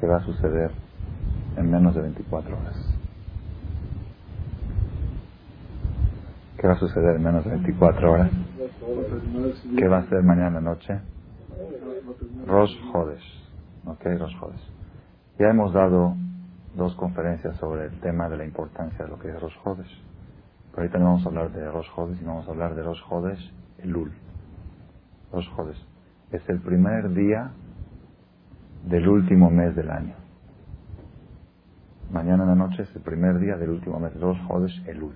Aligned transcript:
que 0.00 0.06
va 0.06 0.16
a 0.16 0.24
suceder 0.24 0.70
en 1.56 1.70
menos 1.70 1.94
de 1.94 2.02
24 2.02 2.56
horas. 2.56 2.76
¿Qué 6.58 6.66
va 6.66 6.74
a 6.74 6.78
suceder 6.78 7.16
en 7.16 7.22
menos 7.22 7.44
de 7.44 7.50
24 7.50 8.12
horas? 8.12 8.30
¿Qué 9.76 9.88
va 9.88 9.98
a 9.98 10.08
ser 10.08 10.22
mañana 10.22 10.60
noche? 10.60 11.00
Rosh 12.46 12.74
Hodesh. 12.92 13.24
¿Ok? 13.86 14.04
Rosh 14.18 14.36
Hodesh. 14.40 14.72
Ya 15.38 15.50
hemos 15.50 15.72
dado 15.72 16.14
dos 16.74 16.94
conferencias 16.96 17.56
sobre 17.56 17.86
el 17.86 18.00
tema 18.00 18.28
de 18.28 18.38
la 18.38 18.44
importancia 18.44 19.04
de 19.04 19.10
lo 19.10 19.18
que 19.18 19.28
es 19.28 19.40
Rosh 19.40 19.56
Hodesh. 19.64 20.04
Pero 20.70 20.82
ahorita 20.82 20.98
no 20.98 21.04
vamos 21.06 21.26
a 21.26 21.28
hablar 21.28 21.52
de 21.52 21.70
Rosh 21.70 21.88
Hodesh, 21.96 22.18
sino 22.18 22.30
vamos 22.30 22.48
a 22.48 22.50
hablar 22.50 22.74
de 22.74 22.82
Rosh 22.82 23.02
Hodesh 23.08 23.52
Elul. 23.78 24.12
Rosh 25.32 25.48
Hodesh. 25.56 25.84
Es 26.32 26.48
el 26.48 26.60
primer 26.60 27.10
día 27.14 27.52
del 28.86 29.08
último 29.08 29.50
mes 29.50 29.74
del 29.74 29.90
año. 29.90 30.14
Mañana 32.10 32.44
en 32.44 32.48
la 32.48 32.54
noche 32.54 32.82
es 32.82 32.96
el 32.96 33.02
primer 33.02 33.38
día 33.38 33.56
del 33.56 33.70
último 33.70 34.00
mes, 34.00 34.18
Rosh 34.18 34.40
Hodesh 34.48 34.86
Elul. 34.88 35.14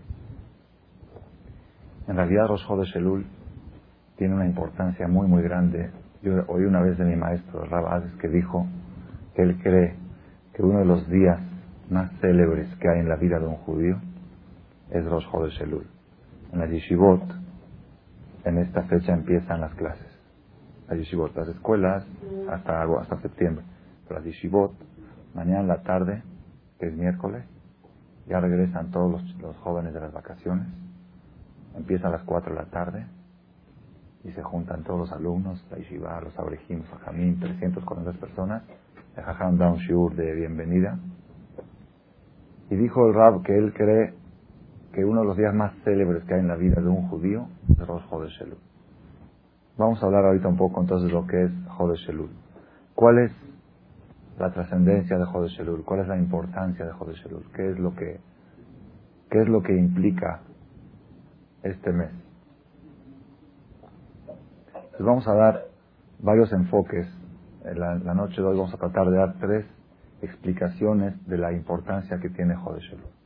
En 2.07 2.17
realidad 2.17 2.49
Rosh 2.49 2.97
Elul 2.97 3.25
tiene 4.17 4.35
una 4.35 4.47
importancia 4.47 5.09
muy 5.09 5.27
muy 5.27 5.43
grande. 5.43 5.91
Yo 6.23 6.45
oí 6.49 6.65
una 6.65 6.83
vez 6.83 6.99
de 6.99 7.05
mi 7.05 7.17
maestro, 7.17 7.65
Rab 7.65 8.19
que 8.19 8.29
dijo 8.29 8.67
que 9.35 9.43
él 9.43 9.59
cree 9.63 9.97
que 10.55 10.63
uno 10.63 10.81
de 10.81 10.85
los 10.85 11.09
días 11.09 11.41
más 11.89 12.11
célebres 12.21 12.69
que 12.77 12.89
hay 12.89 13.01
en 13.01 13.09
la 13.09 13.17
vida 13.17 13.39
de 13.39 13.47
un 13.47 13.57
judío 13.57 13.97
es 14.91 15.05
Rosh 15.07 15.27
Hodesh 15.33 15.63
Elul. 15.63 15.87
En 16.53 16.59
la 16.59 16.67
Yeshivot, 16.67 17.23
en 18.45 18.59
esta 18.59 18.83
fecha 18.83 19.15
empiezan 19.15 19.63
las 19.63 19.75
clases. 19.75 20.12
Las 20.93 20.99
Yeshivot, 20.99 21.35
las 21.35 21.49
escuelas, 21.49 22.05
hasta, 22.51 22.83
hasta 22.83 23.19
septiembre. 23.23 23.65
Pero 24.07 24.21
las 24.21 24.27
Yeshivot, 24.27 24.73
mañana 25.35 25.61
en 25.61 25.69
la 25.69 25.83
tarde, 25.83 26.23
que 26.79 26.89
es 26.89 26.95
miércoles, 26.95 27.45
ya 28.27 28.41
regresan 28.41 28.91
todos 28.91 29.23
los, 29.41 29.57
jóvenes 29.57 29.95
de 29.95 30.01
las 30.01 30.13
vacaciones. 30.13 30.67
Empieza 31.75 32.09
a 32.09 32.11
las 32.11 32.23
4 32.25 32.53
de 32.53 32.61
la 32.61 32.67
tarde 32.67 33.07
y 34.23 34.33
se 34.33 34.43
juntan 34.43 34.83
todos 34.83 35.01
los 35.01 35.13
alumnos, 35.13 35.67
la 35.71 35.79
Yeshiva, 35.79 36.21
los 36.21 36.39
Abrejim, 36.39 36.81
los 36.81 36.93
Ajamim, 36.93 37.41
340 37.41 38.13
personas. 38.21 38.63
El 39.17 39.25
Jajam 39.25 39.57
da 39.57 39.71
un 39.71 39.79
shiur 39.79 40.15
de 40.15 40.35
bienvenida. 40.35 40.99
Y 42.69 42.77
dijo 42.77 43.07
el 43.07 43.15
Rab 43.15 43.43
que 43.45 43.57
él 43.57 43.73
cree 43.73 44.13
que 44.93 45.07
uno 45.07 45.23
de 45.23 45.27
los 45.27 45.39
días 45.39 45.55
más 45.55 45.73
célebres 45.85 46.23
que 46.25 46.35
hay 46.35 46.41
en 46.41 46.49
la 46.49 46.57
vida 46.57 46.83
de 46.83 46.89
un 46.89 47.09
judío 47.09 47.49
es 47.71 47.87
Rosh 47.87 48.43
Elul. 48.43 48.72
Vamos 49.79 50.03
a 50.03 50.07
hablar 50.07 50.27
ahorita 50.27 50.49
un 50.49 50.57
poco 50.57 50.83
entonces 50.83 51.09
de 51.09 51.15
lo 51.15 51.27
que 51.27 51.45
es 51.45 51.51
Chodesh 51.77 52.11
Elul. 52.11 52.31
¿Cuál 52.95 53.19
es 53.21 53.33
la 54.39 54.53
trascendencia 54.53 55.17
de 55.17 55.25
Chodesh 55.25 55.61
Elul? 55.61 55.83
¿Cuál 55.85 56.01
es 56.01 56.09
la 56.09 56.19
importancia 56.19 56.85
de 56.85 56.93
Chodesh 56.93 57.27
Elul? 57.27 57.45
¿Qué 57.55 57.71
es 57.71 57.79
lo 57.79 57.95
que, 57.95 58.21
qué 59.31 59.41
es 59.41 59.49
lo 59.49 59.63
que 59.63 59.75
implica 59.75 60.43
este 61.63 61.91
mes? 61.91 62.11
Les 64.93 65.01
vamos 65.01 65.27
a 65.27 65.35
dar 65.35 65.65
varios 66.19 66.53
enfoques. 66.53 67.07
En 67.65 67.79
la, 67.79 68.15
noche 68.15 68.43
de 68.43 68.49
hoy 68.49 68.57
vamos 68.59 68.75
a 68.75 68.77
tratar 68.77 69.09
de 69.09 69.17
dar 69.17 69.39
tres 69.39 69.65
explicaciones 70.21 71.15
de 71.27 71.39
la 71.39 71.53
importancia 71.53 72.19
que 72.19 72.29
tiene 72.29 72.55
Chodesh 72.57 72.93
Elul. 72.93 73.22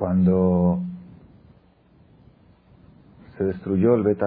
Cuando 0.00 0.80
se 3.36 3.44
destruyó 3.44 3.96
el 3.96 4.02
Bet 4.02 4.22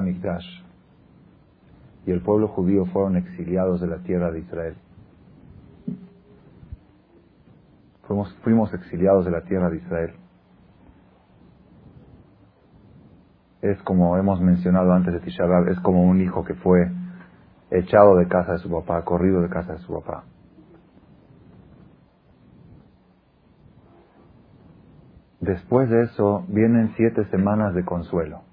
y 2.05 2.11
el 2.11 2.21
pueblo 2.21 2.47
judío 2.49 2.85
fueron 2.85 3.15
exiliados 3.15 3.81
de 3.81 3.87
la 3.87 3.97
tierra 4.03 4.29
de 4.29 4.41
Israel, 4.41 4.75
fuimos, 8.07 8.31
fuimos 8.43 8.71
exiliados 8.75 9.25
de 9.25 9.31
la 9.31 9.41
tierra 9.45 9.71
de 9.71 9.77
Israel. 9.77 10.13
Es 13.63 13.81
como 13.81 14.15
hemos 14.17 14.39
mencionado 14.41 14.93
antes 14.93 15.11
de 15.11 15.21
Tisha 15.21 15.43
es 15.71 15.79
como 15.79 16.03
un 16.03 16.21
hijo 16.21 16.45
que 16.45 16.53
fue 16.53 16.91
echado 17.71 18.17
de 18.17 18.27
casa 18.27 18.51
de 18.51 18.59
su 18.59 18.69
papá, 18.69 19.03
corrido 19.03 19.41
de 19.41 19.49
casa 19.49 19.73
de 19.73 19.79
su 19.79 19.91
papá. 19.91 20.25
Después 25.43 25.89
de 25.89 26.03
eso 26.03 26.45
vienen 26.47 26.93
siete 26.95 27.25
semanas 27.25 27.73
de 27.73 27.83
consuelo. 27.83 28.43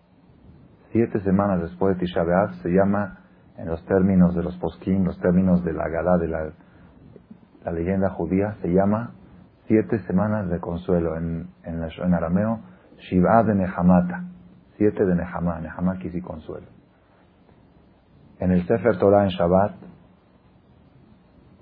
Siete 0.90 1.20
semanas 1.20 1.62
después 1.62 1.94
de 1.94 2.00
Tisha 2.00 2.24
B'Av 2.24 2.54
se 2.62 2.68
llama, 2.68 3.20
en 3.56 3.68
los 3.68 3.84
términos 3.86 4.34
de 4.34 4.42
los 4.42 4.56
poskim, 4.56 5.04
los 5.04 5.16
términos 5.20 5.62
de 5.62 5.72
la 5.72 5.88
Gadá, 5.88 6.18
de 6.18 6.26
la, 6.26 7.70
leyenda 7.70 8.10
judía, 8.10 8.56
se 8.60 8.72
llama 8.72 9.12
siete 9.68 10.00
semanas 10.00 10.50
de 10.50 10.58
consuelo. 10.58 11.16
En, 11.16 11.50
en, 11.62 12.14
arameo, 12.14 12.58
Shiva 12.98 13.44
de 13.44 13.54
Nehamata. 13.54 14.24
Siete 14.76 15.06
de 15.06 15.14
Nehamá. 15.14 15.60
Nehamá 15.60 15.96
y 16.02 16.20
consuelo. 16.20 16.66
En 18.40 18.50
el 18.50 18.66
Sefer 18.66 18.98
Torah 18.98 19.22
en 19.22 19.28
Shabbat, 19.28 19.76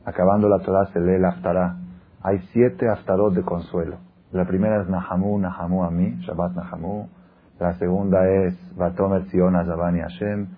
acabando 0.07 0.49
la 0.49 0.65
Torah 0.65 0.87
se 0.87 1.01
lee 1.01 1.19
la 1.19 1.29
Haftarah. 1.29 1.77
Hay 2.23 2.39
siete 2.55 2.89
Haftarot 2.89 3.35
de 3.35 3.43
consuelo. 3.43 4.08
La 4.31 4.45
primera 4.45 4.83
es 4.83 4.89
Nahamu, 4.89 5.39
Nahamu 5.39 5.85
a 5.85 5.91
mí, 5.91 6.17
Shabbat 6.21 6.55
Nahamu. 6.55 7.09
La 7.59 7.73
segunda 7.79 8.29
es 8.29 8.55
Batomer 8.77 9.25
Zion 9.31 9.55
Zabani 9.65 10.01
Hashem, 10.01 10.49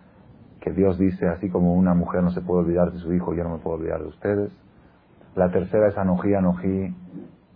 que 0.61 0.73
Dios 0.73 0.99
dice, 0.99 1.29
así 1.29 1.49
como 1.49 1.75
una 1.75 1.95
mujer 1.95 2.23
no 2.23 2.31
se 2.31 2.41
puede 2.41 2.65
olvidar 2.65 2.91
de 2.91 2.99
su 2.99 3.13
hijo, 3.13 3.33
yo 3.33 3.45
no 3.45 3.51
me 3.51 3.59
puedo 3.59 3.77
olvidar 3.77 4.01
de 4.01 4.09
ustedes. 4.09 4.53
La 5.37 5.51
tercera 5.51 5.89
es 5.89 5.97
Anoji, 5.97 6.35
Anoji, 6.35 6.95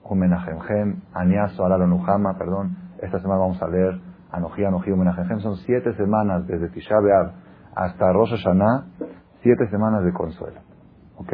Humenahemhem, 0.05 1.03
Aniaso, 1.13 1.65
Alalonuhama, 1.65 2.39
perdón. 2.39 2.77
Esta 3.03 3.19
semana 3.19 3.41
vamos 3.41 3.61
a 3.61 3.69
leer 3.69 4.01
Anoji, 4.31 4.65
Anoji, 4.65 4.93
Humenahemhem. 4.93 5.41
Son 5.41 5.57
siete 5.57 5.95
semanas 5.95 6.47
desde 6.47 6.69
Tisha 6.69 6.95
B'Av 7.01 7.33
hasta 7.75 8.13
Rosh 8.13 8.31
Hashanah, 8.31 8.87
siete 9.43 9.69
semanas 9.69 10.05
de 10.05 10.13
consuelo. 10.13 10.61
¿Ok? 11.17 11.33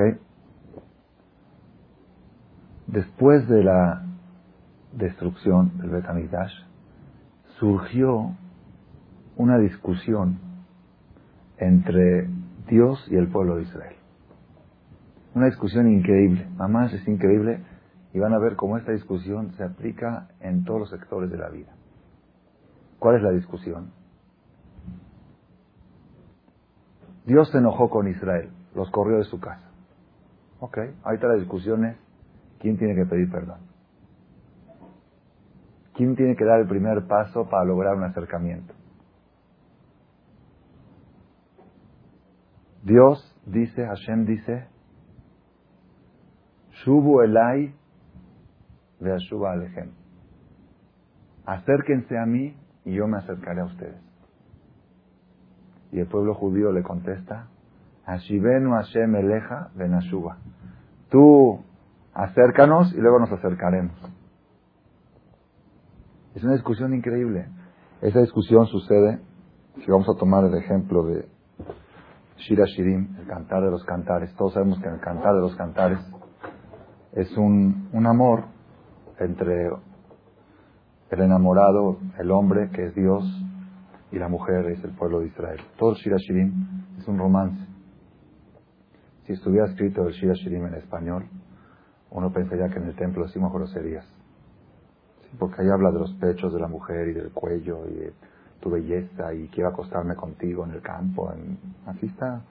Después 2.86 3.46
de 3.46 3.62
la 3.62 4.09
destrucción 4.92 5.78
del 5.78 5.90
Betamigdash, 5.90 6.52
surgió 7.58 8.36
una 9.36 9.58
discusión 9.58 10.38
entre 11.58 12.28
Dios 12.68 13.06
y 13.10 13.16
el 13.16 13.28
pueblo 13.28 13.56
de 13.56 13.62
Israel. 13.62 13.96
Una 15.34 15.46
discusión 15.46 15.88
increíble, 15.88 16.48
mamás 16.56 16.92
es 16.92 17.06
increíble, 17.06 17.62
y 18.12 18.18
van 18.18 18.32
a 18.32 18.38
ver 18.38 18.56
cómo 18.56 18.76
esta 18.76 18.92
discusión 18.92 19.52
se 19.52 19.64
aplica 19.64 20.28
en 20.40 20.64
todos 20.64 20.80
los 20.80 20.90
sectores 20.90 21.30
de 21.30 21.38
la 21.38 21.48
vida. 21.48 21.72
¿Cuál 22.98 23.16
es 23.16 23.22
la 23.22 23.30
discusión? 23.30 23.92
Dios 27.24 27.48
se 27.50 27.58
enojó 27.58 27.88
con 27.88 28.08
Israel, 28.08 28.50
los 28.74 28.90
corrió 28.90 29.18
de 29.18 29.24
su 29.24 29.38
casa. 29.38 29.70
Ok, 30.58 30.78
ahorita 31.04 31.28
la 31.28 31.34
discusión 31.34 31.84
es 31.84 31.96
quién 32.58 32.76
tiene 32.76 32.94
que 32.94 33.06
pedir 33.06 33.30
perdón. 33.30 33.69
¿Quién 36.00 36.16
tiene 36.16 36.34
que 36.34 36.46
dar 36.46 36.60
el 36.60 36.66
primer 36.66 37.06
paso 37.06 37.46
para 37.50 37.62
lograr 37.62 37.94
un 37.94 38.04
acercamiento? 38.04 38.72
Dios 42.82 43.38
dice, 43.44 43.84
Hashem 43.84 44.24
dice, 44.24 44.66
Shubu 46.70 47.20
Elai 47.20 47.74
Veashuba 48.98 49.52
Alejem. 49.52 49.90
Acérquense 51.44 52.16
a 52.16 52.24
mí 52.24 52.56
y 52.86 52.94
yo 52.94 53.06
me 53.06 53.18
acercaré 53.18 53.60
a 53.60 53.66
ustedes. 53.66 54.00
Y 55.92 56.00
el 56.00 56.06
pueblo 56.06 56.32
judío 56.32 56.72
le 56.72 56.82
contesta, 56.82 57.48
Ashivenu 58.06 58.70
Hashem 58.70 59.16
Eleja 59.16 59.68
Benashuba. 59.74 60.38
Tú 61.10 61.62
acércanos 62.14 62.90
y 62.94 62.96
luego 63.02 63.18
nos 63.18 63.30
acercaremos. 63.32 64.19
Es 66.34 66.44
una 66.44 66.52
discusión 66.52 66.94
increíble. 66.94 67.48
Esa 68.00 68.20
discusión 68.20 68.66
sucede, 68.66 69.20
si 69.84 69.90
vamos 69.90 70.08
a 70.08 70.18
tomar 70.18 70.44
el 70.44 70.54
ejemplo 70.54 71.04
de 71.04 71.28
Shira 72.36 72.66
Shirim, 72.66 73.16
el 73.18 73.26
cantar 73.26 73.62
de 73.64 73.70
los 73.70 73.84
cantares. 73.84 74.32
Todos 74.36 74.54
sabemos 74.54 74.78
que 74.80 74.88
el 74.88 75.00
cantar 75.00 75.34
de 75.34 75.40
los 75.40 75.56
cantares 75.56 75.98
es 77.12 77.36
un, 77.36 77.88
un 77.92 78.06
amor 78.06 78.44
entre 79.18 79.70
el 81.10 81.20
enamorado, 81.20 81.98
el 82.18 82.30
hombre, 82.30 82.70
que 82.70 82.86
es 82.86 82.94
Dios, 82.94 83.24
y 84.12 84.18
la 84.18 84.28
mujer, 84.28 84.66
es 84.66 84.82
el 84.84 84.92
pueblo 84.92 85.20
de 85.20 85.26
Israel. 85.26 85.60
Todo 85.78 85.90
el 85.90 85.96
Shira 85.96 86.16
Shirim 86.16 86.52
es 86.98 87.08
un 87.08 87.18
romance. 87.18 87.66
Si 89.26 89.32
estuviera 89.32 89.66
escrito 89.66 90.06
el 90.06 90.14
Shira 90.14 90.34
Shirim 90.34 90.66
en 90.66 90.74
español, 90.74 91.28
uno 92.10 92.32
pensaría 92.32 92.68
que 92.68 92.78
en 92.78 92.84
el 92.84 92.96
templo 92.96 93.24
decimos 93.24 93.52
groserías. 93.52 94.19
Porque 95.38 95.62
ahí 95.62 95.68
habla 95.68 95.90
de 95.90 95.98
los 95.98 96.12
pechos 96.14 96.52
de 96.52 96.60
la 96.60 96.68
mujer 96.68 97.08
y 97.08 97.12
del 97.12 97.30
cuello 97.30 97.86
y 97.88 97.94
de 97.94 98.12
tu 98.60 98.70
belleza 98.70 99.32
y 99.34 99.48
quiero 99.48 99.70
acostarme 99.70 100.14
contigo 100.14 100.64
en 100.64 100.72
el 100.72 100.82
campo. 100.82 101.32
así 101.86 102.06
está. 102.06 102.42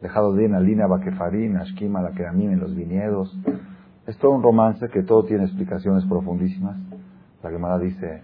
Dejado 0.00 0.32
de 0.34 0.44
en 0.44 0.64
línea 0.64 0.86
Bakefarín, 0.86 1.56
Ashkima, 1.56 2.00
la 2.02 2.12
Keramim 2.12 2.52
en 2.52 2.60
los 2.60 2.74
viñedos. 2.74 3.36
Es 4.06 4.16
todo 4.18 4.32
un 4.32 4.42
romance 4.42 4.88
que 4.88 5.02
todo 5.02 5.24
tiene 5.24 5.44
explicaciones 5.44 6.04
profundísimas. 6.06 6.76
La 7.42 7.50
Gemara 7.50 7.78
dice, 7.78 8.22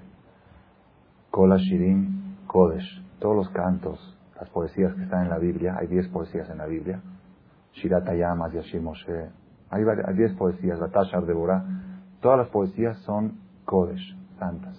Kola 1.31 1.57
Shirim 1.57 2.37
Kodesh, 2.47 3.03
todos 3.19 3.35
los 3.35 3.49
cantos, 3.51 3.99
las 4.39 4.49
poesías 4.51 4.95
que 4.95 5.03
están 5.03 5.23
en 5.23 5.31
la 5.31 5.39
Biblia, 5.39 5.77
hay 5.79 5.87
diez 5.87 6.07
poesías 6.09 6.49
en 6.51 6.59
la 6.59 6.67
Biblia, 6.67 7.01
Shiratayamas, 7.73 8.53
Yashim 8.53 8.83
Moshe, 8.83 9.31
hay 9.71 9.85
diez 10.15 10.33
poesías, 10.35 10.79
Batashar 10.79 11.25
Deborah, 11.25 11.65
todas 12.21 12.39
las 12.39 12.49
poesías 12.49 12.99
son 12.99 13.39
Kodesh, 13.65 14.17
santas. 14.39 14.77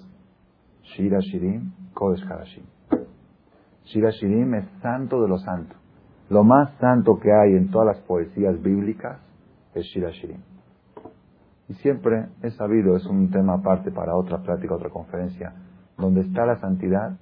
Shira 0.83 1.19
Shirim, 1.19 1.71
Kodesh 1.93 2.25
Karashim. 2.27 2.65
Shira 3.85 4.11
Shirim 4.11 4.53
es 4.55 4.65
santo 4.81 5.21
de 5.21 5.27
los 5.27 5.43
santos. 5.43 5.77
Lo 6.29 6.43
más 6.43 6.73
santo 6.79 7.19
que 7.19 7.31
hay 7.31 7.55
en 7.55 7.69
todas 7.69 7.95
las 7.95 8.05
poesías 8.05 8.61
bíblicas 8.61 9.19
es 9.73 9.85
Shira 9.85 10.09
Shirim. 10.11 10.41
Y 11.69 11.73
siempre 11.75 12.27
he 12.41 12.51
sabido, 12.51 12.95
es 12.95 13.05
un 13.05 13.29
tema 13.31 13.55
aparte 13.55 13.91
para 13.91 14.15
otra 14.15 14.39
plática, 14.39 14.75
otra 14.75 14.89
conferencia, 14.89 15.53
donde 15.97 16.21
está 16.21 16.45
la 16.45 16.59
santidad, 16.59 17.17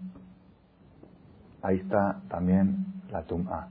ahí 1.61 1.77
está 1.77 2.21
también 2.29 2.85
la 3.11 3.23
tum'a, 3.23 3.67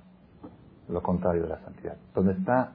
lo 0.89 1.03
contrario 1.03 1.43
de 1.43 1.49
la 1.49 1.59
santidad. 1.61 1.97
Donde 2.15 2.33
está 2.33 2.73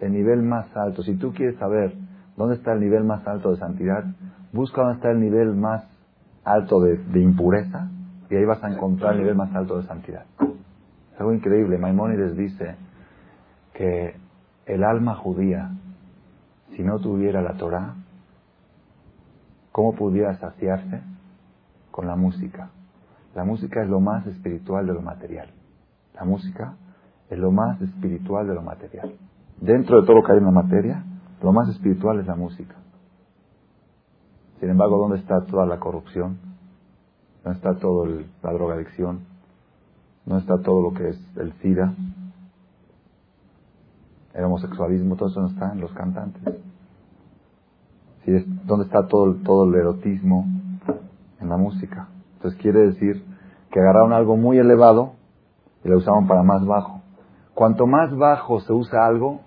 el 0.00 0.12
nivel 0.12 0.42
más 0.42 0.74
alto, 0.76 1.02
si 1.02 1.16
tú 1.16 1.32
quieres 1.32 1.58
saber 1.58 1.94
dónde 2.36 2.56
está 2.56 2.72
el 2.72 2.80
nivel 2.80 3.04
más 3.04 3.26
alto 3.26 3.50
de 3.50 3.56
santidad, 3.56 4.04
busca 4.58 4.82
dónde 4.82 4.96
está 4.96 5.10
el 5.12 5.20
nivel 5.20 5.54
más 5.54 5.84
alto 6.44 6.80
de, 6.80 6.98
impureza 7.20 7.88
y 8.28 8.34
ahí 8.34 8.44
vas 8.44 8.62
a 8.64 8.68
encontrar 8.68 9.14
el 9.14 9.20
nivel 9.20 9.36
más 9.36 9.54
alto 9.54 9.78
de 9.78 9.86
santidad. 9.86 10.24
Es 11.14 11.20
algo 11.20 11.32
increíble. 11.32 11.78
Maimónides 11.78 12.36
dice 12.36 12.74
que 13.72 14.16
el 14.66 14.82
alma 14.82 15.14
judía, 15.14 15.70
si 16.74 16.82
no 16.82 16.98
tuviera 16.98 17.40
la 17.40 17.54
Torah, 17.54 17.94
¿cómo 19.70 19.94
pudiera 19.94 20.36
saciarse? 20.38 21.02
Con 21.92 22.06
la 22.06 22.16
música. 22.16 22.70
La 23.34 23.44
música 23.44 23.82
es 23.82 23.88
lo 23.88 24.00
más 24.00 24.26
espiritual 24.26 24.86
de 24.86 24.92
lo 24.92 25.02
material. 25.02 25.50
La 26.14 26.24
música 26.24 26.74
es 27.30 27.38
lo 27.38 27.52
más 27.52 27.80
espiritual 27.80 28.48
de 28.48 28.54
lo 28.54 28.62
material. 28.62 29.12
Dentro 29.60 30.00
de 30.00 30.06
todo 30.06 30.16
lo 30.16 30.24
que 30.24 30.32
hay 30.32 30.38
en 30.38 30.44
la 30.44 30.50
materia, 30.50 31.04
lo 31.42 31.52
más 31.52 31.68
espiritual 31.68 32.18
es 32.18 32.26
la 32.26 32.34
música. 32.34 32.74
Sin 34.60 34.70
embargo, 34.70 34.98
¿dónde 34.98 35.18
está 35.18 35.44
toda 35.44 35.66
la 35.66 35.78
corrupción? 35.78 36.38
¿Dónde 37.44 37.58
está 37.58 37.74
toda 37.78 38.08
la 38.42 38.52
drogadicción? 38.52 39.20
¿Dónde 40.26 40.42
está 40.42 40.58
todo 40.58 40.82
lo 40.82 40.92
que 40.92 41.10
es 41.10 41.36
el 41.36 41.52
SIDA? 41.60 41.94
El 44.34 44.44
homosexualismo, 44.44 45.16
todo 45.16 45.28
eso 45.28 45.40
no 45.40 45.48
está 45.48 45.72
en 45.72 45.80
los 45.80 45.92
cantantes. 45.92 46.42
¿Dónde 48.66 48.84
está 48.84 49.06
todo, 49.06 49.34
todo 49.36 49.64
el 49.64 49.74
erotismo? 49.74 50.46
En 51.40 51.48
la 51.48 51.56
música. 51.56 52.08
Entonces 52.34 52.60
quiere 52.60 52.80
decir 52.80 53.24
que 53.70 53.80
agarraron 53.80 54.12
algo 54.12 54.36
muy 54.36 54.58
elevado 54.58 55.12
y 55.84 55.88
lo 55.88 55.98
usaban 55.98 56.26
para 56.26 56.42
más 56.42 56.64
bajo. 56.66 57.00
Cuanto 57.54 57.86
más 57.86 58.14
bajo 58.16 58.60
se 58.60 58.72
usa 58.72 59.06
algo, 59.06 59.40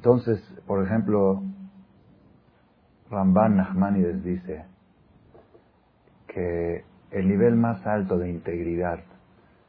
Entonces, 0.00 0.42
por 0.66 0.82
ejemplo, 0.82 1.42
Ramban 3.10 3.58
Nachmanides 3.58 4.24
dice 4.24 4.64
que 6.26 6.86
el 7.10 7.28
nivel 7.28 7.54
más 7.54 7.86
alto 7.86 8.16
de 8.16 8.30
integridad 8.30 9.00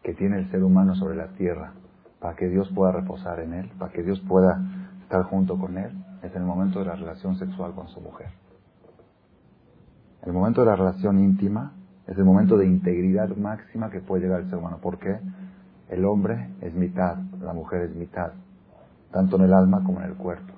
que 0.02 0.14
tiene 0.14 0.38
el 0.38 0.50
ser 0.50 0.64
humano 0.64 0.96
sobre 0.96 1.18
la 1.18 1.28
tierra, 1.34 1.74
para 2.22 2.38
que 2.38 2.48
Dios 2.48 2.72
pueda 2.74 2.94
reposar 2.94 3.42
en 3.42 3.56
él, 3.56 3.72
para 3.78 3.92
que 3.92 4.04
Dios 4.04 4.22
pueda 4.22 4.58
estar 5.02 5.24
junto 5.24 5.60
con 5.60 5.78
él, 5.78 5.92
es 6.24 6.34
el 6.34 6.44
momento 6.44 6.80
de 6.80 6.86
la 6.86 6.96
relación 6.96 7.36
sexual 7.36 7.74
con 7.74 7.90
su 7.90 8.00
mujer. 8.00 8.30
El 10.26 10.32
momento 10.32 10.62
de 10.62 10.68
la 10.68 10.78
relación 10.78 11.20
íntima 11.20 11.74
es 12.08 12.18
el 12.18 12.24
momento 12.24 12.56
de 12.56 12.68
integridad 12.68 13.36
máxima 13.36 13.90
que 13.90 14.00
puede 14.00 14.24
llegar 14.24 14.40
el 14.40 14.50
ser 14.50 14.60
humano. 14.60 14.78
¿Por 14.82 14.98
qué? 14.98 15.20
El 15.90 16.06
hombre 16.06 16.52
es 16.62 16.74
mitad, 16.74 17.18
la 17.42 17.52
mujer 17.52 17.82
es 17.82 17.94
mitad 17.94 18.32
tanto 19.12 19.36
en 19.38 19.44
el 19.44 19.54
alma 19.54 19.84
como 19.84 20.00
en 20.00 20.06
el 20.06 20.16
cuerpo. 20.16 20.54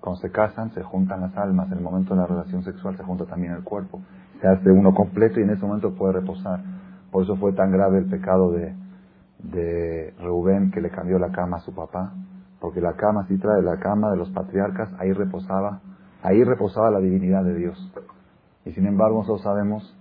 Cuando 0.00 0.20
se 0.20 0.30
casan, 0.30 0.70
se 0.72 0.82
juntan 0.82 1.22
las 1.22 1.36
almas. 1.36 1.70
En 1.72 1.78
el 1.78 1.84
momento 1.84 2.14
de 2.14 2.20
la 2.20 2.26
relación 2.26 2.62
sexual 2.62 2.96
se 2.96 3.02
junta 3.02 3.24
también 3.24 3.54
el 3.54 3.62
cuerpo. 3.62 4.00
Se 4.40 4.48
hace 4.48 4.70
uno 4.70 4.92
completo 4.94 5.40
y 5.40 5.44
en 5.44 5.50
ese 5.50 5.64
momento 5.64 5.94
puede 5.94 6.14
reposar. 6.14 6.60
Por 7.10 7.22
eso 7.24 7.36
fue 7.36 7.52
tan 7.52 7.70
grave 7.72 7.98
el 7.98 8.06
pecado 8.06 8.50
de, 8.52 8.74
de 9.38 10.14
Reubén 10.18 10.70
que 10.70 10.80
le 10.80 10.90
cambió 10.90 11.18
la 11.18 11.30
cama 11.30 11.56
a 11.56 11.60
su 11.60 11.74
papá. 11.74 12.12
Porque 12.60 12.80
la 12.80 12.94
cama, 12.94 13.26
si 13.28 13.38
trae 13.38 13.62
la 13.62 13.78
cama 13.78 14.10
de 14.10 14.16
los 14.16 14.30
patriarcas, 14.30 14.90
ahí 14.98 15.12
reposaba, 15.12 15.80
ahí 16.22 16.42
reposaba 16.44 16.90
la 16.90 16.98
divinidad 16.98 17.44
de 17.44 17.54
Dios. 17.54 17.92
Y 18.64 18.72
sin 18.72 18.86
embargo, 18.86 19.18
nosotros 19.18 19.42
sabemos 19.42 19.96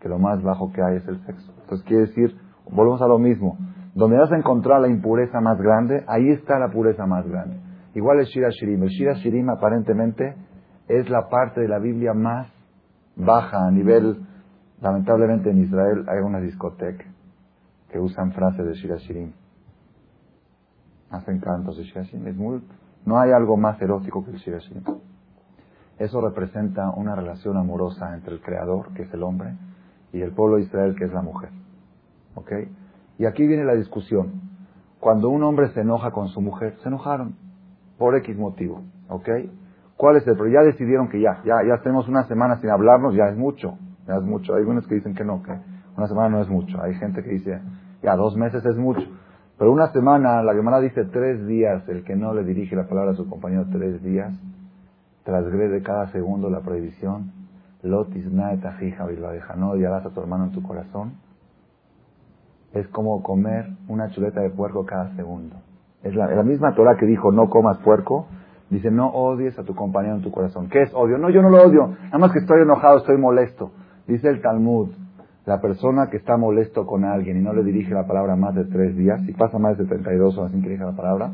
que 0.00 0.08
lo 0.08 0.18
más 0.18 0.42
bajo 0.42 0.72
que 0.72 0.82
hay 0.82 0.96
es 0.96 1.06
el 1.08 1.24
sexo. 1.26 1.52
Entonces 1.62 1.86
quiere 1.86 2.06
decir, 2.06 2.36
volvemos 2.70 3.02
a 3.02 3.06
lo 3.06 3.18
mismo. 3.18 3.58
Donde 3.94 4.16
vas 4.16 4.30
a 4.32 4.36
encontrar 4.36 4.80
la 4.80 4.88
impureza 4.88 5.40
más 5.40 5.58
grande, 5.58 6.04
ahí 6.06 6.30
está 6.30 6.58
la 6.58 6.70
pureza 6.70 7.06
más 7.06 7.26
grande. 7.26 7.60
Igual 7.94 8.20
el 8.20 8.26
Shira 8.26 8.50
Shirim. 8.50 8.82
El 8.82 8.88
Shira 8.88 9.14
Shirim 9.14 9.50
aparentemente 9.50 10.36
es 10.86 11.08
la 11.10 11.28
parte 11.28 11.60
de 11.60 11.68
la 11.68 11.78
Biblia 11.78 12.14
más 12.14 12.48
baja 13.16 13.66
a 13.66 13.70
nivel, 13.70 14.26
lamentablemente 14.80 15.50
en 15.50 15.58
Israel 15.58 16.04
hay 16.08 16.18
una 16.24 16.40
discoteca 16.40 17.04
que 17.90 17.98
usan 17.98 18.32
frases 18.32 18.64
de 18.64 18.74
Shira 18.74 18.96
Shirim. 18.96 19.32
Hacen 21.10 21.40
cantos 21.40 21.76
de 21.76 21.84
Shira 21.84 22.02
Shirim. 22.02 22.62
No 23.04 23.18
hay 23.18 23.32
algo 23.32 23.56
más 23.56 23.80
erótico 23.82 24.24
que 24.24 24.30
el 24.30 24.36
Shira 24.36 24.58
Shirim. 24.58 24.84
Eso 25.98 26.20
representa 26.20 26.90
una 26.90 27.14
relación 27.14 27.56
amorosa 27.56 28.14
entre 28.14 28.34
el 28.34 28.40
Creador, 28.40 28.94
que 28.94 29.02
es 29.02 29.12
el 29.12 29.22
hombre, 29.22 29.54
y 30.12 30.20
el 30.22 30.32
pueblo 30.32 30.56
de 30.56 30.62
Israel, 30.62 30.94
que 30.96 31.04
es 31.04 31.12
la 31.12 31.22
mujer. 31.22 31.50
¿Ok? 32.34 32.52
Y 33.20 33.26
aquí 33.26 33.46
viene 33.46 33.64
la 33.64 33.74
discusión. 33.74 34.40
Cuando 34.98 35.28
un 35.28 35.42
hombre 35.42 35.68
se 35.74 35.82
enoja 35.82 36.10
con 36.10 36.28
su 36.28 36.40
mujer, 36.40 36.76
se 36.82 36.88
enojaron 36.88 37.34
por 37.98 38.16
X 38.16 38.34
motivo, 38.38 38.80
¿ok? 39.10 39.28
¿Cuál 39.94 40.16
es 40.16 40.26
el 40.26 40.36
problema? 40.36 40.62
Ya 40.62 40.66
decidieron 40.68 41.10
que 41.10 41.20
ya, 41.20 41.42
ya, 41.44 41.56
ya 41.68 41.82
tenemos 41.82 42.08
una 42.08 42.24
semana 42.28 42.56
sin 42.62 42.70
hablarnos, 42.70 43.14
ya 43.14 43.26
es 43.26 43.36
mucho, 43.36 43.76
ya 44.08 44.14
es 44.14 44.22
mucho. 44.22 44.54
Hay 44.54 44.60
algunos 44.60 44.86
que 44.86 44.94
dicen 44.94 45.14
que 45.14 45.22
no, 45.22 45.42
que 45.42 45.52
una 45.98 46.06
semana 46.06 46.30
no 46.30 46.40
es 46.40 46.48
mucho. 46.48 46.80
Hay 46.82 46.94
gente 46.94 47.22
que 47.22 47.28
dice, 47.28 47.60
ya 48.02 48.16
dos 48.16 48.38
meses 48.38 48.64
es 48.64 48.76
mucho. 48.78 49.06
Pero 49.58 49.70
una 49.70 49.92
semana, 49.92 50.42
la 50.42 50.54
Gemara 50.54 50.80
dice 50.80 51.04
tres 51.04 51.46
días, 51.46 51.86
el 51.90 52.04
que 52.04 52.16
no 52.16 52.32
le 52.32 52.42
dirige 52.42 52.74
la 52.74 52.88
palabra 52.88 53.10
a 53.10 53.16
su 53.16 53.28
compañero 53.28 53.66
tres 53.70 54.02
días, 54.02 54.32
transgrede 55.24 55.82
cada 55.82 56.06
segundo 56.06 56.48
la 56.48 56.60
prohibición. 56.60 57.32
Lotis 57.82 58.24
y 58.24 58.30
la 58.30 59.30
deja, 59.32 59.56
no 59.56 59.72
odiarás 59.72 60.06
a 60.06 60.10
tu 60.10 60.22
hermano 60.22 60.44
en 60.44 60.52
tu 60.52 60.62
corazón 60.62 61.29
es 62.72 62.86
como 62.88 63.22
comer 63.22 63.66
una 63.88 64.10
chuleta 64.10 64.40
de 64.40 64.50
puerco 64.50 64.86
cada 64.86 65.14
segundo. 65.16 65.56
Es 66.02 66.14
la, 66.14 66.42
misma 66.42 66.74
Torah 66.74 66.96
que 66.96 67.06
dijo 67.06 67.32
no 67.32 67.50
comas 67.50 67.78
puerco, 67.78 68.26
dice 68.70 68.90
no 68.90 69.08
odies 69.08 69.58
a 69.58 69.64
tu 69.64 69.74
compañero 69.74 70.16
en 70.16 70.22
tu 70.22 70.30
corazón. 70.30 70.68
¿Qué 70.68 70.82
es 70.82 70.94
odio? 70.94 71.18
No, 71.18 71.30
yo 71.30 71.42
no 71.42 71.50
lo 71.50 71.62
odio, 71.62 71.88
nada 72.04 72.18
más 72.18 72.32
que 72.32 72.38
estoy 72.38 72.62
enojado, 72.62 72.98
estoy 72.98 73.18
molesto. 73.18 73.72
Dice 74.06 74.28
el 74.28 74.40
Talmud, 74.40 74.90
la 75.46 75.60
persona 75.60 76.08
que 76.10 76.16
está 76.16 76.36
molesto 76.36 76.86
con 76.86 77.04
alguien 77.04 77.38
y 77.38 77.42
no 77.42 77.52
le 77.52 77.64
dirige 77.64 77.92
la 77.92 78.06
palabra 78.06 78.36
más 78.36 78.54
de 78.54 78.64
tres 78.64 78.96
días, 78.96 79.20
si 79.26 79.32
pasa 79.32 79.58
más 79.58 79.76
de 79.76 79.84
32 79.84 80.38
horas 80.38 80.52
sin 80.52 80.62
que 80.62 80.68
dirija 80.68 80.86
la 80.86 80.96
palabra, 80.96 81.32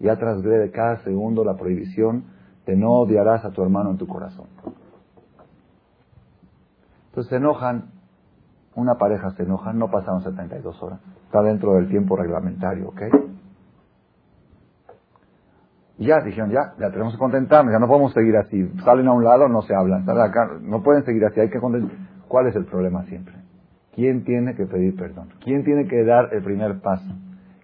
ya 0.00 0.16
transgrede 0.16 0.70
cada 0.70 0.98
segundo 0.98 1.44
la 1.44 1.56
prohibición 1.56 2.24
de 2.66 2.76
no 2.76 2.92
odiarás 2.92 3.44
a 3.44 3.50
tu 3.50 3.62
hermano 3.62 3.90
en 3.90 3.98
tu 3.98 4.06
corazón. 4.06 4.46
Entonces 7.08 7.30
se 7.30 7.36
enojan 7.36 7.95
una 8.76 8.94
pareja 8.94 9.30
se 9.32 9.42
enoja, 9.42 9.72
no 9.72 9.90
pasaron 9.90 10.22
72 10.22 10.82
horas. 10.82 11.00
Está 11.24 11.42
dentro 11.42 11.74
del 11.74 11.88
tiempo 11.88 12.16
reglamentario, 12.16 12.88
¿ok? 12.88 13.02
Ya 15.98 16.20
dijeron, 16.20 16.50
ya, 16.50 16.74
ya 16.78 16.90
tenemos 16.90 17.14
que 17.14 17.18
contentarnos, 17.18 17.72
ya 17.72 17.78
no 17.78 17.88
podemos 17.88 18.12
seguir 18.12 18.36
así. 18.36 18.68
Salen 18.84 19.08
a 19.08 19.12
un 19.12 19.24
lado, 19.24 19.48
no 19.48 19.62
se 19.62 19.74
hablan. 19.74 20.04
No 20.62 20.82
pueden 20.82 21.04
seguir 21.04 21.24
así, 21.24 21.40
hay 21.40 21.50
que 21.50 21.58
contentar. 21.58 21.96
¿Cuál 22.28 22.48
es 22.48 22.56
el 22.56 22.66
problema 22.66 23.02
siempre? 23.04 23.34
¿Quién 23.94 24.24
tiene 24.24 24.54
que 24.54 24.66
pedir 24.66 24.94
perdón? 24.94 25.30
¿Quién 25.42 25.64
tiene 25.64 25.88
que 25.88 26.04
dar 26.04 26.28
el 26.32 26.42
primer 26.42 26.80
paso? 26.80 27.10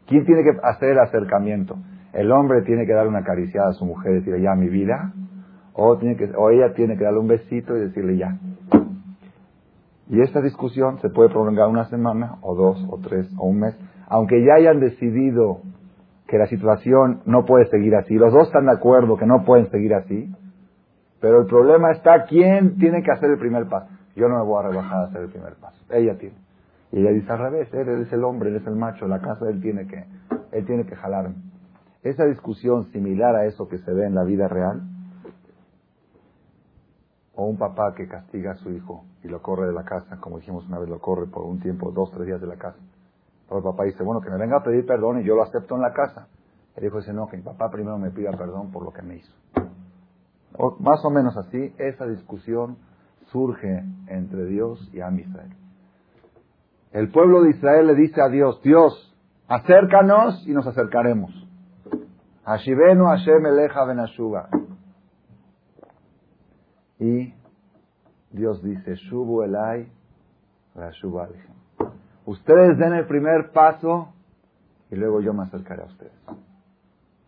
¿Quién 0.07 0.25
tiene 0.25 0.43
que 0.43 0.59
hacer 0.63 0.91
el 0.91 0.99
acercamiento? 1.01 1.77
¿El 2.13 2.33
hombre 2.33 2.63
tiene 2.63 2.87
que 2.87 2.93
dar 2.95 3.07
una 3.07 3.19
acariciada 3.19 3.69
a 3.69 3.73
su 3.73 3.85
mujer 3.85 4.13
y 4.13 4.15
decirle, 4.17 4.43
ya 4.43 4.55
mi 4.55 4.69
vida? 4.69 5.13
o, 5.75 5.97
tiene 5.99 6.17
o 6.37 6.51
ella 6.51 6.75
tiene 6.75 6.97
que 6.97 7.05
darle 7.05 7.21
un 7.21 7.29
besito 7.29 7.77
y 7.77 7.81
decirle 7.81 8.17
ya. 8.17 8.39
Y 10.09 10.21
esta 10.21 10.41
discusión 10.41 10.99
se 11.01 11.09
puede 11.11 11.31
prolongar 11.31 11.69
una 11.69 11.85
semana, 11.87 12.37
o 12.43 12.55
dos, 12.55 12.85
o 12.91 12.99
tres, 12.99 13.29
o 13.39 13.47
un 13.47 13.61
mes, 13.61 13.79
aunque 14.09 14.45
ya 14.45 14.55
hayan 14.55 14.81
decidido 14.81 15.61
que 16.27 16.39
la 16.39 16.47
situación 16.47 17.21
no 17.27 17.45
puede 17.45 17.67
seguir 17.67 17.95
así, 17.95 18.15
los 18.15 18.33
dos 18.33 18.49
están 18.49 18.67
de 18.67 18.73
acuerdo 18.73 19.17
que 19.17 19.27
no 19.27 19.45
pueden 19.45 19.71
seguir 19.71 19.95
así, 19.95 20.31
pero 21.21 21.43
el 21.43 21.47
problema 21.47 21.93
está 21.93 22.25
quién 22.25 22.77
tiene 22.79 23.03
que 23.03 23.13
hacer 23.13 23.31
el 23.31 23.39
primer 23.39 23.69
paso. 23.69 23.89
Yo 24.17 24.29
no 24.29 24.39
me 24.39 24.45
voy 24.45 24.65
a 24.65 24.69
rebajar 24.69 24.99
a 24.99 25.05
hacer 25.05 25.23
el 25.23 25.31
primer 25.31 25.55
paso, 25.55 25.83
ella 25.91 26.17
tiene. 26.19 26.37
Y 26.91 27.01
ella 27.01 27.11
dice 27.11 27.33
al 27.33 27.39
revés, 27.39 27.73
él 27.73 27.89
es 28.03 28.13
el 28.13 28.25
hombre, 28.25 28.51
él 28.51 28.57
es 28.57 28.67
el 28.67 28.77
macho, 28.77 29.07
la 29.09 29.21
casa 29.21 29.49
él 29.49 29.61
tiene 29.63 29.87
que, 29.87 30.05
él 30.53 30.67
tiene 30.67 30.85
que 30.85 30.97
jalarme. 30.97 31.37
Esa 32.03 32.25
discusión 32.25 32.85
similar 32.93 33.35
a 33.37 33.47
eso 33.47 33.69
que 33.69 33.79
se 33.79 33.93
ve 33.93 34.07
en 34.07 34.15
la 34.15 34.25
vida 34.25 34.49
real, 34.49 34.83
o 37.35 37.47
un 37.47 37.57
papá 37.57 37.95
que 37.97 38.07
castiga 38.07 38.53
a 38.53 38.57
su 38.57 38.71
hijo 38.71 39.05
y 39.23 39.29
lo 39.29 39.41
corre 39.41 39.67
de 39.67 39.73
la 39.73 39.85
casa, 39.85 40.19
como 40.21 40.39
dijimos 40.39 40.67
una 40.69 40.79
vez, 40.79 40.89
lo 40.89 41.01
corre 41.01 41.27
por 41.27 41.45
un 41.45 41.61
tiempo, 41.61 41.91
dos, 41.91 42.11
tres 42.13 42.27
días 42.27 42.41
de 42.41 42.47
la 42.47 42.57
casa. 42.57 42.79
Pero 43.47 43.59
el 43.59 43.65
papá 43.65 43.85
dice, 43.85 44.03
bueno, 44.03 44.21
que 44.21 44.31
me 44.31 44.39
venga 44.39 44.59
a 44.59 44.63
pedir 44.63 44.87
perdón 44.87 45.21
y 45.21 45.25
yo 45.25 45.35
lo 45.35 45.43
acepto 45.43 45.75
en 45.75 45.83
la 45.83 45.93
casa. 45.93 46.29
El 46.77 46.85
hijo 46.85 46.99
dice, 46.99 47.13
no, 47.13 47.27
que 47.29 47.37
mi 47.37 47.43
papá 47.43 47.71
primero 47.71 47.99
me 47.99 48.11
pida 48.11 48.31
perdón 48.33 48.71
por 48.71 48.85
lo 48.85 48.93
que 48.93 49.03
me 49.03 49.17
hizo. 49.17 49.33
más 50.81 51.05
o 51.05 51.11
menos 51.11 51.37
así, 51.37 51.75
esa 51.79 52.07
discusión 52.07 52.77
surge 53.31 53.85
entre 54.09 54.45
Dios 54.47 54.91
y 54.93 55.01
Am 55.01 55.19
Israel. 55.19 55.53
El 56.93 57.11
pueblo 57.11 57.43
de 57.43 57.51
Israel 57.51 57.87
le 57.87 57.95
dice 57.95 58.21
a 58.21 58.29
Dios, 58.29 58.61
Dios, 58.63 59.17
acércanos 59.49 60.47
y 60.47 60.53
nos 60.53 60.67
acercaremos. 60.67 61.31
Hashivenu 62.45 63.07
Hashem 63.07 63.47
Eleja 63.47 63.85
Benashuba. 63.85 64.49
Y 67.03 67.35
Dios 68.31 68.63
dice, 68.63 68.95
Shubu 68.95 69.43
Elai, 69.43 69.91
Rashuba 70.77 71.29
Ustedes 72.25 72.79
den 72.79 72.93
el 72.93 73.07
primer 73.09 73.51
paso 73.51 74.13
y 74.89 74.95
luego 74.95 75.21
yo 75.21 75.35
me 75.35 75.43
acercaré 75.43 75.83
a 75.83 75.87
ustedes. 75.87 76.13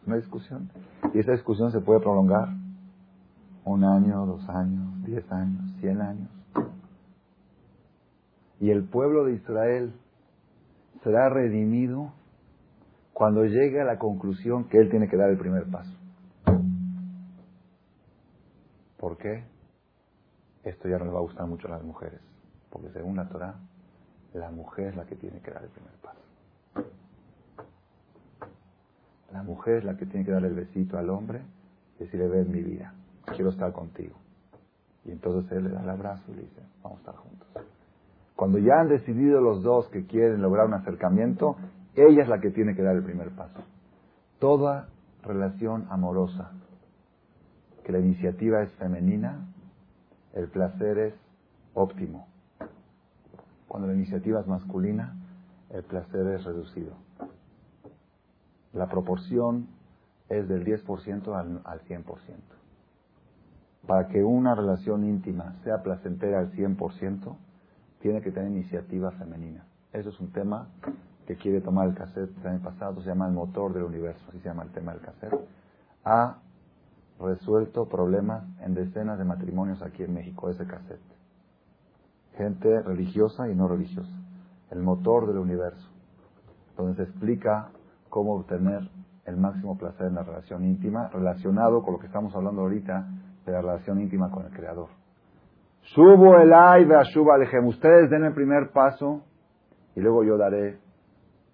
Una 0.06 0.14
discusión. 0.14 0.70
Y 1.12 1.18
esa 1.18 1.32
discusión 1.32 1.72
se 1.72 1.80
puede 1.80 1.98
prolongar 1.98 2.50
un 3.64 3.82
año, 3.82 4.26
dos 4.26 4.48
años, 4.48 5.04
diez 5.06 5.24
años, 5.32 5.64
cien 5.80 6.00
años. 6.00 6.30
Y 8.60 8.70
el 8.70 8.84
pueblo 8.84 9.24
de 9.24 9.32
Israel 9.32 9.92
será 11.02 11.30
redimido 11.30 12.12
cuando 13.12 13.44
llegue 13.44 13.80
a 13.80 13.84
la 13.84 13.98
conclusión 13.98 14.68
que 14.68 14.78
él 14.78 14.88
tiene 14.88 15.08
que 15.08 15.16
dar 15.16 15.30
el 15.30 15.38
primer 15.38 15.64
paso. 15.68 15.92
¿Por 18.98 19.16
qué? 19.16 19.53
Esto 20.64 20.88
ya 20.88 20.98
no 20.98 21.04
le 21.04 21.10
va 21.10 21.18
a 21.18 21.22
gustar 21.22 21.46
mucho 21.46 21.68
a 21.68 21.72
las 21.72 21.82
mujeres, 21.82 22.20
porque 22.70 22.88
según 22.90 23.16
la 23.16 23.28
Torah, 23.28 23.54
la 24.32 24.50
mujer 24.50 24.88
es 24.88 24.96
la 24.96 25.04
que 25.04 25.14
tiene 25.14 25.40
que 25.40 25.50
dar 25.50 25.62
el 25.62 25.70
primer 25.70 25.92
paso. 26.02 26.20
La 29.32 29.42
mujer 29.42 29.78
es 29.78 29.84
la 29.84 29.96
que 29.96 30.06
tiene 30.06 30.24
que 30.24 30.32
dar 30.32 30.44
el 30.44 30.54
besito 30.54 30.96
al 30.96 31.10
hombre 31.10 31.42
y 31.96 32.04
decirle, 32.04 32.28
ven 32.28 32.50
mi 32.50 32.62
vida, 32.62 32.94
quiero 33.26 33.50
estar 33.50 33.72
contigo. 33.72 34.16
Y 35.04 35.10
entonces 35.10 35.50
él 35.52 35.64
le 35.64 35.70
da 35.70 35.82
el 35.82 35.90
abrazo 35.90 36.22
y 36.28 36.36
le 36.36 36.42
dice, 36.42 36.62
vamos 36.82 36.98
a 36.98 37.00
estar 37.00 37.16
juntos. 37.16 37.48
Cuando 38.36 38.58
ya 38.58 38.80
han 38.80 38.88
decidido 38.88 39.40
los 39.40 39.62
dos 39.62 39.88
que 39.88 40.06
quieren 40.06 40.40
lograr 40.40 40.66
un 40.66 40.74
acercamiento, 40.74 41.56
ella 41.94 42.22
es 42.22 42.28
la 42.28 42.40
que 42.40 42.50
tiene 42.50 42.74
que 42.74 42.82
dar 42.82 42.96
el 42.96 43.04
primer 43.04 43.30
paso. 43.30 43.60
Toda 44.38 44.88
relación 45.22 45.86
amorosa, 45.90 46.52
que 47.84 47.92
la 47.92 48.00
iniciativa 48.00 48.62
es 48.62 48.72
femenina, 48.72 49.46
el 50.34 50.48
placer 50.48 50.98
es 50.98 51.14
óptimo. 51.74 52.26
Cuando 53.68 53.88
la 53.88 53.94
iniciativa 53.94 54.40
es 54.40 54.46
masculina, 54.46 55.16
el 55.70 55.82
placer 55.84 56.26
es 56.28 56.44
reducido. 56.44 56.92
La 58.72 58.88
proporción 58.88 59.68
es 60.28 60.48
del 60.48 60.64
10% 60.64 61.34
al, 61.34 61.60
al 61.64 61.80
100%. 61.82 62.04
Para 63.86 64.08
que 64.08 64.22
una 64.22 64.54
relación 64.54 65.04
íntima 65.04 65.54
sea 65.62 65.82
placentera 65.82 66.40
al 66.40 66.52
100%, 66.52 67.36
tiene 68.00 68.20
que 68.20 68.32
tener 68.32 68.50
iniciativa 68.50 69.12
femenina. 69.12 69.64
Eso 69.92 70.08
es 70.08 70.20
un 70.20 70.32
tema 70.32 70.68
que 71.26 71.36
quiere 71.36 71.60
tomar 71.60 71.88
el 71.88 71.94
cassette 71.94 72.34
del 72.36 72.46
año 72.48 72.62
pasado, 72.62 73.00
se 73.00 73.08
llama 73.08 73.26
el 73.26 73.32
motor 73.32 73.72
del 73.72 73.84
universo, 73.84 74.22
así 74.28 74.38
se 74.40 74.48
llama 74.48 74.64
el 74.64 74.70
tema 74.70 74.92
del 74.92 75.00
cassette. 75.00 75.38
Ha 76.04 76.38
resuelto 77.20 77.88
problemas 77.88 78.44
en 78.60 78.74
decenas 78.74 79.18
de 79.18 79.24
matrimonios 79.24 79.82
aquí 79.82 80.02
en 80.02 80.14
México, 80.14 80.50
ese 80.50 80.66
cassette. 80.66 81.00
Gente 82.36 82.82
religiosa 82.82 83.48
y 83.48 83.54
no 83.54 83.68
religiosa. 83.68 84.12
El 84.70 84.80
motor 84.82 85.26
del 85.26 85.38
universo, 85.38 85.88
donde 86.76 86.96
se 86.96 87.02
explica 87.04 87.70
cómo 88.08 88.34
obtener 88.34 88.88
el 89.24 89.36
máximo 89.36 89.78
placer 89.78 90.08
en 90.08 90.14
la 90.14 90.22
relación 90.22 90.64
íntima, 90.64 91.08
relacionado 91.08 91.82
con 91.82 91.94
lo 91.94 91.98
que 91.98 92.06
estamos 92.06 92.34
hablando 92.34 92.62
ahorita 92.62 93.06
de 93.46 93.52
la 93.52 93.60
relación 93.60 94.00
íntima 94.00 94.30
con 94.30 94.44
el 94.44 94.52
Creador. 94.52 94.88
Subo 95.82 96.38
el 96.38 96.52
a 96.52 97.04
suba 97.12 97.34
alejem. 97.34 97.66
Ustedes 97.66 98.10
den 98.10 98.24
el 98.24 98.32
primer 98.32 98.70
paso 98.72 99.22
y 99.94 100.00
luego 100.00 100.24
yo 100.24 100.36
daré, 100.38 100.78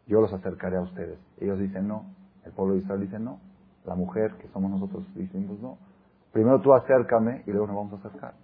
yo 0.06 0.20
los 0.20 0.32
acercaré 0.32 0.76
a 0.76 0.82
ustedes. 0.82 1.18
Ellos 1.38 1.58
dicen 1.58 1.88
no. 1.88 2.06
El 2.44 2.52
pueblo 2.52 2.74
de 2.74 2.80
Israel 2.80 3.00
dice 3.00 3.18
no. 3.18 3.40
La 3.90 3.96
mujer, 3.96 4.34
que 4.34 4.46
somos 4.50 4.70
nosotros, 4.70 5.04
decimos 5.16 5.58
no. 5.58 5.76
Primero 6.30 6.60
tú 6.60 6.72
acércame 6.72 7.42
y 7.44 7.50
luego 7.50 7.66
nos 7.66 7.74
vamos 7.74 7.92
a 7.94 7.96
acercar. 8.06 8.34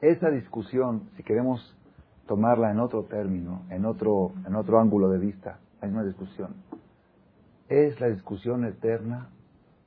Esa 0.00 0.30
discusión, 0.30 1.10
si 1.16 1.24
queremos 1.24 1.76
tomarla 2.28 2.70
en 2.70 2.78
otro 2.78 3.06
término, 3.06 3.62
en 3.70 3.84
otro, 3.84 4.30
en 4.46 4.54
otro 4.54 4.78
ángulo 4.78 5.08
de 5.08 5.18
vista, 5.18 5.58
hay 5.80 5.90
una 5.90 6.04
discusión. 6.04 6.54
Es 7.68 8.00
la 8.00 8.06
discusión 8.06 8.64
eterna 8.64 9.30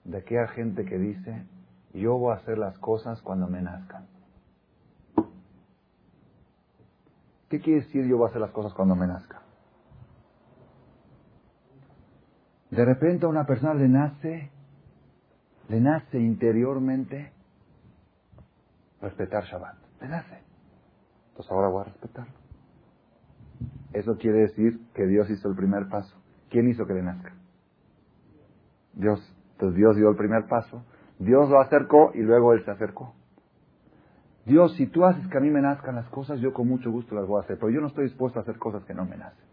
de 0.04 0.18
aquella 0.18 0.48
gente 0.50 0.84
que 0.84 0.98
dice, 0.98 1.46
yo 1.94 2.18
voy 2.18 2.34
a 2.34 2.36
hacer 2.36 2.58
las 2.58 2.78
cosas 2.80 3.22
cuando 3.22 3.48
me 3.48 3.62
nazcan. 3.62 4.08
¿Qué 7.48 7.62
quiere 7.62 7.80
decir 7.80 8.06
yo 8.08 8.18
voy 8.18 8.26
a 8.26 8.30
hacer 8.30 8.42
las 8.42 8.52
cosas 8.52 8.74
cuando 8.74 8.98
me 8.98 9.08
nazca? 9.08 9.43
De 12.74 12.86
repente 12.86 13.28
a 13.28 13.30
una 13.30 13.46
persona 13.46 13.76
le 13.76 13.88
nace, 13.88 14.50
le 15.70 15.80
nace 15.80 16.18
interiormente 16.18 17.32
respetar 19.00 19.44
Shabbat. 19.44 19.76
Le 20.02 20.08
nace. 20.08 20.40
Entonces 21.30 21.52
ahora 21.52 21.68
voy 21.68 21.82
a 21.82 21.84
respetarlo. 21.84 22.34
Eso 23.94 24.18
quiere 24.18 24.40
decir 24.40 24.80
que 24.96 25.06
Dios 25.06 25.30
hizo 25.30 25.50
el 25.50 25.56
primer 25.56 25.88
paso. 25.88 26.18
¿Quién 26.50 26.68
hizo 26.68 26.88
que 26.88 26.96
le 26.96 27.04
nazca? 27.04 27.36
Dios. 28.94 29.22
Entonces 29.52 29.78
Dios 29.78 29.96
dio 29.96 30.10
el 30.10 30.16
primer 30.16 30.48
paso. 30.48 30.84
Dios 31.20 31.52
lo 31.52 31.60
acercó 31.60 32.10
y 32.16 32.24
luego 32.24 32.54
Él 32.54 32.66
se 32.66 32.72
acercó. 32.72 33.14
Dios, 34.48 34.76
si 34.78 34.88
tú 34.88 35.06
haces 35.06 35.28
que 35.28 35.38
a 35.38 35.42
mí 35.42 35.52
me 35.52 35.62
nazcan 35.62 35.94
las 35.94 36.10
cosas, 36.10 36.40
yo 36.40 36.54
con 36.54 36.68
mucho 36.68 36.90
gusto 36.90 37.14
las 37.14 37.28
voy 37.28 37.38
a 37.38 37.44
hacer, 37.44 37.60
pero 37.60 37.70
yo 37.70 37.82
no 37.82 37.88
estoy 37.88 38.06
dispuesto 38.06 38.40
a 38.40 38.42
hacer 38.42 38.58
cosas 38.58 38.84
que 38.86 38.96
no 38.96 39.06
me 39.06 39.16
nacen. 39.16 39.46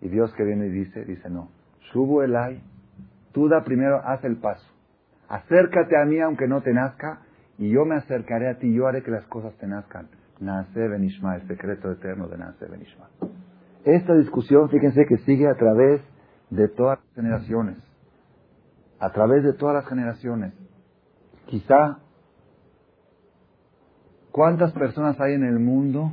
Y 0.00 0.08
Dios 0.08 0.32
que 0.34 0.44
viene 0.44 0.66
y 0.66 0.70
dice, 0.70 1.04
dice, 1.04 1.28
no, 1.28 1.50
subo 1.92 2.22
el 2.22 2.36
ay, 2.36 2.62
tú 3.32 3.48
da 3.48 3.64
primero, 3.64 4.00
haz 4.04 4.24
el 4.24 4.36
paso. 4.36 4.66
Acércate 5.28 5.96
a 5.96 6.04
mí 6.04 6.20
aunque 6.20 6.46
no 6.46 6.62
te 6.62 6.72
nazca, 6.72 7.22
y 7.58 7.70
yo 7.70 7.84
me 7.84 7.96
acercaré 7.96 8.48
a 8.48 8.58
ti, 8.58 8.72
yo 8.72 8.86
haré 8.86 9.02
que 9.02 9.10
las 9.10 9.26
cosas 9.26 9.54
te 9.56 9.66
nazcan. 9.66 10.08
Nace 10.40 10.88
Benishma, 10.88 11.36
el 11.36 11.46
secreto 11.48 11.90
eterno 11.90 12.28
de 12.28 12.36
Nace 12.36 12.66
Benishma. 12.66 13.08
Esta 13.84 14.14
discusión, 14.14 14.68
fíjense 14.68 15.06
que 15.06 15.16
sigue 15.18 15.48
a 15.48 15.54
través 15.54 16.02
de 16.50 16.68
todas 16.68 16.98
las 16.98 17.14
generaciones. 17.14 17.78
A 19.00 19.12
través 19.12 19.42
de 19.44 19.54
todas 19.54 19.74
las 19.74 19.86
generaciones. 19.86 20.52
Quizá 21.46 21.98
¿Cuántas 24.36 24.70
personas 24.72 25.18
hay 25.18 25.32
en 25.32 25.44
el 25.44 25.58
mundo? 25.58 26.12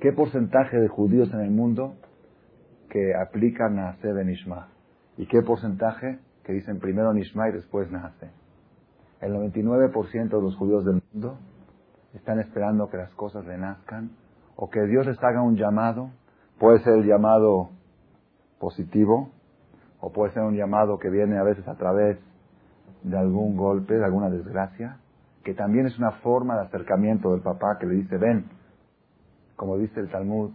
¿Qué 0.00 0.12
porcentaje 0.12 0.78
de 0.78 0.88
judíos 0.88 1.32
en 1.32 1.38
el 1.38 1.50
mundo 1.52 1.94
que 2.88 3.14
aplican 3.14 3.78
a 3.78 3.96
Ben 4.02 4.30
Ishma? 4.30 4.68
¿Y 5.16 5.26
qué 5.26 5.42
porcentaje 5.42 6.18
que 6.44 6.52
dicen 6.52 6.78
primero 6.78 7.12
Nishma 7.12 7.48
y 7.48 7.52
después 7.52 7.90
nace? 7.90 8.30
El 9.20 9.34
99% 9.34 10.28
de 10.28 10.42
los 10.42 10.56
judíos 10.56 10.84
del 10.84 11.02
mundo 11.12 11.38
están 12.14 12.40
esperando 12.40 12.88
que 12.88 12.96
las 12.96 13.12
cosas 13.14 13.44
le 13.46 13.58
nazcan 13.58 14.10
o 14.56 14.70
que 14.70 14.80
Dios 14.86 15.06
les 15.06 15.22
haga 15.22 15.42
un 15.42 15.56
llamado. 15.56 16.10
Puede 16.58 16.80
ser 16.80 16.94
el 16.94 17.06
llamado 17.06 17.70
positivo 18.58 19.30
o 20.00 20.12
puede 20.12 20.32
ser 20.32 20.42
un 20.42 20.56
llamado 20.56 20.98
que 20.98 21.10
viene 21.10 21.38
a 21.38 21.42
veces 21.42 21.66
a 21.68 21.74
través 21.74 22.18
de 23.02 23.18
algún 23.18 23.56
golpe, 23.56 23.94
de 23.94 24.04
alguna 24.04 24.30
desgracia 24.30 24.98
que 25.48 25.54
también 25.54 25.86
es 25.86 25.98
una 25.98 26.10
forma 26.20 26.56
de 26.56 26.66
acercamiento 26.66 27.32
del 27.32 27.40
papá 27.40 27.78
que 27.80 27.86
le 27.86 27.94
dice, 27.94 28.18
ven, 28.18 28.50
como 29.56 29.78
dice 29.78 29.98
el 29.98 30.10
Talmud, 30.10 30.50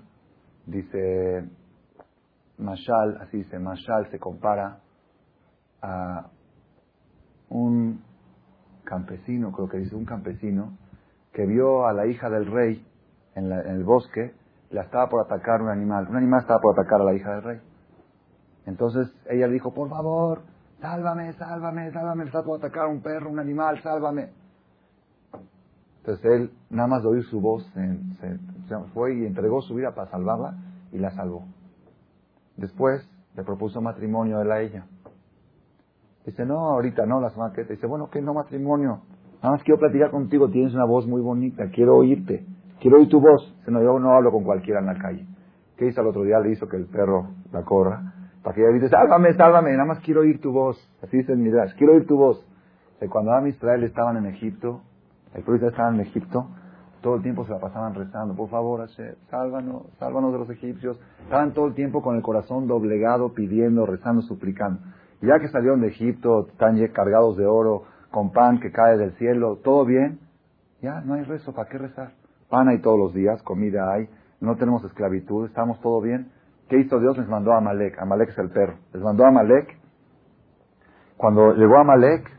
dice, 0.68 1.50
Mashal, 2.58 3.18
así 3.22 3.38
dice, 3.38 3.60
Mashal 3.60 4.10
se 4.12 4.20
compara 4.20 4.80
a 5.82 6.28
un 7.50 8.02
campesino, 8.84 9.52
creo 9.52 9.70
que 9.70 9.78
dice 9.78 9.96
un 9.96 10.06
campesino, 10.06 10.78
que 11.34 11.46
vio 11.46 11.88
a 11.88 11.94
la 11.94 12.06
hija 12.08 12.30
del 12.30 12.46
rey 12.46 12.86
en, 13.36 13.52
el 13.52 13.84
bosque, 13.84 14.34
la 14.70 14.84
estaba 14.84 15.10
por 15.10 15.26
atacar 15.26 15.62
un 15.62 15.70
animal. 15.70 16.08
Un 16.10 16.18
animal 16.18 16.42
estaba 16.42 16.60
por 16.60 16.80
atacar 16.80 17.02
a 17.02 17.04
la 17.04 17.14
hija 17.14 17.32
del 17.36 17.44
rey. 17.44 17.62
Entonces 18.66 19.14
ella 19.30 19.48
le 19.48 19.54
dijo, 19.54 19.74
por 19.74 19.90
favor, 19.90 20.42
sálvame, 20.80 21.34
sálvame, 21.34 21.92
sálvame, 21.92 22.26
está 22.26 22.44
por 22.44 22.60
atacar 22.60 22.88
un 22.88 23.02
perro, 23.02 23.30
un 23.30 23.40
animal, 23.40 23.82
sálvame. 23.82 24.30
Entonces 26.00 26.26
él, 26.26 26.52
nada 26.70 26.88
más 26.88 27.02
de 27.02 27.10
oír 27.10 27.24
su 27.26 27.40
voz, 27.40 27.66
se, 27.74 28.38
fue 28.94 29.16
y 29.16 29.26
entregó 29.26 29.62
su 29.62 29.76
vida 29.76 29.94
para 29.96 30.10
salvarla 30.12 30.56
y 30.92 30.98
la 30.98 31.12
salvó. 31.12 31.46
Después 32.58 33.08
le 33.36 33.44
propuso 33.44 33.82
matrimonio 33.82 34.40
a 34.40 34.62
ella. 34.62 34.86
Dice, 36.26 36.46
no, 36.46 36.60
ahorita 36.70 37.06
no, 37.06 37.20
la 37.20 37.30
semana 37.30 37.54
que 37.54 37.64
Dice, 37.64 37.88
bueno, 37.88 38.10
¿qué 38.10 38.22
no 38.22 38.34
matrimonio? 38.34 39.02
Nada 39.42 39.56
más 39.56 39.64
quiero 39.64 39.80
platicar 39.80 40.12
contigo, 40.12 40.50
tienes 40.50 40.74
una 40.74 40.86
voz 40.86 41.06
muy 41.06 41.22
bonita, 41.22 41.70
quiero 41.70 41.98
oírte, 41.98 42.46
quiero 42.80 42.98
oír 42.98 43.10
tu 43.10 43.20
voz. 43.20 43.54
Dice, 43.60 43.72
no, 43.72 43.82
yo 43.82 44.00
no 44.00 44.14
hablo 44.14 44.32
con 44.32 44.44
cualquiera 44.44 44.80
en 44.80 44.86
la 44.86 44.98
calle. 44.98 45.26
¿Qué 45.78 45.88
hizo 45.88 46.02
el 46.02 46.08
otro 46.08 46.24
día? 46.24 46.40
Le 46.40 46.52
hizo 46.52 46.68
que 46.68 46.78
el 46.78 46.86
perro 46.86 47.28
la 47.52 47.64
corra, 47.64 48.14
para 48.42 48.56
que 48.56 48.62
ella 48.62 48.74
dice, 48.74 48.90
sálvame, 48.90 49.34
sálvame, 49.34 49.72
nada 49.72 49.86
más 49.86 50.00
quiero 50.00 50.22
oír 50.22 50.40
tu 50.40 50.52
voz. 50.52 50.78
Así 51.02 51.18
dice 51.18 51.34
el 51.34 51.40
Midrash, 51.40 51.74
quiero 51.78 51.94
oír 51.94 52.06
tu 52.08 52.18
voz. 52.18 52.46
De 53.02 53.10
cuando 53.10 53.32
Adam 53.32 53.48
Israel 53.48 53.84
estaban 53.84 54.16
en 54.18 54.28
Egipto, 54.28 54.82
el 55.34 55.44
profeta 55.44 55.68
estaba 55.68 55.90
en 55.90 56.00
Egipto, 56.02 56.48
todo 57.04 57.18
el 57.18 57.22
tiempo 57.22 57.46
se 57.46 57.52
la 57.52 57.60
pasaban 57.60 57.94
rezando, 57.94 58.34
por 58.34 58.50
favor, 58.50 58.80
Hashem, 58.80 59.14
sálvanos, 59.30 59.84
sálvanos 60.00 60.32
de 60.32 60.40
los 60.40 60.50
egipcios. 60.50 60.98
Estaban 61.24 61.54
todo 61.54 61.68
el 61.68 61.76
tiempo 61.76 62.02
con 62.02 62.16
el 62.16 62.24
corazón 62.24 62.66
doblegado, 62.66 63.34
pidiendo, 63.34 63.86
rezando, 63.86 64.22
suplicando. 64.24 64.80
Ya 65.22 65.38
que 65.40 65.50
salieron 65.50 65.82
de 65.82 65.90
Egipto, 65.90 66.48
están 66.48 66.80
cargados 66.88 67.38
de 67.38 67.46
oro, 67.46 67.84
con 68.10 68.32
pan 68.32 68.60
que 68.60 68.72
cae 68.72 68.98
del 68.98 69.12
cielo, 69.18 69.60
todo 69.64 69.86
bien, 69.86 70.20
ya 70.82 71.02
no 71.02 71.16
hay 71.16 71.24
rezo, 71.24 71.54
¿para 71.54 71.70
qué 71.70 71.78
rezar? 71.78 72.14
Pan 72.50 72.70
hay 72.70 72.80
todos 72.80 72.98
los 72.98 73.14
días, 73.14 73.44
comida 73.44 73.92
hay, 73.92 74.08
no 74.40 74.56
tenemos 74.56 74.84
esclavitud, 74.84 75.48
estamos 75.48 75.80
todo 75.82 76.02
bien. 76.02 76.32
¿Qué 76.70 76.78
hizo 76.78 77.00
Dios? 77.00 77.18
Les 77.18 77.28
mandó 77.28 77.52
a 77.52 77.58
Amalek, 77.58 78.00
Amalek 78.00 78.30
es 78.30 78.38
el 78.38 78.50
perro, 78.50 78.76
les 78.94 79.04
mandó 79.04 79.26
a 79.26 79.28
Amalek. 79.28 79.78
Cuando 81.18 81.54
llegó 81.54 81.78
a 81.78 81.82
Amalek, 81.82 82.30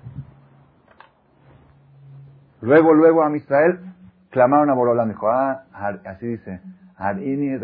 luego, 2.62 2.94
luego 2.94 3.22
a 3.22 3.36
Israel, 3.36 3.93
clamaron 4.34 4.68
a 4.68 4.74
Borolán, 4.74 5.10
dijo, 5.10 5.28
ah, 5.28 5.64
así 6.06 6.26
dice, 6.26 6.60
Hashmini 6.96 7.56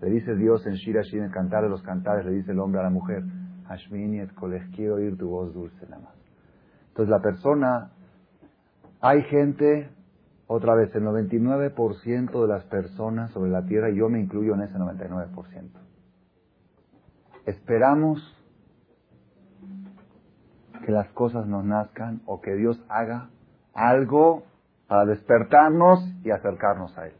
Le 0.00 0.10
dice 0.10 0.34
Dios 0.34 0.66
en 0.66 0.74
Shira 0.74 1.02
en 1.12 1.22
el 1.22 1.30
cantar 1.30 1.62
de 1.62 1.68
los 1.68 1.80
cantares, 1.82 2.26
le 2.26 2.32
dice 2.32 2.50
el 2.50 2.58
hombre 2.58 2.80
a 2.80 2.82
la 2.82 2.90
mujer, 2.90 3.22
Hashmini 3.68 4.18
et 4.18 4.32
quiero 4.74 4.96
oír 4.96 5.16
tu 5.16 5.28
voz 5.28 5.54
dulce 5.54 5.86
nada 5.88 6.02
más. 6.02 6.14
Entonces 6.88 7.10
la 7.10 7.20
persona, 7.20 7.92
hay 9.00 9.22
gente, 9.22 9.88
otra 10.48 10.74
vez, 10.74 10.92
el 10.96 11.04
99% 11.04 12.42
de 12.42 12.48
las 12.48 12.64
personas 12.64 13.30
sobre 13.30 13.52
la 13.52 13.64
tierra, 13.66 13.90
y 13.90 13.98
yo 13.98 14.08
me 14.08 14.18
incluyo 14.20 14.54
en 14.54 14.62
ese 14.62 14.76
99%. 14.76 15.30
Esperamos 17.46 18.36
que 20.84 20.90
las 20.90 21.08
cosas 21.10 21.46
nos 21.46 21.64
nazcan 21.64 22.20
o 22.26 22.40
que 22.40 22.56
Dios 22.56 22.84
haga 22.88 23.30
algo 23.74 24.44
para 24.86 25.04
despertarnos 25.04 26.00
y 26.24 26.30
acercarnos 26.30 26.96
a 26.96 27.06
Él. 27.06 27.14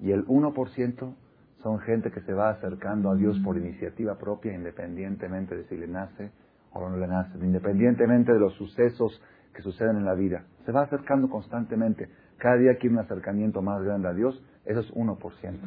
Y 0.00 0.12
el 0.12 0.24
1% 0.26 1.14
son 1.62 1.78
gente 1.80 2.10
que 2.10 2.20
se 2.20 2.32
va 2.32 2.50
acercando 2.50 3.10
a 3.10 3.14
Dios 3.14 3.38
por 3.44 3.56
iniciativa 3.56 4.16
propia, 4.18 4.52
independientemente 4.52 5.56
de 5.56 5.64
si 5.64 5.76
le 5.76 5.86
nace 5.86 6.30
o 6.72 6.88
no 6.88 6.96
le 6.96 7.06
nace, 7.06 7.38
independientemente 7.38 8.32
de 8.32 8.40
los 8.40 8.54
sucesos 8.54 9.22
que 9.54 9.62
suceden 9.62 9.96
en 9.96 10.04
la 10.04 10.14
vida. 10.14 10.44
Se 10.64 10.72
va 10.72 10.82
acercando 10.82 11.28
constantemente. 11.28 12.08
Cada 12.38 12.56
día 12.56 12.76
quiere 12.76 12.96
un 12.96 13.00
acercamiento 13.00 13.62
más 13.62 13.82
grande 13.82 14.08
a 14.08 14.14
Dios. 14.14 14.42
Eso 14.64 14.80
es 14.80 14.92
1%. 14.94 15.58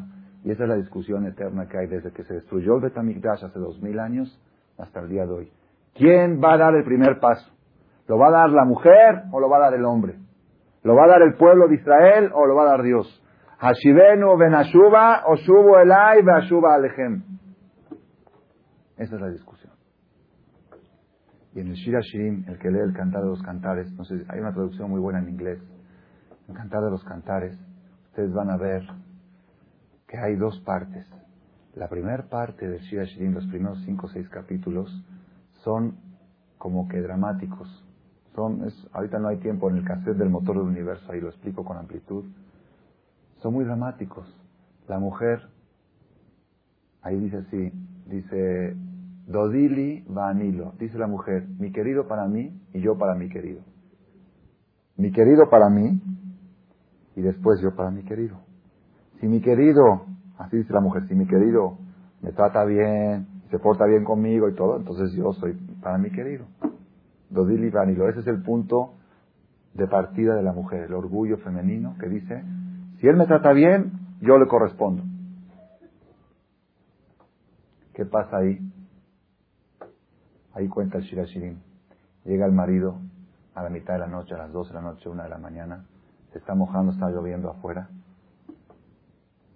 Y 0.43 0.52
esa 0.52 0.63
es 0.63 0.69
la 0.69 0.76
discusión 0.76 1.26
eterna 1.26 1.67
que 1.67 1.78
hay 1.78 1.88
desde 1.88 2.12
que 2.12 2.23
se 2.23 2.34
destruyó 2.34 2.76
el 2.76 2.82
Betamigdash 2.82 3.45
hace 3.45 3.60
dos 3.60 3.82
mil 3.82 3.99
años 3.99 4.39
hasta 4.78 4.99
el 4.99 5.10
día 5.10 5.26
de 5.26 5.32
hoy. 5.32 5.52
¿Quién 5.93 6.41
va 6.43 6.54
a 6.54 6.58
dar 6.58 6.76
el 6.76 6.84
primer 6.84 7.19
paso? 7.19 7.55
¿Lo 8.08 8.18
va 8.18 8.28
a 8.28 8.32
dar 8.32 8.50
la 8.52 8.65
mujer 8.65 9.24
o 9.32 9.39
lo 9.39 9.50
va 9.50 9.58
a 9.58 9.62
dar 9.62 9.74
el 9.74 9.86
hombre? 9.86 10.18
¿Lo 10.84 10.96
va 10.96 11.06
a 11.06 11.08
dar 11.08 11.22
el 11.24 11.36
pueblo 11.36 11.68
de 11.68 11.76
Israel 11.76 12.32
o 12.34 12.46
lo 12.46 12.56
va 12.56 12.63
a 12.63 12.78
dar 12.78 12.84
Dios? 12.84 13.22
Hashivenu 13.58 14.38
benashuba 14.38 15.24
o 15.28 15.36
shubu 15.36 15.78
elai 15.78 16.22
beashuba 16.22 16.76
alejem. 16.76 17.24
Esa 18.98 19.15
es 19.15 19.22
la 19.22 19.30
discusión. 19.30 19.74
Y 21.54 21.62
en 21.62 21.68
el 21.68 21.74
Shira 21.74 22.02
Shirim, 22.02 22.44
el 22.48 22.60
que 22.60 22.70
lee 22.70 22.80
el 22.80 22.94
Cantar 22.94 23.24
de 23.24 23.30
los 23.30 23.41
Cantares, 23.41 23.91
no 23.94 24.04
sé, 24.04 24.15
hay 24.28 24.39
una 24.39 24.54
traducción 24.54 24.89
muy 24.89 25.00
buena 25.00 25.20
en 25.20 25.30
inglés. 25.30 25.60
El 26.50 26.54
Cantar 26.54 26.84
de 26.84 26.91
los 26.91 27.04
Cantares, 27.06 27.58
ustedes 28.08 28.34
van 28.34 28.52
a 28.52 28.58
ver 28.58 28.84
que 30.08 30.18
hay 30.18 30.36
dos 30.36 30.60
partes. 30.65 31.08
La 31.74 31.88
primera 31.88 32.28
parte 32.30 32.68
del 32.68 32.82
Shira 32.82 33.06
Shirim, 33.06 33.34
los 33.34 33.48
primeros 33.48 33.82
cinco 33.86 34.08
o 34.08 34.10
seis 34.10 34.28
capítulos, 34.30 34.89
son 35.63 35.98
como 36.58 36.88
que 36.88 37.02
dramáticos. 37.02 37.85
Son, 38.36 38.62
ahorita 38.91 39.17
no 39.19 39.30
hay 39.30 39.38
tiempo 39.38 39.69
en 39.69 39.78
el 39.78 39.86
cassette 39.86 40.17
del 40.17 40.30
motor 40.30 40.58
del 40.58 40.67
universo, 40.67 41.10
ahí 41.12 41.21
lo 41.21 41.30
explico 41.30 41.63
con 41.63 41.78
amplitud. 41.78 42.26
Son 43.38 43.54
muy 43.54 43.63
dramáticos. 43.63 44.28
La 44.88 45.00
mujer, 45.00 45.39
ahí 47.02 47.17
dice 47.17 47.38
así, 47.38 47.71
dice, 48.08 48.76
Dodili 49.28 50.04
Vanilo, 50.08 50.74
dice 50.78 50.98
la 50.98 51.08
mujer, 51.08 51.48
mi 51.58 51.71
querido 51.71 52.08
para 52.08 52.28
mí 52.28 52.62
y 52.74 52.82
yo 52.82 52.98
para 52.98 53.15
mi 53.15 53.30
querido. 53.30 53.62
Mi 54.98 55.12
querido 55.12 55.50
para 55.50 55.69
mí 55.69 56.02
y 57.15 57.21
después 57.21 57.60
yo 57.62 57.76
para 57.76 57.89
mi 57.89 58.04
querido. 58.04 58.38
Si 59.19 59.28
mi 59.28 59.41
querido, 59.41 60.06
así 60.38 60.58
dice 60.58 60.74
la 60.74 60.82
mujer, 60.82 61.08
si 61.08 61.15
mi 61.15 61.26
querido 61.26 61.78
me 62.21 62.32
trata 62.34 62.65
bien, 62.65 63.28
se 63.50 63.60
porta 63.60 63.86
bien 63.86 64.04
conmigo 64.04 64.50
y 64.50 64.56
todo, 64.56 64.78
entonces 64.78 65.13
yo 65.13 65.32
soy 65.34 65.54
para 65.82 65.98
mi 65.98 66.12
querido. 66.12 66.45
Dodili 67.36 67.69
Vanilo, 67.69 68.08
ese 68.10 68.21
es 68.21 68.28
el 68.28 68.41
punto 68.41 68.93
de 69.74 69.88
partida 69.88 70.36
de 70.36 70.41
la 70.41 70.54
mujer, 70.54 70.84
el 70.84 70.93
orgullo 70.93 71.38
femenino 71.38 71.95
que 72.00 72.08
dice, 72.08 72.43
si 73.00 73.08
él 73.08 73.17
me 73.17 73.28
trata 73.28 73.52
bien, 73.52 73.91
yo 74.21 74.38
le 74.38 74.48
correspondo. 74.48 75.04
¿Qué 77.93 78.06
pasa 78.06 78.38
ahí? 78.38 78.58
Ahí 80.54 80.69
cuenta 80.69 80.98
el 80.98 81.04
Shirashirim. 81.04 81.60
Llega 82.24 82.45
el 82.45 82.54
marido 82.54 83.00
a 83.54 83.63
la 83.63 83.69
mitad 83.69 83.93
de 83.93 84.00
la 84.00 84.08
noche, 84.08 84.34
a 84.34 84.38
las 84.38 84.52
12 84.52 84.69
de 84.69 84.76
la 84.76 84.82
noche, 84.82 85.10
una 85.10 85.24
de 85.24 85.30
la 85.30 85.38
mañana. 85.38 85.86
Se 86.32 86.39
está 86.39 86.56
mojando, 86.56 86.93
está 86.93 87.10
lloviendo 87.10 87.50
afuera. 87.50 87.89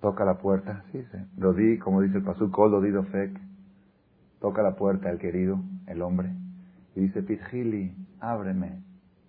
Toca 0.01 0.25
la 0.25 0.37
puerta, 0.37 0.83
sí, 0.91 1.03
sí. 1.11 1.17
Dodi, 1.35 1.77
como 1.79 2.01
dice 2.01 2.17
el 2.17 2.23
Pasuk, 2.23 2.55
Dodi 2.55 2.91
Fek. 3.09 3.39
Toca 4.39 4.61
la 4.61 4.75
puerta 4.75 5.09
el 5.09 5.17
querido, 5.17 5.59
el 5.87 6.01
hombre. 6.01 6.33
Y 6.95 7.01
dice, 7.01 7.23
Pitjili, 7.23 7.93
ábreme. 8.19 8.81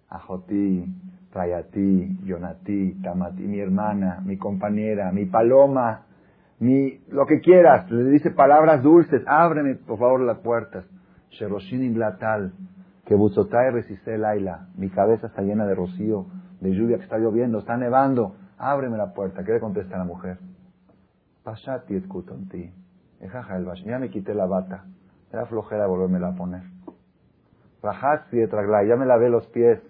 Ajoti, 0.09 0.85
Rayati, 1.33 2.19
Yonati, 2.25 3.01
Tamati, 3.03 3.43
mi 3.43 3.61
hermana, 3.61 4.21
mi 4.25 4.37
compañera, 4.37 5.13
mi 5.13 5.27
paloma, 5.27 6.03
mi, 6.59 7.01
lo 7.09 7.27
que 7.27 7.41
quieras. 7.41 7.91
Le 7.91 8.11
dice 8.11 8.31
palabras 8.31 8.83
dulces, 8.83 9.23
ábreme 9.27 9.77
por 9.77 9.99
favor 9.99 10.21
las 10.21 10.39
puertas. 10.39 10.85
Sheroshin 11.31 11.95
Blatal, 11.95 12.53
que 13.07 13.15
Buzotai 13.15 13.71
resiste 13.71 14.15
el 14.15 14.25
aila. 14.25 14.69
Mi 14.77 14.91
cabeza 14.91 15.29
está 15.29 15.43
llena 15.43 15.65
de 15.67 15.77
rocío, 15.77 16.27
de 16.61 16.73
lluvia 16.73 16.97
que 16.97 17.05
está 17.05 17.19
lloviendo, 17.19 17.61
está 17.61 17.77
nevando. 17.77 18.35
Ábreme 18.59 18.97
la 18.99 19.15
puerta. 19.15 19.45
¿Qué 19.45 19.53
le 19.53 19.61
contesta 19.61 19.97
la 19.97 20.05
mujer? 20.05 20.39
Pashati 21.45 21.95
escutonti. 21.95 22.73
Ya 23.85 23.99
me 23.99 24.11
quité 24.11 24.35
la 24.35 24.47
bata. 24.47 24.85
Era 25.33 25.47
flojera 25.47 25.87
volverme 25.87 26.27
a 26.27 26.33
poner. 26.33 26.63
Ya 27.83 28.97
me 28.97 29.07
lavé 29.07 29.29
los 29.29 29.47
pies. 29.49 29.81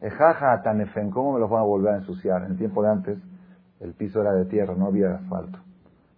Ejaja 0.00 0.62
tanefen, 0.62 1.10
¿cómo 1.10 1.34
me 1.34 1.40
los 1.40 1.48
van 1.48 1.60
a 1.60 1.64
volver 1.64 1.94
a 1.94 1.96
ensuciar? 1.98 2.42
En 2.44 2.52
el 2.52 2.58
tiempo 2.58 2.82
de 2.82 2.90
antes, 2.90 3.18
el 3.80 3.94
piso 3.94 4.20
era 4.20 4.32
de 4.32 4.44
tierra, 4.44 4.74
no 4.76 4.86
había 4.86 5.14
asfalto. 5.14 5.58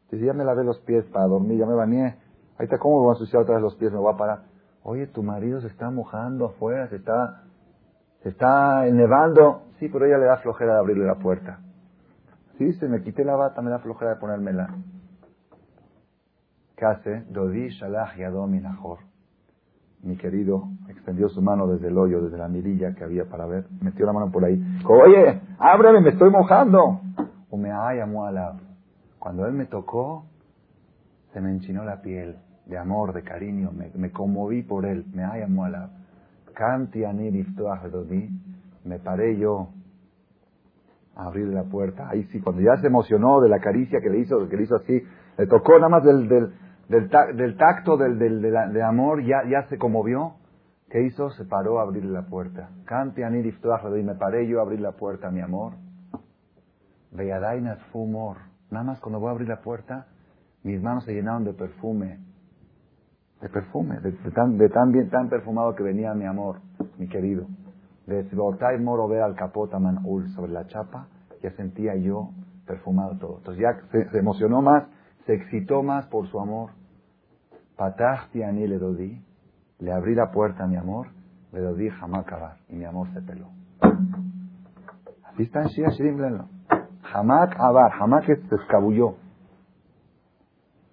Entonces 0.05 0.27
ya 0.27 0.33
me 0.33 0.45
lavé 0.45 0.65
los 0.65 0.81
pies 0.81 1.05
para 1.07 1.27
dormir, 1.27 1.59
ya 1.59 1.67
me 1.67 1.75
bañé. 1.75 2.17
Ahí 2.59 2.65
está, 2.65 2.79
¿cómo 2.79 2.97
me 2.97 3.03
voy 3.03 3.11
a 3.11 3.13
ensuciar 3.13 3.43
otra 3.43 3.55
vez 3.57 3.63
los 3.63 3.77
pies? 3.77 3.93
Me 3.93 3.99
voy 3.99 4.13
a 4.13 4.17
parar. 4.17 4.43
Oye, 4.83 5.07
tu 5.07 5.23
marido 5.23 5.61
se 5.61 5.69
está 5.69 5.91
mojando 5.91 6.47
afuera, 6.47 6.89
se 6.89 6.97
está, 6.97 7.43
se 8.23 8.31
está 8.31 8.85
nevando. 8.87 9.63
Sí, 9.79 9.89
pero 9.89 10.07
ella 10.07 10.19
le 10.19 10.25
da 10.25 10.39
flojera 10.39 10.75
de 10.75 10.79
abrirle 10.81 11.05
la 11.05 11.17
puerta. 11.17 11.61
Sí, 12.57 12.73
se 12.73 12.89
me 12.89 13.03
quité 13.03 13.25
la 13.25 13.37
bata, 13.37 13.63
me 13.63 13.71
da 13.71 13.79
flojera 13.79 14.15
de 14.15 14.17
ponérmela. 14.17 14.75
¿Qué 16.75 16.85
hace? 16.85 17.25
Dodi 17.29 17.69
Shalach 17.69 18.17
Yadom 18.17 18.55
Mi 20.03 20.17
querido 20.17 20.69
extendió 20.89 21.29
su 21.29 21.43
mano 21.43 21.67
desde 21.67 21.89
el 21.89 21.99
hoyo, 21.99 22.23
desde 22.23 22.39
la 22.39 22.49
mirilla 22.49 22.95
que 22.95 23.05
había 23.05 23.25
para 23.25 23.47
ver, 23.47 23.67
metió 23.81 24.07
la 24.07 24.13
mano 24.13 24.31
por 24.31 24.45
ahí. 24.45 24.63
Oye, 24.87 25.41
ábreme, 25.59 26.01
me 26.01 26.11
estoy 26.11 26.31
mojando. 26.31 27.01
O 27.51 27.57
me 27.57 27.71
llamó 27.71 28.27
a 28.27 28.57
Cuando 29.19 29.47
él 29.47 29.55
me 29.55 29.67
tocó, 29.67 30.27
se 31.33 31.41
me 31.41 31.51
enchinó 31.51 31.85
la 31.85 32.01
piel 32.01 32.37
de 32.67 32.79
amor, 32.79 33.13
de 33.13 33.23
cariño, 33.23 33.73
me, 33.73 34.11
conmoví 34.13 34.63
por 34.63 34.85
él, 34.85 35.05
me 35.13 35.23
llamó 35.23 35.65
a 35.65 35.91
Kanti 36.55 37.03
me 38.85 38.99
paré 38.99 39.39
yo 39.39 39.69
a 41.17 41.27
abrir 41.27 41.49
la 41.49 41.65
puerta. 41.65 42.09
Ahí 42.09 42.25
sí, 42.25 42.41
cuando 42.41 42.63
ya 42.63 42.77
se 42.81 42.87
emocionó 42.87 43.41
de 43.41 43.49
la 43.49 43.61
caricia 43.61 44.01
que 44.01 44.11
le 44.11 44.21
hizo, 44.21 44.49
que 44.49 44.57
le 44.57 44.63
hizo 44.65 44.77
así, 44.77 45.03
le 45.37 45.47
tocó 45.47 45.75
nada 45.75 45.89
más 45.89 46.05
del, 46.05 46.53
del, 46.89 47.57
tacto 47.57 47.97
del, 47.97 48.19
del, 48.19 48.41
de 48.41 48.83
amor, 48.83 49.23
ya, 49.23 49.43
ya 49.49 49.69
se 49.69 49.79
conmovió. 49.79 50.35
¿Qué 50.91 51.03
hizo? 51.03 51.31
Se 51.31 51.45
paró 51.45 51.81
a 51.81 51.83
abrirle 51.83 52.11
la 52.11 52.27
puerta. 52.27 52.71
Kanti 52.87 53.21
y 53.21 54.03
me 54.03 54.15
paré 54.15 54.49
yo 54.49 54.61
a 54.61 54.63
abrir 54.63 54.81
la 54.81 54.93
puerta, 54.93 55.31
mi 55.31 55.41
amor. 55.41 55.75
Veyadainas 57.13 57.79
fumor. 57.93 58.39
Nada 58.71 58.85
más 58.85 59.01
cuando 59.01 59.21
voy 59.21 59.29
a 59.29 59.33
abrir 59.33 59.49
la 59.49 59.61
puerta, 59.61 60.07
mis 60.63 60.83
manos 60.83 61.05
se 61.05 61.13
llenaron 61.13 61.45
de 61.45 61.53
perfume. 61.53 62.21
De 63.43 63.49
perfume, 63.49 64.01
de, 64.01 64.13
tan, 64.31 64.59
de 64.59 64.69
tan 64.69 64.91
bien, 64.91 65.11
tan 65.11 65.29
perfumado 65.29 65.75
que 65.75 65.83
venía 65.83 66.13
mi 66.15 66.25
amor, 66.25 66.61
mi 66.99 67.07
querido. 67.09 67.47
De 68.07 68.27
Moro 68.81 69.07
ver 69.07 69.21
al 69.21 69.35
capotaman 69.35 70.01
ul 70.05 70.29
sobre 70.31 70.53
la 70.53 70.67
chapa, 70.67 71.09
ya 71.43 71.51
sentía 71.53 71.95
yo 71.97 72.31
perfumado 72.67 73.17
todo. 73.19 73.39
Entonces 73.39 73.63
ya 73.63 73.79
se, 74.11 74.19
emocionó 74.19 74.63
más, 74.63 74.85
se 75.27 75.35
excitó 75.35 75.83
más 75.83 76.07
por 76.07 76.27
su 76.29 76.41
amor. 76.41 76.71
Patahti 77.79 78.43
ani 78.43 78.67
le 78.67 78.79
dodí, 78.79 79.25
le 79.79 79.93
abrí 79.93 80.15
la 80.17 80.33
puerta 80.33 80.65
a 80.65 80.67
mi 80.67 80.77
amor, 80.77 81.07
le 81.53 81.61
dodí 81.61 81.89
jamás 81.89 82.27
acabar, 82.27 82.57
y 82.69 82.75
mi 82.75 82.85
amor 82.85 83.07
se 83.15 83.23
peló. 83.23 83.47
Así 85.25 85.45
está 85.45 85.63
en 85.63 85.69
Shia 85.69 85.91
Shirim, 85.91 86.19
Hamak 87.15 87.55
Abar, 87.57 87.93
Hamak 88.01 88.27
se 88.27 88.55
escabulló. 88.57 89.15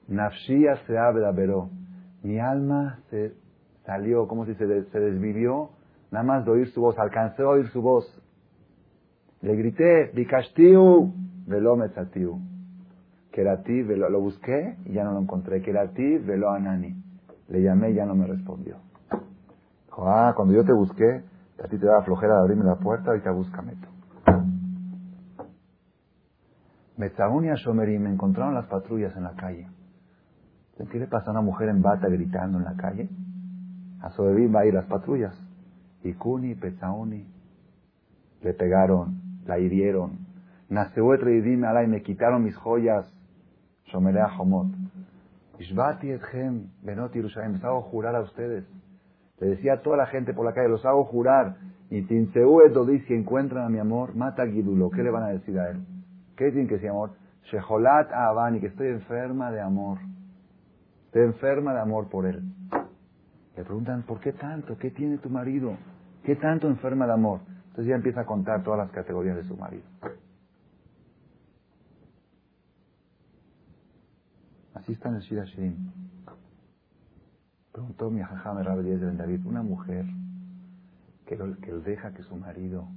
Nafshia 0.08 0.76
se 0.86 0.96
abre 0.96 1.24
veró. 1.32 1.72
Mi 2.22 2.40
alma 2.40 3.00
se 3.10 3.34
salió, 3.86 4.28
como 4.28 4.46
si 4.46 4.54
se, 4.54 4.68
desvivió, 4.68 5.72
nada 6.12 6.24
más 6.24 6.46
de 6.46 6.52
oír 6.52 6.68
su 6.72 6.82
voz, 6.82 7.00
alcancé 7.00 7.42
a 7.42 7.48
oír 7.48 7.68
su 7.70 7.82
voz. 7.82 8.06
Le 9.42 9.56
grité, 9.56 10.12
Bikashtiu, 10.14 11.12
velo 11.48 11.76
metzatiu. 13.36 13.42
Que 13.42 13.42
era 13.42 13.62
ti, 13.64 13.84
velo, 13.84 14.10
lo 14.10 14.22
busqué 14.22 14.78
y 14.86 14.94
ya 14.94 15.04
no 15.04 15.12
lo 15.12 15.20
encontré. 15.20 15.62
Que 15.62 15.72
era 15.72 15.88
ti, 15.90 16.18
velo 16.20 16.50
anani. 16.50 16.96
Le 17.50 17.62
llamé 17.62 17.92
y 17.92 17.96
ya 17.96 18.06
no 18.06 18.16
me 18.16 18.28
respondió. 18.28 18.78
Dijo, 19.86 20.08
ah, 20.08 20.34
cuando 20.36 20.54
yo 20.54 20.64
te 20.64 20.74
busqué, 20.74 21.24
a 21.64 21.68
ti 21.68 21.78
te 21.78 21.86
daba 21.86 22.04
flojera 22.04 22.36
de 22.36 22.40
abrirme 22.42 22.66
la 22.66 22.76
puerta, 22.76 23.12
ahorita 23.12 23.32
búscame 23.32 23.74
tú. 23.76 23.88
Metzaún 26.98 27.46
y 27.46 28.00
me 28.00 28.10
encontraron 28.10 28.54
las 28.54 28.68
patrullas 28.68 29.16
en 29.18 29.24
la 29.24 29.36
calle. 29.36 29.68
¿Qué 30.92 31.00
le 31.00 31.08
pasa 31.08 31.28
a 31.28 31.32
una 31.32 31.42
mujer 31.42 31.70
en 31.70 31.82
bata 31.82 32.08
gritando 32.08 32.58
en 32.58 32.64
la 32.64 32.76
calle? 32.76 33.10
A 34.02 34.12
Sobebi 34.12 34.48
va 34.48 34.62
a 34.62 34.66
ir 34.66 34.74
las 34.74 34.86
patrullas. 34.86 35.36
Y 36.04 36.14
Kuni, 36.14 36.56
Petzauni, 36.56 37.28
le 38.42 38.54
pegaron, 38.54 39.22
la 39.46 39.60
hirieron. 39.60 40.26
Dime 40.70 41.84
y 41.84 41.88
me 41.88 42.02
quitaron 42.02 42.44
mis 42.44 42.56
joyas. 42.58 43.06
Shomerea 43.96 44.28
Homot. 44.38 44.68
Ishbati 45.60 46.12
etchem, 46.12 46.68
benot 46.84 47.14
Yerushalayim. 47.14 47.54
Les 47.54 47.64
hago 47.64 47.82
jurar 47.84 48.16
a 48.16 48.22
ustedes. 48.22 48.66
Le 49.40 49.48
decía 49.48 49.74
a 49.74 49.82
toda 49.82 49.98
la 49.98 50.08
gente 50.08 50.34
por 50.34 50.46
la 50.46 50.54
calle, 50.54 50.68
los 50.68 50.86
hago 50.86 51.06
jurar. 51.06 51.56
Y 51.90 52.02
Tinseu 52.02 52.62
et 52.62 52.74
si 53.08 53.14
encuentran 53.14 53.66
a 53.66 53.70
mi 53.70 53.80
amor, 53.80 54.16
mata 54.16 54.46
Gidulo. 54.46 54.90
¿Qué 54.90 55.02
le 55.02 55.12
van 55.12 55.24
a 55.24 55.28
decir 55.30 55.58
a 55.60 55.70
él? 55.70 55.86
¿Qué 56.36 56.52
tienen 56.52 56.68
que 56.68 56.76
decir 56.76 56.90
amor? 56.90 57.12
Sheholat 57.44 58.12
Avani, 58.12 58.60
que 58.60 58.68
estoy 58.68 58.88
enferma 58.88 59.52
de 59.52 59.62
amor. 59.62 60.00
Estoy 61.06 61.24
enferma 61.24 61.74
de 61.74 61.80
amor 61.80 62.10
por 62.10 62.26
él. 62.26 62.44
Le 63.56 63.64
preguntan, 63.64 64.02
¿por 64.04 64.20
qué 64.20 64.34
tanto? 64.34 64.78
¿Qué 64.78 64.92
tiene 64.92 65.20
tu 65.20 65.30
marido? 65.30 65.78
¿Qué 66.24 66.36
tanto 66.36 66.68
enferma 66.68 67.06
de 67.06 67.14
amor? 67.14 67.40
Entonces 67.68 67.86
ya 67.86 67.96
empieza 67.96 68.22
a 68.22 68.26
contar 68.26 68.64
todas 68.64 68.80
las 68.80 68.92
categorías 68.92 69.38
de 69.38 69.44
su 69.44 69.56
marido. 69.56 69.84
Así 74.76 74.92
está 74.92 75.10
en 75.10 75.16
el 75.16 75.22
Shira 75.22 75.46
Shirin. 75.46 75.92
Preguntó 77.72 78.10
mi 78.10 78.22
jajame 78.22 78.64
Rabbi 78.64 78.90
de 78.90 79.12
David, 79.16 79.46
una 79.46 79.64
mujer 79.64 80.06
que, 81.26 81.38
que 81.62 81.74
deja 81.74 82.14
que 82.14 82.24
su 82.24 82.36
marido 82.36 82.88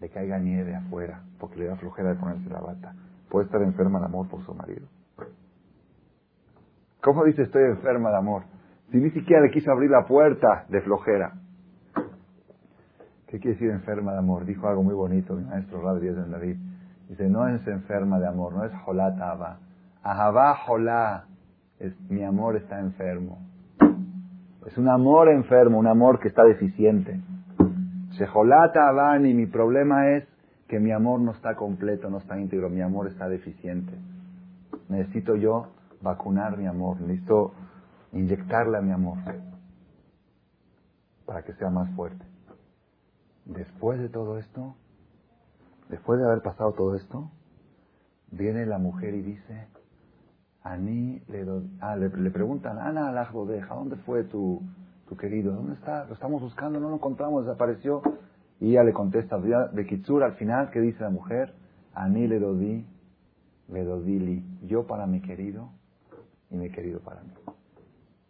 le 0.00 0.08
caiga 0.08 0.38
nieve 0.38 0.74
afuera 0.74 1.22
porque 1.38 1.56
le 1.56 1.66
da 1.66 1.76
flojera 1.76 2.10
de 2.10 2.20
ponerse 2.20 2.48
la 2.48 2.60
bata. 2.60 2.94
Puede 3.28 3.46
estar 3.46 3.60
enferma 3.62 3.98
de 3.98 4.06
amor 4.06 4.28
por 4.28 4.44
su 4.44 4.54
marido. 4.54 4.86
¿Cómo 7.02 7.24
dice 7.24 7.42
estoy 7.42 7.64
enferma 7.64 8.10
de 8.10 8.16
amor? 8.16 8.44
Si 8.90 8.98
ni 8.98 9.10
siquiera 9.10 9.42
le 9.42 9.50
quiso 9.50 9.70
abrir 9.70 9.90
la 9.90 10.06
puerta 10.06 10.66
de 10.68 10.80
flojera. 10.82 11.34
¿Qué 13.26 13.40
quiere 13.40 13.54
decir 13.54 13.70
enferma 13.70 14.12
de 14.12 14.18
amor? 14.18 14.44
Dijo 14.44 14.68
algo 14.68 14.82
muy 14.82 14.94
bonito 14.94 15.34
mi 15.34 15.44
maestro 15.44 15.82
Rabbi 15.82 16.06
de 16.06 16.28
David. 16.28 16.56
Dice, 17.08 17.28
no 17.28 17.46
es 17.48 17.66
enferma 17.66 18.18
de 18.18 18.28
amor, 18.28 18.54
no 18.54 18.64
es 18.64 18.72
jolataba. 18.84 19.58
Ahabá. 20.04 21.24
Es, 21.78 21.98
mi 22.10 22.22
amor 22.22 22.56
está 22.56 22.78
enfermo. 22.78 23.38
Es 24.66 24.78
un 24.78 24.88
amor 24.88 25.28
enfermo, 25.28 25.78
un 25.78 25.86
amor 25.86 26.20
que 26.20 26.28
está 26.28 26.44
deficiente. 26.44 27.20
Sejolata 28.18 28.88
Abani, 28.88 29.34
mi 29.34 29.46
problema 29.46 30.10
es 30.10 30.24
que 30.68 30.78
mi 30.78 30.92
amor 30.92 31.20
no 31.20 31.32
está 31.32 31.56
completo, 31.56 32.10
no 32.10 32.18
está 32.18 32.38
íntegro, 32.38 32.70
mi 32.70 32.80
amor 32.80 33.08
está 33.08 33.28
deficiente. 33.28 33.92
Necesito 34.88 35.36
yo 35.36 35.72
vacunar 36.00 36.56
mi 36.56 36.66
amor, 36.66 37.00
necesito 37.00 37.54
inyectarle 38.12 38.78
a 38.78 38.80
mi 38.82 38.92
amor 38.92 39.18
para 41.26 41.42
que 41.42 41.54
sea 41.54 41.70
más 41.70 41.90
fuerte. 41.96 42.24
Después 43.46 43.98
de 43.98 44.08
todo 44.08 44.38
esto, 44.38 44.76
después 45.88 46.20
de 46.20 46.26
haber 46.26 46.42
pasado 46.42 46.72
todo 46.72 46.94
esto, 46.94 47.30
viene 48.30 48.66
la 48.66 48.78
mujer 48.78 49.14
y 49.14 49.22
dice, 49.22 49.68
Ani 50.64 51.20
le, 51.28 51.44
ah, 51.80 51.94
le, 51.94 52.30
preguntan, 52.30 52.78
Ana 52.78 53.12
deja, 53.46 53.74
¿dónde 53.74 53.96
fue 53.96 54.24
tu, 54.24 54.62
tu 55.06 55.16
querido? 55.16 55.52
¿Dónde 55.52 55.74
está? 55.74 56.06
Lo 56.06 56.14
estamos 56.14 56.40
buscando, 56.40 56.80
no 56.80 56.88
lo 56.88 56.94
encontramos, 56.94 57.44
desapareció. 57.44 58.00
Y 58.60 58.70
ella 58.70 58.82
le 58.82 58.94
contesta, 58.94 59.36
de 59.38 59.86
Kitsur 59.86 60.22
al 60.22 60.34
final, 60.36 60.70
¿qué 60.70 60.80
dice 60.80 61.02
la 61.02 61.10
mujer? 61.10 61.52
Ani 61.92 62.26
le 62.26 62.38
dodí, 62.38 62.86
le 63.68 63.84
dodili. 63.84 64.42
Yo 64.62 64.86
para 64.86 65.06
mi 65.06 65.20
querido 65.20 65.68
y 66.50 66.56
mi 66.56 66.70
querido 66.70 67.00
para 67.00 67.22
mí. 67.22 67.34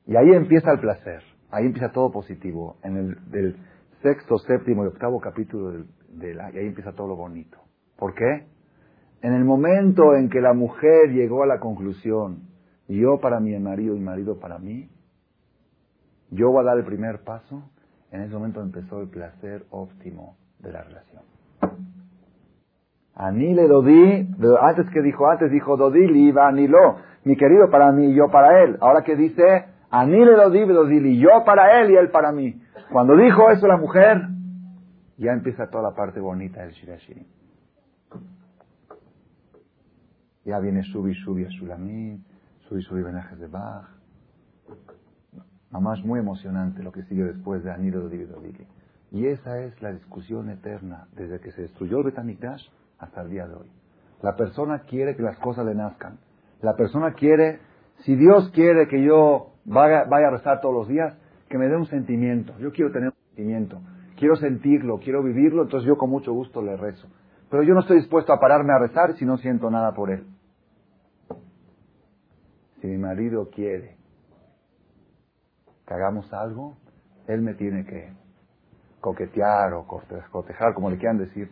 Y 0.06 0.16
ahí 0.16 0.30
empieza 0.32 0.72
el 0.72 0.80
placer. 0.80 1.22
Ahí 1.50 1.66
empieza 1.66 1.92
todo 1.92 2.10
positivo. 2.10 2.78
En 2.82 2.96
el 2.96 3.30
del 3.30 3.56
sexto, 4.02 4.38
séptimo 4.38 4.82
y 4.84 4.88
octavo 4.88 5.20
capítulo 5.20 5.84
de 6.08 6.34
la, 6.34 6.50
y 6.50 6.58
ahí 6.58 6.66
empieza 6.66 6.92
todo 6.92 7.06
lo 7.06 7.16
bonito. 7.16 7.58
¿Por 7.96 8.12
qué? 8.12 8.48
En 9.24 9.32
el 9.32 9.42
momento 9.42 10.14
en 10.14 10.28
que 10.28 10.42
la 10.42 10.52
mujer 10.52 11.10
llegó 11.14 11.44
a 11.44 11.46
la 11.46 11.58
conclusión, 11.58 12.40
yo 12.88 13.20
para 13.22 13.40
mi 13.40 13.58
marido 13.58 13.96
y 13.96 13.98
marido 13.98 14.38
para 14.38 14.58
mí, 14.58 14.90
yo 16.30 16.50
voy 16.50 16.60
a 16.60 16.64
dar 16.64 16.76
el 16.76 16.84
primer 16.84 17.20
paso, 17.24 17.62
en 18.12 18.20
ese 18.20 18.34
momento 18.34 18.60
empezó 18.60 19.00
el 19.00 19.08
placer 19.08 19.64
óptimo 19.70 20.36
de 20.58 20.72
la 20.72 20.82
relación. 20.82 21.22
Ani 23.14 23.54
le 23.54 23.66
dodí, 23.66 24.28
antes 24.60 24.90
que 24.90 25.00
dijo, 25.00 25.26
antes 25.26 25.50
dijo 25.50 25.78
dodí 25.78 26.06
li 26.06 26.30
va 26.30 26.52
lo, 26.52 26.96
mi 27.24 27.34
querido 27.34 27.70
para 27.70 27.92
mí 27.92 28.08
y 28.08 28.14
yo 28.14 28.28
para 28.30 28.62
él. 28.62 28.76
Ahora 28.82 29.04
que 29.04 29.16
dice, 29.16 29.64
Ani 29.88 30.22
le 30.22 30.32
dodí, 30.32 30.66
dodí 30.66 31.18
yo 31.18 31.44
para 31.46 31.80
él 31.80 31.92
y 31.92 31.96
él 31.96 32.10
para 32.10 32.30
mí. 32.30 32.60
Cuando 32.92 33.16
dijo 33.16 33.48
eso 33.48 33.66
la 33.68 33.78
mujer, 33.78 34.20
ya 35.16 35.32
empieza 35.32 35.70
toda 35.70 35.84
la 35.84 35.96
parte 35.96 36.20
bonita 36.20 36.60
del 36.60 36.72
Shirashirim. 36.72 37.24
Ya 40.44 40.58
viene 40.58 40.82
Subi 40.84 41.14
Subi 41.14 41.44
a 41.44 41.48
Shulamim, 41.48 42.22
Subi 42.68 42.82
Subi 42.82 43.02
Benajes 43.02 43.38
de 43.38 43.48
Bach, 43.48 43.88
Mamá 45.74 45.96
muy 46.04 46.20
emocionante 46.20 46.84
lo 46.84 46.92
que 46.92 47.02
sigue 47.02 47.24
después 47.24 47.64
de 47.64 47.72
Anilo 47.72 48.08
de 48.08 48.28
Y 49.10 49.26
esa 49.26 49.58
es 49.58 49.82
la 49.82 49.90
discusión 49.90 50.48
eterna 50.48 51.08
desde 51.16 51.40
que 51.40 51.50
se 51.50 51.62
destruyó 51.62 51.98
el 51.98 52.04
Betamikdash 52.04 52.64
hasta 53.00 53.22
el 53.22 53.30
día 53.30 53.48
de 53.48 53.54
hoy. 53.54 53.66
La 54.22 54.36
persona 54.36 54.82
quiere 54.88 55.16
que 55.16 55.22
las 55.24 55.36
cosas 55.40 55.66
le 55.66 55.74
nazcan. 55.74 56.18
La 56.62 56.76
persona 56.76 57.14
quiere, 57.14 57.58
si 58.04 58.14
Dios 58.14 58.50
quiere 58.54 58.86
que 58.86 59.02
yo 59.04 59.54
vaya, 59.64 60.04
vaya 60.04 60.28
a 60.28 60.30
rezar 60.30 60.60
todos 60.60 60.74
los 60.76 60.86
días, 60.86 61.12
que 61.48 61.58
me 61.58 61.66
dé 61.66 61.76
un 61.76 61.86
sentimiento. 61.86 62.56
Yo 62.60 62.70
quiero 62.70 62.92
tener 62.92 63.08
un 63.08 63.34
sentimiento. 63.34 63.80
Quiero 64.16 64.36
sentirlo, 64.36 65.00
quiero 65.00 65.24
vivirlo, 65.24 65.62
entonces 65.62 65.88
yo 65.88 65.98
con 65.98 66.08
mucho 66.08 66.32
gusto 66.32 66.62
le 66.62 66.76
rezo. 66.76 67.08
Pero 67.50 67.64
yo 67.64 67.74
no 67.74 67.80
estoy 67.80 67.96
dispuesto 67.96 68.32
a 68.32 68.38
pararme 68.38 68.72
a 68.72 68.78
rezar 68.78 69.16
si 69.16 69.24
no 69.24 69.38
siento 69.38 69.70
nada 69.72 69.92
por 69.92 70.12
él. 70.12 70.24
Si 72.84 72.90
mi 72.90 72.98
marido 72.98 73.48
quiere 73.48 73.96
que 75.86 75.94
hagamos 75.94 76.30
algo, 76.34 76.76
él 77.26 77.40
me 77.40 77.54
tiene 77.54 77.86
que 77.86 78.12
coquetear 79.00 79.72
o 79.72 79.86
cortejar, 79.86 80.74
como 80.74 80.90
le 80.90 80.98
quieran 80.98 81.16
decir. 81.16 81.50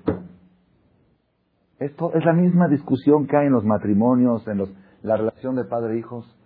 Esto 1.78 2.12
es 2.12 2.22
la 2.26 2.34
misma 2.34 2.68
discusión 2.68 3.26
que 3.26 3.38
hay 3.38 3.46
en 3.46 3.54
los 3.54 3.64
matrimonios, 3.64 4.46
en 4.46 4.58
los, 4.58 4.74
la 5.00 5.16
relación 5.16 5.56
de 5.56 5.64
padre 5.64 5.94
e 5.94 6.00
hijos. 6.00 6.38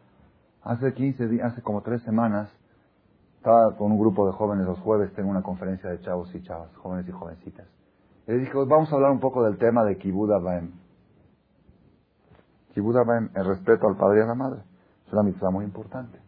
Hace 0.63 0.95
15 0.95 1.27
días, 1.31 1.53
hace 1.53 1.63
como 1.63 1.83
tres 1.83 2.01
semanas, 2.05 2.49
Estaba 3.39 3.77
con 3.77 3.91
un 3.91 3.99
grupo 3.99 4.25
de 4.27 4.35
jóvenes 4.35 4.67
los 4.67 4.79
jueves, 4.79 5.13
tengo 5.15 5.31
una 5.31 5.43
conferencia 5.43 5.91
de 5.91 6.01
chavos 6.01 6.33
y 6.33 6.43
chavas, 6.43 6.73
jóvenes 6.77 7.09
y 7.09 7.11
jovencitas. 7.11 7.67
Y 8.29 8.31
les 8.31 8.41
dije, 8.43 8.53
vamos 8.55 8.93
a 8.93 8.95
hablar 8.95 9.11
un 9.11 9.21
poco 9.21 9.43
del 9.43 9.59
tema 9.59 9.85
de 9.85 9.99
Kibud 9.99 10.31
Abaem. 10.31 10.71
Kibud 12.73 12.97
Abaem, 12.97 13.31
el 13.35 13.45
respeto 13.45 13.89
al 13.89 13.97
padre 13.97 14.21
y 14.21 14.23
a 14.23 14.27
la 14.27 14.35
madre. 14.37 14.63
Es 15.07 15.13
una 15.13 15.23
mitzvah 15.23 15.51
muy 15.51 15.65
importante. 15.65 16.19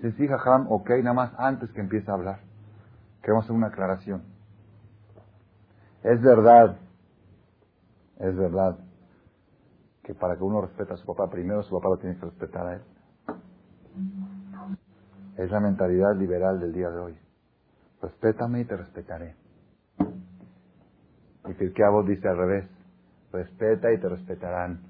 Si 0.00 0.12
sí, 0.12 0.28
Jajam, 0.28 0.70
ok, 0.70 0.90
nada 1.02 1.14
más 1.14 1.32
antes 1.38 1.70
que 1.72 1.80
empiece 1.80 2.10
a 2.10 2.14
hablar. 2.14 2.40
Queremos 3.22 3.44
hacer 3.44 3.56
una 3.56 3.68
aclaración. 3.68 4.22
Es 6.02 6.20
verdad, 6.20 6.76
es 8.18 8.36
verdad 8.36 8.78
que 10.02 10.14
para 10.14 10.36
que 10.36 10.44
uno 10.44 10.60
respete 10.60 10.92
a 10.92 10.96
su 10.96 11.06
papá, 11.06 11.30
primero 11.30 11.62
su 11.62 11.74
papá 11.74 11.88
lo 11.88 11.96
tiene 11.96 12.16
que 12.16 12.26
respetar 12.26 12.66
a 12.66 12.74
él. 12.74 12.82
Es 15.38 15.50
la 15.50 15.60
mentalidad 15.60 16.14
liberal 16.14 16.60
del 16.60 16.72
día 16.72 16.90
de 16.90 16.98
hoy. 16.98 17.18
Respétame 18.02 18.60
y 18.60 18.64
te 18.66 18.76
respetaré. 18.76 19.34
Y 21.46 21.82
vos 21.82 22.06
dice 22.06 22.28
al 22.28 22.36
revés. 22.36 22.68
Respeta 23.32 23.92
y 23.92 23.98
te 23.98 24.08
respetarán. 24.08 24.80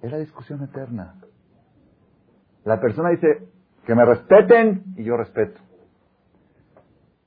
Es 0.00 0.10
la 0.10 0.18
discusión 0.18 0.62
eterna. 0.62 1.14
La 2.64 2.80
persona 2.80 3.10
dice 3.10 3.48
que 3.86 3.94
me 3.94 4.04
respeten 4.04 4.94
y 4.96 5.04
yo 5.04 5.16
respeto. 5.16 5.60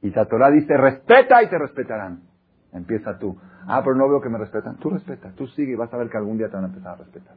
Y 0.02 0.12
la 0.12 0.52
dice 0.52 0.78
respeta 0.78 1.43
y 1.43 1.50
te 1.50 1.58
respetarán. 1.58 2.21
Empieza 2.71 3.17
tú. 3.17 3.38
Ah, 3.67 3.82
pero 3.84 3.95
no 3.95 4.08
veo 4.08 4.21
que 4.21 4.30
me 4.30 4.38
respetan. 4.38 4.78
Tú 4.78 4.89
respeta, 4.89 5.32
tú 5.36 5.47
sigue 5.47 5.73
y 5.73 5.76
vas 5.76 5.93
a 5.93 5.97
ver 5.97 6.10
que 6.10 6.17
algún 6.17 6.38
día 6.38 6.47
te 6.47 6.56
van 6.56 6.65
a 6.65 6.67
empezar 6.67 6.93
a 6.93 6.97
respetar. 6.97 7.36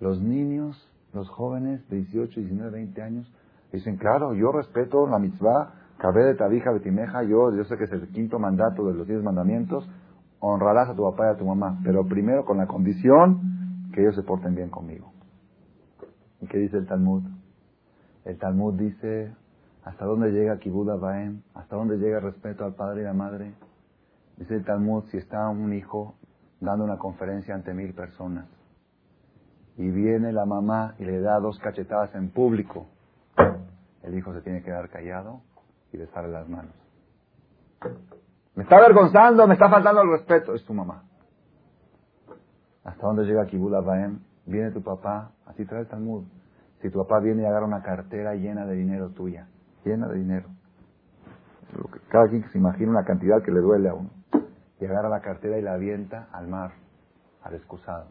Los 0.00 0.20
niños, 0.20 0.88
los 1.12 1.28
jóvenes 1.28 1.88
de 1.88 1.96
18, 1.96 2.40
19, 2.40 2.70
20 2.70 3.02
años, 3.02 3.32
dicen, 3.72 3.96
claro, 3.96 4.34
yo 4.34 4.52
respeto 4.52 5.06
la 5.06 5.18
mitzvah, 5.18 5.74
cabé 5.98 6.24
de 6.24 6.34
tabija, 6.34 6.72
betimeja, 6.72 7.22
yo, 7.22 7.54
yo 7.54 7.64
sé 7.64 7.76
que 7.76 7.84
es 7.84 7.92
el 7.92 8.08
quinto 8.08 8.38
mandato 8.38 8.86
de 8.86 8.94
los 8.94 9.06
diez 9.06 9.22
mandamientos, 9.22 9.88
honrarás 10.40 10.88
a 10.88 10.94
tu 10.94 11.02
papá 11.02 11.28
y 11.28 11.34
a 11.34 11.38
tu 11.38 11.46
mamá, 11.46 11.78
pero 11.84 12.04
primero 12.04 12.44
con 12.44 12.58
la 12.58 12.66
condición 12.66 13.40
que 13.92 14.00
ellos 14.00 14.16
se 14.16 14.22
porten 14.22 14.54
bien 14.54 14.70
conmigo. 14.70 15.12
¿Y 16.42 16.46
qué 16.48 16.58
dice 16.58 16.76
el 16.76 16.86
Talmud? 16.86 17.22
El 18.24 18.36
Talmud 18.38 18.74
dice, 18.74 19.32
¿hasta 19.84 20.04
dónde 20.04 20.32
llega 20.32 20.58
Kibud 20.58 20.98
Baem? 20.98 21.42
¿Hasta 21.54 21.76
dónde 21.76 21.96
llega 21.98 22.18
el 22.18 22.24
respeto 22.24 22.64
al 22.64 22.74
padre 22.74 23.02
y 23.02 23.04
la 23.04 23.12
madre? 23.12 23.54
Dice 24.36 24.56
el 24.56 24.64
Talmud, 24.64 25.04
si 25.10 25.18
está 25.18 25.48
un 25.48 25.72
hijo 25.72 26.16
dando 26.60 26.84
una 26.84 26.98
conferencia 26.98 27.54
ante 27.54 27.72
mil 27.72 27.94
personas 27.94 28.46
y 29.76 29.88
viene 29.88 30.32
la 30.32 30.44
mamá 30.44 30.96
y 30.98 31.04
le 31.04 31.20
da 31.20 31.38
dos 31.38 31.58
cachetadas 31.60 32.12
en 32.16 32.30
público, 32.30 32.88
el 34.02 34.18
hijo 34.18 34.34
se 34.34 34.40
tiene 34.42 34.58
que 34.58 34.66
quedar 34.66 34.88
callado 34.90 35.42
y 35.92 35.96
besarle 35.96 36.32
las 36.32 36.48
manos. 36.48 36.74
Me 38.56 38.64
está 38.64 38.76
avergonzando, 38.78 39.46
me 39.46 39.54
está 39.54 39.70
faltando 39.70 40.02
el 40.02 40.10
respeto. 40.10 40.54
Es 40.54 40.64
tu 40.64 40.74
mamá. 40.74 41.04
¿Hasta 42.84 43.06
dónde 43.06 43.24
llega 43.24 43.46
Kibula 43.46 43.80
Baem? 43.80 44.18
Viene 44.46 44.70
tu 44.70 44.82
papá, 44.82 45.32
así 45.46 45.64
trae 45.64 45.82
el 45.82 45.88
Talmud. 45.88 46.24
Si 46.80 46.90
tu 46.90 46.98
papá 46.98 47.20
viene 47.20 47.42
y 47.42 47.46
agarra 47.46 47.66
una 47.66 47.82
cartera 47.82 48.34
llena 48.34 48.66
de 48.66 48.74
dinero 48.74 49.10
tuya, 49.10 49.46
llena 49.84 50.08
de 50.08 50.18
dinero. 50.18 50.48
Cada 52.08 52.28
quien 52.28 52.48
se 52.50 52.58
imagina 52.58 52.90
una 52.90 53.04
cantidad 53.04 53.42
que 53.42 53.52
le 53.52 53.60
duele 53.60 53.88
a 53.88 53.94
uno. 53.94 54.10
Y 54.80 54.84
agarra 54.84 55.08
la 55.08 55.20
cartera 55.20 55.58
y 55.58 55.62
la 55.62 55.74
avienta 55.74 56.28
al 56.32 56.48
mar, 56.48 56.72
al 57.42 57.54
excusado. 57.54 58.08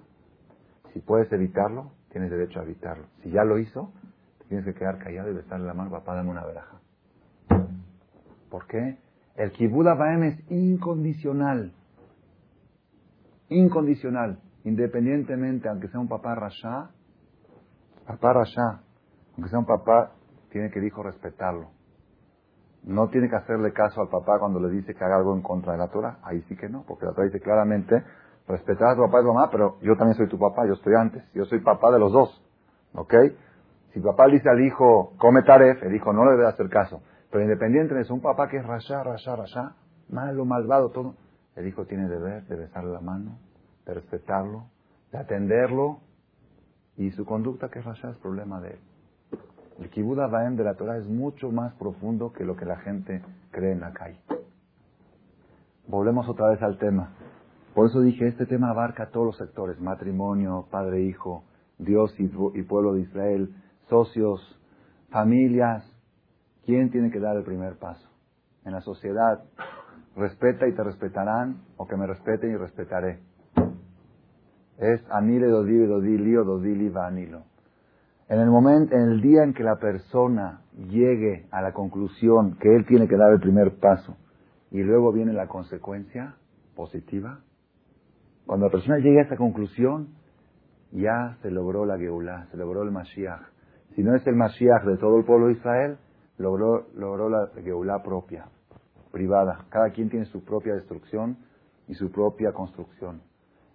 Si 0.94 1.00
puedes 1.00 1.32
evitarlo, 1.32 1.91
tienes 2.12 2.32
derecho 2.32 2.60
a 2.60 2.63
evitarlo. 2.63 3.06
Si 3.24 3.30
ya 3.30 3.44
lo 3.44 3.60
hizo, 3.60 3.91
tienes 4.48 4.65
que 4.65 4.74
quedar 4.74 4.98
callado 5.00 5.30
y 5.30 5.34
besarle 5.34 5.67
la 5.67 5.74
mano, 5.74 5.91
papá, 5.91 6.15
dame 6.15 6.30
una 6.30 6.46
veraja. 6.46 6.78
¿Por 8.50 8.67
qué? 8.67 8.98
El 9.36 9.88
abaem 9.88 10.24
es 10.24 10.52
incondicional. 10.52 11.74
Incondicional. 13.50 14.39
Independientemente, 14.63 15.67
aunque 15.69 15.88
sea 15.88 16.00
un 16.00 16.08
papá 16.08 16.36
rasha, 16.36 16.89
papá 18.06 18.34
rasha, 18.34 18.82
aunque 19.36 19.50
sea 19.50 19.60
un 19.60 19.65
papá, 19.65 20.12
tiene 20.52 20.69
que 20.69 20.80
dijo 20.80 21.02
respetarlo. 21.02 21.69
No 22.84 23.10
tiene 23.10 23.30
que 23.30 23.36
hacerle 23.36 23.74
caso 23.74 24.02
al 24.02 24.10
papá 24.10 24.39
cuando 24.39 24.60
le 24.60 24.69
dice 24.69 24.93
que 24.93 25.04
haga 25.04 25.17
algo 25.17 25.36
en 25.36 25.41
contra 25.41 25.74
de 25.74 25.80
la 25.80 25.88
Torah. 25.89 26.17
Ahí 26.24 26.41
sí 26.43 26.56
que 26.56 26.67
no, 26.67 26.84
porque 26.88 27.06
la 27.06 27.13
Torah 27.13 27.26
dice 27.26 27.39
claramente, 27.39 28.04
respetar 28.47 28.89
a 28.89 28.95
tu 28.95 29.02
papá 29.02 29.21
y 29.21 29.24
tu 29.24 29.34
mamá, 29.34 29.50
pero 29.52 29.78
yo 29.82 29.95
también 29.95 30.15
soy 30.15 30.28
tu 30.28 30.38
papá, 30.38 30.65
yo 30.67 30.74
estoy 30.74 30.93
antes, 30.95 31.24
yo 31.34 31.45
soy 31.45 31.60
papá 31.60 31.91
de 31.91 32.00
los 32.00 32.12
dos. 32.12 32.43
¿Ok? 32.93 33.13
Si 33.93 34.00
papá 34.00 34.28
dice 34.28 34.50
al 34.50 34.62
hijo, 34.62 35.13
come 35.17 35.43
taref, 35.43 35.84
el 35.84 35.95
hijo 35.95 36.13
no 36.13 36.26
le 36.26 36.32
debe 36.32 36.47
hacer 36.47 36.69
caso. 36.69 37.02
Pero 37.30 37.43
independiente 37.43 37.93
de 37.93 38.02
eso, 38.02 38.13
un 38.13 38.21
papá 38.21 38.47
que 38.47 38.58
es 38.58 38.65
rasha, 38.65 39.04
rasha, 39.04 39.36
rasha, 39.36 39.76
malo, 40.10 40.45
malvado, 40.45 40.89
todo, 40.89 41.15
el 41.56 41.67
hijo 41.67 41.86
tiene 41.86 42.08
deber 42.08 42.43
de 42.45 42.56
besarle 42.56 42.91
la 42.91 43.02
mano, 43.02 43.38
de 43.86 43.94
respetarlo, 43.94 44.65
de 45.12 45.17
atenderlo, 45.17 46.00
y 46.98 47.12
su 47.12 47.26
conducta 47.26 47.70
que 47.70 47.82
rasha 47.82 48.10
es 48.12 48.17
problema 48.17 48.62
de 48.62 48.72
él. 48.72 48.80
El 49.80 49.89
kibud 49.89 50.17
Baem 50.17 50.56
de 50.56 50.63
la 50.63 50.76
Torah 50.76 50.98
es 50.98 51.08
mucho 51.08 51.52
más 51.52 51.74
profundo 51.74 52.32
que 52.34 52.44
lo 52.44 52.56
que 52.56 52.65
la 52.65 52.78
gente 52.78 53.24
cree 53.50 53.72
en 53.72 53.80
la 53.80 53.94
calle. 53.94 54.20
Volvemos 55.88 56.30
otra 56.30 56.50
vez 56.50 56.62
al 56.62 56.78
tema. 56.78 57.13
Por 57.74 57.88
eso 57.88 58.02
dije, 58.02 58.28
este 58.28 58.46
tema 58.46 58.70
abarca 58.70 59.10
todos 59.10 59.26
los 59.26 59.38
sectores, 59.38 59.80
matrimonio, 59.80 60.67
padre-hijo, 60.70 61.44
Dios 61.80 62.13
y, 62.20 62.28
pueblo 62.28 62.94
de 62.94 63.02
Israel, 63.02 63.56
socios, 63.89 64.39
familias. 65.10 65.84
¿Quién 66.65 66.91
tiene 66.91 67.10
que 67.10 67.20
dar 67.20 67.36
el 67.36 67.44
primer 67.44 67.78
paso? 67.78 68.08
En 68.65 68.74
la 68.74 68.82
sociedad, 68.82 69.44
respeta 70.15 70.67
y 70.67 70.74
te 70.74 70.84
respetarán, 70.84 71.63
o 71.78 71.88
que 71.88 71.96
me 71.96 72.06
respeten 72.06 72.52
y 72.52 72.56
respetaré. 72.56 73.20
Es 74.82 75.00
anile 75.12 75.48
dodili 75.48 75.86
dodili 75.86 76.34
dodili 76.34 76.89
va 76.89 77.06
anilo. 77.06 77.44
En 78.28 78.39
el 78.39 78.50
momento, 78.50 78.96
en 78.96 79.12
el 79.12 79.22
día 79.22 79.44
en 79.44 79.54
que 79.54 79.62
la 79.62 79.76
persona 79.76 80.62
llegue 80.89 81.46
a 81.52 81.62
la 81.62 81.72
conclusión 81.72 82.58
que 82.58 82.76
él 82.76 82.88
tiene 82.88 83.08
que 83.08 83.15
dar 83.15 83.32
el 83.32 83.39
primer 83.39 83.78
paso 83.80 84.17
y 84.72 84.82
luego 84.82 85.12
viene 85.12 85.34
la 85.34 85.46
consecuencia 85.46 86.34
positiva, 86.76 87.41
cuando 88.48 88.65
la 88.65 88.72
persona 88.72 88.98
llegue 88.98 89.20
a 89.20 89.24
esa 89.26 89.36
conclusión, 89.36 90.15
ya 90.91 91.38
se 91.44 91.52
logró 91.52 91.86
la 91.86 92.00
Geulah, 92.00 92.48
se 92.50 92.58
logró 92.58 92.82
el 92.82 92.91
Mashiach. 92.91 93.44
Si 93.96 94.02
no 94.02 94.15
es 94.15 94.26
el 94.26 94.36
Mashiach 94.36 94.84
de 94.84 94.98
todo 94.98 95.20
el 95.20 95.26
pueblo 95.26 95.48
de 95.48 95.54
Israel, 95.54 95.98
logró, 96.39 96.88
logró 96.96 97.30
la 97.30 97.52
Geulah 97.62 98.02
propia, 98.02 98.46
privada. 99.12 99.65
Cada 99.70 99.91
quien 99.91 100.10
tiene 100.10 100.26
su 100.26 100.44
propia 100.44 100.74
destrucción 100.74 101.38
y 101.88 101.94
su 101.94 102.12
propia 102.12 102.52
construcción. 102.52 103.22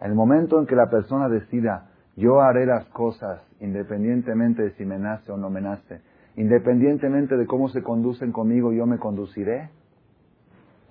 En 0.01 0.11
el 0.11 0.15
momento 0.15 0.59
en 0.59 0.67
que 0.67 0.75
la 0.75 0.91
persona 0.91 1.29
decida, 1.29 1.89
yo 2.17 2.41
haré 2.41 2.67
las 2.67 2.87
cosas 2.87 3.43
independientemente 3.61 4.63
de 4.63 4.71
si 4.73 4.85
me 4.85 4.99
nace 4.99 5.33
o 5.33 5.37
no 5.37 5.51
me 5.51 5.61
nace, 5.61 6.01
independientemente 6.37 7.37
de 7.37 7.47
cómo 7.47 7.69
se 7.69 7.83
conducen 7.83 8.33
conmigo, 8.33 8.73
yo 8.73 8.87
me 8.87 8.99
conduciré. 8.99 9.71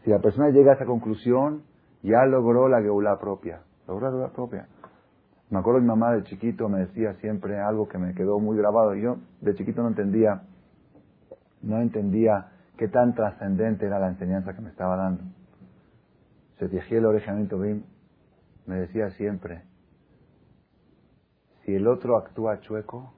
Si 0.04 0.10
la 0.10 0.20
persona 0.20 0.50
llega 0.50 0.72
a 0.72 0.76
esa 0.76 0.86
conclusión, 0.86 1.64
ya 2.04 2.26
logró 2.26 2.68
la 2.68 2.82
Geulah 2.82 3.20
propia. 3.20 3.62
Logró 3.88 4.08
la 4.08 4.12
Geulah 4.12 4.34
propia. 4.34 4.68
Me 5.50 5.60
acuerdo 5.60 5.80
mi 5.80 5.88
mamá 5.88 6.12
de 6.14 6.24
chiquito 6.24 6.68
me 6.70 6.80
decía 6.80 7.14
siempre 7.22 7.60
algo 7.60 7.88
que 7.88 8.00
me 8.00 8.14
quedó 8.14 8.40
muy 8.40 8.58
grabado. 8.58 8.96
Yo 8.96 9.18
de 9.42 9.54
chiquito 9.54 9.84
no 9.84 9.90
entendía, 9.90 10.42
no 11.62 11.80
entendía 11.80 12.48
qué 12.78 12.88
tan 12.88 13.14
trascendente 13.14 13.86
era 13.86 14.00
la 14.00 14.10
enseñanza 14.10 14.54
que 14.54 14.62
me 14.62 14.70
estaba 14.70 14.96
dando. 14.96 15.24
Se 16.58 16.66
el 16.96 17.06
orejamiento 17.06 17.60
me 18.66 18.76
decía 18.76 19.10
siempre, 19.12 19.64
si 21.64 21.74
el 21.74 21.88
otro 21.88 22.18
actúa 22.18 22.60
chueco, 22.60 23.14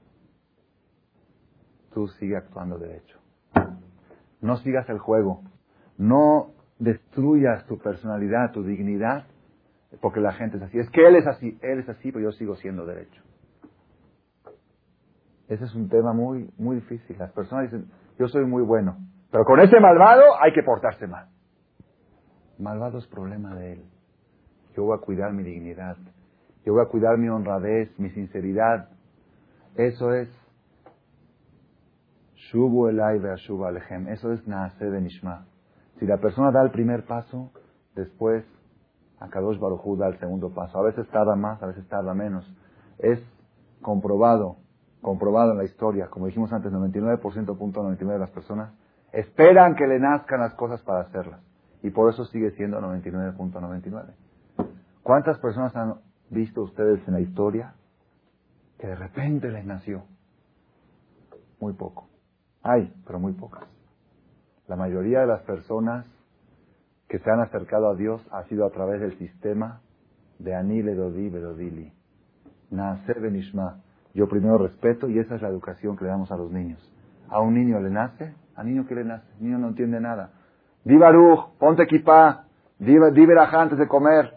tú 1.93 2.07
sigue 2.07 2.37
actuando 2.37 2.77
derecho. 2.77 3.19
No 4.41 4.57
sigas 4.57 4.87
el 4.89 4.99
juego. 4.99 5.43
No 5.97 6.53
destruyas 6.79 7.65
tu 7.65 7.79
personalidad, 7.79 8.51
tu 8.51 8.63
dignidad, 8.63 9.25
porque 10.01 10.19
la 10.19 10.33
gente 10.33 10.57
es 10.57 10.63
así. 10.63 10.79
Es 10.79 10.89
que 10.91 11.07
él 11.07 11.15
es 11.15 11.27
así, 11.27 11.57
él 11.61 11.79
es 11.79 11.89
así, 11.89 12.11
pero 12.11 12.25
yo 12.25 12.31
sigo 12.31 12.55
siendo 12.55 12.85
derecho. 12.85 13.21
Ese 15.47 15.63
es 15.63 15.73
un 15.75 15.89
tema 15.89 16.13
muy, 16.13 16.49
muy 16.57 16.77
difícil. 16.77 17.17
Las 17.17 17.31
personas 17.31 17.71
dicen, 17.71 17.89
yo 18.19 18.27
soy 18.27 18.45
muy 18.45 18.63
bueno, 18.63 18.97
pero 19.31 19.43
con 19.45 19.59
ese 19.59 19.79
malvado 19.79 20.23
hay 20.41 20.53
que 20.53 20.61
portarse 20.61 21.07
mal. 21.07 21.29
Malvado 22.59 22.97
es 22.99 23.07
problema 23.07 23.55
de 23.55 23.73
él. 23.73 23.85
Yo 24.77 24.83
voy 24.83 24.97
a 24.97 25.01
cuidar 25.01 25.33
mi 25.33 25.41
dignidad. 25.41 25.97
Yo 26.63 26.73
voy 26.73 26.83
a 26.83 26.87
cuidar 26.87 27.17
mi 27.17 27.27
honradez, 27.27 27.89
mi 27.99 28.11
sinceridad. 28.11 28.89
Eso 29.75 30.13
es 30.13 30.29
Shubu 32.35 32.87
alejem. 32.87 34.07
Eso 34.07 34.31
es 34.31 34.47
Naase 34.47 34.85
de 34.85 35.01
Nishma. 35.01 35.47
Si 35.99 36.05
la 36.05 36.17
persona 36.17 36.51
da 36.51 36.61
el 36.61 36.69
primer 36.69 37.05
paso, 37.05 37.51
después 37.95 38.45
Akadosh 39.19 39.59
Barujú 39.59 39.97
da 39.97 40.09
el 40.09 40.19
segundo 40.19 40.53
paso. 40.53 40.77
A 40.77 40.83
veces 40.83 41.09
tarda 41.09 41.35
más, 41.35 41.61
a 41.63 41.65
veces 41.65 41.87
tarda 41.87 42.13
menos. 42.13 42.45
Es 42.99 43.19
comprobado 43.81 44.57
comprobado 45.01 45.51
en 45.51 45.57
la 45.57 45.63
historia, 45.63 46.07
como 46.07 46.25
dijimos 46.25 46.51
antes, 46.51 46.71
99.99 46.71 47.97
de 47.97 48.19
las 48.19 48.31
personas 48.31 48.73
esperan 49.13 49.75
que 49.75 49.87
le 49.87 49.99
nazcan 49.99 50.41
las 50.41 50.53
cosas 50.55 50.81
para 50.81 51.01
hacerlas. 51.01 51.39
Y 51.81 51.91
por 51.91 52.11
eso 52.11 52.25
sigue 52.25 52.51
siendo 52.51 52.79
99.99. 52.81 54.26
¿Cuántas 55.07 55.39
personas 55.39 55.73
han 55.73 55.93
visto 56.31 56.63
ustedes 56.63 56.99
en 57.07 57.13
la 57.13 57.21
historia 57.21 57.75
que 58.77 58.87
de 58.87 58.95
repente 58.95 59.49
les 59.49 59.65
nació? 59.65 60.03
Muy 61.61 61.71
poco. 61.75 62.09
Hay, 62.61 62.93
pero 63.05 63.17
muy 63.17 63.31
pocas. 63.31 63.63
La 64.67 64.75
mayoría 64.75 65.21
de 65.21 65.27
las 65.27 65.43
personas 65.43 66.05
que 67.07 67.19
se 67.19 67.31
han 67.31 67.39
acercado 67.39 67.89
a 67.89 67.95
Dios 67.95 68.21
ha 68.31 68.43
sido 68.49 68.65
a 68.65 68.69
través 68.71 68.99
del 68.99 69.17
sistema 69.17 69.79
de 70.39 70.53
Anile 70.53 70.93
Dodi 70.93 71.29
Bedodili. 71.29 71.93
Nace 72.69 73.13
Benishma. 73.13 73.79
Yo 74.13 74.27
primero 74.27 74.57
respeto 74.57 75.07
y 75.07 75.19
esa 75.19 75.35
es 75.35 75.41
la 75.41 75.47
educación 75.47 75.95
que 75.95 76.03
le 76.03 76.09
damos 76.09 76.33
a 76.33 76.35
los 76.35 76.51
niños. 76.51 76.85
A 77.29 77.39
un 77.39 77.53
niño 77.53 77.79
le 77.79 77.91
nace, 77.91 78.33
a 78.57 78.63
niño 78.65 78.85
que 78.85 78.95
le 78.95 79.05
nace, 79.05 79.25
el 79.37 79.45
niño 79.45 79.57
no 79.57 79.69
entiende 79.69 80.01
nada. 80.01 80.31
Di 80.83 80.97
Baruch, 80.97 81.57
ponte 81.59 81.83
equipa, 81.83 82.43
di, 82.77 82.91
di 83.13 83.27
antes 83.53 83.77
de 83.77 83.87
comer. 83.87 84.36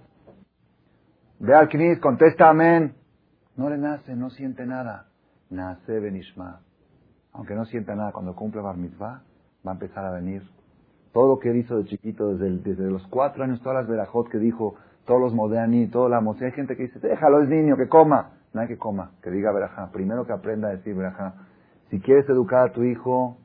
Ve 1.41 1.55
al 1.55 1.71
Knis, 1.71 1.99
contesta 2.01 2.51
amén. 2.51 2.93
No 3.57 3.71
le 3.71 3.79
nace, 3.79 4.15
no 4.15 4.29
siente 4.29 4.67
nada. 4.67 5.07
Nace 5.49 5.99
Benishma. 5.99 6.61
Aunque 7.33 7.55
no 7.55 7.65
sienta 7.65 7.95
nada, 7.95 8.13
cuando 8.13 8.35
cumple 8.35 8.61
Bar 8.61 8.77
Mitzvah, 8.77 9.23
va 9.67 9.71
a 9.71 9.73
empezar 9.73 10.05
a 10.05 10.11
venir. 10.11 10.43
Todo 11.15 11.29
lo 11.29 11.39
que 11.39 11.51
él 11.51 11.57
hizo 11.57 11.79
de 11.79 11.87
chiquito, 11.87 12.35
desde, 12.35 12.59
desde 12.59 12.91
los 12.91 13.07
cuatro 13.07 13.43
años, 13.43 13.59
todas 13.63 13.79
las 13.79 13.89
verajot 13.89 14.29
que 14.29 14.37
dijo, 14.37 14.75
todos 15.07 15.19
los 15.19 15.33
modani, 15.33 15.87
toda 15.87 16.11
la 16.11 16.21
música. 16.21 16.45
Hay 16.45 16.53
gente 16.53 16.77
que 16.77 16.83
dice, 16.83 16.99
déjalo, 16.99 17.41
es 17.41 17.49
niño, 17.49 17.79
que 17.79 17.89
coma. 17.89 18.33
No 18.53 18.61
hay 18.61 18.69
que 18.69 18.77
coma, 18.77 19.13
que 19.23 19.31
diga 19.31 19.51
verajá. 19.51 19.91
Primero 19.93 20.27
que 20.27 20.35
aprenda 20.35 20.69
a 20.69 20.73
decir 20.73 20.95
verajá. 20.95 21.37
Si 21.89 22.01
quieres 22.01 22.29
educar 22.29 22.69
a 22.69 22.73
tu 22.73 22.85
hijo, 22.85 23.39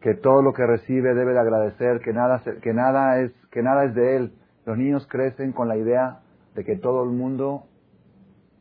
que 0.00 0.14
todo 0.14 0.42
lo 0.42 0.52
que 0.52 0.66
recibe 0.66 1.14
debe 1.14 1.34
de 1.34 1.38
agradecer, 1.38 2.00
que 2.00 2.12
nada, 2.12 2.42
que 2.60 2.74
nada, 2.74 3.20
es, 3.20 3.32
que 3.52 3.62
nada 3.62 3.84
es 3.84 3.94
de 3.94 4.16
él. 4.16 4.32
Los 4.66 4.76
niños 4.76 5.06
crecen 5.06 5.52
con 5.52 5.68
la 5.68 5.76
idea 5.76 6.23
de 6.54 6.64
que 6.64 6.76
todo 6.76 7.04
el 7.04 7.10
mundo 7.10 7.64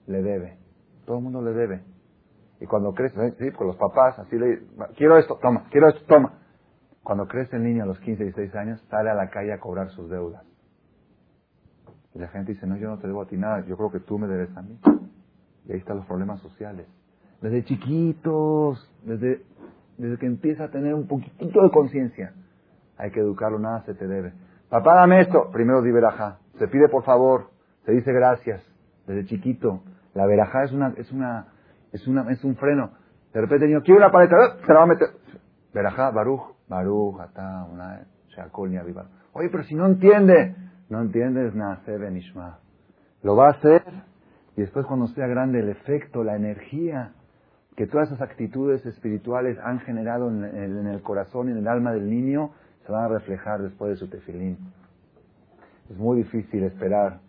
le 0.07 0.21
debe. 0.21 0.57
Todo 1.05 1.17
el 1.17 1.23
mundo 1.23 1.41
le 1.41 1.53
debe. 1.53 1.83
Y 2.59 2.65
cuando 2.65 2.93
crece, 2.93 3.31
sí, 3.31 3.51
pues 3.51 3.67
los 3.67 3.75
papás, 3.75 4.17
así 4.19 4.37
le 4.37 4.61
quiero 4.95 5.17
esto, 5.17 5.37
toma, 5.41 5.65
quiero 5.69 5.89
esto, 5.89 6.01
toma. 6.07 6.39
Cuando 7.03 7.27
crece 7.27 7.57
el 7.57 7.63
niño 7.63 7.83
a 7.83 7.85
los 7.85 7.99
15 7.99 8.23
y 8.23 8.25
16 8.27 8.55
años, 8.55 8.81
sale 8.89 9.09
a 9.09 9.13
la 9.13 9.29
calle 9.29 9.51
a 9.51 9.59
cobrar 9.59 9.89
sus 9.89 10.09
deudas. 10.09 10.43
Y 12.15 12.19
la 12.19 12.29
gente 12.29 12.53
dice, 12.53 12.65
no, 12.65 12.77
yo 12.77 12.89
no 12.89 12.99
te 12.99 13.07
debo 13.07 13.23
a 13.23 13.27
ti 13.27 13.35
nada, 13.35 13.65
yo 13.65 13.75
creo 13.75 13.91
que 13.91 13.99
tú 13.99 14.17
me 14.17 14.27
debes 14.27 14.55
a 14.55 14.61
mí. 14.61 14.79
Y 15.65 15.73
ahí 15.73 15.79
están 15.79 15.97
los 15.97 16.05
problemas 16.05 16.39
sociales. 16.41 16.87
Desde 17.41 17.65
chiquitos, 17.65 18.89
desde, 19.03 19.43
desde 19.97 20.17
que 20.17 20.25
empieza 20.25 20.65
a 20.65 20.71
tener 20.71 20.93
un 20.93 21.07
poquitito 21.07 21.63
de 21.63 21.71
conciencia, 21.71 22.33
hay 22.97 23.11
que 23.11 23.19
educarlo, 23.19 23.59
nada 23.59 23.83
se 23.83 23.93
te 23.95 24.07
debe. 24.07 24.33
Papá, 24.69 24.95
dame 24.95 25.21
esto. 25.21 25.49
Primero 25.51 25.81
di. 25.81 25.91
Se 26.59 26.67
pide 26.67 26.87
por 26.87 27.03
favor, 27.03 27.49
se 27.85 27.91
dice 27.91 28.11
gracias. 28.11 28.63
Desde 29.07 29.25
chiquito. 29.25 29.83
La 30.13 30.25
verajá 30.25 30.63
es 30.63 30.71
una, 30.71 30.93
es 30.97 31.11
una 31.11 31.47
es, 31.93 32.07
una, 32.07 32.29
es 32.31 32.43
un 32.43 32.55
freno. 32.55 32.91
De 33.33 33.41
repente 33.41 33.67
niño 33.67 33.81
quiere 33.81 33.99
una 33.99 34.11
paleta, 34.11 34.57
se 34.65 34.73
la 34.73 34.79
va 34.79 34.83
a 34.83 34.87
meter. 34.87 35.07
Verajá, 35.73 36.11
Baruch, 36.11 36.55
Baruch, 36.67 37.21
Atá, 37.21 37.65
una, 37.71 38.05
viva. 38.83 39.07
Oye, 39.33 39.49
pero 39.49 39.63
si 39.63 39.75
no 39.75 39.85
entiende, 39.85 40.55
no 40.89 41.01
entiendes, 41.01 41.55
nace 41.55 41.97
Benishma. 41.97 42.59
Lo 43.21 43.35
va 43.35 43.47
a 43.47 43.51
hacer 43.51 43.83
y 44.55 44.61
después 44.61 44.85
cuando 44.85 45.07
sea 45.07 45.27
grande 45.27 45.59
el 45.59 45.69
efecto, 45.69 46.23
la 46.23 46.35
energía 46.35 47.13
que 47.75 47.87
todas 47.87 48.09
esas 48.09 48.21
actitudes 48.21 48.85
espirituales 48.85 49.57
han 49.63 49.79
generado 49.79 50.29
en 50.29 50.43
el, 50.43 50.77
en 50.77 50.87
el 50.87 51.01
corazón 51.01 51.49
y 51.49 51.51
en 51.53 51.57
el 51.59 51.67
alma 51.67 51.91
del 51.91 52.09
niño 52.09 52.51
se 52.85 52.91
van 52.91 53.05
a 53.05 53.07
reflejar 53.07 53.61
después 53.61 53.91
de 53.91 53.97
su 53.97 54.09
tefilín. 54.09 54.57
Es 55.89 55.97
muy 55.97 56.17
difícil 56.17 56.63
esperar 56.63 57.19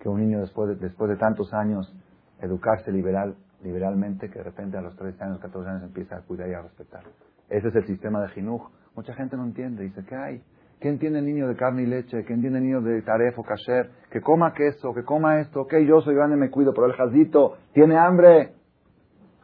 que 0.00 0.08
un 0.08 0.20
niño 0.20 0.40
después 0.40 0.68
de, 0.68 0.76
después 0.76 1.10
de 1.10 1.16
tantos 1.16 1.52
años 1.52 1.92
educarse 2.40 2.92
liberal, 2.92 3.36
liberalmente 3.62 4.30
que 4.30 4.38
de 4.38 4.44
repente 4.44 4.76
a 4.76 4.80
los 4.80 4.96
13 4.96 5.24
años, 5.24 5.40
14 5.40 5.68
años 5.68 5.82
empieza 5.84 6.16
a 6.16 6.22
cuidar 6.22 6.48
y 6.48 6.54
a 6.54 6.62
respetar. 6.62 7.02
Ese 7.48 7.68
es 7.68 7.74
el 7.74 7.86
sistema 7.86 8.22
de 8.22 8.28
Jinuj. 8.28 8.70
Mucha 8.94 9.14
gente 9.14 9.36
no 9.36 9.44
entiende. 9.44 9.84
Dice, 9.84 10.04
¿qué 10.04 10.14
hay? 10.14 10.42
¿Qué 10.80 10.88
entiende 10.88 11.18
el 11.18 11.26
niño 11.26 11.48
de 11.48 11.56
carne 11.56 11.82
y 11.82 11.86
leche? 11.86 12.24
¿Qué 12.24 12.32
entiende 12.32 12.58
el 12.58 12.64
niño 12.64 12.80
de 12.80 13.02
taref 13.02 13.36
o 13.38 13.42
kasher? 13.42 13.90
Que 14.10 14.20
coma 14.20 14.52
queso, 14.54 14.94
que 14.94 15.02
coma 15.02 15.40
esto. 15.40 15.62
Ok, 15.62 15.74
yo 15.86 16.00
soy 16.00 16.14
grande, 16.14 16.36
me 16.36 16.50
cuido, 16.50 16.72
pero 16.72 16.86
el 16.86 16.92
jazito 16.92 17.56
tiene 17.72 17.96
hambre. 17.96 18.54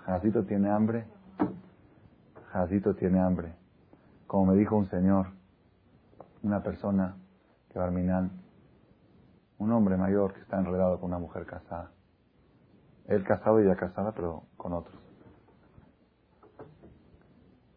Jazito 0.07 0.45
tiene 0.45 0.71
hambre. 0.71 1.07
Jazito 2.53 2.95
tiene 2.95 3.21
hambre. 3.21 3.55
Como 4.29 4.53
me 4.53 4.57
dijo 4.57 4.77
un 4.77 4.87
señor, 4.87 5.27
una 6.43 6.63
persona 6.63 7.17
que 7.73 7.79
Barminan, 7.79 8.31
un 9.65 9.73
hombre 9.73 9.97
mayor 9.97 10.35
que 10.35 10.41
está 10.41 10.59
enredado 10.59 11.01
con 11.01 11.09
una 11.09 11.19
mujer 11.19 11.47
casada. 11.47 11.91
Él 13.07 13.25
casado 13.25 13.61
y 13.61 13.67
ya 13.67 13.77
casada, 13.77 14.13
pero 14.13 14.45
con 14.57 14.73
otros. 14.75 14.97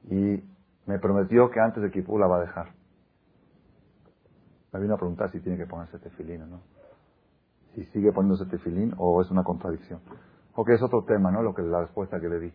Y 0.09 0.43
me 0.85 0.99
prometió 0.99 1.49
que 1.49 1.59
antes 1.59 1.81
de 1.81 1.91
Kipur 1.91 2.19
la 2.19 2.27
va 2.27 2.37
a 2.37 2.41
dejar. 2.41 2.67
Me 4.71 4.81
vino 4.81 4.95
a 4.95 4.97
preguntar 4.97 5.31
si 5.31 5.39
tiene 5.39 5.57
que 5.57 5.65
ponerse 5.65 5.97
tefilín 5.99 6.43
o 6.43 6.47
no. 6.47 6.61
Si 7.73 7.83
sigue 7.85 8.11
poniéndose 8.11 8.45
tefilín 8.49 8.93
o 8.97 9.21
es 9.21 9.31
una 9.31 9.43
contradicción. 9.43 9.99
O 10.55 10.65
que 10.65 10.73
es 10.73 10.81
otro 10.81 11.03
tema, 11.03 11.31
¿no? 11.31 11.41
Lo 11.41 11.53
que 11.53 11.61
la 11.61 11.81
respuesta 11.81 12.19
que 12.19 12.29
le 12.29 12.39
di. 12.39 12.53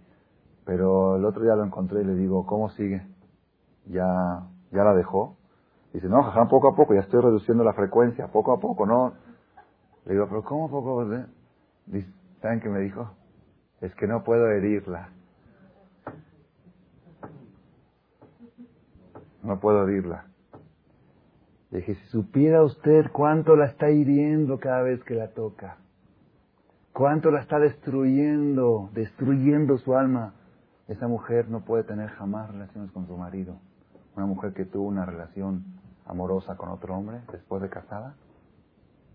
Pero 0.65 1.17
el 1.17 1.25
otro 1.25 1.43
día 1.43 1.57
lo 1.57 1.65
encontré 1.65 2.03
y 2.03 2.05
le 2.05 2.15
digo, 2.15 2.47
¿cómo 2.47 2.69
sigue? 2.71 3.07
¿Ya, 3.87 4.47
ya 4.71 4.85
la 4.85 4.95
dejó? 4.95 5.37
Dice, 5.93 6.09
no, 6.09 6.23
jajá, 6.23 6.49
poco 6.49 6.69
a 6.69 6.77
poco, 6.77 6.95
ya 6.95 7.01
estoy 7.01 7.21
reduciendo 7.21 7.65
la 7.65 7.75
frecuencia, 7.75 8.29
poco 8.29 8.53
a 8.53 8.61
poco, 8.61 8.87
¿no? 8.87 9.13
Le 10.05 10.15
digo, 10.15 10.27
pero 10.29 10.43
¿cómo 10.43 10.71
poco? 10.71 11.07
¿Saben 12.41 12.61
qué 12.61 12.69
me 12.69 12.81
dijo? 12.81 13.11
Es 13.81 13.95
que 13.95 14.07
no 14.07 14.25
puedo 14.25 14.51
herirla. 14.51 15.11
No 19.43 19.59
puedo 19.61 19.87
herirla. 19.87 20.27
Le 21.71 21.79
dije, 21.79 21.95
si 21.95 22.07
supiera 22.09 22.63
usted 22.63 23.11
cuánto 23.13 23.57
la 23.57 23.67
está 23.67 23.91
hiriendo 23.91 24.59
cada 24.61 24.83
vez 24.83 25.03
que 25.05 25.15
la 25.15 25.29
toca, 25.29 25.79
cuánto 26.93 27.31
la 27.31 27.41
está 27.41 27.59
destruyendo, 27.59 28.91
destruyendo 28.93 29.79
su 29.79 29.97
alma, 29.97 30.35
esa 30.89 31.09
mujer 31.09 31.49
no 31.49 31.65
puede 31.65 31.85
tener 31.85 32.11
jamás 32.11 32.51
relaciones 32.51 32.91
con 32.93 33.07
su 33.07 33.17
marido. 33.17 33.57
Una 34.17 34.27
mujer 34.27 34.53
que 34.53 34.65
tuvo 34.67 34.87
una 34.87 35.07
relación 35.07 35.65
amorosa 36.05 36.57
con 36.57 36.69
otro 36.69 36.95
hombre 36.95 37.21
después 37.33 37.63
de 37.63 37.71
casada, 37.71 38.17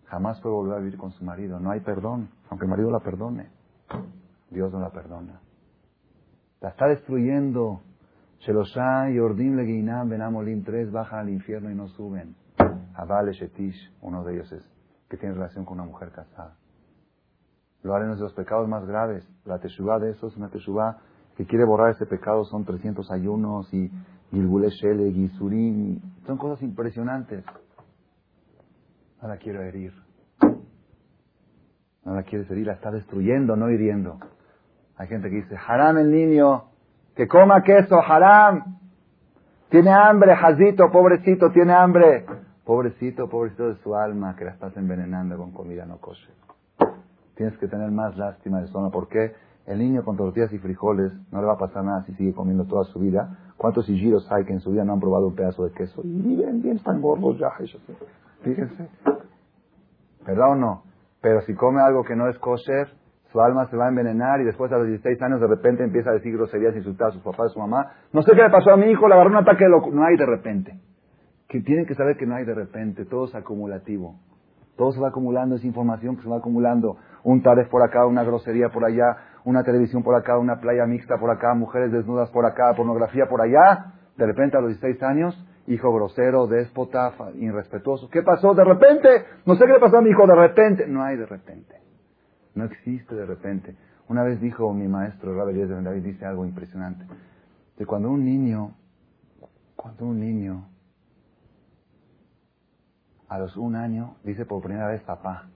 jamás 0.08 0.40
puede 0.42 0.56
volver 0.56 0.78
a 0.78 0.80
vivir 0.80 0.98
con 0.98 1.12
su 1.12 1.24
marido. 1.24 1.60
No 1.60 1.72
hay 1.72 1.80
perdón, 1.82 2.30
aunque 2.50 2.66
el 2.66 2.72
marido 2.72 2.92
la 2.92 3.00
perdone. 3.00 3.50
Dios 4.50 4.72
no 4.72 4.80
la 4.80 4.90
perdona. 4.90 5.40
La 6.62 6.70
está 6.70 6.88
destruyendo. 6.88 7.82
Shelosha 8.40 9.10
y 9.10 9.20
Ordim 9.20 9.56
Leguinam 9.56 10.10
Benamolim, 10.10 10.64
tres 10.64 10.92
bajan 10.92 11.20
al 11.20 11.30
infierno 11.30 11.72
y 11.72 11.76
no 11.76 11.88
suben. 11.90 12.36
Abale 12.96 13.34
Shetish, 13.34 13.94
uno 14.02 14.24
de 14.24 14.36
ellos 14.36 14.52
es 14.52 14.64
que 15.10 15.18
tiene 15.18 15.36
relación 15.36 15.66
con 15.66 15.80
una 15.80 15.90
mujer 15.90 16.12
casada. 16.12 16.56
Lo 17.84 17.96
harán 17.96 18.16
de 18.16 18.20
los 18.20 18.34
pecados 18.34 18.68
más 18.68 18.86
graves. 18.86 19.28
La 19.46 19.60
teshuva 19.60 20.00
de 20.00 20.12
esos, 20.12 20.36
una 20.38 20.50
teshuva 20.50 20.98
que 21.36 21.46
quiere 21.46 21.66
borrar 21.66 21.92
ese 21.92 22.06
pecado, 22.06 22.44
son 22.46 22.66
300 22.66 23.10
ayunos 23.12 23.72
y 23.74 23.92
Gilgule 24.32 24.70
Shele, 24.70 25.12
Gisurim. 25.12 26.00
Son 26.26 26.38
cosas 26.38 26.62
impresionantes. 26.64 27.46
No 29.22 29.28
la 29.28 29.38
quiero 29.38 29.62
herir. 29.62 29.94
No 32.06 32.16
la 32.16 32.24
quiere 32.24 32.46
herir, 32.50 32.68
la 32.68 32.74
está 32.74 32.92
destruyendo, 32.92 33.56
no 33.56 33.70
hiriendo. 33.70 34.20
Hay 34.98 35.08
gente 35.08 35.30
que 35.30 35.38
dice, 35.38 35.56
haram 35.56 35.98
el 35.98 36.12
niño, 36.12 36.66
que 37.16 37.28
coma 37.28 37.62
queso, 37.64 38.00
haram. 38.00 38.78
Tiene 39.70 39.92
hambre, 39.92 40.36
jazito, 40.36 40.90
pobrecito, 40.92 41.52
tiene 41.52 41.74
hambre. 41.74 42.26
Pobrecito, 42.64 43.28
pobrecito 43.30 43.70
de 43.70 43.76
su 43.78 43.96
alma 43.96 44.36
que 44.36 44.46
la 44.46 44.52
estás 44.52 44.76
envenenando 44.78 45.38
con 45.38 45.52
comida 45.52 45.86
no 45.86 45.98
kosher. 45.98 46.34
Tienes 47.36 47.58
que 47.60 47.68
tener 47.68 47.92
más 47.92 48.18
lástima 48.18 48.62
de 48.62 48.68
su 48.68 48.92
¿Por 48.92 49.08
qué? 49.08 49.34
El 49.66 49.80
niño 49.80 50.04
con 50.04 50.16
tortillas 50.16 50.52
y 50.54 50.60
frijoles 50.60 51.12
no 51.32 51.42
le 51.42 51.48
va 51.48 51.54
a 51.54 51.58
pasar 51.58 51.84
nada 51.84 52.04
si 52.06 52.14
sigue 52.14 52.34
comiendo 52.34 52.66
toda 52.66 52.86
su 52.86 53.00
vida. 53.00 53.38
¿Cuántos 53.58 53.90
hijiros 53.90 54.32
hay 54.32 54.46
que 54.46 54.54
en 54.54 54.62
su 54.62 54.72
vida 54.72 54.86
no 54.86 54.94
han 54.94 55.00
probado 55.00 55.28
un 55.28 55.36
pedazo 55.36 55.66
de 55.66 55.72
queso? 55.74 56.02
Y 56.04 56.22
viven 56.22 56.62
bien, 56.62 56.78
están 56.78 57.02
gordos 57.02 57.38
ya. 57.38 57.52
Fíjense. 58.44 58.90
¿Verdad 60.26 60.52
o 60.52 60.56
no? 60.56 60.84
Pero 61.22 61.42
si 61.42 61.56
come 61.56 61.82
algo 61.82 62.04
que 62.04 62.16
no 62.16 62.30
es 62.30 62.38
kosher, 62.38 62.88
su 63.32 63.42
alma 63.42 63.68
se 63.70 63.78
va 63.78 63.86
a 63.86 63.90
envenenar 63.90 64.40
y 64.42 64.46
después 64.46 64.72
a 64.72 64.78
los 64.78 64.88
16 64.88 65.22
años 65.22 65.42
de 65.42 65.48
repente 65.48 65.84
empieza 65.84 66.10
a 66.10 66.14
decir 66.14 66.34
groserías, 66.34 66.76
insultar 66.76 67.10
a 67.10 67.12
sus 67.12 67.22
papás, 67.22 67.48
a 67.48 67.54
su 67.54 67.60
mamá. 67.60 67.92
No 68.14 68.22
sé 68.22 68.32
qué 68.32 68.42
le 68.42 68.50
pasó 68.50 68.72
a 68.72 68.78
mi 68.78 68.88
hijo, 68.88 69.08
le 69.08 69.16
agarró 69.16 69.30
un 69.32 69.38
ataque 69.38 69.64
de 69.64 69.70
locura. 69.70 69.96
No 69.96 70.06
hay 70.06 70.16
de 70.16 70.26
repente. 70.26 70.80
Que 71.48 71.62
tienen 71.62 71.86
que 71.86 71.96
saber 71.96 72.18
que 72.18 72.26
no 72.26 72.36
hay 72.36 72.46
de 72.46 72.54
repente, 72.54 73.06
todo 73.06 73.26
es 73.26 73.36
acumulativo. 73.36 74.16
Todo 74.76 74.92
se 74.92 75.00
va 75.00 75.10
acumulando, 75.10 75.56
esa 75.56 75.66
información 75.66 76.16
que 76.16 76.24
se 76.24 76.30
va 76.30 76.38
acumulando. 76.38 76.98
Un 77.24 77.42
taref 77.42 77.68
por 77.70 77.82
acá, 77.84 78.06
una 78.06 78.24
grosería 78.24 78.70
por 78.70 78.86
allá, 78.86 79.18
una 79.44 79.64
televisión 79.64 80.04
por 80.04 80.16
acá, 80.16 80.38
una 80.38 80.60
playa 80.60 80.86
mixta 80.86 81.18
por 81.18 81.32
acá, 81.32 81.54
mujeres 81.56 81.92
desnudas 81.92 82.30
por 82.30 82.46
acá, 82.46 82.74
pornografía 82.76 83.26
por 83.28 83.42
allá. 83.42 83.94
De 84.18 84.26
repente 84.26 84.56
a 84.56 84.62
los 84.62 84.70
16 84.70 85.02
años, 85.04 85.48
hijo 85.68 85.94
grosero, 85.94 86.48
déspota, 86.48 87.14
irrespetuoso. 87.36 88.10
¿Qué 88.10 88.24
pasó? 88.24 88.54
De 88.54 88.64
repente, 88.64 89.26
no 89.46 89.56
sé 89.56 89.66
qué 89.66 89.74
le 89.74 89.80
pasó 89.80 89.98
a 89.98 90.02
mi 90.02 90.10
hijo, 90.10 90.26
de 90.26 90.36
repente. 90.36 90.88
No 90.88 91.04
hay 91.04 91.18
de 91.18 91.26
repente. 91.26 91.76
No 92.56 92.66
existe 92.66 93.14
de 93.14 93.26
repente. 93.26 93.76
Una 94.08 94.24
vez 94.24 94.40
dijo 94.40 94.74
mi 94.74 94.88
maestro, 94.88 95.36
Rabbi 95.36 95.54
de 95.54 95.82
David, 95.82 96.04
dice 96.04 96.26
algo 96.26 96.46
impresionante. 96.46 97.06
De 97.78 97.86
cuando 97.86 98.10
un 98.10 98.24
niño, 98.24 98.76
cuando 99.76 100.06
un 100.06 100.20
niño, 100.20 100.70
a 103.28 103.38
los 103.38 103.58
un 103.58 103.76
año, 103.76 104.16
dice 104.24 104.46
por 104.46 104.64
primera 104.64 104.88
vez 104.88 105.02
papá, 105.04 105.50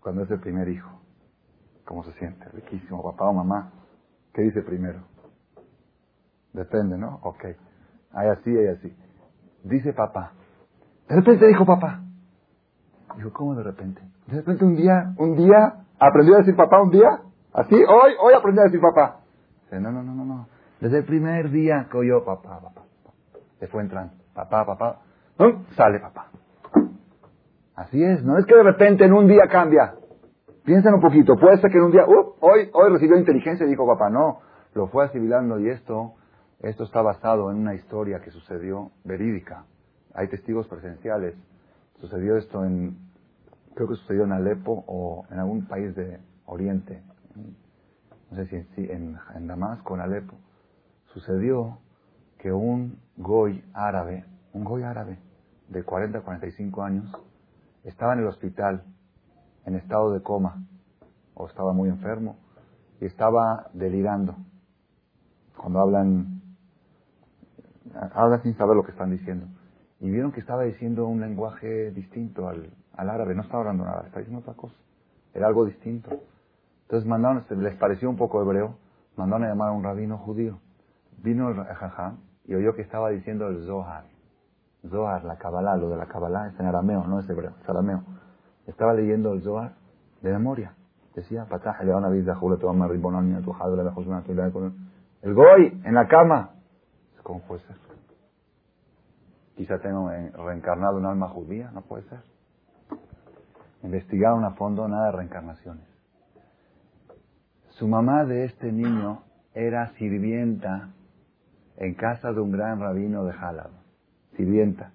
cuando 0.00 0.22
es 0.22 0.30
el 0.30 0.40
primer 0.40 0.68
hijo. 0.68 1.00
¿Cómo 1.84 2.02
se 2.04 2.12
siente? 2.12 2.48
Riquísimo, 2.48 3.02
papá 3.02 3.28
o 3.28 3.34
mamá. 3.34 3.70
¿Qué 4.32 4.42
dice 4.42 4.62
primero? 4.62 5.00
Depende, 6.54 6.96
¿no? 6.96 7.20
Ok. 7.22 7.44
Hay 8.14 8.28
así, 8.28 8.56
hay 8.56 8.68
así. 8.68 8.96
Dice 9.64 9.92
papá. 9.92 10.32
De 11.08 11.16
repente 11.16 11.46
dijo 11.46 11.66
papá. 11.66 12.00
Dijo, 13.16 13.32
¿cómo 13.32 13.54
de 13.54 13.62
repente? 13.62 14.00
De 14.26 14.36
repente 14.36 14.64
un 14.64 14.76
día, 14.76 15.14
un 15.18 15.36
día, 15.36 15.84
aprendió 15.98 16.34
a 16.36 16.38
decir 16.38 16.56
papá 16.56 16.80
un 16.82 16.90
día. 16.90 17.20
Así, 17.52 17.74
hoy, 17.74 18.12
hoy 18.20 18.34
aprendió 18.34 18.62
a 18.62 18.64
decir 18.64 18.80
papá. 18.80 19.20
Dice, 19.64 19.80
no, 19.80 19.92
no, 19.92 20.02
no, 20.02 20.14
no, 20.14 20.24
no. 20.24 20.48
Desde 20.80 20.98
el 20.98 21.04
primer 21.04 21.50
día 21.50 21.88
que 21.90 21.98
oyó 21.98 22.24
papá, 22.24 22.60
papá. 22.60 22.82
Se 23.58 23.66
fue 23.68 23.82
entrando. 23.82 24.14
Papá, 24.34 24.64
papá. 24.64 25.00
Sale 25.76 26.00
papá. 26.00 26.28
Así 27.74 28.02
es, 28.02 28.22
no 28.24 28.38
es 28.38 28.46
que 28.46 28.54
de 28.54 28.62
repente 28.62 29.04
en 29.04 29.12
un 29.12 29.26
día 29.26 29.48
cambia. 29.50 29.94
Piensen 30.64 30.94
un 30.94 31.00
poquito, 31.00 31.36
puede 31.36 31.58
ser 31.58 31.70
que 31.70 31.78
en 31.78 31.84
un 31.84 31.90
día, 31.90 32.06
uh, 32.06 32.34
hoy, 32.40 32.70
hoy 32.72 32.92
recibió 32.92 33.18
inteligencia 33.18 33.66
y 33.66 33.70
dijo 33.70 33.86
papá, 33.86 34.08
no, 34.08 34.38
lo 34.74 34.86
fue 34.86 35.04
asimilando 35.04 35.58
y 35.58 35.68
esto 35.68 36.14
esto 36.64 36.84
está 36.84 37.02
basado 37.02 37.50
en 37.50 37.58
una 37.58 37.74
historia 37.74 38.20
que 38.20 38.30
sucedió 38.30 38.90
verídica. 39.04 39.66
Hay 40.14 40.28
testigos 40.28 40.66
presenciales. 40.66 41.34
Sucedió 42.00 42.36
esto 42.36 42.64
en, 42.64 42.96
creo 43.74 43.88
que 43.88 43.96
sucedió 43.96 44.24
en 44.24 44.32
Alepo 44.32 44.84
o 44.86 45.26
en 45.30 45.38
algún 45.40 45.66
país 45.66 45.94
de 45.94 46.18
Oriente. 46.46 47.02
No 48.30 48.36
sé 48.36 48.66
si 48.74 48.84
en, 48.90 49.18
en 49.34 49.46
Damasco, 49.46 49.94
en 49.94 50.00
Alepo. 50.00 50.36
Sucedió 51.12 51.78
que 52.38 52.50
un 52.50 52.98
goy 53.16 53.62
árabe, 53.74 54.24
un 54.54 54.64
goy 54.64 54.84
árabe 54.84 55.18
de 55.68 55.82
40 55.82 56.18
a 56.18 56.22
45 56.22 56.82
años, 56.82 57.12
estaba 57.84 58.14
en 58.14 58.20
el 58.20 58.26
hospital 58.26 58.84
en 59.66 59.74
estado 59.74 60.12
de 60.12 60.22
coma 60.22 60.64
o 61.34 61.46
estaba 61.46 61.72
muy 61.72 61.90
enfermo 61.90 62.36
y 63.00 63.04
estaba 63.04 63.68
delirando. 63.74 64.34
Cuando 65.56 65.80
hablan 65.80 66.33
habla 68.14 68.38
sin 68.42 68.54
saber 68.56 68.76
lo 68.76 68.84
que 68.84 68.92
están 68.92 69.10
diciendo. 69.10 69.46
Y 70.00 70.10
vieron 70.10 70.32
que 70.32 70.40
estaba 70.40 70.64
diciendo 70.64 71.06
un 71.06 71.20
lenguaje 71.20 71.90
distinto 71.92 72.48
al, 72.48 72.70
al 72.96 73.10
árabe, 73.10 73.34
no 73.34 73.42
estaba 73.42 73.60
hablando 73.60 73.84
nada, 73.84 74.02
estaba 74.02 74.20
diciendo 74.20 74.40
otra 74.40 74.54
cosa. 74.54 74.74
Era 75.32 75.46
algo 75.46 75.64
distinto. 75.64 76.10
Entonces 76.82 77.08
mandaron, 77.08 77.44
les 77.62 77.76
pareció 77.76 78.10
un 78.10 78.16
poco 78.16 78.42
hebreo, 78.42 78.76
mandaron 79.16 79.44
a 79.44 79.48
llamar 79.48 79.70
a 79.70 79.72
un 79.72 79.82
rabino 79.82 80.18
judío. 80.18 80.58
Vino 81.22 81.50
el 81.50 81.56
jajam 81.56 82.18
y 82.44 82.54
oyó 82.54 82.74
que 82.74 82.82
estaba 82.82 83.10
diciendo 83.10 83.48
el 83.48 83.64
Zohar. 83.66 84.04
Zohar, 84.88 85.24
la 85.24 85.36
Kabbalah, 85.36 85.76
lo 85.76 85.88
de 85.88 85.96
la 85.96 86.06
Kabbalah 86.06 86.48
es 86.48 86.60
en 86.60 86.66
arameo, 86.66 87.06
no 87.06 87.20
es 87.20 87.28
hebreo, 87.30 87.52
es 87.62 87.68
arameo. 87.68 88.02
Estaba 88.66 88.92
leyendo 88.92 89.32
el 89.32 89.42
Zohar 89.42 89.72
de 90.20 90.32
memoria. 90.32 90.74
Decía, 91.14 91.46
el 95.22 95.34
Goy, 95.34 95.80
en 95.84 95.94
la 95.94 96.06
cama. 96.06 96.50
¿Cómo 97.24 97.40
puede 97.40 97.62
ser? 97.62 97.76
Quizá 99.56 99.78
tengo 99.78 100.10
reencarnado 100.10 100.98
un 100.98 101.06
alma 101.06 101.28
judía, 101.28 101.70
no 101.72 101.80
puede 101.80 102.04
ser. 102.04 102.20
Investigaron 103.82 104.44
a 104.44 104.50
fondo 104.50 104.86
nada 104.86 105.06
de 105.06 105.12
reencarnaciones. 105.12 105.84
Su 107.70 107.88
mamá 107.88 108.24
de 108.24 108.44
este 108.44 108.70
niño 108.70 109.22
era 109.54 109.92
sirvienta 109.94 110.90
en 111.76 111.94
casa 111.94 112.32
de 112.32 112.40
un 112.40 112.52
gran 112.52 112.78
rabino 112.78 113.24
de 113.24 113.32
Jalab. 113.32 113.70
Sirvienta. 114.36 114.92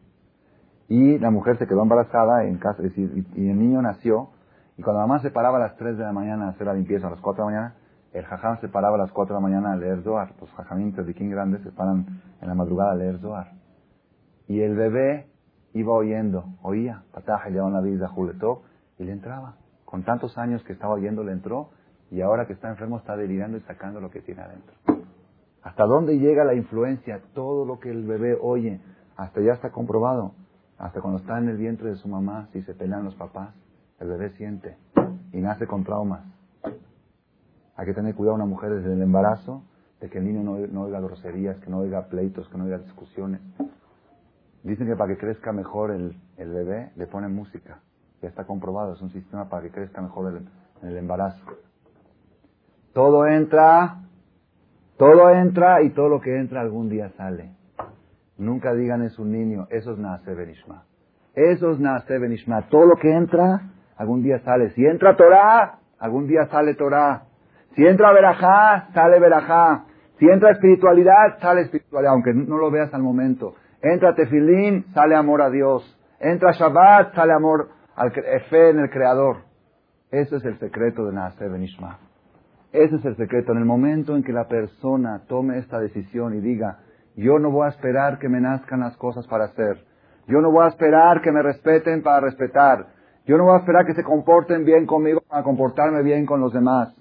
Y 0.88 1.18
la 1.18 1.32
mujer 1.32 1.58
se 1.58 1.68
quedó 1.68 1.82
embarazada 1.82 2.46
en 2.46 2.58
casa, 2.58 2.84
y 2.84 3.50
el 3.50 3.60
niño 3.60 3.82
nació, 3.82 4.30
y 4.78 4.82
cuando 4.82 5.02
la 5.02 5.08
mamá 5.08 5.22
se 5.22 5.32
paraba 5.32 5.58
a 5.58 5.62
las 5.62 5.78
3 5.78 5.98
de 5.98 6.04
la 6.04 6.14
mañana 6.14 6.48
a 6.48 6.50
hacer 6.50 6.68
la 6.68 6.74
limpieza, 6.74 7.08
a 7.08 7.12
las 7.12 7.22
4 7.22 7.44
de 7.44 7.52
la 7.52 7.58
mañana, 7.58 7.76
el 8.14 8.26
jajam 8.26 8.60
se 8.60 8.68
paraba 8.68 8.96
a 8.96 9.00
las 9.00 9.12
4 9.12 9.36
de 9.36 9.42
la 9.42 9.48
mañana 9.48 9.74
a 9.74 9.76
leer 9.76 10.02
Zohar. 10.02 10.34
Los 10.40 10.50
jajamín 10.52 10.96
king 11.16 11.30
grandes 11.30 11.62
se 11.62 11.72
paran 11.72 12.22
en 12.42 12.48
la 12.48 12.56
madrugada 12.56 12.92
a 12.92 12.96
leer 12.96 13.20
Zohar. 13.20 13.52
Y 14.48 14.62
el 14.62 14.76
bebé 14.76 15.28
iba 15.74 15.94
oyendo, 15.94 16.46
oía, 16.64 17.04
pataja, 17.14 17.50
llevaba 17.50 17.70
una 17.70 17.82
vida, 17.82 18.08
juletó, 18.08 18.64
y 18.98 19.04
le 19.04 19.12
entraba. 19.12 19.56
Con 19.86 20.04
tantos 20.04 20.38
años 20.38 20.64
que 20.64 20.74
estaba 20.74 20.96
oyendo, 20.96 21.24
le 21.24 21.34
entró, 21.34 21.70
y 22.10 22.22
ahora 22.22 22.48
que 22.48 22.54
está 22.54 22.70
enfermo 22.70 22.98
está 22.98 23.16
delirando 23.16 23.58
y 23.58 23.62
sacando 23.62 24.02
lo 24.02 24.10
que 24.10 24.22
tiene 24.22 24.42
adentro. 24.42 24.74
¿Hasta 25.62 25.86
dónde 25.86 26.18
llega 26.18 26.44
la 26.44 26.56
influencia? 26.56 27.22
Todo 27.34 27.66
lo 27.66 27.80
que 27.80 27.92
el 27.92 28.06
bebé 28.06 28.38
oye, 28.42 28.82
hasta 29.18 29.42
ya 29.42 29.54
está 29.54 29.70
comprobado. 29.70 30.34
Hasta 30.80 31.02
cuando 31.02 31.20
está 31.20 31.38
en 31.38 31.50
el 31.50 31.58
vientre 31.58 31.90
de 31.90 31.96
su 31.98 32.08
mamá, 32.08 32.48
si 32.54 32.62
se 32.64 32.74
pelean 32.74 33.04
los 33.04 33.16
papás, 33.16 33.54
el 34.00 34.08
bebé 34.08 34.30
siente 34.32 34.78
y 35.34 35.38
nace 35.42 35.68
con 35.68 35.84
traumas. 35.84 36.22
Hay 37.80 37.86
que 37.86 37.94
tener 37.94 38.14
cuidado 38.14 38.34
a 38.34 38.36
una 38.36 38.46
mujer 38.46 38.72
desde 38.72 38.92
el 38.92 39.02
embarazo 39.02 39.64
de 40.02 40.10
que 40.10 40.18
el 40.18 40.26
niño 40.26 40.44
no, 40.44 40.58
no 40.68 40.82
oiga 40.82 41.00
groserías, 41.00 41.58
que 41.60 41.70
no 41.70 41.78
oiga 41.78 42.10
pleitos, 42.10 42.50
que 42.50 42.58
no 42.58 42.66
oiga 42.66 42.78
discusiones. 42.78 43.40
Dicen 44.64 44.86
que 44.86 44.98
para 44.98 45.14
que 45.14 45.18
crezca 45.18 45.54
mejor 45.54 45.92
el, 45.92 46.14
bebé 46.38 46.92
le 46.98 47.08
ponen 47.08 47.34
música. 47.34 47.80
Ya 48.22 48.28
está 48.28 48.44
comprobado, 48.44 48.96
es 48.96 49.02
un 49.02 49.12
sistema 49.12 49.48
para 49.48 49.64
que 49.64 49.72
crezca 49.72 50.02
mejor 50.02 50.34
el, 50.34 50.90
el 50.90 50.98
embarazo. 50.98 51.42
Todo 52.92 53.26
entra, 53.26 54.02
todo 54.98 55.30
entra 55.30 55.82
y 55.82 55.92
todo 55.92 56.10
lo 56.10 56.20
que 56.20 56.38
entra 56.38 56.60
algún 56.60 56.90
día 56.90 57.12
sale. 57.12 57.54
Nunca 58.38 58.74
digan 58.74 59.04
es 59.04 59.18
un 59.20 59.32
niño, 59.32 59.68
eso 59.70 59.94
es 59.94 60.00
nace 60.00 60.36
benishma. 60.36 60.84
Eso 61.34 61.72
es 61.72 61.80
nace 61.80 62.20
benishma. 62.20 62.68
Todo 62.68 62.86
lo 62.88 62.98
que 62.98 63.10
entra, 63.10 63.72
algún 63.96 64.22
día 64.22 64.40
sale. 64.40 64.72
Si 64.72 64.86
entra 64.86 65.16
Torah, 65.16 65.80
algún 65.98 66.28
día 66.28 66.46
sale 66.48 66.76
Torah. 66.76 67.29
Si 67.76 67.86
entra 67.86 68.12
verajá, 68.12 68.90
sale 68.94 69.20
verajá. 69.20 69.86
Si 70.18 70.26
entra 70.28 70.52
espiritualidad, 70.52 71.40
sale 71.40 71.62
espiritualidad, 71.62 72.14
aunque 72.14 72.34
no 72.34 72.58
lo 72.58 72.70
veas 72.72 72.94
al 72.94 73.02
momento. 73.02 73.56
Entra 73.82 74.16
tefilín, 74.16 74.86
sale 74.94 75.16
amor 75.16 75.42
a 75.42 75.50
Dios. 75.50 75.98
Entra 76.20 76.52
Shabbat, 76.52 77.16
sale 77.16 77.34
amor 77.34 77.70
al 77.96 78.08
eh, 78.10 78.40
fe 78.50 78.72
en 78.72 78.80
el 78.80 78.90
Creador. 78.90 79.38
Ese 80.12 80.38
es 80.38 80.46
el 80.46 80.60
secreto 80.60 81.06
de 81.06 81.14
Naaseh 81.14 81.48
Benishma. 81.48 82.00
Ese 82.72 82.96
es 82.98 83.06
el 83.06 83.16
secreto. 83.16 83.54
En 83.54 83.60
el 83.60 83.66
momento 83.66 84.16
en 84.16 84.24
que 84.24 84.34
la 84.34 84.48
persona 84.48 85.22
tome 85.28 85.60
esta 85.60 85.80
decisión 85.80 86.36
y 86.36 86.42
diga, 86.42 86.80
yo 87.16 87.40
no 87.40 87.52
voy 87.52 87.68
a 87.68 87.70
esperar 87.70 88.20
que 88.20 88.28
me 88.28 88.42
nazcan 88.42 88.82
las 88.82 88.98
cosas 88.98 89.28
para 89.28 89.46
hacer. 89.46 89.86
Yo 90.28 90.42
no 90.42 90.52
voy 90.52 90.66
a 90.66 90.70
esperar 90.70 91.22
que 91.22 91.32
me 91.32 91.42
respeten 91.42 92.04
para 92.04 92.20
respetar. 92.20 92.88
Yo 93.26 93.38
no 93.38 93.46
voy 93.46 93.56
a 93.56 93.60
esperar 93.60 93.86
que 93.86 93.94
se 93.94 94.04
comporten 94.04 94.66
bien 94.66 94.86
conmigo 94.86 95.22
para 95.28 95.44
comportarme 95.44 96.04
bien 96.04 96.26
con 96.26 96.40
los 96.42 96.54
demás. 96.54 96.94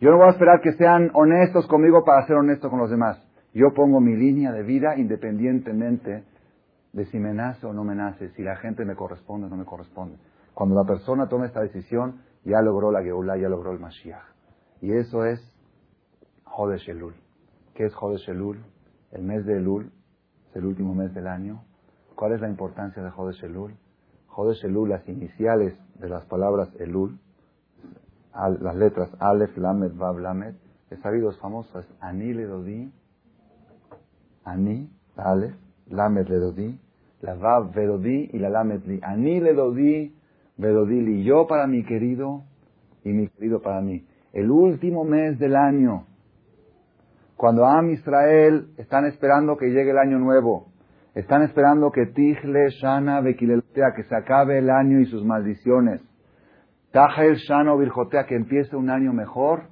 Yo 0.00 0.10
no 0.10 0.18
voy 0.18 0.28
a 0.28 0.30
esperar 0.30 0.60
que 0.60 0.74
sean 0.74 1.10
honestos 1.14 1.66
conmigo 1.66 2.04
para 2.04 2.24
ser 2.26 2.36
honesto 2.36 2.70
con 2.70 2.78
los 2.78 2.88
demás. 2.88 3.20
Yo 3.52 3.72
pongo 3.74 4.00
mi 4.00 4.14
línea 4.14 4.52
de 4.52 4.62
vida 4.62 4.96
independientemente 4.96 6.24
de 6.92 7.04
si 7.06 7.18
me 7.18 7.34
nace 7.34 7.66
o 7.66 7.72
no 7.72 7.82
me 7.82 7.96
nace, 7.96 8.28
si 8.30 8.42
la 8.42 8.56
gente 8.56 8.84
me 8.84 8.94
corresponde 8.94 9.46
o 9.46 9.50
no 9.50 9.56
me 9.56 9.64
corresponde. 9.64 10.16
Cuando 10.54 10.76
la 10.76 10.86
persona 10.86 11.28
toma 11.28 11.46
esta 11.46 11.62
decisión, 11.62 12.22
ya 12.44 12.60
logró 12.62 12.92
la 12.92 13.02
Geulah, 13.02 13.36
ya 13.36 13.48
logró 13.48 13.72
el 13.72 13.80
Mashiach. 13.80 14.22
Y 14.80 14.92
eso 14.92 15.24
es 15.24 15.40
Jodesh 16.44 16.88
Elul. 16.88 17.14
¿Qué 17.74 17.84
es 17.84 17.94
Jodesh 17.94 18.28
Elul? 18.28 18.64
El 19.10 19.24
mes 19.24 19.44
de 19.46 19.56
Elul 19.56 19.90
es 20.48 20.56
el 20.56 20.64
último 20.64 20.94
mes 20.94 21.12
del 21.12 21.26
año. 21.26 21.64
¿Cuál 22.14 22.34
es 22.34 22.40
la 22.40 22.48
importancia 22.48 23.02
de 23.02 23.10
Jodesh 23.10 23.42
Elul? 23.44 23.74
Jodesh 24.28 24.64
Elul, 24.64 24.90
las 24.90 25.08
iniciales 25.08 25.76
de 25.96 26.08
las 26.08 26.24
palabras 26.26 26.68
Elul, 26.78 27.18
las 28.34 28.76
letras 28.76 29.10
Aleph, 29.20 29.56
Lamed, 29.56 29.92
Vav, 29.94 30.18
Lamed, 30.18 30.54
es 30.90 31.00
sabido, 31.00 31.30
es 31.30 31.38
Ani 32.00 32.32
Ledodi, 32.34 32.92
Ani, 34.44 34.88
Aleph, 35.16 35.54
Lamed 35.88 36.28
Ledodi, 36.28 36.80
la 37.20 37.34
Vav 37.34 37.74
Vedodi 37.74 38.30
y 38.32 38.38
la 38.38 38.48
Lamed 38.48 38.84
Li. 38.86 39.00
Ani 39.02 39.40
Ledodi, 39.40 40.14
Vedodi 40.56 41.00
Li. 41.00 41.24
Yo 41.24 41.46
para 41.46 41.66
mi 41.66 41.84
querido 41.84 42.44
y 43.04 43.10
mi 43.10 43.28
querido 43.28 43.60
para 43.60 43.80
mí. 43.80 44.06
El 44.32 44.50
último 44.50 45.04
mes 45.04 45.38
del 45.38 45.56
año, 45.56 46.06
cuando 47.36 47.64
Am 47.64 47.90
Israel 47.90 48.68
están 48.76 49.06
esperando 49.06 49.56
que 49.56 49.66
llegue 49.66 49.90
el 49.90 49.98
año 49.98 50.18
nuevo, 50.18 50.68
Están 51.18 51.42
esperando 51.42 51.90
que 51.90 52.06
Tigle, 52.06 52.70
Shana, 52.70 53.20
Bekilelotea, 53.20 53.92
que 53.96 54.04
se 54.04 54.14
acabe 54.14 54.58
el 54.58 54.70
año 54.70 55.00
y 55.00 55.06
sus 55.06 55.24
maldiciones. 55.24 56.00
Tajel, 56.98 57.36
Shana 57.36 57.74
o 57.74 57.78
Virjotea, 57.78 58.26
que 58.26 58.34
empiece 58.34 58.74
un 58.74 58.90
año 58.90 59.12
mejor. 59.12 59.68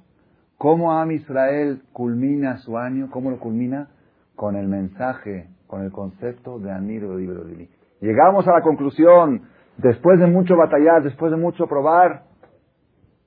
¿Cómo 0.57 0.93
Am 0.93 1.11
Israel 1.11 1.81
culmina 1.91 2.55
su 2.59 2.77
año? 2.77 3.09
¿Cómo 3.11 3.29
lo 3.29 3.37
culmina? 3.37 3.89
Con 4.37 4.55
el 4.55 4.69
mensaje, 4.69 5.49
con 5.67 5.83
el 5.83 5.91
concepto 5.91 6.57
de 6.57 6.71
Anir 6.71 7.03
Odili. 7.03 7.69
Llegamos 7.99 8.47
a 8.47 8.53
la 8.53 8.61
conclusión, 8.61 9.41
después 9.75 10.21
de 10.21 10.27
mucho 10.27 10.55
batallar, 10.55 11.03
después 11.03 11.29
de 11.29 11.37
mucho 11.37 11.67
probar, 11.67 12.23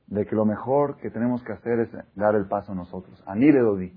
de 0.07 0.25
que 0.25 0.35
lo 0.35 0.47
mejor 0.47 0.97
que 0.97 1.11
tenemos 1.11 1.45
que 1.45 1.53
hacer 1.53 1.81
es 1.81 1.91
dar 2.15 2.35
el 2.37 2.49
paso 2.49 2.75
nosotros. 2.75 3.23
Anir 3.27 3.59
Odili. 3.59 3.93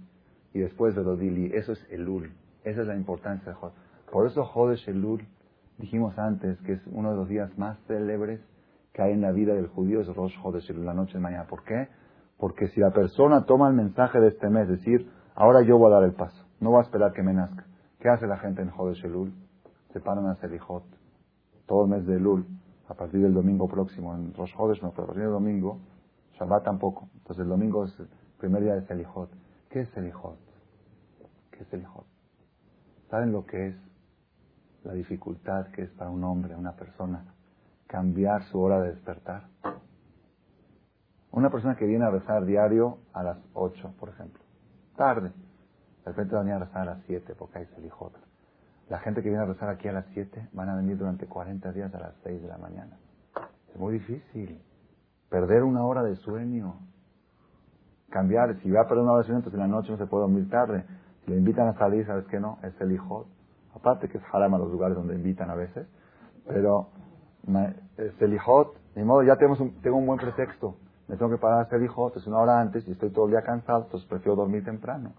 Y 0.53 0.59
después 0.59 0.95
de 0.95 1.03
Dodili. 1.03 1.49
Eso 1.53 1.71
es 1.71 1.87
Elul. 1.89 2.29
Esa 2.65 2.81
es 2.81 2.87
la 2.87 2.97
importancia 2.97 3.53
de 3.53 3.55
Jodesh. 3.55 3.77
Por 4.11 4.27
eso 4.27 4.43
Jodesh 4.43 4.85
Elul, 4.89 5.25
dijimos 5.77 6.19
antes, 6.19 6.59
que 6.63 6.73
es 6.73 6.81
uno 6.87 7.11
de 7.11 7.15
los 7.15 7.29
días 7.29 7.57
más 7.57 7.79
célebres 7.87 8.41
que 8.93 9.01
hay 9.01 9.13
en 9.13 9.21
la 9.21 9.31
vida 9.31 9.53
del 9.55 9.67
judío, 9.67 10.01
es 10.01 10.07
Rosh 10.15 10.37
Jodesh 10.41 10.69
Elul, 10.69 10.85
la 10.85 10.93
noche 10.93 11.13
de 11.13 11.19
mañana. 11.19 11.45
¿Por 11.47 11.63
qué? 11.63 11.89
Porque 12.37 12.67
si 12.69 12.79
la 12.79 12.91
persona 12.91 13.45
toma 13.45 13.67
el 13.67 13.73
mensaje 13.73 14.19
de 14.19 14.27
este 14.27 14.49
mes, 14.49 14.67
decir, 14.67 15.09
ahora 15.35 15.61
yo 15.63 15.77
voy 15.77 15.91
a 15.91 15.95
dar 15.95 16.03
el 16.03 16.13
paso, 16.13 16.45
no 16.59 16.71
voy 16.71 16.79
a 16.79 16.83
esperar 16.83 17.11
que 17.13 17.23
me 17.23 17.33
nazca. 17.33 17.65
¿Qué 17.99 18.09
hace 18.09 18.27
la 18.27 18.37
gente 18.37 18.61
en 18.61 18.69
Jodesh 18.69 19.03
Elul? 19.05 19.33
Se 19.91 19.99
paran 19.99 20.27
a 20.27 20.35
Selijot. 20.35 20.83
Todo 21.65 21.85
el 21.85 21.89
mes 21.89 22.05
de 22.05 22.17
Elul, 22.17 22.45
a 22.87 22.93
partir 22.93 23.21
del 23.21 23.33
domingo 23.33 23.67
próximo, 23.67 24.13
en 24.13 24.33
Rosh 24.33 24.53
Hodesh, 24.57 24.81
no, 24.83 24.91
pero 24.91 25.03
a 25.03 25.07
partir 25.07 25.23
del 25.23 25.31
domingo, 25.31 25.79
Shabbat 26.33 26.63
tampoco. 26.63 27.09
Entonces 27.15 27.43
el 27.43 27.49
domingo 27.49 27.85
es 27.85 27.99
el 27.99 28.07
primer 28.37 28.61
día 28.61 28.75
de 28.75 28.85
Selijot. 28.85 29.29
¿Qué 29.69 29.81
es 29.81 29.89
Selijot? 29.89 30.37
¿Qué 31.51 31.63
es 31.63 31.67
Selijot? 31.69 32.05
¿Saben 33.09 33.31
lo 33.31 33.45
que 33.45 33.67
es 33.67 33.75
la 34.83 34.93
dificultad 34.93 35.67
que 35.67 35.83
es 35.83 35.91
para 35.91 36.09
un 36.09 36.23
hombre, 36.23 36.55
una 36.55 36.73
persona, 36.73 37.33
cambiar 37.93 38.43
su 38.45 38.59
hora 38.59 38.81
de 38.81 38.89
despertar? 38.89 39.43
Una 41.29 41.51
persona 41.51 41.75
que 41.75 41.85
viene 41.85 42.03
a 42.03 42.09
rezar 42.09 42.43
diario 42.43 42.97
a 43.13 43.21
las 43.21 43.37
8, 43.53 43.93
por 43.99 44.09
ejemplo, 44.09 44.41
tarde, 44.95 45.29
de 45.29 46.11
repente 46.11 46.35
va 46.35 46.41
a 46.41 46.57
rezar 46.57 46.81
a 46.81 46.95
las 46.95 47.03
7 47.05 47.35
porque 47.37 47.59
hay 47.59 47.65
Selijot. 47.67 48.13
La 48.89 48.97
gente 48.97 49.21
que 49.21 49.29
viene 49.29 49.43
a 49.43 49.45
rezar 49.45 49.69
aquí 49.69 49.87
a 49.89 49.93
las 49.93 50.07
7 50.15 50.49
van 50.53 50.69
a 50.69 50.75
venir 50.75 50.97
durante 50.97 51.27
40 51.27 51.71
días 51.71 51.93
a 51.93 51.99
las 51.99 52.15
6 52.23 52.41
de 52.41 52.47
la 52.47 52.57
mañana. 52.57 52.97
Es 53.71 53.79
muy 53.79 53.93
difícil. 53.93 54.59
Perder 55.29 55.61
una 55.61 55.85
hora 55.85 56.01
de 56.01 56.15
sueño 56.15 56.73
cambiar. 58.09 58.59
Si 58.61 58.71
va 58.71 58.81
a 58.81 58.87
perder 58.87 59.03
una 59.03 59.13
oración, 59.13 59.37
entonces 59.37 59.61
en 59.61 59.69
la 59.69 59.75
noche 59.75 59.91
no 59.91 59.99
se 59.99 60.07
puede 60.07 60.23
dormir 60.23 60.49
tarde. 60.49 60.83
Si 61.23 61.31
le 61.31 61.37
invitan 61.37 61.67
a 61.67 61.77
salir, 61.77 62.07
¿sabes 62.07 62.25
qué 62.25 62.39
no? 62.39 62.57
Es 62.63 62.73
el 62.81 62.91
hijo. 62.91 63.27
Aparte 63.75 64.09
que 64.09 64.17
es 64.17 64.23
haram 64.31 64.57
los 64.57 64.71
lugares 64.71 64.97
donde 64.97 65.13
invitan 65.13 65.51
a 65.51 65.55
veces. 65.55 65.87
Pero 66.47 66.89
es 67.97 68.21
el 68.21 68.33
hijo. 68.33 68.73
De 68.95 69.03
modo, 69.03 69.23
ya 69.23 69.35
tenemos 69.35 69.59
un, 69.59 69.81
tengo 69.81 69.97
un 69.97 70.05
buen 70.05 70.19
pretexto. 70.19 70.77
Me 71.07 71.17
tengo 71.17 71.31
que 71.31 71.37
parar 71.37 71.67
a 71.69 71.83
hijo, 71.83 72.11
es 72.15 72.25
una 72.27 72.37
hora 72.37 72.61
antes 72.61 72.87
y 72.87 72.91
estoy 72.91 73.11
todo 73.11 73.25
el 73.25 73.31
día 73.31 73.41
cansado, 73.41 73.83
entonces 73.83 74.07
prefiero 74.07 74.35
dormir 74.35 74.63
temprano. 74.63 75.13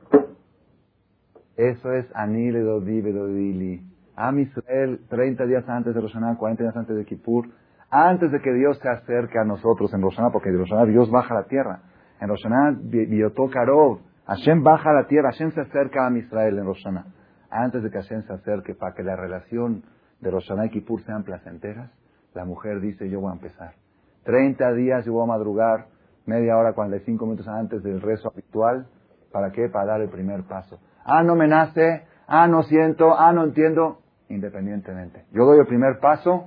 Eso 1.57 1.93
es 1.93 2.07
Anile 2.15 2.61
Dodi 2.61 3.01
Bedodili. 3.01 3.83
Am 4.17 4.39
Israel, 4.39 5.01
30 5.09 5.45
días 5.47 5.69
antes 5.69 5.95
de 5.95 6.01
Roshaná, 6.01 6.37
40 6.37 6.63
días 6.63 6.77
antes 6.77 6.97
de 6.97 7.05
Kippur, 7.05 7.49
antes 7.91 8.33
de 8.33 8.41
que 8.41 8.53
Dios 8.53 8.79
se 8.79 8.89
acerque 8.89 9.39
a 9.39 9.45
nosotros 9.45 9.93
en 9.93 10.03
Roshaná, 10.03 10.31
porque 10.31 10.51
de 10.51 10.59
Roshaná 10.59 10.85
Dios 10.87 11.11
baja 11.11 11.35
la 11.35 11.45
tierra. 11.45 11.83
En 12.21 12.29
Roshaná, 12.29 12.77
Biotó 12.81 13.51
Karov, 13.51 13.99
Hashem 14.27 14.63
baja 14.63 14.93
la 14.93 15.07
tierra, 15.07 15.31
Hashem 15.33 15.53
se 15.53 15.61
acerca 15.61 16.07
a 16.07 16.17
Israel 16.17 16.59
en 16.59 16.65
Roshaná. 16.65 17.07
Antes 17.51 17.83
de 17.83 17.91
que 17.91 17.99
Hashem 17.99 18.23
se 18.23 18.33
acerque, 18.33 18.75
para 18.75 18.95
que 18.95 19.03
la 19.03 19.17
relación 19.17 19.83
de 20.21 20.31
Roshaná 20.31 20.67
y 20.67 20.71
Kippur 20.71 21.03
sean 21.03 21.25
placenteras, 21.25 21.91
la 22.35 22.45
mujer 22.45 22.81
dice, 22.81 23.09
yo 23.09 23.21
voy 23.21 23.31
a 23.31 23.35
empezar. 23.35 23.75
Treinta 24.25 24.73
días 24.73 25.05
yo 25.05 25.13
voy 25.13 25.25
a 25.25 25.27
madrugar, 25.27 25.87
media 26.27 26.57
hora, 26.57 26.73
45 26.73 27.25
minutos 27.25 27.49
antes 27.49 27.83
del 27.83 28.01
rezo 28.01 28.29
habitual. 28.29 28.87
¿Para 29.33 29.51
qué? 29.53 29.69
Para 29.69 29.87
dar 29.87 30.01
el 30.01 30.09
primer 30.09 30.45
paso. 30.45 30.79
Ah, 31.05 31.23
no 31.23 31.35
me 31.35 31.49
nace, 31.49 32.05
ah, 32.27 32.47
no 32.47 32.63
siento, 32.63 33.19
ah, 33.19 33.33
no 33.33 33.45
entiendo, 33.45 33.99
independientemente. 34.29 35.25
Yo 35.33 35.45
doy 35.45 35.59
el 35.59 35.67
primer 35.67 35.99
paso 36.01 36.47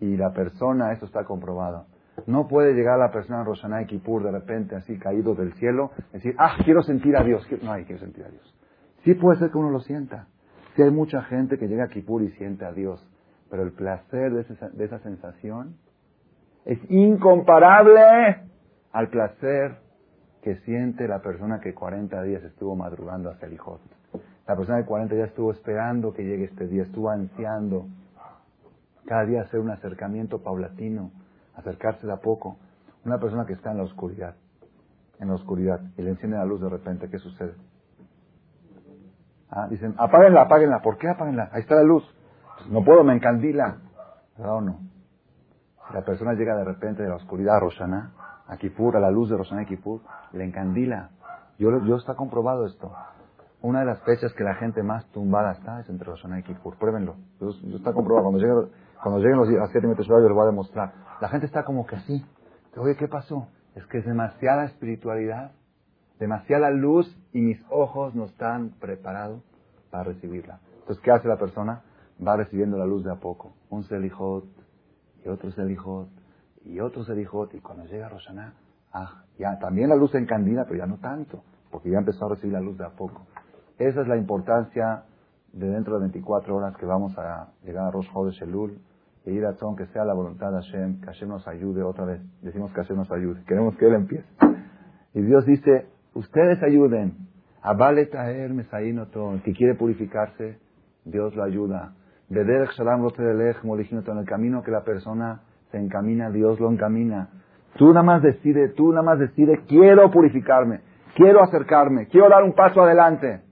y 0.00 0.16
la 0.16 0.32
persona, 0.32 0.92
eso 0.92 1.06
está 1.06 1.24
comprobado, 1.24 1.86
no 2.26 2.48
puede 2.48 2.74
llegar 2.74 2.98
la 2.98 3.10
persona 3.10 3.40
en 3.40 3.46
Roshaná 3.46 3.82
y 3.82 3.86
Kippur 3.86 4.22
de 4.22 4.30
repente 4.30 4.76
así 4.76 4.98
caído 4.98 5.34
del 5.34 5.52
cielo, 5.54 5.90
decir, 6.12 6.34
ah, 6.38 6.56
quiero 6.64 6.82
sentir 6.82 7.16
a 7.16 7.24
Dios. 7.24 7.46
No 7.62 7.72
hay 7.72 7.84
que 7.84 7.98
sentir 7.98 8.24
a 8.24 8.28
Dios. 8.28 8.54
Sí 9.04 9.14
puede 9.14 9.38
ser 9.38 9.50
que 9.50 9.58
uno 9.58 9.70
lo 9.70 9.80
sienta. 9.80 10.28
Sí 10.74 10.82
hay 10.82 10.90
mucha 10.90 11.22
gente 11.22 11.58
que 11.58 11.68
llega 11.68 11.84
a 11.84 11.88
Kippur 11.88 12.22
y 12.22 12.30
siente 12.32 12.64
a 12.64 12.72
Dios. 12.72 13.06
Pero 13.50 13.62
el 13.62 13.72
placer 13.72 14.32
de, 14.32 14.70
de 14.72 14.84
esa 14.84 14.98
sensación 15.00 15.76
es 16.64 16.78
incomparable 16.90 18.38
al 18.92 19.08
placer 19.08 19.76
que 20.42 20.56
siente 20.56 21.08
la 21.08 21.20
persona 21.20 21.60
que 21.60 21.74
40 21.74 22.22
días 22.22 22.42
estuvo 22.44 22.76
madrugando 22.76 23.30
hasta 23.30 23.46
el 23.46 23.54
hijo. 23.54 23.80
La 24.46 24.56
persona 24.56 24.78
que 24.80 24.86
40 24.86 25.14
días 25.14 25.28
estuvo 25.28 25.52
esperando 25.52 26.12
que 26.12 26.22
llegue 26.22 26.44
este 26.44 26.66
día, 26.66 26.82
estuvo 26.82 27.10
ansiando 27.10 27.86
cada 29.06 29.24
día 29.24 29.42
hacer 29.42 29.60
un 29.60 29.70
acercamiento 29.70 30.42
paulatino 30.42 31.10
acercarse 31.56 32.06
de 32.06 32.12
a 32.12 32.16
poco. 32.16 32.56
Una 33.04 33.18
persona 33.18 33.46
que 33.46 33.52
está 33.52 33.70
en 33.70 33.78
la 33.78 33.84
oscuridad, 33.84 34.34
en 35.20 35.28
la 35.28 35.34
oscuridad, 35.34 35.80
y 35.96 36.02
le 36.02 36.10
enciende 36.10 36.36
la 36.36 36.44
luz 36.44 36.60
de 36.60 36.68
repente, 36.68 37.08
¿qué 37.10 37.18
sucede? 37.18 37.54
Ah, 39.50 39.68
dicen, 39.68 39.94
apáguenla, 39.98 40.42
apáguenla. 40.42 40.80
¿Por 40.80 40.98
qué 40.98 41.08
apáguenla? 41.08 41.50
Ahí 41.52 41.60
está 41.60 41.76
la 41.76 41.84
luz. 41.84 42.04
No 42.68 42.84
puedo, 42.84 43.04
me 43.04 43.14
encandila. 43.14 43.78
¿Verdad 44.36 44.56
o 44.56 44.60
no? 44.60 44.80
La 45.92 46.02
persona 46.02 46.32
llega 46.34 46.56
de 46.56 46.64
repente 46.64 47.02
de 47.02 47.08
la 47.08 47.16
oscuridad 47.16 47.56
a 47.56 47.60
Roshaná, 47.60 48.12
a 48.46 48.56
Kipur, 48.56 48.98
la 49.00 49.10
luz 49.10 49.30
de 49.30 49.36
Roshaná 49.36 49.62
y 49.62 49.66
Kipur, 49.66 50.00
le 50.32 50.44
encandila. 50.44 51.10
Yo, 51.58 51.70
yo 51.84 51.96
está 51.96 52.14
comprobado 52.14 52.66
esto. 52.66 52.92
Una 53.60 53.80
de 53.80 53.86
las 53.86 54.02
fechas 54.02 54.32
que 54.34 54.44
la 54.44 54.54
gente 54.54 54.82
más 54.82 55.06
tumbada 55.12 55.52
está 55.52 55.80
es 55.80 55.88
entre 55.88 56.06
Roshaná 56.06 56.40
y 56.40 56.42
Kipur. 56.42 56.76
Pruébenlo. 56.78 57.16
Yo, 57.40 57.50
está 57.76 57.92
comprobado. 57.92 58.30
Cuando 58.30 58.38
lleguen, 58.38 58.72
cuando 59.02 59.20
lleguen 59.20 59.38
los 59.38 59.48
días, 59.48 59.68
siete 59.70 59.86
metros 59.86 60.06
yo 60.06 60.18
les 60.18 60.32
voy 60.32 60.42
a 60.42 60.46
demostrar. 60.46 60.92
La 61.20 61.28
gente 61.28 61.46
está 61.46 61.64
como 61.64 61.86
que 61.86 61.96
así. 61.96 62.24
Oye, 62.76 62.96
¿qué 62.96 63.06
pasó? 63.06 63.48
Es 63.74 63.86
que 63.86 63.98
es 63.98 64.04
demasiada 64.04 64.64
espiritualidad, 64.64 65.52
demasiada 66.18 66.70
luz 66.70 67.06
y 67.32 67.40
mis 67.40 67.64
ojos 67.70 68.14
no 68.14 68.24
están 68.24 68.70
preparados 68.80 69.42
para 69.90 70.04
recibirla. 70.04 70.60
Entonces, 70.80 71.02
¿qué 71.02 71.10
hace 71.10 71.28
la 71.28 71.36
persona? 71.36 71.82
Va 72.20 72.36
recibiendo 72.36 72.76
la 72.76 72.86
luz 72.86 73.04
de 73.04 73.12
a 73.12 73.16
poco. 73.16 73.54
Un 73.70 73.84
selijot 73.84 74.44
y 75.24 75.28
otro 75.28 75.50
selijot 75.50 76.08
y 76.64 76.80
otro 76.80 77.04
selijot. 77.04 77.54
Y 77.54 77.60
cuando 77.60 77.84
llega 77.86 78.08
Roshaná, 78.08 78.54
ah, 78.92 79.24
ya 79.38 79.58
también 79.58 79.88
la 79.88 79.96
luz 79.96 80.12
se 80.12 80.24
pero 80.24 80.74
ya 80.74 80.86
no 80.86 80.98
tanto, 80.98 81.42
porque 81.70 81.90
ya 81.90 81.98
empezó 81.98 82.26
a 82.26 82.30
recibir 82.30 82.52
la 82.52 82.60
luz 82.60 82.78
de 82.78 82.84
a 82.84 82.90
poco. 82.90 83.26
Esa 83.78 84.02
es 84.02 84.08
la 84.08 84.16
importancia 84.16 85.04
de 85.52 85.68
dentro 85.68 85.94
de 85.94 86.00
24 86.00 86.56
horas 86.56 86.76
que 86.76 86.86
vamos 86.86 87.16
a 87.18 87.52
llegar 87.64 87.86
a 87.86 87.90
Rosh 87.90 88.10
Chodesh 88.12 88.42
Elul 88.42 88.78
ir 89.32 89.46
a 89.46 89.54
que 89.76 89.86
sea 89.86 90.04
la 90.04 90.12
voluntad 90.12 90.50
de 90.50 90.56
Hashem, 90.56 91.00
que 91.00 91.06
Hashem 91.06 91.28
nos 91.28 91.46
ayude 91.48 91.82
otra 91.82 92.04
vez. 92.04 92.20
Decimos 92.42 92.70
que 92.72 92.82
Hashem 92.82 92.96
nos 92.96 93.10
ayude. 93.10 93.42
Queremos 93.46 93.76
que 93.76 93.86
Él 93.86 93.94
empiece. 93.94 94.26
Y 95.14 95.22
Dios 95.22 95.46
dice, 95.46 95.86
ustedes 96.12 96.62
ayuden. 96.62 97.28
Abale 97.62 98.06
Taher 98.06 98.50
El 98.50 99.42
que 99.42 99.52
quiere 99.54 99.74
purificarse, 99.74 100.58
Dios 101.04 101.34
lo 101.34 101.42
ayuda. 101.42 101.94
Bederech 102.28 102.70
Shalom 102.72 103.08
en 103.18 104.18
el 104.18 104.24
camino 104.24 104.62
que 104.62 104.70
la 104.70 104.82
persona 104.82 105.42
se 105.70 105.78
encamina, 105.78 106.30
Dios 106.30 106.58
lo 106.58 106.70
encamina. 106.70 107.28
Tú 107.76 107.88
nada 107.88 108.02
más 108.02 108.22
decide, 108.22 108.68
tú 108.70 108.90
nada 108.90 109.02
más 109.02 109.18
decide, 109.18 109.64
quiero 109.66 110.10
purificarme, 110.10 110.80
quiero 111.16 111.42
acercarme, 111.42 112.06
quiero 112.06 112.28
dar 112.28 112.42
un 112.42 112.54
paso 112.54 112.82
adelante. 112.82 113.42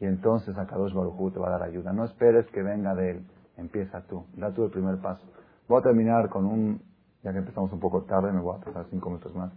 Y 0.00 0.06
entonces 0.06 0.56
Akadosh 0.56 0.94
Baruj 0.94 1.32
te 1.32 1.38
va 1.38 1.48
a 1.48 1.58
dar 1.58 1.62
ayuda. 1.62 1.92
No 1.92 2.04
esperes 2.04 2.46
que 2.50 2.62
venga 2.62 2.94
de 2.94 3.10
Él. 3.10 3.26
Empieza 3.56 4.00
tú, 4.06 4.24
da 4.36 4.52
tú 4.52 4.64
el 4.64 4.70
primer 4.70 4.98
paso. 5.00 5.26
Voy 5.68 5.80
a 5.80 5.82
terminar 5.82 6.28
con 6.28 6.46
un, 6.46 6.80
ya 7.22 7.32
que 7.32 7.38
empezamos 7.38 7.72
un 7.72 7.80
poco 7.80 8.02
tarde, 8.04 8.32
me 8.32 8.40
voy 8.40 8.56
a 8.56 8.64
pasar 8.64 8.86
cinco 8.90 9.10
minutos 9.10 9.34
más. 9.34 9.52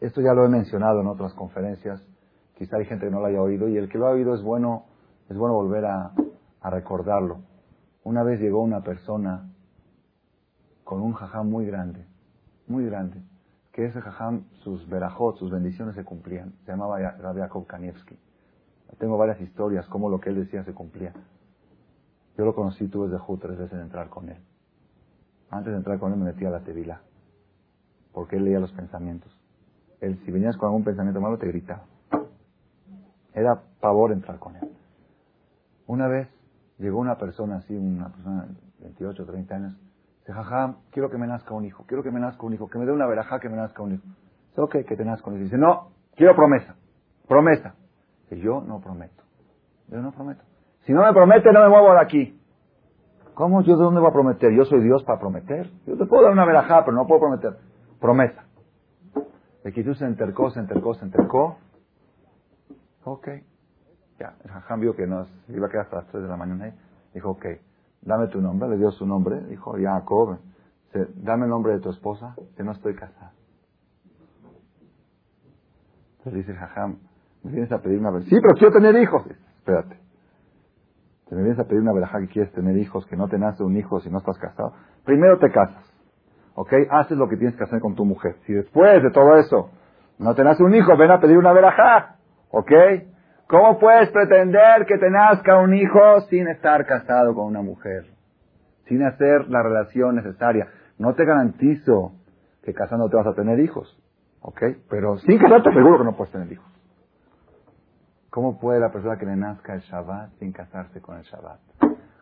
Esto 0.00 0.20
ya 0.20 0.32
lo 0.32 0.44
he 0.44 0.48
mencionado 0.48 1.00
en 1.00 1.08
otras 1.08 1.34
conferencias, 1.34 2.04
quizá 2.56 2.76
hay 2.78 2.86
gente 2.86 3.06
que 3.06 3.12
no 3.12 3.20
lo 3.20 3.26
haya 3.26 3.42
oído, 3.42 3.68
y 3.68 3.76
el 3.76 3.88
que 3.88 3.98
lo 3.98 4.06
ha 4.06 4.10
oído 4.10 4.34
es 4.34 4.42
bueno, 4.42 4.84
es 5.28 5.36
bueno 5.36 5.54
volver 5.54 5.84
a, 5.84 6.12
a 6.62 6.70
recordarlo. 6.70 7.40
Una 8.04 8.22
vez 8.22 8.40
llegó 8.40 8.62
una 8.62 8.82
persona 8.82 9.50
con 10.84 11.02
un 11.02 11.12
jajam 11.12 11.48
muy 11.48 11.66
grande, 11.66 12.06
muy 12.66 12.86
grande, 12.86 13.22
que 13.72 13.86
ese 13.86 14.00
jajam, 14.00 14.44
sus 14.62 14.88
verajot, 14.88 15.36
sus 15.38 15.50
bendiciones 15.50 15.94
se 15.94 16.04
cumplían. 16.04 16.52
Se 16.64 16.72
llamaba 16.72 16.98
Rabbi 16.98 17.40
Yakov 17.40 17.66
Kanievski. 17.66 18.18
Tengo 18.98 19.16
varias 19.16 19.40
historias, 19.40 19.86
cómo 19.88 20.10
lo 20.10 20.20
que 20.20 20.30
él 20.30 20.36
decía 20.36 20.64
se 20.64 20.74
cumplía. 20.74 21.12
Yo 22.36 22.44
lo 22.44 22.54
conocí, 22.54 22.88
tuve 22.88 23.08
de 23.08 23.18
Ju 23.18 23.36
tres 23.38 23.58
veces 23.58 23.78
de 23.78 23.82
entrar 23.82 24.08
con 24.08 24.28
él. 24.28 24.38
Antes 25.50 25.72
de 25.72 25.78
entrar 25.78 25.98
con 25.98 26.12
él 26.12 26.18
me 26.18 26.26
metía 26.26 26.50
la 26.50 26.60
tevila, 26.60 27.00
porque 28.12 28.36
él 28.36 28.44
leía 28.44 28.60
los 28.60 28.72
pensamientos. 28.72 29.34
Él, 30.00 30.18
si 30.24 30.30
venías 30.30 30.56
con 30.56 30.66
algún 30.66 30.84
pensamiento 30.84 31.20
malo, 31.20 31.38
te 31.38 31.46
gritaba. 31.46 31.84
Era 33.34 33.62
pavor 33.80 34.12
entrar 34.12 34.38
con 34.38 34.56
él. 34.56 34.68
Una 35.86 36.08
vez 36.08 36.28
Llegó 36.82 36.98
una 36.98 37.16
persona 37.16 37.58
así, 37.58 37.76
una 37.76 38.08
persona 38.08 38.46
de 38.78 38.84
28, 38.84 39.24
30 39.24 39.54
años. 39.54 39.78
Dice, 40.18 40.32
jajam, 40.32 40.78
quiero 40.90 41.10
que 41.10 41.16
me 41.16 41.28
nazca 41.28 41.54
un 41.54 41.64
hijo, 41.64 41.84
quiero 41.86 42.02
que 42.02 42.10
me 42.10 42.18
nazca 42.18 42.44
un 42.44 42.54
hijo, 42.54 42.68
que 42.68 42.76
me 42.76 42.84
dé 42.84 42.90
una 42.90 43.06
verajá 43.06 43.38
que 43.38 43.48
me 43.48 43.56
nazca 43.56 43.84
un 43.84 43.94
hijo. 43.94 44.02
Dice, 44.48 44.60
ok, 44.60 44.76
que 44.88 44.96
te 44.96 45.04
nazca 45.04 45.30
un 45.30 45.36
hijo. 45.36 45.44
Dice, 45.44 45.58
no, 45.58 45.92
quiero 46.16 46.34
promesa, 46.34 46.74
promesa. 47.28 47.76
Dice, 48.28 48.42
yo 48.42 48.62
no 48.62 48.80
prometo. 48.80 49.22
Yo 49.86 50.02
no 50.02 50.10
prometo. 50.10 50.42
Si 50.80 50.92
no 50.92 51.04
me 51.04 51.12
promete, 51.12 51.52
no 51.52 51.60
me 51.60 51.68
muevo 51.68 51.92
de 51.92 52.00
aquí. 52.00 52.40
¿Cómo? 53.34 53.62
¿Yo 53.62 53.76
de 53.76 53.84
dónde 53.84 54.00
voy 54.00 54.10
a 54.10 54.12
prometer? 54.12 54.52
Yo 54.52 54.64
soy 54.64 54.82
Dios 54.82 55.04
para 55.04 55.20
prometer. 55.20 55.70
Yo 55.86 55.96
te 55.96 56.06
puedo 56.06 56.24
dar 56.24 56.32
una 56.32 56.44
verajá, 56.44 56.84
pero 56.84 56.96
no 56.96 57.06
puedo 57.06 57.20
prometer. 57.20 57.58
Promesa. 58.00 58.44
El 59.62 59.72
Jesús 59.72 59.98
se 59.98 60.04
entercó, 60.04 60.50
se 60.50 60.58
entercó, 60.58 60.94
se 60.94 61.04
entercó. 61.04 61.58
Ok. 63.04 63.28
Ya, 64.22 64.34
el 64.44 64.52
jajam 64.52 64.78
vio 64.78 64.94
que 64.94 65.02
iba 65.02 65.66
a 65.66 65.68
quedar 65.68 65.86
hasta 65.86 65.96
las 65.96 66.06
3 66.06 66.22
de 66.22 66.28
la 66.28 66.36
mañana. 66.36 66.72
Dijo, 67.12 67.30
ok, 67.30 67.44
dame 68.02 68.28
tu 68.28 68.40
nombre. 68.40 68.68
Le 68.68 68.76
dio 68.76 68.92
su 68.92 69.04
nombre. 69.04 69.40
Dijo, 69.46 69.74
Jacob, 69.76 70.38
dame 71.16 71.46
el 71.46 71.50
nombre 71.50 71.72
de 71.72 71.80
tu 71.80 71.90
esposa, 71.90 72.36
que 72.56 72.62
no 72.62 72.70
estoy 72.70 72.94
casada. 72.94 73.32
Entonces 76.18 76.34
dice 76.34 76.52
el 76.52 76.58
jajam, 76.58 76.98
me 77.42 77.50
vienes 77.50 77.72
a 77.72 77.78
pedir 77.78 77.98
una 77.98 78.12
verajá. 78.12 78.30
Sí, 78.30 78.36
pero 78.40 78.54
quiero 78.54 78.72
tener 78.72 78.94
hijos. 79.02 79.24
Espérate. 79.58 79.98
Te 81.28 81.34
me 81.34 81.42
vienes 81.42 81.58
a 81.58 81.64
pedir 81.64 81.80
una 81.80 81.92
verajá 81.92 82.20
que 82.20 82.28
quieres 82.28 82.52
tener 82.52 82.76
hijos, 82.76 83.04
que 83.06 83.16
no 83.16 83.26
te 83.26 83.38
nace 83.38 83.64
un 83.64 83.76
hijo 83.76 83.98
si 83.98 84.08
no 84.08 84.18
estás 84.18 84.38
casado. 84.38 84.74
Primero 85.04 85.40
te 85.40 85.50
casas. 85.50 85.82
¿Ok? 86.54 86.72
Haces 86.90 87.18
lo 87.18 87.28
que 87.28 87.36
tienes 87.36 87.56
que 87.56 87.64
hacer 87.64 87.80
con 87.80 87.96
tu 87.96 88.04
mujer. 88.04 88.36
Si 88.46 88.52
después 88.52 89.02
de 89.02 89.10
todo 89.10 89.34
eso 89.34 89.70
no 90.20 90.32
te 90.36 90.44
nace 90.44 90.62
un 90.62 90.76
hijo, 90.76 90.96
ven 90.96 91.10
a 91.10 91.18
pedir 91.18 91.38
una 91.38 91.52
verajá. 91.52 92.18
¿Ok? 92.52 92.70
¿Cómo 93.52 93.78
puedes 93.78 94.08
pretender 94.08 94.86
que 94.86 94.96
te 94.96 95.10
nazca 95.10 95.58
un 95.58 95.74
hijo 95.74 96.22
sin 96.30 96.48
estar 96.48 96.86
casado 96.86 97.34
con 97.34 97.44
una 97.44 97.60
mujer? 97.60 98.06
Sin 98.86 99.02
hacer 99.02 99.46
la 99.50 99.62
relación 99.62 100.16
necesaria. 100.16 100.68
No 100.96 101.12
te 101.14 101.26
garantizo 101.26 102.14
que 102.62 102.72
casándote 102.72 103.14
vas 103.14 103.26
a 103.26 103.34
tener 103.34 103.60
hijos. 103.60 103.94
¿Ok? 104.40 104.62
Pero 104.88 105.18
sin 105.18 105.38
casarte 105.38 105.70
seguro 105.70 105.98
que 105.98 106.04
no 106.04 106.16
puedes 106.16 106.32
tener 106.32 106.50
hijos. 106.50 106.64
¿Cómo 108.30 108.58
puede 108.58 108.80
la 108.80 108.90
persona 108.90 109.18
que 109.18 109.26
le 109.26 109.36
nazca 109.36 109.74
el 109.74 109.80
Shabbat 109.80 110.30
sin 110.38 110.52
casarse 110.52 111.02
con 111.02 111.18
el 111.18 111.24
Shabbat? 111.24 111.60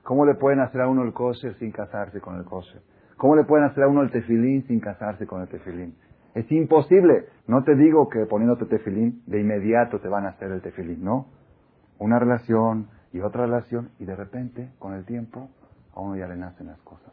¿Cómo 0.02 0.26
le 0.26 0.34
pueden 0.34 0.58
hacer 0.58 0.80
a 0.80 0.88
uno 0.88 1.04
el 1.04 1.12
kosher 1.12 1.54
sin 1.60 1.70
casarse 1.70 2.20
con 2.20 2.38
el 2.38 2.44
kosher? 2.44 2.82
¿Cómo 3.16 3.36
le 3.36 3.44
pueden 3.44 3.66
hacer 3.66 3.84
a 3.84 3.88
uno 3.88 4.02
el 4.02 4.10
tefilín 4.10 4.66
sin 4.66 4.80
casarse 4.80 5.28
con 5.28 5.42
el 5.42 5.48
tefilín? 5.48 5.94
Es 6.34 6.50
imposible. 6.52 7.26
No 7.46 7.64
te 7.64 7.74
digo 7.74 8.08
que 8.08 8.26
poniéndote 8.26 8.66
tefilín 8.66 9.22
de 9.26 9.40
inmediato 9.40 10.00
te 10.00 10.08
van 10.08 10.26
a 10.26 10.30
hacer 10.30 10.50
el 10.52 10.62
tefilín, 10.62 11.02
no. 11.02 11.26
Una 11.98 12.18
relación 12.18 12.88
y 13.12 13.20
otra 13.20 13.46
relación 13.46 13.90
y 13.98 14.04
de 14.04 14.14
repente, 14.14 14.72
con 14.78 14.94
el 14.94 15.04
tiempo, 15.04 15.50
a 15.94 16.00
uno 16.00 16.16
ya 16.16 16.28
le 16.28 16.36
nacen 16.36 16.68
las 16.68 16.80
cosas. 16.82 17.12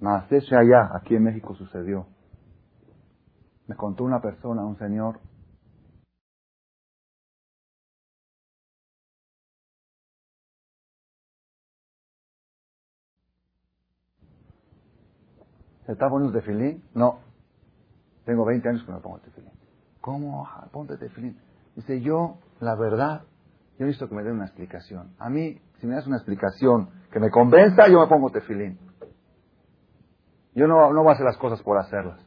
Más 0.00 0.30
ese 0.30 0.56
allá, 0.56 0.90
aquí 0.94 1.16
en 1.16 1.24
México 1.24 1.54
sucedió. 1.54 2.06
Me 3.66 3.74
contó 3.74 4.04
una 4.04 4.20
persona, 4.20 4.64
un 4.64 4.76
señor, 4.78 5.18
¿Se 15.86 15.92
está 15.92 16.08
poniendo 16.08 16.38
tefilín? 16.38 16.82
No. 16.94 17.18
Tengo 18.24 18.44
20 18.44 18.68
años 18.68 18.82
que 18.84 18.90
no 18.90 18.98
me 18.98 19.02
pongo 19.02 19.18
tefilín. 19.18 19.50
¿Cómo? 20.00 20.48
Ponte 20.72 20.96
tefilín. 20.96 21.38
Dice, 21.76 22.00
yo, 22.00 22.38
la 22.60 22.74
verdad, 22.76 23.22
yo 23.78 23.86
necesito 23.86 24.08
que 24.08 24.14
me 24.14 24.22
den 24.22 24.34
una 24.34 24.46
explicación. 24.46 25.14
A 25.18 25.28
mí, 25.28 25.60
si 25.80 25.86
me 25.86 25.94
das 25.94 26.06
una 26.06 26.16
explicación 26.16 26.90
que 27.12 27.20
me 27.20 27.30
convenza, 27.30 27.88
yo 27.88 28.00
me 28.00 28.06
pongo 28.06 28.30
tefilín. 28.30 28.78
Yo 30.54 30.66
no, 30.66 30.92
no 30.92 31.02
voy 31.02 31.10
a 31.10 31.14
hacer 31.14 31.26
las 31.26 31.36
cosas 31.36 31.62
por 31.62 31.78
hacerlas. 31.78 32.20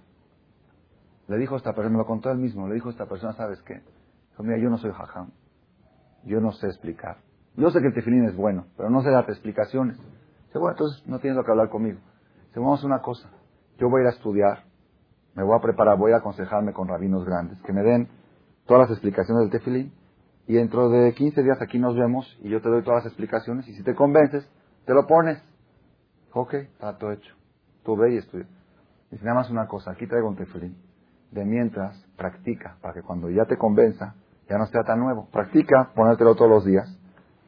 Le 1.27 1.37
dijo 1.37 1.55
esta 1.55 1.73
persona, 1.73 1.91
me 1.91 1.97
lo 1.97 2.05
contó 2.05 2.31
él 2.31 2.37
mismo, 2.37 2.67
le 2.67 2.75
dijo 2.75 2.89
esta 2.89 3.05
persona, 3.05 3.33
¿sabes 3.33 3.61
qué? 3.63 3.75
Dijo, 4.29 4.43
mira, 4.43 4.57
yo 4.61 4.69
no 4.69 4.77
soy 4.77 4.91
jajam. 4.91 5.31
Yo 6.23 6.41
no 6.41 6.51
sé 6.51 6.67
explicar. 6.67 7.17
Yo 7.55 7.69
sé 7.69 7.79
que 7.79 7.87
el 7.87 7.93
tefilín 7.93 8.25
es 8.25 8.35
bueno, 8.35 8.67
pero 8.75 8.89
no 8.89 9.01
sé 9.01 9.09
darte 9.09 9.31
explicaciones. 9.31 9.97
Dice, 9.97 10.59
bueno, 10.59 10.71
entonces 10.71 11.07
no 11.07 11.19
tienes 11.19 11.37
lo 11.37 11.43
que 11.43 11.51
hablar 11.51 11.69
conmigo. 11.69 11.99
Dice, 12.47 12.59
vamos 12.59 12.83
a 12.83 12.87
una 12.87 13.01
cosa 13.01 13.29
yo 13.77 13.89
voy 13.89 13.99
a 13.99 14.03
ir 14.03 14.07
a 14.07 14.11
estudiar, 14.11 14.63
me 15.37 15.43
voy 15.43 15.55
a 15.55 15.61
preparar, 15.61 15.99
voy 15.99 16.13
a 16.13 16.17
aconsejarme 16.17 16.73
con 16.73 16.87
rabinos 16.87 17.23
grandes, 17.23 17.61
que 17.61 17.71
me 17.71 17.83
den 17.83 18.09
todas 18.65 18.89
las 18.89 18.97
explicaciones 18.97 19.43
del 19.43 19.51
tefilín, 19.51 19.93
y 20.47 20.55
dentro 20.55 20.89
de 20.89 21.13
15 21.13 21.43
días 21.43 21.61
aquí 21.61 21.77
nos 21.77 21.95
vemos, 21.95 22.25
y 22.41 22.49
yo 22.49 22.59
te 22.59 22.69
doy 22.69 22.81
todas 22.81 23.03
las 23.03 23.05
explicaciones, 23.05 23.67
y 23.67 23.75
si 23.75 23.83
te 23.83 23.93
convences, 23.93 24.49
te 24.85 24.95
lo 24.95 25.05
pones. 25.05 25.37
Ok, 26.33 26.55
está 26.55 26.97
todo 26.97 27.11
hecho. 27.11 27.35
Tú 27.83 27.95
ve 27.95 28.15
y 28.15 28.17
estudia. 28.17 28.47
Dice, 29.11 29.23
nada 29.23 29.35
más 29.35 29.51
una 29.51 29.67
cosa, 29.67 29.91
aquí 29.91 30.07
traigo 30.07 30.27
un 30.27 30.37
tefilín. 30.37 30.75
De 31.29 31.45
mientras, 31.45 32.03
practica, 32.17 32.77
para 32.81 32.95
que 32.95 33.03
cuando 33.03 33.29
ya 33.29 33.45
te 33.45 33.57
convenza, 33.57 34.15
ya 34.49 34.57
no 34.57 34.65
sea 34.65 34.83
tan 34.83 34.99
nuevo. 34.99 35.27
Practica, 35.31 35.91
ponértelo 35.93 36.33
todos 36.33 36.49
los 36.49 36.65
días. 36.65 36.87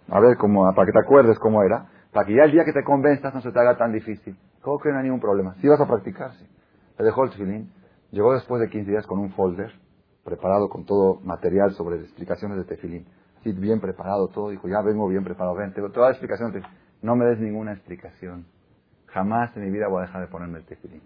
A 0.10 0.20
ver, 0.20 0.38
cómo, 0.38 0.72
para 0.76 0.86
que 0.86 0.92
te 0.92 1.00
acuerdes 1.00 1.40
cómo 1.40 1.64
era, 1.64 1.88
para 2.14 2.28
que 2.28 2.36
ya 2.36 2.44
el 2.44 2.52
día 2.52 2.66
que 2.66 2.74
te 2.74 2.84
convenzas 2.84 3.34
no 3.34 3.42
se 3.42 3.52
te 3.52 3.60
haga 3.60 3.78
tan 3.78 3.94
difícil. 3.94 4.38
¿Cómo 4.62 4.78
que 4.78 4.92
no 4.92 5.00
hay 5.00 5.06
ningún 5.06 5.20
problema? 5.20 5.56
Si 5.56 5.68
vas 5.68 5.82
a 5.82 5.88
practicarse. 5.88 6.46
Le 7.00 7.06
dejó 7.06 7.24
el 7.24 7.32
tefilín. 7.32 7.79
Llegó 8.12 8.34
después 8.34 8.62
de 8.62 8.70
15 8.70 8.92
días 8.92 9.08
con 9.08 9.20
un 9.20 9.32
folder 9.32 9.72
preparado 10.24 10.70
con 10.70 10.86
todo 10.86 11.20
material 11.22 11.74
sobre 11.74 11.98
explicaciones 11.98 12.58
de 12.58 12.64
tefilín. 12.66 13.06
Así 13.40 13.52
bien 13.54 13.80
preparado 13.80 14.28
todo. 14.28 14.50
Dijo, 14.50 14.68
ya 14.68 14.82
vengo 14.82 15.08
bien 15.08 15.24
preparado. 15.24 15.56
Ven, 15.56 15.74
tengo 15.74 15.90
toda 15.92 16.08
la 16.08 16.12
explicación. 16.12 16.54
No 17.02 17.16
me 17.16 17.26
des 17.26 17.40
ninguna 17.40 17.74
explicación. 17.74 18.46
Jamás 19.08 19.56
en 19.56 19.64
mi 19.64 19.72
vida 19.72 19.88
voy 19.88 20.00
a 20.00 20.06
dejar 20.06 20.22
de 20.22 20.28
ponerme 20.28 20.60
el 20.60 20.66
tefilín. 20.66 21.02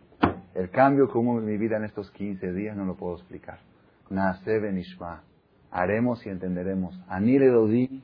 El 0.53 0.69
cambio 0.69 1.07
que 1.07 1.17
hubo 1.17 1.39
en 1.39 1.45
mi 1.45 1.57
vida 1.57 1.77
en 1.77 1.85
estos 1.85 2.11
15 2.11 2.53
días 2.53 2.75
no 2.75 2.85
lo 2.85 2.95
puedo 2.95 3.15
explicar. 3.15 3.59
Nace 4.09 4.59
benishma. 4.59 5.23
Haremos 5.71 6.25
y 6.25 6.29
entenderemos. 6.29 6.99
Anile 7.07 7.47
dodi, 7.47 8.03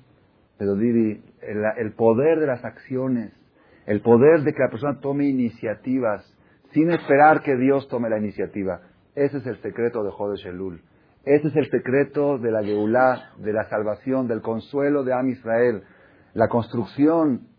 el, 0.60 1.64
el 1.78 1.94
poder 1.94 2.40
de 2.40 2.48
las 2.48 2.64
acciones 2.66 3.34
el 3.90 4.02
poder 4.02 4.44
de 4.44 4.54
que 4.54 4.62
la 4.62 4.70
persona 4.70 5.00
tome 5.00 5.26
iniciativas 5.28 6.24
sin 6.74 6.92
esperar 6.92 7.42
que 7.42 7.56
Dios 7.56 7.88
tome 7.88 8.08
la 8.08 8.20
iniciativa. 8.20 8.82
Ese 9.20 9.40
es 9.40 9.46
el 9.48 9.62
secreto 9.62 10.02
de 10.02 10.12
Jodesh 10.12 10.46
Elul. 10.46 10.82
Ese 11.26 11.50
es 11.50 11.56
el 11.58 11.70
secreto 11.70 12.38
de 12.38 12.52
la 12.52 12.64
Geulah, 12.64 13.34
de 13.40 13.52
la 13.52 13.66
salvación, 13.66 14.30
del 14.30 14.42
consuelo 14.42 15.04
de 15.04 15.12
Am 15.12 15.28
Israel. 15.28 15.84
La 16.34 16.48
construcción 16.48 17.50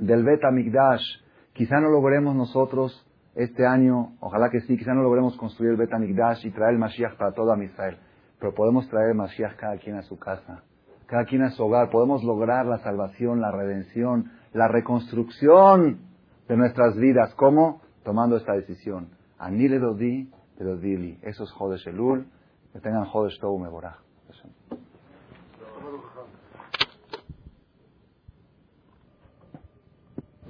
del 0.00 0.24
Bet 0.24 0.42
Amigdash. 0.42 1.04
Quizá 1.52 1.78
no 1.78 1.90
logremos 1.90 2.34
nosotros 2.34 3.06
este 3.36 3.64
año, 3.64 4.16
ojalá 4.18 4.50
que 4.50 4.58
sí, 4.62 4.76
quizá 4.76 4.94
no 4.94 5.02
logremos 5.02 5.36
construir 5.36 5.70
el 5.70 5.76
Bet 5.76 5.94
Amigdash 5.94 6.44
y 6.44 6.50
traer 6.50 6.72
el 6.72 6.80
Mashiach 6.80 7.16
para 7.16 7.30
todo 7.30 7.52
Am 7.52 7.62
Israel. 7.62 7.98
Pero 8.40 8.52
podemos 8.52 8.88
traer 8.88 9.10
el 9.10 9.16
Mashiach 9.16 9.54
cada 9.54 9.78
quien 9.78 9.94
a 9.94 10.02
su 10.02 10.18
casa, 10.18 10.64
cada 11.06 11.24
quien 11.24 11.42
a 11.42 11.50
su 11.50 11.62
hogar. 11.62 11.88
Podemos 11.90 12.24
lograr 12.24 12.66
la 12.66 12.78
salvación, 12.78 13.40
la 13.40 13.52
redención, 13.52 14.32
la 14.52 14.66
reconstrucción 14.66 16.00
de 16.48 16.56
nuestras 16.56 16.96
vidas. 16.96 17.32
¿Cómo? 17.36 17.80
Tomando 18.02 18.36
esta 18.36 18.54
decisión. 18.54 19.10
Anile 19.38 19.78
dodi, 19.78 20.32
pero 20.56 20.76
dili. 20.76 21.18
Eso 21.22 21.44
es 21.44 21.50
Jodesh 21.52 21.86
Elul. 21.88 22.26
Que 22.72 22.80
tengan 22.80 23.04
Jodesh 23.04 23.38
Tou 23.40 23.58
Meborah. 23.58 23.98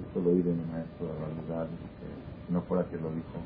Esto 0.01 0.21
lo 0.21 0.29
oí 0.29 0.41
de 0.41 0.51
mi 0.51 0.63
maestro 0.71 1.07
la 1.07 1.67
si 1.67 2.53
no 2.53 2.61
fuera 2.61 2.83
que 2.89 2.97
lo 2.97 3.09
dijo. 3.11 3.37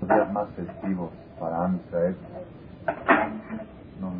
Los 0.00 0.08
días 0.08 0.32
más 0.32 0.48
festivos 0.54 1.10
para 1.38 1.64
Am 1.64 1.76
Israel. 1.76 2.16
No, 4.00 4.10
no, 4.10 4.16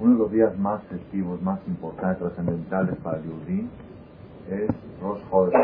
uno 0.00 0.12
de 0.12 0.17
los 0.28 0.32
días 0.34 0.58
más 0.58 0.82
festivos, 0.84 1.40
más 1.40 1.58
importantes, 1.66 2.18
trascendentales 2.18 2.96
para 3.02 3.16
el 3.16 3.68
es 4.50 4.68
Rosh 5.00 5.22
Chodesh. 5.30 5.54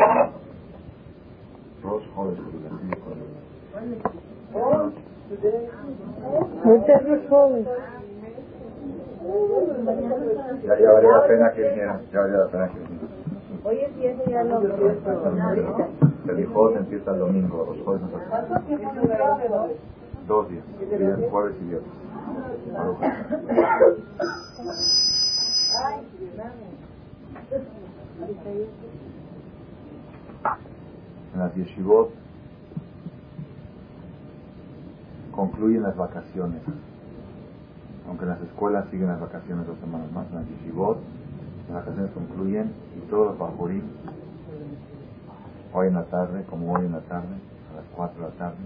Rosh 1.83 2.03
Chodesh, 2.15 2.39
ya, 10.63 10.79
ya 10.79 10.91
valía 10.91 11.11
la 11.11 11.27
pena 11.27 11.51
que 11.51 11.61
viniera, 11.61 12.01
ya 12.11 12.21
valía 12.21 12.37
la 12.37 12.47
pena 12.47 12.67
que 12.69 12.79
viniera. 12.79 13.05
Hoy 13.63 13.77
es 13.79 13.95
viernes 13.95 14.27
ya 14.27 14.43
no 14.43 14.61
El 16.27 16.39
hijo 16.39 16.75
empieza 16.75 17.11
el 17.11 17.19
domingo, 17.19 17.67
los 17.69 17.85
jueves 17.85 18.01
no 18.01 18.09
Dos 20.27 20.49
días, 20.49 20.63
jueves 21.29 21.55
y 21.61 21.65
viernes. 21.65 22.04
En 31.33 31.39
las 31.39 31.55
yeshivot 31.55 32.11
concluye 35.31 35.77
concluyen 35.77 35.83
las 35.83 35.95
vacaciones. 35.95 36.61
Aunque 38.07 38.23
en 38.23 38.29
las 38.29 38.41
escuelas 38.41 38.85
siguen 38.89 39.07
las 39.07 39.19
vacaciones 39.19 39.67
dos 39.67 39.77
semanas 39.79 40.11
más, 40.11 40.27
en 40.29 40.35
las 40.35 40.47
yeshivot, 40.47 40.97
las 41.67 41.85
vacaciones 41.85 42.11
concluyen 42.11 42.71
y 42.97 43.01
todos 43.09 43.27
los 43.31 43.37
hoy 45.73 45.87
en 45.87 45.93
la 45.95 46.05
tarde, 46.05 46.43
como 46.49 46.73
hoy 46.73 46.85
en 46.85 46.93
la 46.93 47.01
tarde, 47.01 47.35
a 47.71 47.75
las 47.75 47.85
4 47.95 48.23
de 48.23 48.29
la 48.29 48.35
tarde, 48.35 48.57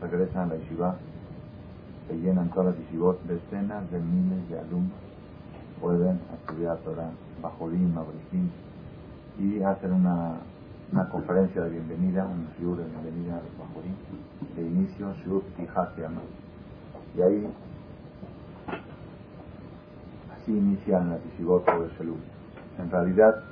regresan 0.00 0.42
a 0.42 0.54
la 0.54 0.56
yeshiva, 0.56 0.96
llenan 2.16 2.50
todas 2.50 2.74
las 2.74 2.78
yeshivot, 2.78 3.22
decenas 3.24 3.90
de 3.90 3.98
miles 3.98 4.48
de 4.48 4.58
alumnos 4.58 5.12
pueden 5.82 6.20
estudiar 6.38 6.76
Torah, 6.78 7.10
bajorim, 7.42 7.98
abrijín, 7.98 8.52
y 9.36 9.60
hacen 9.64 9.92
una, 9.92 10.36
una 10.92 11.08
conferencia 11.08 11.62
de 11.62 11.70
bienvenida, 11.70 12.24
un 12.24 12.46
shiur 12.56 12.76
de 12.76 12.84
bienvenida 12.84 13.38
a 13.38 13.40
los 13.42 14.56
de 14.56 14.62
inicio, 14.62 15.12
shiur 15.24 15.42
Tijá 15.56 15.90
se. 15.96 16.02
Y 17.16 17.22
ahí, 17.22 17.48
así 20.36 20.52
inician 20.52 21.10
las 21.10 21.24
yeshivot 21.24 21.64
por 21.64 21.82
el 21.82 21.90
Shelul. 21.98 22.20
En 22.78 22.88
realidad, 22.88 23.42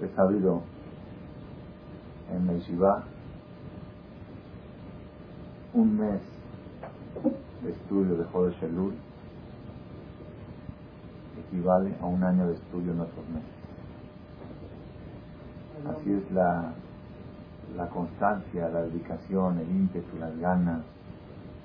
he 0.00 0.14
sabido 0.14 0.62
en 2.32 2.46
la 2.46 3.02
un 5.74 5.98
mes 5.98 6.20
estudio 7.66 8.16
de 8.16 8.24
Joder 8.24 8.54
Shelul 8.54 8.94
equivale 11.46 11.94
a 12.00 12.06
un 12.06 12.22
año 12.22 12.46
de 12.46 12.54
estudio 12.54 12.92
en 12.92 13.00
otros 13.00 13.28
meses. 13.28 13.58
Así 15.88 16.12
es 16.12 16.30
la, 16.32 16.72
la 17.76 17.88
constancia, 17.88 18.68
la 18.68 18.82
dedicación, 18.82 19.58
el 19.58 19.70
ímpetu, 19.70 20.18
las 20.18 20.36
ganas, 20.38 20.82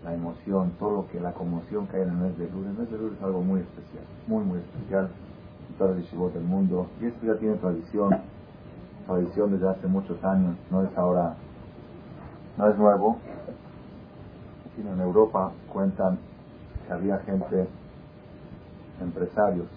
la 0.04 0.14
emoción, 0.14 0.72
todo 0.80 0.92
lo 0.92 1.08
que, 1.08 1.20
la 1.20 1.34
conmoción 1.34 1.88
que 1.88 1.98
hay 1.98 2.04
en 2.04 2.10
el 2.10 2.16
mes 2.16 2.38
de 2.38 2.50
Lul. 2.50 2.66
El 2.66 2.74
mes 2.74 2.92
de 2.92 2.98
Lul 2.98 3.14
es 3.18 3.24
algo 3.24 3.42
muy 3.42 3.62
especial, 3.62 4.04
muy, 4.28 4.44
muy 4.44 4.60
especial 4.60 5.10
en 5.70 5.76
todas 5.78 5.96
las 5.96 6.06
yeshivot 6.06 6.34
del 6.34 6.44
mundo. 6.44 6.88
Y 7.02 7.06
esto 7.06 7.26
ya 7.26 7.36
tiene 7.36 7.56
tradición, 7.56 8.18
tradición 9.08 9.52
desde 9.52 9.70
hace 9.70 9.88
muchos 9.88 10.24
años, 10.24 10.56
no 10.70 10.84
es 10.84 10.98
ahora, 10.98 11.36
no 12.58 12.70
es 12.70 12.78
nuevo. 12.78 13.18
Sino 14.76 14.94
en 14.94 15.02
Europa 15.02 15.52
cuentan 15.72 16.18
que 16.88 16.94
había 16.94 17.18
gente, 17.20 17.68
empresarios, 19.02 19.68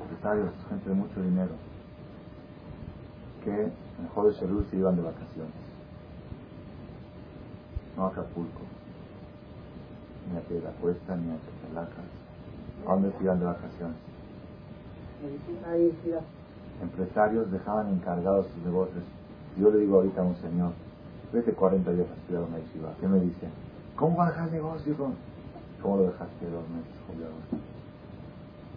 empresarios, 0.00 0.50
gente 0.68 0.88
de 0.88 0.94
mucho 0.94 1.22
dinero, 1.22 1.52
que 3.44 3.62
en 3.62 4.08
Joder 4.14 4.34
Shelul 4.34 4.66
se 4.66 4.76
iban 4.76 4.96
de 4.96 5.02
vacaciones. 5.02 5.52
No 7.96 8.06
a 8.06 8.08
Acapulco, 8.08 8.62
ni 10.30 10.38
a 10.38 10.40
Piedra 10.40 10.70
Cuesta, 10.80 11.16
ni 11.16 11.30
a. 11.30 11.34
¿A 12.86 12.92
dónde 12.94 13.12
se 13.12 13.24
iban 13.24 13.38
de 13.38 13.46
vacaciones? 13.46 13.96
Empresarios 16.82 17.50
dejaban 17.50 17.88
encargados 17.94 18.46
sus 18.48 18.64
negocios. 18.64 19.04
Yo 19.56 19.70
le 19.70 19.78
digo 19.78 19.96
ahorita 19.96 20.20
a 20.20 20.24
un 20.24 20.36
señor, 20.36 20.72
vete 21.32 21.52
40 21.52 21.92
días 21.92 22.08
a 22.10 22.14
estudiar 22.14 22.42
una 22.42 22.58
yeshiva. 22.58 22.92
¿Qué 23.00 23.06
me 23.06 23.20
dice? 23.20 23.48
¿Cómo 23.96 24.16
va 24.16 24.26
a 24.26 24.30
dejar 24.30 24.48
el 24.48 24.54
negocio? 24.54 24.96
¿Cómo 25.82 25.96
lo 25.96 26.02
dejaste 26.04 26.50
dos 26.50 26.68
meses, 26.68 26.94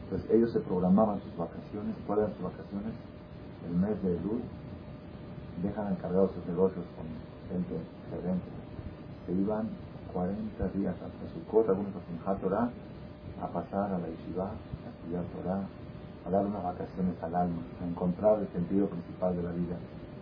Entonces 0.04 0.30
ellos 0.32 0.52
se 0.52 0.60
programaban 0.60 1.20
sus 1.22 1.36
vacaciones. 1.38 1.96
¿Cuáles 2.06 2.26
eran 2.26 2.36
sus 2.36 2.44
vacaciones? 2.44 2.94
El 3.68 3.76
mes 3.78 4.04
de 4.04 4.14
luz 4.22 4.42
dejan 5.64 5.94
encargados 5.94 6.32
sus 6.32 6.46
negocios 6.46 6.86
con 6.96 7.06
gente 7.50 7.76
gerente. 8.12 8.50
Se 9.26 9.34
iban 9.34 9.70
40 10.14 10.68
días 10.78 10.96
hasta 10.96 11.34
su 11.34 11.44
cosa, 11.50 11.72
algunos 11.72 11.94
a 12.26 12.36
Torah, 12.36 12.70
a 13.42 13.48
pasar 13.48 13.94
a 13.94 14.00
la 14.00 14.08
yeshiva, 14.08 14.50
a 14.50 14.90
estudiar 14.90 15.24
Torah, 15.36 15.64
a 16.26 16.30
dar 16.30 16.46
unas 16.46 16.64
vacaciones 16.64 17.16
al 17.22 17.36
alma, 17.36 17.62
a 17.82 17.88
encontrar 17.88 18.40
el 18.40 18.48
sentido 18.50 18.88
principal 18.88 19.36
de 19.36 19.44
la 19.44 19.52
vida, 19.52 19.76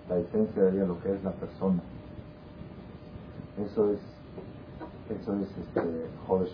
la 0.09 0.17
esencia 0.17 0.63
de 0.63 0.87
lo 0.87 1.01
que 1.01 1.13
es 1.13 1.23
la 1.23 1.31
persona. 1.31 1.81
Eso 3.57 3.91
es, 3.91 3.99
eso 5.09 5.35
es 5.35 5.57
este. 5.57 5.81
Joder 6.27 6.47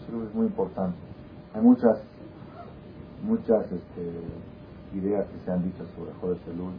Shelul 0.00 0.26
es 0.26 0.34
muy 0.34 0.46
importante. 0.46 0.98
Hay 1.54 1.62
muchas, 1.62 2.02
muchas 3.22 3.70
este, 3.72 4.22
ideas 4.94 5.26
que 5.28 5.44
se 5.44 5.50
han 5.50 5.62
dicho 5.62 5.84
sobre 5.96 6.12
Joder 6.20 6.38
Shelul 6.46 6.72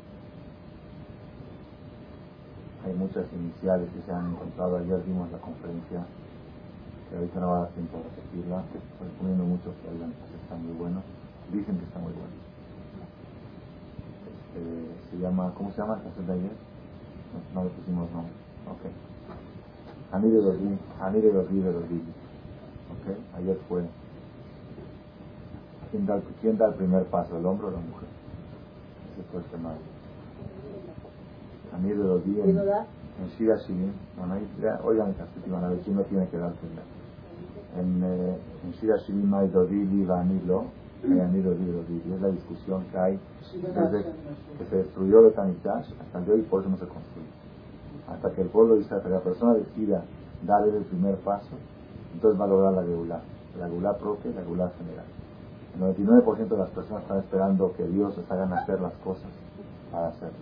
hay 2.88 2.94
muchas 2.94 3.26
iniciales 3.34 3.90
que 3.92 4.02
se 4.02 4.12
han 4.12 4.32
encontrado. 4.32 4.78
Ayer 4.78 5.04
vimos 5.04 5.30
la 5.32 5.38
conferencia, 5.40 6.06
que 7.10 7.18
ahorita 7.18 7.40
no 7.40 7.50
va 7.50 7.58
a 7.58 7.62
dar 7.62 7.72
tiempo 7.72 7.98
a 7.98 8.04
repetirla. 8.04 8.64
Estoy 8.64 9.10
poniendo 9.20 9.44
muchos 9.44 9.76
que 9.76 9.90
que 9.90 10.38
está 10.42 10.56
muy 10.56 10.74
bueno. 10.74 11.04
Dicen 11.52 11.78
que 11.78 11.86
está 11.86 12.00
muy 12.00 12.14
bueno. 12.14 12.36
Este, 14.24 15.10
se 15.12 15.18
llama, 15.18 15.54
¿cómo 15.56 15.72
se 15.72 15.82
llama 15.82 16.02
el 16.18 16.28
de? 16.28 16.36
No, 16.38 17.62
no 17.62 17.64
le 17.66 17.70
pusimos 17.72 18.10
nombre. 18.12 18.34
Ok. 20.10 20.14
Anire 20.14 20.41
los 20.41 20.55
Anire 21.01 21.32
los 21.34 21.45
Ok. 21.45 23.18
Ayer 23.38 23.58
fue. 23.68 23.84
¿Quién 25.91 26.05
da, 26.05 26.22
¿Quién 26.41 26.58
da 26.58 26.68
el 26.68 26.74
primer 26.76 27.05
paso, 27.05 27.38
el 27.38 27.45
hombre 27.45 27.68
o 27.68 27.72
la 27.72 27.80
mujer? 27.80 28.10
Ese 29.14 29.24
fue 29.32 29.39
el 29.39 29.45
tema. 29.47 29.74
Amir 31.74 31.97
de 31.97 32.03
los 32.03 32.26
días 32.26 32.47
en, 32.47 32.58
en 32.58 33.28
Shira 33.38 33.55
Shirin, 33.58 33.93
oigan 34.84 35.10
esta 35.12 35.28
última, 35.36 35.66
a 35.66 35.70
ver 35.70 35.80
quién 35.80 35.95
no 35.95 36.03
tiene 36.03 36.28
que 36.30 36.38
darse 36.38 36.66
en, 37.78 38.03
eh, 38.03 38.38
en 38.64 38.72
Shira 38.72 38.97
Shirin 38.97 39.34
hay 39.34 39.47
Dodili, 39.49 40.05
Vanilo, 40.05 40.66
hay 41.03 41.20
Amir 41.20 41.43
Dodili, 41.43 42.14
es 42.14 42.22
la 42.22 42.30
discusión 42.30 42.86
que 42.91 42.97
hay 42.97 43.20
desde 43.53 44.05
que 44.58 44.66
se 44.66 44.76
destruyó 44.78 45.28
el 45.28 45.34
Tanitash 45.34 45.93
hasta 45.99 46.20
el 46.20 46.26
día 46.26 46.34
de 46.34 46.39
hoy, 46.41 46.47
por 46.47 46.62
eso 46.62 46.70
no 46.70 46.78
se 46.78 46.88
construye. 46.88 47.37
Hasta 48.12 48.32
que 48.32 48.41
el 48.41 48.47
pueblo 48.47 48.76
dice, 48.76 48.95
hasta 48.95 49.08
que 49.08 49.14
la 49.14 49.22
persona 49.22 49.53
decida 49.53 50.03
darle 50.45 50.78
el 50.78 50.86
primer 50.86 51.16
paso, 51.18 51.55
entonces 52.14 52.39
va 52.39 52.45
a 52.45 52.47
lograr 52.47 52.74
la 52.74 52.82
regular, 52.82 53.22
la 53.60 53.68
regular 53.68 53.97
propia 53.97 54.32
y 54.32 54.34
la 54.34 54.41
regular 54.41 54.72
general. 54.78 55.05
El 55.76 56.24
99% 56.24 56.47
de 56.47 56.58
las 56.58 56.70
personas 56.70 57.03
están 57.03 57.20
esperando 57.20 57.74
que 57.74 57.86
Dios 57.88 58.18
les 58.18 58.32
haga 58.32 58.45
hacer 58.58 58.82
las 58.82 58.93
cosas 59.03 59.30
para 59.91 60.08
hacerlo. 60.08 60.38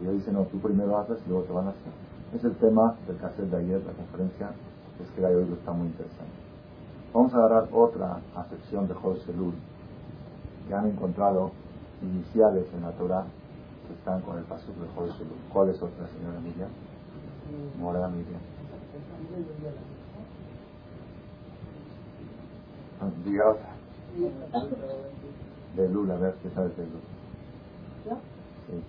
Y 0.00 0.04
ellos 0.04 0.16
dicen, 0.16 0.34
no, 0.34 0.42
tú 0.44 0.58
primero 0.58 0.98
haces 0.98 1.18
y 1.26 1.28
luego 1.28 1.44
te 1.44 1.52
van 1.52 1.66
a 1.66 1.70
hacer. 1.70 1.92
Es 2.34 2.44
el 2.44 2.54
tema 2.56 2.96
del 3.06 3.16
cassette 3.18 3.50
de 3.50 3.56
ayer, 3.56 3.82
la 3.84 3.92
conferencia, 3.92 4.50
es 5.00 5.10
que 5.10 5.24
hoy 5.24 5.52
está 5.52 5.72
muy 5.72 5.86
interesante. 5.86 6.32
Vamos 7.12 7.34
a 7.34 7.38
agarrar 7.38 7.68
otra 7.72 8.20
acepción 8.36 8.86
de 8.86 8.94
José 8.94 9.32
Lul, 9.32 9.54
que 10.68 10.74
han 10.74 10.86
encontrado 10.86 11.50
iniciales 12.02 12.66
en 12.74 12.82
la 12.82 12.92
Torah 12.92 13.24
que 13.86 13.94
están 13.94 14.20
con 14.22 14.38
el 14.38 14.44
paso 14.44 14.66
de 14.68 14.88
José 14.94 15.24
Lul. 15.24 15.38
¿Cuál 15.52 15.70
es 15.70 15.82
otra, 15.82 16.06
señora 16.08 16.38
Miriam? 16.40 16.70
Morada 17.78 18.08
Miriam. 18.08 18.40
Ah, 23.00 23.08
otra. 23.50 23.70
De 25.76 25.88
Lul, 25.88 26.10
a 26.10 26.16
ver, 26.16 26.34
¿qué 26.42 26.50
sabes 26.50 26.76
de 26.76 26.82
Lul? 26.84 27.00
Sí. 28.66 28.82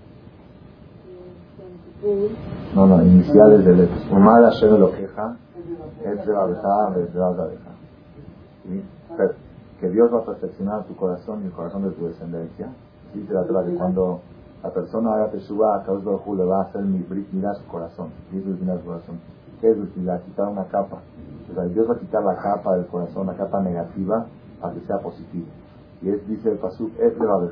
No, 2.75 2.87
no, 2.87 3.03
iniciales 3.03 3.63
del 3.63 3.87
Umar 4.09 4.43
Hashem 4.43 4.79
lo 4.79 4.91
queja, 4.91 5.37
es 6.03 6.25
de 6.25 6.33
la 6.33 6.45
es 6.97 7.13
de 7.13 7.19
la 7.19 7.51
Que 9.79 9.89
Dios 9.89 10.13
va 10.13 10.19
a 10.19 10.25
perfeccionar 10.25 10.83
tu 10.85 10.95
corazón 10.95 11.43
y 11.43 11.45
el 11.45 11.51
corazón 11.51 11.83
de 11.83 11.91
tu 11.91 12.07
descendencia. 12.07 12.69
Dice 13.13 13.33
la 13.33 13.43
Torah 13.43 13.65
que 13.65 13.75
cuando 13.75 14.21
la 14.63 14.69
persona 14.69 15.15
haga 15.15 15.31
teshuva, 15.31 15.75
a 15.75 15.83
causa 15.83 16.09
de 16.09 16.35
le 16.35 16.45
va 16.45 16.59
a 16.59 16.63
hacer 16.63 16.81
mi 16.83 16.99
brit, 16.99 17.27
mira 17.31 17.53
su 17.55 17.65
corazón. 17.67 18.09
Dice 18.31 18.47
mira 18.59 18.77
su 18.77 18.85
corazón. 18.85 19.19
¿Qué 19.59 19.71
es 19.71 19.77
utilidad? 19.77 20.21
Quitar 20.23 20.47
una 20.47 20.65
capa. 20.65 20.99
O 21.49 21.53
sea, 21.53 21.63
Dios 21.65 21.89
va 21.89 21.95
a 21.95 21.99
quitar 21.99 22.23
la 22.23 22.35
capa 22.35 22.75
del 22.75 22.85
corazón, 22.87 23.27
la 23.27 23.35
capa 23.35 23.61
negativa, 23.61 24.25
para 24.59 24.73
que 24.73 24.81
sea 24.81 24.99
positivo. 24.99 25.47
Y 26.01 26.09
es, 26.09 26.27
dice 26.27 26.51
el 26.51 26.57
Pasuk, 26.57 26.91
es 26.99 27.17
de 27.17 27.25
la 27.25 27.37
de 27.39 27.49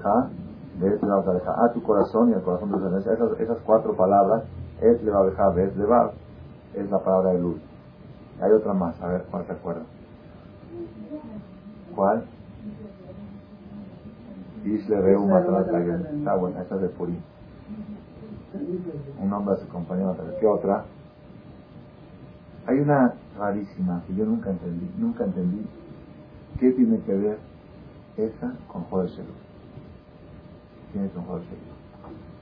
le 0.80 0.96
vamos 0.98 1.28
a 1.28 1.34
dejar 1.34 1.56
a 1.60 1.74
tu 1.74 1.84
corazón 1.84 2.30
y 2.30 2.34
al 2.34 2.42
corazón 2.42 2.72
de 2.72 2.80
los 2.80 3.06
esas, 3.06 3.40
esas 3.40 3.58
cuatro 3.66 3.96
palabras 3.96 4.44
es 4.82 5.04
le 5.04 5.12
va 5.12 5.20
a 5.20 5.26
dejar 5.26 5.60
es 5.60 5.76
le 5.76 5.86
va 5.86 6.12
es 6.74 6.90
la 6.90 7.00
palabra 7.00 7.34
de 7.34 7.40
luz 7.40 7.60
hay 8.40 8.52
otra 8.52 8.74
más 8.74 9.00
a 9.02 9.08
ver 9.08 9.26
cuál 9.30 9.44
te 9.46 9.52
acuerdas 9.52 9.84
¿cuál? 11.94 12.24
Isle 14.66 15.02
Reu 15.02 15.30
está 15.30 16.36
buena 16.36 16.62
esa 16.62 16.76
es 16.76 16.82
de 16.82 16.90
Purim 16.90 17.20
un 19.22 19.30
nombre 19.30 19.56
de 19.56 19.62
su 19.62 19.68
compañero 19.70 20.16
¿qué 20.40 20.48
otra? 20.48 20.86
hay 22.68 22.80
una 22.80 23.14
rarísima 23.38 24.04
que 24.08 24.16
yo 24.16 24.26
nunca 24.26 24.50
entendí 24.50 24.90
nunca 24.98 25.24
entendí 25.26 25.66
¿qué 26.60 26.72
tiene 26.72 27.00
que 27.02 27.14
ver 27.14 27.38
esa 28.18 28.54
con 28.68 28.84
Joder 28.84 29.10
Shelus? 29.10 29.50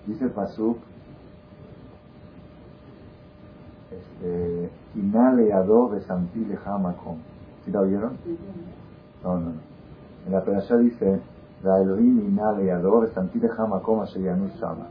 Dice 0.07 0.23
el 0.23 0.31
Pasuk, 0.31 0.77
este, 3.91 4.69
Inale 4.95 5.51
Ado 5.51 5.89
Besantile 5.89 6.57
Hamakom. 6.65 7.17
¿Sí 7.65 7.71
la 7.71 7.81
oyeron? 7.81 8.17
No, 9.23 9.39
no, 9.39 9.49
no. 9.49 9.59
En 10.25 10.31
la 10.31 10.43
Perashá 10.43 10.77
dice, 10.77 11.21
La 11.63 11.81
Elohim 11.81 12.19
Inale 12.27 12.71
Ado 12.71 13.01
Besantile 13.01 13.49
Hamakom 13.57 14.01
Asheyanu 14.01 14.47
Shama. 14.59 14.87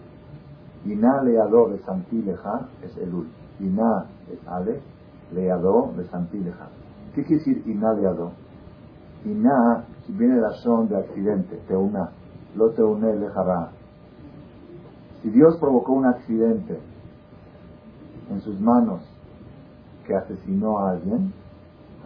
Inale 0.85 1.41
Ado 1.41 1.69
Besantile 1.69 2.35
Ha 2.45 2.69
es 2.83 2.97
Elul. 2.97 3.29
Iná 3.61 4.07
es 4.31 4.39
Ale, 4.49 4.81
Leado 5.33 5.93
Besantile 5.97 6.51
Ha. 6.51 6.69
¿Qué 7.15 7.25
quiere 7.25 7.39
decir 7.39 7.63
Iná 7.67 7.93
Leado? 7.95 8.33
Iná 9.25 9.85
viene 10.09 10.37
de 10.37 10.41
la 10.41 10.53
son 10.55 10.89
de 10.89 10.97
accidente, 10.97 11.57
Teuna. 11.69 12.11
Lo 12.57 12.71
Teune 12.71 13.17
Lejará. 13.17 13.71
Si 15.23 15.31
Dios 15.31 15.57
provocó 15.59 15.93
un 15.93 16.07
accidente 16.07 16.79
en 18.31 18.41
sus 18.41 18.61
manos 18.61 19.01
que 20.07 20.15
asesinó 20.15 20.79
a 20.79 20.91
alguien, 20.91 21.33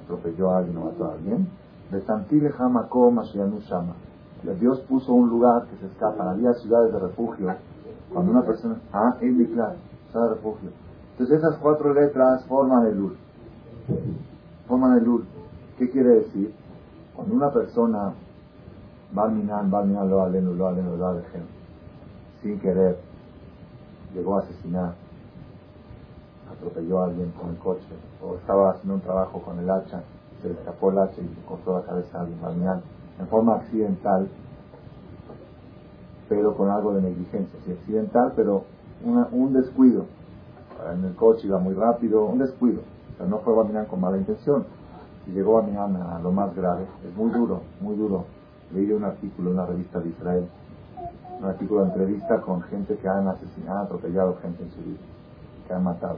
atropelló 0.02 0.50
a 0.50 0.58
alguien 0.58 0.76
o 0.78 0.84
mató 0.84 1.06
a 1.06 1.14
alguien, 1.14 1.48
de 1.90 2.00
Santile 2.02 2.50
Hamakom 2.56 3.20
Shama. 3.22 3.94
Dios 4.42 4.80
puso 4.88 5.12
un 5.12 5.28
lugar 5.28 5.66
que 5.66 5.76
se 5.76 5.86
escapan, 5.86 6.28
había 6.28 6.54
ciudades 6.54 6.92
de 6.92 6.98
refugio. 6.98 7.54
Cuando 8.12 8.32
una 8.32 8.42
persona, 8.42 8.76
ah, 8.92 9.16
Ibliklat, 9.20 9.76
ciudad 10.10 10.28
de 10.28 10.34
refugio. 10.34 10.70
Entonces 11.12 11.38
esas 11.38 11.56
cuatro 11.58 11.92
letras 11.92 12.44
forman 12.46 12.86
el 12.86 12.98
luz. 12.98 13.12
Forman 14.66 14.98
el 14.98 15.04
luz. 15.04 15.24
¿Qué 15.78 15.90
quiere 15.90 16.10
decir? 16.16 16.54
Cuando 17.14 17.34
una 17.34 17.52
persona, 17.52 18.14
Balminan, 19.12 19.70
Balminan, 19.70 20.08
lo 20.08 20.22
aleno, 20.22 20.52
lo 20.52 20.66
aleno, 20.66 20.96
lo 20.96 21.06
aleno, 21.06 21.26
sin 22.42 22.58
querer, 22.60 22.98
llegó 24.14 24.36
a 24.36 24.40
asesinar, 24.40 24.94
atropelló 26.50 27.00
a 27.00 27.04
alguien 27.04 27.30
con 27.32 27.50
el 27.50 27.56
coche, 27.58 27.86
o 28.22 28.36
estaba 28.36 28.70
haciendo 28.70 28.94
un 28.94 29.00
trabajo 29.00 29.40
con 29.42 29.58
el 29.58 29.68
hacha, 29.68 30.02
se 30.40 30.48
le 30.48 30.54
escapó 30.54 30.90
el 30.90 30.98
hacha 30.98 31.20
y 31.20 31.46
cortó 31.46 31.78
la 31.78 31.84
cabeza 31.84 32.18
a 32.18 32.20
alguien, 32.22 32.40
Balminan, 32.40 32.82
en 33.20 33.28
forma 33.28 33.56
accidental, 33.56 34.28
pero 36.28 36.56
con 36.56 36.70
algo 36.70 36.94
de 36.94 37.02
negligencia, 37.02 37.58
sí, 37.64 37.72
accidental, 37.72 38.32
pero 38.34 38.64
un 39.04 39.52
descuido. 39.52 40.06
En 40.92 41.04
el 41.04 41.14
coche 41.14 41.46
iba 41.46 41.58
muy 41.58 41.74
rápido, 41.74 42.24
un 42.24 42.38
descuido. 42.38 42.80
O 43.14 43.16
sea, 43.18 43.26
no 43.26 43.38
fue 43.40 43.54
Balminan 43.54 43.86
con 43.86 44.00
mala 44.00 44.16
intención. 44.16 44.64
Y 45.26 45.32
llegó 45.32 45.58
a 45.58 45.62
a 45.62 46.20
lo 46.20 46.32
más 46.32 46.54
grave. 46.54 46.86
Es 47.06 47.14
muy 47.14 47.30
duro, 47.30 47.60
muy 47.80 47.94
duro. 47.96 48.24
Leí 48.72 48.90
un 48.92 49.04
artículo 49.04 49.50
en 49.50 49.56
una 49.56 49.66
revista 49.66 50.00
de 50.00 50.08
Israel, 50.08 50.48
un 51.40 51.44
artículo 51.44 51.82
de 51.82 51.88
entrevista 51.88 52.40
con 52.40 52.62
gente 52.62 52.96
que 52.96 53.08
han 53.08 53.26
asesinado, 53.28 53.84
atropellado 53.84 54.36
gente 54.40 54.62
en 54.62 54.70
su 54.70 54.80
vida, 54.80 55.00
que 55.66 55.74
han 55.74 55.84
matado. 55.84 56.16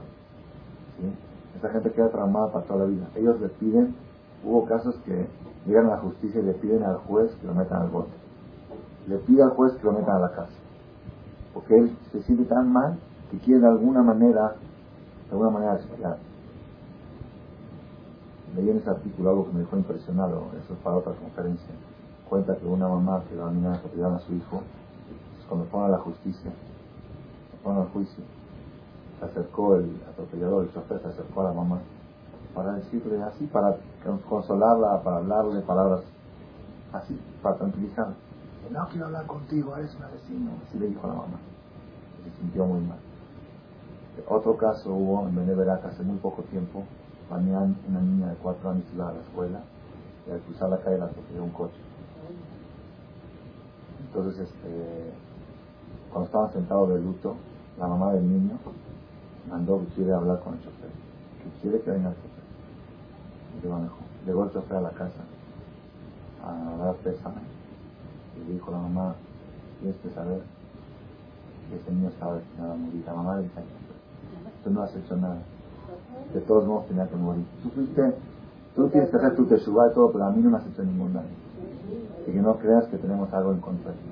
Esa 1.57 1.69
gente 1.69 1.91
queda 1.91 2.09
traumada 2.09 2.51
para 2.51 2.65
toda 2.65 2.79
la 2.81 2.85
vida. 2.85 3.07
Ellos 3.15 3.41
le 3.41 3.49
piden, 3.49 3.95
hubo 4.43 4.65
casos 4.65 4.95
que 5.05 5.27
llegan 5.65 5.87
a 5.87 5.95
la 5.95 5.97
justicia 5.97 6.41
y 6.41 6.45
le 6.45 6.53
piden 6.53 6.83
al 6.83 6.97
juez 6.97 7.33
que 7.35 7.47
lo 7.47 7.53
metan 7.53 7.83
al 7.83 7.89
bote. 7.89 8.11
Le 9.07 9.17
pide 9.19 9.43
al 9.43 9.51
juez 9.51 9.73
que 9.75 9.83
lo 9.83 9.93
metan 9.93 10.15
a 10.17 10.19
la 10.19 10.31
casa. 10.31 10.53
Porque 11.53 11.77
él 11.77 11.97
se 12.11 12.21
siente 12.23 12.45
tan 12.45 12.71
mal 12.71 12.99
que 13.31 13.37
quiere 13.39 13.61
de 13.61 13.67
alguna 13.67 14.01
manera, 14.01 14.55
de 15.25 15.31
alguna 15.31 15.49
manera 15.49 15.75
explicar. 15.75 16.17
Leí 18.55 18.69
en 18.69 18.77
ese 18.77 18.89
artículo 18.89 19.29
algo 19.29 19.45
que 19.47 19.53
me 19.53 19.59
dejó 19.61 19.77
impresionado, 19.77 20.47
eso 20.63 20.73
es 20.73 20.79
para 20.79 20.97
otra 20.97 21.13
conferencia. 21.13 21.73
Cuenta 22.29 22.55
que 22.55 22.65
una 22.65 22.87
mamá 22.87 23.23
que 23.29 23.35
la 23.35 23.49
niña 23.51 23.71
a 23.73 24.19
su 24.19 24.33
hijo, 24.33 24.61
pues, 25.37 25.47
cuando 25.47 25.65
fueron 25.67 25.89
a 25.89 25.97
la 25.97 26.03
justicia, 26.03 26.51
fueron 27.63 27.81
al 27.81 27.89
juicio, 27.89 28.23
se 29.19 29.25
acercó 29.25 29.75
el 29.75 29.99
atropellador, 30.09 30.65
el 30.65 30.73
chofer 30.73 30.99
se 31.01 31.07
acercó 31.07 31.41
a 31.41 31.45
la 31.45 31.53
mamá 31.53 31.79
para 32.53 32.73
decirle 32.73 33.21
así, 33.23 33.45
para 33.47 33.77
consolarla, 34.29 35.01
para 35.01 35.17
hablarle 35.17 35.61
palabras 35.61 36.01
así, 36.93 37.19
para 37.41 37.57
tranquilizarla. 37.57 38.15
No 38.71 38.87
quiero 38.89 39.07
hablar 39.07 39.25
contigo, 39.27 39.75
eres 39.77 39.93
un 39.95 40.03
asesino. 40.03 40.51
Así 40.67 40.79
le 40.79 40.87
dijo 40.87 41.05
a 41.05 41.07
la 41.09 41.13
mamá. 41.15 41.37
Se 42.23 42.41
sintió 42.41 42.65
muy 42.65 42.81
mal. 42.81 42.97
Otro 44.27 44.55
caso 44.55 44.93
hubo 44.93 45.27
en 45.27 45.35
Beneverac 45.35 45.83
hace 45.85 46.03
muy 46.03 46.17
poco 46.17 46.43
tiempo. 46.43 46.83
Mañana 47.29 47.73
una 47.89 47.99
niña 47.99 48.29
de 48.29 48.35
cuatro 48.35 48.69
años 48.69 48.85
iba 48.93 49.09
a 49.09 49.13
la 49.13 49.19
escuela 49.19 49.59
y 50.27 50.31
al 50.31 50.39
cruzar 50.41 50.69
la 50.69 50.77
calle 50.77 50.99
la 50.99 51.05
atropelló 51.05 51.43
un 51.43 51.49
coche. 51.49 51.79
Entonces, 54.07 54.47
este, 54.47 55.13
cuando 56.11 56.27
estaban 56.27 56.53
sentados 56.53 56.89
de 56.89 57.01
luto, 57.01 57.35
la 57.79 57.87
mamá 57.87 58.13
del 58.13 58.27
niño 58.27 58.57
mandó 59.49 59.79
que 59.79 59.87
quiere 59.95 60.13
hablar 60.13 60.39
con 60.41 60.53
el 60.53 60.59
chofer, 60.59 60.89
que 60.89 61.61
quiere 61.61 61.81
que 61.81 61.91
venga 61.91 62.09
el 62.09 62.15
chofer. 62.15 62.32
Llegó 64.25 64.43
el 64.43 64.51
chofer 64.51 64.77
a 64.77 64.81
la 64.81 64.89
casa 64.91 65.21
a 66.43 66.77
dar 66.83 66.95
pésame 66.95 67.41
y 68.35 68.53
dijo 68.53 68.71
la 68.71 68.77
mamá, 68.77 69.15
tienes 69.79 69.97
que 70.01 70.09
saber 70.09 70.41
que 71.69 71.77
ese 71.77 71.91
niño 71.91 72.09
estaba 72.09 72.35
destinado 72.35 72.73
a 72.73 72.75
morir. 72.75 73.03
La 73.05 73.13
mamá 73.13 73.37
le 73.37 73.43
dice, 73.43 73.61
tú 74.63 74.69
no 74.71 74.83
has 74.83 74.95
hecho 74.95 75.15
nada. 75.15 75.37
De 76.33 76.41
todos 76.41 76.65
modos 76.65 76.87
tenía 76.87 77.07
que 77.07 77.15
morir. 77.15 77.45
Tú 77.61 77.69
fuiste, 77.69 78.15
tú 78.75 78.89
tienes 78.89 79.09
que 79.09 79.17
hacer 79.17 79.35
tu 79.35 79.45
teshuva 79.45 79.89
y 79.89 79.93
todo, 79.93 80.11
pero 80.11 80.25
a 80.25 80.31
mí 80.31 80.41
no 80.41 80.49
me 80.49 80.57
has 80.57 80.67
hecho 80.67 80.83
ningún 80.83 81.13
daño. 81.13 81.27
Y 82.27 82.31
que 82.31 82.41
no 82.41 82.57
creas 82.57 82.85
que 82.87 82.97
tenemos 82.97 83.31
algo 83.33 83.51
en 83.51 83.59
contra 83.59 83.91
de 83.91 83.97
ti. 83.97 84.03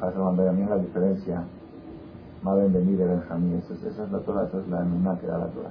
Para 0.00 0.12
eso, 0.12 0.26
a 0.26 0.32
mí 0.32 0.64
la 0.68 0.76
diferencia 0.76 1.44
Maben 2.44 2.74
venir 2.74 2.98
de 2.98 3.06
Benjamín. 3.06 3.56
Esa 3.56 3.72
es, 3.72 3.82
esa 3.84 4.04
es 4.04 4.12
la 4.12 4.18
Torah, 4.18 4.44
esa 4.44 4.58
es 4.58 4.68
la 4.68 4.82
emuná 4.82 5.18
que 5.18 5.26
da 5.26 5.38
la 5.38 5.46
Torah. 5.46 5.70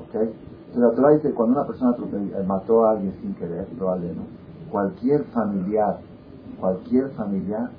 ¿Ok? 0.00 0.32
Entonces 0.72 0.88
la 0.88 0.96
Torah 0.96 1.14
dice 1.16 1.34
cuando 1.34 1.58
una 1.58 1.66
persona 1.66 1.96
eh, 1.98 2.44
mató 2.46 2.84
a 2.84 2.92
alguien 2.92 3.12
sin 3.20 3.34
querer, 3.34 3.66
probablemente, 3.76 4.20
¿no? 4.20 4.70
cualquier 4.70 5.24
familiar, 5.24 5.98
cualquier 6.60 7.10
familiar 7.10 7.70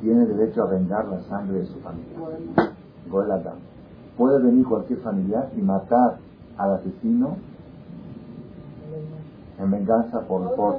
tiene 0.00 0.24
derecho 0.24 0.62
a 0.62 0.70
vengar 0.70 1.06
la 1.08 1.20
sangre 1.24 1.58
de 1.58 1.66
su 1.66 1.78
familia. 1.80 2.72
Goel. 3.10 3.42
Puede 4.16 4.42
venir 4.42 4.64
cualquier 4.66 5.00
familiar 5.00 5.50
y 5.54 5.60
matar 5.60 6.20
al 6.56 6.72
asesino 6.72 7.36
en 9.58 9.70
venganza 9.70 10.20
por, 10.22 10.54
por 10.54 10.76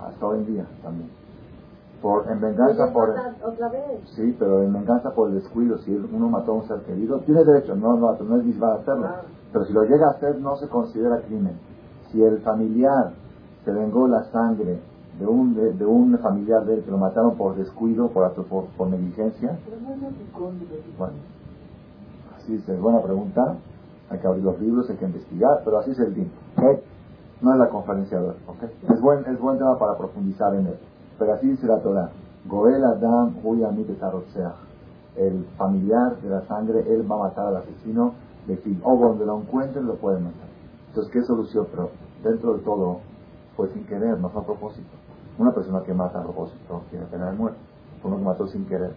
hasta 0.00 0.26
hoy 0.26 0.38
en 0.38 0.46
día 0.46 0.66
también 0.82 1.17
por, 2.00 2.30
en 2.30 2.40
venganza 2.40 2.92
por 2.92 3.10
otra 3.10 3.68
vez. 3.68 4.00
sí 4.14 4.36
pero 4.38 4.62
en 4.62 4.72
venganza 4.72 5.10
por 5.10 5.30
el 5.30 5.36
descuido 5.36 5.78
si 5.78 5.94
uno 5.94 6.28
mató 6.28 6.52
a 6.52 6.54
un 6.56 6.68
ser 6.68 6.80
querido 6.82 7.18
tiene 7.20 7.44
derecho 7.44 7.74
no 7.74 7.96
no, 7.96 8.12
no 8.12 8.36
es 8.36 8.62
a 8.62 8.74
hacerlo 8.74 9.08
pero 9.52 9.64
si 9.64 9.72
lo 9.72 9.82
llega 9.82 10.06
a 10.06 10.10
hacer 10.10 10.38
no 10.40 10.56
se 10.56 10.68
considera 10.68 11.22
crimen. 11.22 11.58
Si 12.10 12.22
el 12.22 12.40
familiar 12.40 13.12
se 13.64 13.72
vengó 13.72 14.06
la 14.06 14.24
sangre 14.24 14.80
de 15.18 15.26
un 15.26 15.54
de, 15.54 15.86
un 15.86 16.16
familiar 16.18 16.64
de 16.64 16.74
él 16.74 16.84
que 16.84 16.90
lo 16.90 16.98
mataron 16.98 17.36
por 17.36 17.56
descuido 17.56 18.08
por 18.08 18.32
por, 18.46 18.66
por 18.66 18.88
negligencia. 18.88 19.58
Bueno 20.98 21.14
así 22.36 22.54
es 22.54 22.80
buena 22.80 23.02
pregunta. 23.02 23.56
Hay 24.10 24.18
que 24.20 24.26
abrir 24.26 24.44
los 24.44 24.58
libros 24.60 24.88
hay 24.88 24.96
que 24.96 25.04
investigar 25.04 25.62
pero 25.64 25.78
así 25.78 25.90
es 25.90 25.98
el 25.98 26.14
tiempo 26.14 26.34
no 27.40 27.52
es 27.52 27.58
la 27.58 27.68
conferencia 27.68 28.18
de 28.18 28.28
hoy 28.28 28.34
es 28.88 29.00
buen 29.00 29.24
es 29.26 29.38
buen 29.38 29.58
tema 29.58 29.78
para 29.78 29.96
profundizar 29.96 30.54
en 30.54 30.66
él 30.66 30.78
pero 31.18 31.34
así 31.34 31.48
dice 31.48 31.66
la 31.66 31.80
Torah. 31.80 32.10
Goel 32.46 32.84
Adam 32.84 33.34
El 35.16 35.44
familiar 35.56 36.16
de 36.22 36.30
la 36.30 36.42
sangre, 36.46 36.84
él 36.88 37.10
va 37.10 37.16
a 37.16 37.28
matar 37.28 37.46
al 37.46 37.56
asesino 37.56 38.14
de 38.46 38.56
fin. 38.58 38.80
O 38.84 38.96
donde 38.96 39.26
lo 39.26 39.40
encuentren 39.40 39.86
lo 39.86 39.96
pueden 39.96 40.24
matar. 40.24 40.48
Entonces, 40.88 41.12
¿qué 41.12 41.22
solución? 41.22 41.66
Pero 41.70 41.90
dentro 42.22 42.54
de 42.54 42.60
todo, 42.60 43.00
fue 43.56 43.68
sin 43.70 43.84
querer, 43.86 44.18
no 44.18 44.28
fue 44.30 44.42
a 44.42 44.46
propósito. 44.46 44.88
Una 45.38 45.52
persona 45.52 45.82
que 45.82 45.92
mata 45.92 46.20
a 46.20 46.22
propósito 46.22 46.82
tiene 46.90 47.06
pena 47.06 47.30
de 47.30 47.36
muerte. 47.36 47.58
Uno 48.04 48.16
que 48.16 48.24
mató 48.24 48.46
sin 48.46 48.64
querer. 48.66 48.92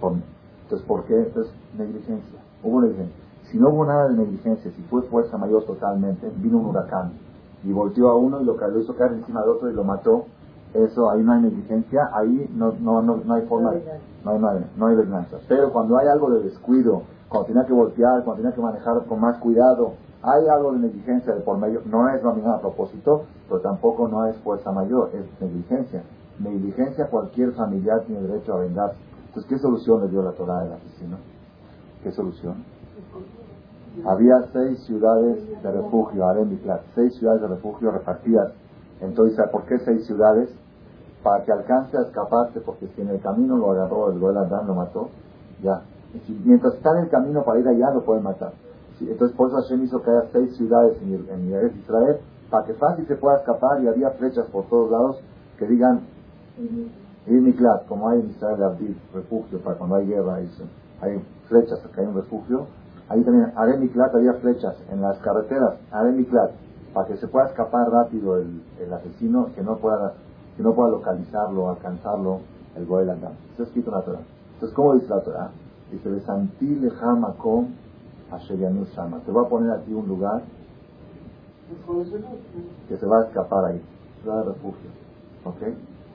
entonces, 0.00 0.86
¿por 0.86 1.04
qué? 1.04 1.14
Entonces, 1.14 1.52
negligencia. 1.76 2.40
Hubo 2.62 2.80
negligencia. 2.80 3.14
Si 3.50 3.58
no 3.58 3.68
hubo 3.68 3.84
nada 3.84 4.08
de 4.08 4.14
negligencia, 4.16 4.70
si 4.72 4.82
fue 4.84 5.02
fuerza 5.02 5.36
mayor 5.36 5.64
totalmente, 5.64 6.30
vino 6.36 6.58
un 6.58 6.66
huracán 6.66 7.12
y 7.62 7.72
volteó 7.72 8.10
a 8.10 8.16
uno 8.16 8.40
y 8.40 8.44
lo, 8.44 8.56
lo 8.56 8.80
hizo 8.80 8.96
caer 8.96 9.12
encima 9.12 9.42
de 9.42 9.50
otro 9.50 9.70
y 9.70 9.74
lo 9.74 9.84
mató, 9.84 10.26
eso 10.84 11.10
ahí 11.10 11.22
no 11.22 11.32
hay 11.32 11.42
negligencia, 11.42 12.10
ahí 12.12 12.50
no, 12.54 12.72
no, 12.80 13.02
no, 13.02 13.16
no 13.16 13.34
hay 13.34 13.42
forma, 13.46 13.72
no 14.24 14.30
hay, 14.30 14.38
no 14.38 14.48
hay, 14.48 14.66
no 14.76 14.86
hay 14.86 14.96
venganza. 14.96 15.38
Pero 15.48 15.72
cuando 15.72 15.98
hay 15.98 16.08
algo 16.08 16.30
de 16.30 16.42
descuido, 16.42 17.02
cuando 17.28 17.46
tiene 17.46 17.64
que 17.66 17.72
voltear, 17.72 18.24
cuando 18.24 18.42
tiene 18.42 18.54
que 18.54 18.60
manejar 18.60 19.04
con 19.06 19.20
más 19.20 19.38
cuidado, 19.38 19.94
hay 20.22 20.48
algo 20.48 20.72
de 20.72 20.80
negligencia 20.80 21.34
de 21.34 21.40
por 21.40 21.58
medio, 21.58 21.82
no 21.86 22.08
es 22.08 22.22
dominada 22.22 22.56
a 22.56 22.60
propósito, 22.60 23.24
pero 23.48 23.60
tampoco 23.60 24.08
no 24.08 24.26
es 24.26 24.36
fuerza 24.38 24.72
mayor, 24.72 25.10
es 25.14 25.24
negligencia. 25.40 26.02
Negligencia 26.38 27.08
cualquier 27.08 27.52
familiar 27.52 28.02
tiene 28.06 28.22
derecho 28.22 28.54
a 28.54 28.60
vengarse. 28.60 28.98
Entonces, 29.28 29.46
¿qué 29.48 29.58
solución 29.58 30.02
le 30.02 30.08
dio 30.08 30.22
la 30.22 30.32
Torah 30.32 30.60
al 30.60 30.72
asesino? 30.72 31.16
¿Qué 32.02 32.10
solución? 32.12 32.64
Había 34.04 34.42
seis 34.52 34.84
ciudades 34.84 35.62
de 35.62 35.70
refugio, 35.72 36.26
Arem 36.26 36.58
seis 36.94 37.14
ciudades 37.14 37.40
de 37.40 37.48
refugio 37.48 37.90
repartidas 37.90 38.52
entonces, 39.00 39.38
¿por 39.50 39.64
qué 39.64 39.78
seis 39.78 40.06
ciudades? 40.06 40.50
Para 41.22 41.44
que 41.44 41.52
alcance 41.52 41.96
a 41.96 42.02
escaparse, 42.02 42.60
porque 42.60 42.86
si 42.88 43.02
en 43.02 43.08
el 43.08 43.20
camino 43.20 43.56
lo 43.56 43.72
agarró 43.72 44.10
el 44.10 44.36
Adán, 44.36 44.66
lo 44.66 44.74
mató, 44.74 45.08
ya. 45.62 45.82
mientras 46.44 46.74
está 46.74 46.90
en 46.98 47.04
el 47.04 47.10
camino 47.10 47.42
para 47.44 47.60
ir 47.60 47.68
allá, 47.68 47.90
lo 47.92 48.04
pueden 48.04 48.22
matar. 48.22 48.52
Sí, 48.98 49.08
entonces 49.10 49.36
por 49.36 49.48
eso 49.48 49.56
Hashem 49.56 49.82
hizo 49.84 50.00
que 50.02 50.10
haya 50.10 50.28
seis 50.32 50.56
ciudades 50.56 50.96
en, 51.02 51.28
en 51.28 51.78
Israel, 51.78 52.18
para 52.50 52.64
que 52.64 52.74
fácil 52.74 53.06
se 53.06 53.16
pueda 53.16 53.38
escapar 53.38 53.82
y 53.82 53.88
había 53.88 54.10
flechas 54.10 54.46
por 54.50 54.64
todos 54.66 54.90
lados 54.90 55.20
que 55.58 55.66
digan 55.66 56.02
Ir 57.26 57.42
Miklat, 57.42 57.86
como 57.86 58.08
hay 58.08 58.20
en 58.20 58.30
Israel 58.30 58.62
Abdil, 58.62 58.96
refugio 59.12 59.58
para 59.60 59.76
cuando 59.76 59.96
hay 59.96 60.06
guerra, 60.06 60.36
hay 60.36 61.22
flechas, 61.48 61.80
que 61.92 62.00
hay 62.00 62.06
un 62.06 62.14
refugio. 62.14 62.66
Ahí 63.08 63.22
también, 63.22 63.52
Are 63.56 63.76
Miklat, 63.76 64.14
había 64.14 64.32
flechas 64.34 64.76
en 64.90 65.00
las 65.00 65.18
carreteras, 65.18 65.74
Are 65.90 66.10
Miklat, 66.12 66.52
para 66.94 67.08
que 67.08 67.16
se 67.16 67.28
pueda 67.28 67.46
escapar 67.46 67.90
rápido 67.90 68.36
el, 68.36 68.62
el 68.80 68.92
asesino, 68.92 69.48
que 69.54 69.62
no 69.62 69.76
pueda 69.76 70.14
que 70.56 70.62
no 70.62 70.74
pueda 70.74 70.90
localizarlo, 70.90 71.70
alcanzarlo, 71.70 72.40
el 72.76 72.86
Goel 72.86 73.10
Adam. 73.10 73.32
Eso 73.52 73.62
es 73.62 73.68
escrito 73.68 73.90
en 73.90 73.96
la 73.96 74.04
Torah. 74.04 74.20
Entonces, 74.54 74.74
¿cómo 74.74 74.94
dice 74.94 75.08
la 75.08 75.22
Torah? 75.22 75.50
Dice, 75.90 76.08
Besanti 76.08 76.66
lejama 76.76 77.34
con 77.34 77.74
Shama. 78.30 79.20
Te 79.20 79.30
voy 79.30 79.44
a 79.44 79.48
poner 79.48 79.70
aquí 79.72 79.92
un 79.92 80.08
lugar 80.08 80.42
que 82.88 82.96
se 82.96 83.06
va 83.06 83.18
a 83.18 83.26
escapar 83.26 83.64
ahí. 83.66 83.82
Ciudad 84.22 84.38
de 84.38 84.52
refugio. 84.52 84.90
¿Ok? 85.44 85.62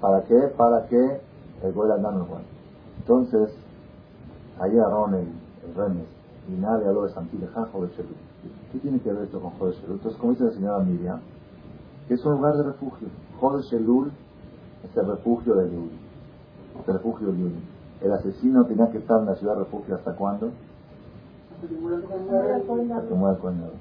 ¿Para 0.02 0.24
qué? 0.24 0.36
Para 0.58 0.88
que 0.88 1.22
el 1.64 1.74
Goel 1.74 1.92
Adam 1.92 2.20
no 2.20 2.28
Entonces, 3.00 3.56
ahí 4.60 4.78
Aarón, 4.78 5.16
el, 5.16 5.28
el 5.68 5.76
Remes, 5.76 6.08
y 6.50 6.54
nadie 6.54 6.88
habló 6.88 7.04
de 7.04 7.14
Santi 7.14 7.38
lejama 7.38 7.68
de 7.68 7.88
Shelut. 7.96 8.32
¿Qué 8.72 8.80
tiene 8.80 9.00
que 9.00 9.12
ver 9.12 9.24
esto 9.24 9.40
con 9.40 9.52
Joder 9.52 9.76
Shelul? 9.76 9.98
Entonces, 9.98 10.20
como 10.20 10.32
dice 10.34 10.46
la 10.46 10.52
señora 10.52 10.80
Miriam, 10.80 11.20
es 12.10 12.26
un 12.26 12.34
lugar 12.34 12.56
de 12.56 12.64
refugio. 12.64 13.08
Joder 13.40 13.64
Shelul 13.66 14.12
es 14.84 14.98
el 14.98 15.08
refugio 15.08 15.56
de 15.56 15.70
Yuri. 15.70 16.00
el 16.88 16.94
refugio 16.94 17.28
de 17.28 17.38
Yuri. 17.38 17.64
El 18.02 18.12
asesino 18.14 18.66
tenía 18.66 18.90
que 18.90 18.98
estar 18.98 19.20
en 19.20 19.28
la 19.28 19.36
ciudad 19.36 19.54
de 19.54 19.60
refugio 19.60 19.96
hasta 19.96 20.16
cuándo? 20.16 20.50
Hasta 21.54 21.68
que 21.68 23.14
muera 23.14 23.36
el 23.36 23.40
condenador. 23.40 23.76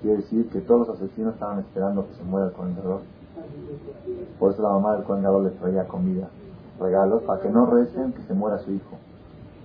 Quiere 0.00 0.16
decir 0.18 0.48
que 0.48 0.60
todos 0.60 0.88
los 0.88 0.96
asesinos 0.96 1.34
estaban 1.34 1.58
esperando 1.58 2.06
que 2.06 2.14
se 2.14 2.22
muera 2.22 2.46
el 2.46 2.52
condenador. 2.52 3.00
Por 4.38 4.52
eso 4.52 4.62
la 4.62 4.70
mamá 4.70 4.94
del 4.94 5.04
condenador 5.04 5.44
les 5.44 5.58
traía 5.58 5.86
comida, 5.86 6.28
regalos, 6.80 7.22
para 7.24 7.42
que 7.42 7.50
no 7.50 7.66
recen 7.66 8.12
que 8.12 8.22
se 8.22 8.34
muera 8.34 8.58
su 8.58 8.72
hijo. 8.72 8.96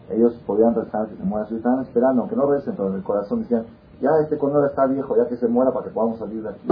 Ellos 0.10 0.34
podían 0.46 0.76
rezar 0.76 1.08
que 1.08 1.16
se 1.16 1.24
muera 1.24 1.46
su 1.46 1.54
hijo, 1.54 1.60
estaban 1.60 1.86
esperando, 1.86 2.22
aunque 2.22 2.36
no 2.36 2.46
recen, 2.48 2.76
pero 2.76 2.90
en 2.90 2.96
el 2.96 3.04
corazón 3.04 3.42
decían, 3.42 3.66
ya 4.02 4.10
este 4.22 4.38
condenador 4.38 4.70
está 4.70 4.86
viejo, 4.88 5.16
ya 5.16 5.28
que 5.28 5.38
se 5.38 5.48
muera 5.48 5.72
para 5.72 5.86
que 5.86 5.92
podamos 5.92 6.20
salir 6.20 6.44
de 6.44 6.50
aquí. 6.50 6.68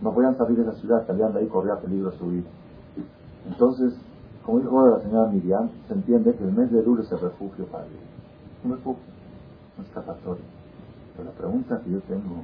No 0.00 0.12
podían 0.12 0.36
salir 0.36 0.58
de 0.58 0.64
la 0.64 0.74
ciudad, 0.74 1.06
salían 1.06 1.32
de 1.32 1.40
ahí, 1.40 1.46
corría 1.46 1.76
peligro 1.76 2.12
su 2.12 2.26
vida. 2.28 2.48
Entonces, 3.46 3.94
como 4.44 4.60
dijo 4.60 4.88
la 4.88 5.00
señora 5.00 5.30
Miriam, 5.30 5.70
se 5.88 5.94
entiende 5.94 6.34
que 6.34 6.44
el 6.44 6.52
mes 6.52 6.70
de 6.70 6.80
Elul 6.80 7.00
es 7.00 7.10
el 7.12 7.20
refugio 7.20 7.66
para 7.66 7.84
Dios. 7.84 8.02
Un 8.64 8.72
refugio, 8.72 9.02
un 9.78 9.84
escapatorio. 9.84 10.44
Pero 11.16 11.28
la 11.28 11.34
pregunta 11.36 11.80
que 11.80 11.90
yo 11.90 12.00
tengo 12.00 12.42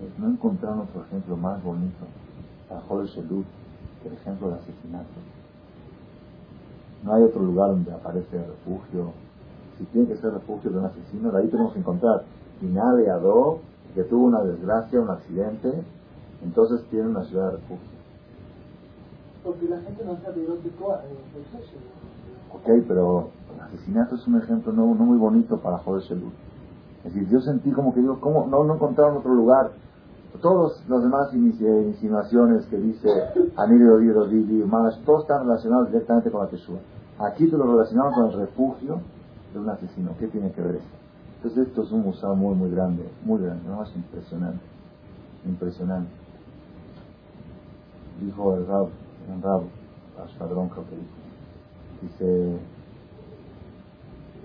es, 0.00 0.18
¿no 0.18 0.28
encontraron 0.28 0.80
otro 0.80 1.02
ejemplo 1.02 1.36
más 1.36 1.62
bonito 1.62 2.06
para 2.68 2.80
Joder 2.82 3.08
Elul 3.16 3.44
que 4.02 4.08
el 4.08 4.14
ejemplo 4.14 4.48
del 4.48 4.58
asesinato? 4.58 5.08
No 7.04 7.14
hay 7.14 7.22
otro 7.24 7.42
lugar 7.42 7.70
donde 7.70 7.92
aparece 7.92 8.36
el 8.36 8.46
refugio. 8.46 9.12
Si 9.78 9.84
tiene 9.86 10.08
que 10.08 10.16
ser 10.16 10.32
refugio 10.32 10.70
de 10.70 10.78
un 10.78 10.84
asesino, 10.84 11.32
de 11.32 11.38
ahí 11.40 11.48
tenemos 11.48 11.72
que 11.72 11.80
encontrar 11.80 12.24
de 12.62 13.10
Adó, 13.10 13.58
que 13.94 14.04
tuvo 14.04 14.26
una 14.26 14.42
desgracia, 14.42 15.00
un 15.00 15.10
accidente, 15.10 15.82
entonces 16.42 16.84
tiene 16.90 17.08
una 17.08 17.24
ciudad 17.24 17.46
de 17.46 17.56
refugio. 17.56 17.88
Porque 19.44 19.68
la 19.68 19.80
gente 19.80 20.04
no 20.04 20.16
sabe 20.18 20.44
dónde 20.44 20.70
Ok, 22.52 22.84
pero 22.86 23.30
el 23.54 23.60
asesinato 23.60 24.14
es 24.16 24.26
un 24.26 24.36
ejemplo 24.40 24.72
no, 24.72 24.94
no 24.94 25.04
muy 25.04 25.18
bonito 25.18 25.58
para 25.58 25.78
Joder 25.78 26.02
Shelul. 26.02 26.32
Es 27.04 27.14
decir, 27.14 27.28
yo 27.28 27.40
sentí 27.40 27.70
como 27.72 27.92
que 27.92 28.00
digo, 28.00 28.20
¿cómo 28.20 28.46
no, 28.46 28.64
no 28.64 28.74
encontraron 28.74 29.16
otro 29.16 29.34
lugar? 29.34 29.72
Todos 30.40 30.82
los 30.88 31.02
demás 31.02 31.32
insinuaciones 31.34 32.66
que 32.66 32.76
dice 32.76 33.08
Anilio 33.56 33.98
Dido, 33.98 34.26
Didi, 34.26 34.64
Mash, 34.64 34.98
todos 35.04 35.22
están 35.22 35.44
relacionados 35.44 35.88
directamente 35.88 36.30
con 36.30 36.42
la 36.42 36.48
Teshua. 36.48 36.78
Aquí 37.18 37.48
te 37.48 37.56
lo 37.56 37.64
relacionamos 37.64 38.14
con 38.14 38.30
el 38.30 38.38
refugio 38.38 39.00
de 39.52 39.58
un 39.58 39.68
asesino. 39.68 40.12
¿Qué 40.18 40.28
tiene 40.28 40.50
que 40.52 40.62
ver 40.62 40.76
esto? 40.76 40.88
Entonces 41.36 41.68
esto 41.68 41.82
es 41.82 41.92
un 41.92 42.02
museo 42.02 42.34
muy, 42.34 42.54
muy 42.54 42.70
grande, 42.70 43.08
muy 43.24 43.42
grande, 43.42 43.68
no 43.68 43.76
más 43.76 43.94
impresionante, 43.94 44.64
impresionante 45.44 46.21
dijo 48.24 48.56
el 48.56 48.66
Rab, 48.66 48.88
un 49.32 49.42
Rab, 49.42 49.62
que 50.88 52.06
dice, 52.06 52.58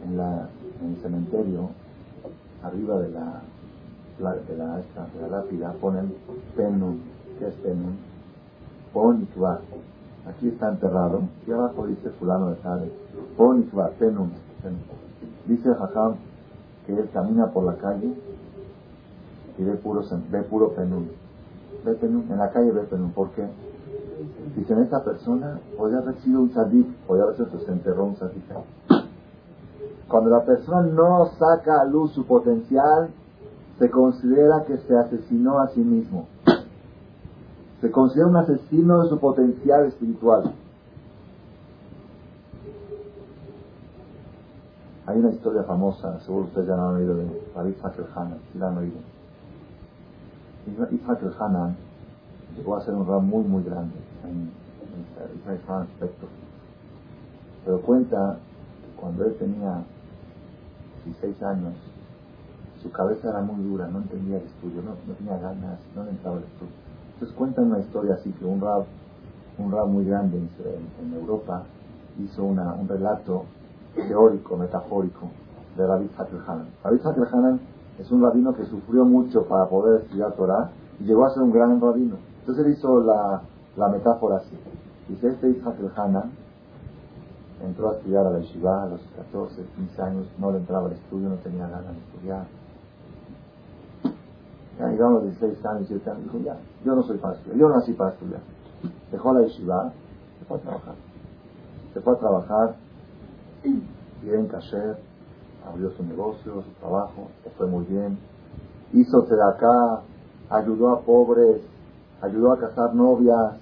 en, 0.06 0.18
la, 0.18 0.50
en 0.82 0.94
el 0.94 1.02
cementerio, 1.02 1.70
arriba 2.64 3.00
de 3.00 3.10
la, 3.10 3.42
de 4.18 4.58
la, 4.58 4.80
esta, 4.80 5.08
de 5.08 5.22
la 5.22 5.38
lápida, 5.38 5.74
ponen 5.74 6.14
penun, 6.56 7.02
¿qué 7.40 7.48
es 7.48 7.56
penun? 7.56 7.98
Ponikva, 8.94 9.60
aquí 10.28 10.48
está 10.50 10.70
enterrado, 10.70 11.22
y 11.46 11.52
abajo 11.52 11.88
dice 11.88 12.10
fulano 12.12 12.50
de 12.50 12.56
tal, 12.58 12.92
Ponikva, 13.36 13.90
penun, 14.00 14.32
Dice 15.46 15.74
Jajam 15.74 16.16
que 16.86 16.94
él 16.94 17.10
camina 17.14 17.48
por 17.52 17.64
la 17.64 17.76
calle 17.76 18.14
y 19.58 19.64
ve 19.64 19.74
puro, 19.76 20.02
ve 20.30 20.44
puro 20.44 20.74
penun. 20.74 21.10
Ve 21.86 21.94
penun, 21.96 22.26
en 22.30 22.38
la 22.38 22.52
calle 22.52 22.72
ve 22.72 22.82
penun, 22.84 23.12
¿por 23.12 23.32
qué? 23.32 23.48
Dicen, 24.56 24.80
esta 24.80 25.04
persona 25.04 25.60
podría 25.78 26.00
haber 26.00 26.20
sido 26.22 26.42
un 26.42 26.52
sadik, 26.52 26.88
podría 27.06 27.26
haber 27.26 27.36
sido 27.36 27.60
se 27.60 27.72
enterró 27.72 28.06
un 28.06 28.16
sadik. 28.16 28.44
Cuando 30.08 30.30
la 30.30 30.44
persona 30.44 30.82
no 30.82 31.28
saca 31.38 31.82
a 31.82 31.86
luz 31.86 32.14
su 32.14 32.26
potencial, 32.26 33.10
se 33.78 33.90
considera 33.92 34.64
que 34.66 34.78
se 34.78 34.98
asesinó 34.98 35.60
a 35.60 35.68
sí 35.70 35.82
mismo. 35.82 36.28
Se 37.82 37.92
considera 37.92 38.28
un 38.28 38.38
asesino 38.38 39.04
de 39.04 39.10
su 39.10 39.20
potencial 39.20 39.86
espiritual. 39.86 40.54
Hay 45.06 45.20
una 45.20 45.30
historia 45.30 45.64
famosa, 45.64 46.20
seguro 46.22 46.46
ustedes 46.46 46.68
ya 46.68 46.76
la 46.76 46.90
han 46.90 46.96
oído, 46.96 47.16
de 47.16 47.42
Rabbi 47.56 47.76
Hanan, 48.16 48.40
si 48.52 48.58
la 48.58 48.70
han 48.70 48.78
oído. 48.78 48.98
Hanan 51.40 51.78
llegó 52.58 52.76
a 52.76 52.82
ser 52.84 52.94
un 52.94 53.08
rab 53.08 53.22
muy, 53.22 53.44
muy 53.44 53.64
grande 53.64 53.96
en, 54.24 54.52
en, 55.48 55.72
aspectos. 55.72 56.30
Pero 57.64 57.82
cuenta 57.82 58.38
cuando 59.00 59.26
él 59.26 59.36
tenía 59.38 59.84
16 61.06 61.44
años, 61.44 61.74
su 62.82 62.92
cabeza 62.92 63.30
era 63.30 63.42
muy 63.42 63.64
dura, 63.64 63.88
no 63.88 64.00
entendía 64.00 64.38
el 64.38 64.44
estudio, 64.44 64.82
no, 64.82 64.92
no 65.08 65.14
tenía 65.14 65.38
ganas, 65.38 65.80
no 65.96 66.04
le 66.04 66.12
entraba 66.12 66.38
el 66.38 66.44
estudio. 66.44 66.74
Entonces 67.14 67.36
cuenta 67.38 67.62
una 67.62 67.80
historia 67.80 68.16
así 68.16 68.32
que 68.32 68.46
un 68.46 68.62
rab, 68.62 68.86
un 69.58 69.72
rab 69.72 69.88
muy 69.88 70.06
grande 70.06 70.38
en, 70.38 71.14
Europa 71.14 71.64
hizo 72.20 72.44
una, 72.44 72.74
un 72.74 72.88
relato 72.88 73.46
teórico, 73.96 74.58
metafórico 74.58 75.30
de 75.76 75.84
Hakel 75.84 76.42
Hanan. 76.48 76.68
Hakel 76.84 77.28
Hanan 77.32 77.60
es 78.00 78.12
un 78.12 78.22
rabino 78.22 78.54
que 78.54 78.66
sufrió 78.66 79.06
mucho 79.06 79.46
para 79.48 79.68
poder 79.68 80.02
estudiar 80.02 80.34
Torah 80.34 80.70
y 81.00 81.06
llegó 81.06 81.26
a 81.26 81.34
ser 81.34 81.44
un 81.44 81.52
gran 81.52 81.82
rabino. 81.82 82.18
Entonces 82.48 82.66
él 82.66 82.74
hizo 82.78 83.02
la, 83.02 83.42
la 83.76 83.90
metáfora 83.90 84.38
así. 84.38 84.58
Dice, 85.10 85.28
este 85.28 85.50
Isaac 85.50 85.76
Hanan 85.98 86.32
entró 87.62 87.90
a 87.90 87.98
estudiar 87.98 88.26
a 88.26 88.30
la 88.30 88.40
yeshiva 88.40 88.84
a 88.84 88.86
los 88.86 89.02
14, 89.18 89.66
15 89.76 90.02
años, 90.02 90.28
no 90.38 90.54
le 90.54 90.60
entraba 90.60 90.86
al 90.88 90.94
estudio, 90.94 91.28
no 91.28 91.36
tenía 91.36 91.68
ganas 91.68 91.94
de 91.94 92.00
estudiar. 92.00 92.46
Ya 94.80 94.88
llegamos 94.88 95.24
a 95.24 95.26
los 95.26 95.40
16 95.40 95.66
años, 95.66 95.90
17 95.90 96.10
años, 96.10 96.24
dijo, 96.24 96.38
ya, 96.46 96.58
yo 96.86 96.96
no 96.96 97.04
soy 97.04 97.18
para 97.18 97.34
estudiar, 97.36 97.58
yo 97.58 97.68
nací 97.68 97.92
para 97.92 98.12
estudiar. 98.12 98.42
Dejó 99.12 99.34
la 99.34 99.42
yeshiva, 99.42 99.92
se 100.40 100.46
fue 100.46 100.58
a 100.58 100.62
trabajar. 100.62 100.96
Se 101.94 102.00
fue 102.00 102.14
a 102.14 102.18
trabajar, 102.18 102.76
bien 104.24 104.48
kasher, 104.48 104.98
abrió 105.68 105.92
su 105.92 106.04
negocio, 106.06 106.64
su 106.64 106.72
trabajo, 106.80 107.28
le 107.44 107.52
fue 107.52 107.68
muy 107.68 107.84
bien. 107.84 108.18
Hizo 108.94 109.18
acá, 109.20 110.02
ayudó 110.50 110.94
a 110.94 111.02
pobres, 111.02 111.62
ayudó 112.22 112.54
a 112.54 112.60
casar 112.60 112.94
novias. 112.96 113.56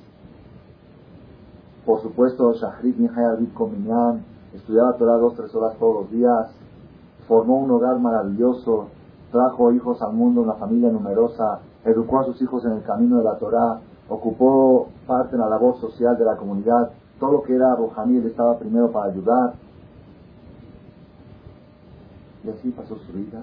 Por 1.85 2.01
supuesto, 2.01 2.53
Shahrit 2.53 2.97
Mihai 2.97 3.45
Kominyan 3.53 4.23
estudiaba 4.53 4.93
Torah 4.97 5.17
dos, 5.17 5.35
tres 5.35 5.53
horas 5.53 5.77
todos 5.77 6.03
los 6.03 6.11
días. 6.11 6.47
Formó 7.27 7.57
un 7.57 7.71
hogar 7.71 7.99
maravilloso. 7.99 8.87
Trajo 9.31 9.71
hijos 9.71 10.01
al 10.01 10.13
mundo, 10.13 10.41
una 10.41 10.53
familia 10.53 10.89
numerosa. 10.89 11.59
Educó 11.83 12.19
a 12.19 12.25
sus 12.25 12.41
hijos 12.41 12.63
en 12.65 12.71
el 12.71 12.83
camino 12.83 13.17
de 13.17 13.23
la 13.23 13.37
Torah. 13.37 13.79
Ocupó 14.07 14.87
parte 15.07 15.35
en 15.35 15.41
la 15.41 15.49
labor 15.49 15.79
social 15.79 16.17
de 16.17 16.25
la 16.25 16.37
comunidad. 16.37 16.91
Todo 17.19 17.31
lo 17.33 17.43
que 17.43 17.55
era 17.55 17.75
Rohamí, 17.75 18.17
él 18.17 18.27
estaba 18.27 18.57
primero 18.57 18.91
para 18.91 19.11
ayudar. 19.11 19.53
Y 22.43 22.49
así 22.49 22.69
pasó 22.69 22.95
su 22.95 23.13
vida. 23.13 23.41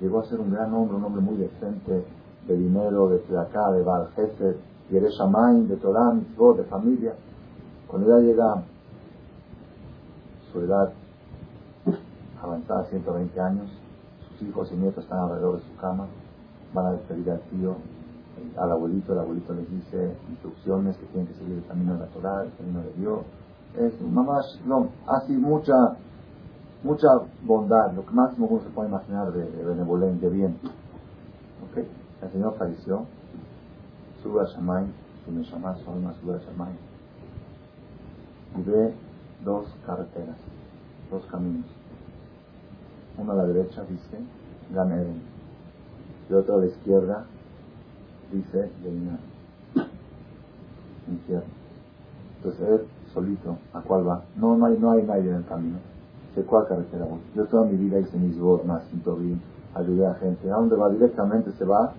Llegó 0.00 0.20
a 0.20 0.24
ser 0.24 0.40
un 0.40 0.52
gran 0.52 0.74
hombre, 0.74 0.96
un 0.96 1.04
hombre 1.04 1.22
muy 1.22 1.36
decente, 1.36 2.04
de 2.46 2.56
dinero, 2.56 3.08
de 3.08 3.38
acá, 3.38 3.70
de 3.72 3.82
Bar 3.82 4.10
Jefe, 4.14 4.56
de 4.90 5.10
Shamayim, 5.10 5.68
de 5.68 5.76
Torah, 5.76 6.12
de 6.12 6.64
familia. 6.64 7.14
Cuando 7.86 8.08
ya 8.08 8.18
llega 8.18 8.62
su 10.52 10.60
edad 10.60 10.92
avanzada, 12.42 12.84
120 12.84 13.40
años, 13.40 13.70
sus 14.28 14.48
hijos 14.48 14.70
y 14.72 14.76
nietos 14.76 15.04
están 15.04 15.20
alrededor 15.20 15.56
de 15.56 15.68
su 15.68 15.76
cama, 15.76 16.06
van 16.74 16.86
a 16.86 16.92
despedir 16.92 17.30
al 17.30 17.40
tío, 17.42 17.76
al 18.56 18.72
abuelito, 18.72 19.12
el 19.12 19.20
abuelito 19.20 19.54
les 19.54 19.70
dice 19.70 20.16
instrucciones 20.30 20.96
que 20.96 21.06
tienen 21.06 21.28
que 21.28 21.34
seguir 21.34 21.58
el 21.58 21.66
camino 21.66 21.94
de 21.94 22.00
la 22.00 22.06
Torah, 22.06 22.44
el 22.44 22.52
camino 22.54 22.80
de 22.80 22.92
Dios. 22.94 23.20
Es 23.78 24.00
mamás, 24.02 24.60
no, 24.66 24.88
así 25.06 25.32
mucha, 25.32 25.74
mucha 26.82 27.08
bondad, 27.44 27.92
lo 27.92 28.04
que 28.04 28.12
máximo 28.12 28.46
uno 28.50 28.62
se 28.62 28.70
puede 28.70 28.88
imaginar 28.88 29.32
de, 29.32 29.50
de 29.50 29.64
benevolencia, 29.64 30.28
de 30.28 30.34
bien. 30.34 30.58
¿Ok? 31.70 31.86
El 32.22 32.30
Señor 32.30 32.54
falleció, 32.56 33.04
sube 34.22 34.42
a 34.42 34.44
Shamay, 34.44 34.86
su 35.24 35.32
Neshama, 35.32 35.74
su 35.76 35.90
alma 35.90 36.14
sube 36.20 36.36
a 36.36 36.38
Shamay, 36.38 36.72
y 38.58 39.44
dos 39.44 39.66
carreteras, 39.84 40.36
dos 41.10 41.24
caminos. 41.26 41.66
Uno 43.18 43.32
a 43.32 43.34
la 43.34 43.46
derecha 43.46 43.82
dice 43.82 44.18
Gan 44.72 44.92
Eden, 44.92 45.20
y 46.30 46.32
otro 46.34 46.54
a 46.54 46.58
la 46.58 46.66
izquierda 46.66 47.24
dice 48.30 48.70
Leina, 48.84 49.18
infierno. 51.08 51.50
Entonces 52.36 52.68
él 52.68 52.86
solito, 53.12 53.58
¿a 53.72 53.80
cuál 53.80 54.08
va? 54.08 54.22
No, 54.36 54.56
no 54.56 54.66
hay, 54.66 54.78
no 54.78 54.92
hay 54.92 55.02
nadie 55.02 55.28
en 55.28 55.36
el 55.36 55.44
camino. 55.44 55.78
¿De 56.36 56.42
cuál 56.44 56.66
carretera 56.66 57.04
voy? 57.04 57.20
Yo 57.34 57.44
toda 57.46 57.64
mi 57.66 57.76
vida 57.76 57.98
hice 57.98 58.16
mis 58.16 58.36
más 58.64 58.84
Sintorim, 58.90 59.38
ayudé 59.74 60.06
a 60.06 60.14
gente. 60.14 60.50
¿A 60.50 60.54
dónde 60.54 60.76
va? 60.76 60.88
Directamente 60.88 61.52
se 61.52 61.64
va 61.64 61.92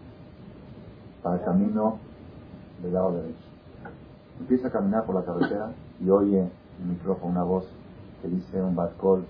para 1.24 1.38
el 1.38 1.42
camino 1.44 1.98
del 2.84 2.94
lado 2.94 3.14
derecho. 3.14 3.48
Empieza 4.40 4.68
a 4.68 4.72
caminar 4.72 5.06
por 5.06 5.16
la 5.16 5.24
carretera 5.24 5.72
y 6.00 6.10
oye 6.10 6.40
en 6.40 6.52
el 6.82 6.90
micrófono 6.90 7.32
una 7.32 7.44
voz 7.44 7.66
que 8.22 8.28
dice 8.28 8.62
un 8.62 8.76
batcol, 8.76 9.24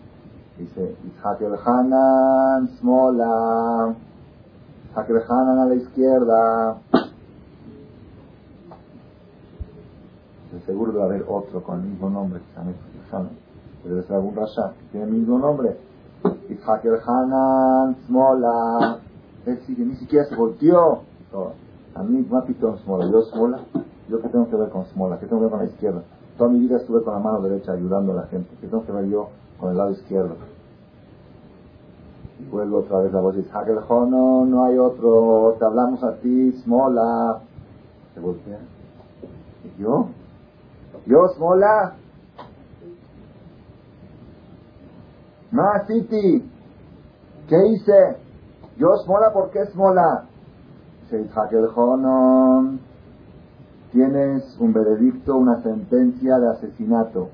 dice, 0.57 0.95
Ishak 1.05 1.41
el 1.41 1.55
Hanan, 1.63 2.67
Smola, 2.79 3.95
Ishak 4.91 5.09
el 5.09 5.21
Hanan 5.29 5.59
a 5.59 5.65
la 5.65 5.75
izquierda. 5.75 6.77
Seguro 10.65 10.93
debe 10.93 11.03
haber 11.03 11.25
otro 11.27 11.61
con 11.61 11.81
el 11.81 11.87
mismo 11.87 12.09
nombre 12.09 12.39
que 12.39 12.45
se 12.45 12.59
llama 12.59 12.71
Hanan. 13.11 13.29
Debe 13.83 14.03
ser 14.03 14.15
algún 14.15 14.35
rasha 14.35 14.73
que 14.79 14.85
tiene 14.91 15.07
el 15.07 15.11
mismo 15.11 15.37
nombre. 15.37 15.77
Ishak 16.49 16.85
el 16.85 16.99
Hanan, 17.05 17.97
Smola. 18.07 18.99
Él 19.45 19.59
sigue, 19.65 19.83
ni 19.83 19.95
siquiera 19.95 20.25
se 20.25 20.35
volteó. 20.35 21.01
A 21.95 22.01
mí, 22.01 22.25
Mapito 22.27 22.75
Smola, 22.77 23.05
yo 23.11 23.21
Smola, 23.21 23.59
yo 24.09 24.19
qué 24.21 24.29
tengo 24.29 24.49
que 24.49 24.55
ver 24.55 24.69
con 24.69 24.85
Smola, 24.85 25.19
qué 25.19 25.27
tengo 25.27 25.41
que 25.41 25.45
ver 25.45 25.51
con 25.51 25.59
la 25.59 25.71
izquierda. 25.71 26.03
Toda 26.37 26.49
mi 26.49 26.59
vida 26.59 26.77
estuve 26.77 27.03
con 27.03 27.13
la 27.13 27.19
mano 27.19 27.41
derecha 27.41 27.73
ayudando 27.73 28.13
a 28.13 28.15
la 28.15 28.27
gente, 28.27 28.49
qué 28.59 28.67
tengo 28.67 28.83
que 28.83 28.91
ver 28.91 29.05
yo 29.05 29.29
con 29.59 29.71
el 29.71 29.77
lado 29.77 29.91
izquierdo. 29.91 30.35
Y 32.39 32.49
vuelvo 32.49 32.79
otra 32.79 32.99
vez 32.99 33.13
la 33.13 33.21
voz 33.21 33.35
y 33.35 33.39
dice, 33.39 33.51
no, 33.53 34.45
no 34.45 34.65
hay 34.65 34.77
otro, 34.77 35.55
te 35.59 35.65
hablamos 35.65 36.03
a 36.03 36.15
ti, 36.17 36.51
Smola. 36.63 37.41
Se 38.15 38.19
voltea. 38.19 38.59
¿Y 39.63 39.81
yo? 39.81 40.09
¿Yo, 41.05 41.27
Smola? 41.35 41.95
Más, 45.51 45.87
City. 45.87 46.49
¿Qué 47.47 47.67
hice? 47.67 48.17
Yo, 48.77 48.87
Smola, 49.05 49.31
¿por 49.31 49.51
qué 49.51 49.65
Smola? 49.67 50.32
Tienes 53.91 54.57
un 54.59 54.74
veredicto, 54.74 55.38
una 55.38 55.61
sentencia 55.61 56.39
de 56.39 56.49
asesinato. 56.49 57.30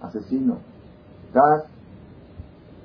Asesino. 0.00 0.56
Estás, 1.26 1.64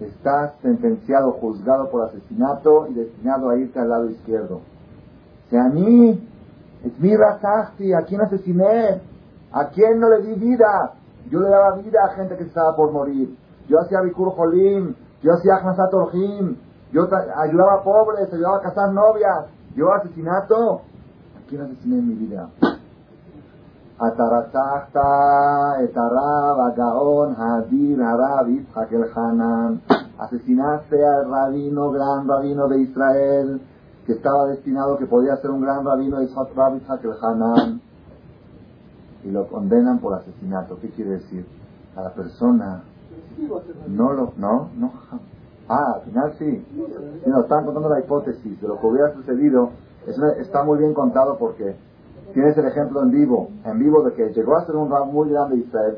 estás 0.01 0.53
sentenciado, 0.61 1.31
juzgado 1.31 1.89
por 1.89 2.03
asesinato 2.03 2.87
y 2.87 2.93
destinado 2.93 3.49
a 3.49 3.57
irte 3.57 3.79
al 3.79 3.89
lado 3.89 4.09
izquierdo. 4.09 4.61
Si 5.49 5.55
a 5.55 5.69
mí, 5.69 6.27
es 6.83 6.99
mi 6.99 7.15
razasti, 7.15 7.93
¿a 7.93 8.01
quién 8.01 8.21
asesiné? 8.21 9.01
¿A 9.53 9.69
quién 9.69 9.99
no 9.99 10.09
le 10.09 10.23
di 10.27 10.33
vida? 10.33 10.93
Yo 11.29 11.39
le 11.39 11.47
daba 11.47 11.77
vida 11.77 11.99
a 12.03 12.15
gente 12.15 12.35
que 12.35 12.43
estaba 12.43 12.75
por 12.75 12.91
morir. 12.91 13.37
Yo 13.69 13.79
hacía 13.79 14.01
Bikur 14.01 14.31
Jolim, 14.35 14.93
yo 15.21 15.31
hacía 15.33 15.55
Ahnasat 15.55 15.93
Orjim, 15.93 16.57
yo 16.91 17.07
ayudaba 17.37 17.75
a 17.75 17.83
pobres, 17.83 18.31
ayudaba 18.33 18.57
a 18.57 18.61
casar 18.61 18.91
novias. 18.91 19.45
Yo 19.75 19.91
asesinato, 19.91 20.81
¿a 21.35 21.49
quién 21.49 21.61
asesiné 21.61 21.97
en 21.99 22.07
mi 22.07 22.15
vida? 22.15 22.49
Asesinaste 30.19 31.05
al 31.05 31.29
rabino, 31.29 31.91
gran 31.91 32.27
rabino 32.27 32.67
de 32.67 32.81
Israel, 32.81 33.61
que 34.05 34.13
estaba 34.13 34.47
destinado, 34.47 34.97
que 34.97 35.05
podía 35.05 35.37
ser 35.37 35.51
un 35.51 35.61
gran 35.61 35.83
rabino 35.85 36.19
de 36.19 36.25
Israel, 36.25 36.81
Hanan. 37.21 37.81
Y 39.23 39.31
lo 39.31 39.47
condenan 39.47 39.99
por 39.99 40.13
asesinato. 40.13 40.77
¿Qué 40.81 40.89
quiere 40.89 41.11
decir? 41.11 41.47
A 41.95 42.01
la 42.01 42.09
persona 42.09 42.83
no 43.87 44.13
lo, 44.13 44.33
no, 44.37 44.69
no, 44.77 44.91
Ah, 45.69 45.93
al 45.95 46.01
final 46.01 46.33
sí. 46.37 46.65
sí 47.23 47.29
nos 47.29 47.43
están 47.43 47.65
contando 47.65 47.89
la 47.89 47.99
hipótesis 47.99 48.59
de 48.61 48.67
lo 48.67 48.79
que 48.79 48.87
hubiera 48.87 49.13
sucedido. 49.13 49.69
Está 50.39 50.63
muy 50.63 50.77
bien 50.79 50.93
contado 50.93 51.37
porque 51.37 51.75
tienes 52.33 52.57
el 52.57 52.65
ejemplo 52.65 53.01
en 53.01 53.11
vivo, 53.11 53.49
en 53.63 53.79
vivo 53.79 54.03
de 54.03 54.13
que 54.13 54.29
llegó 54.33 54.57
a 54.57 54.65
ser 54.65 54.75
un 54.75 54.89
rab 54.91 55.05
muy 55.05 55.29
grande 55.29 55.55
de 55.55 55.61
Israel, 55.61 55.97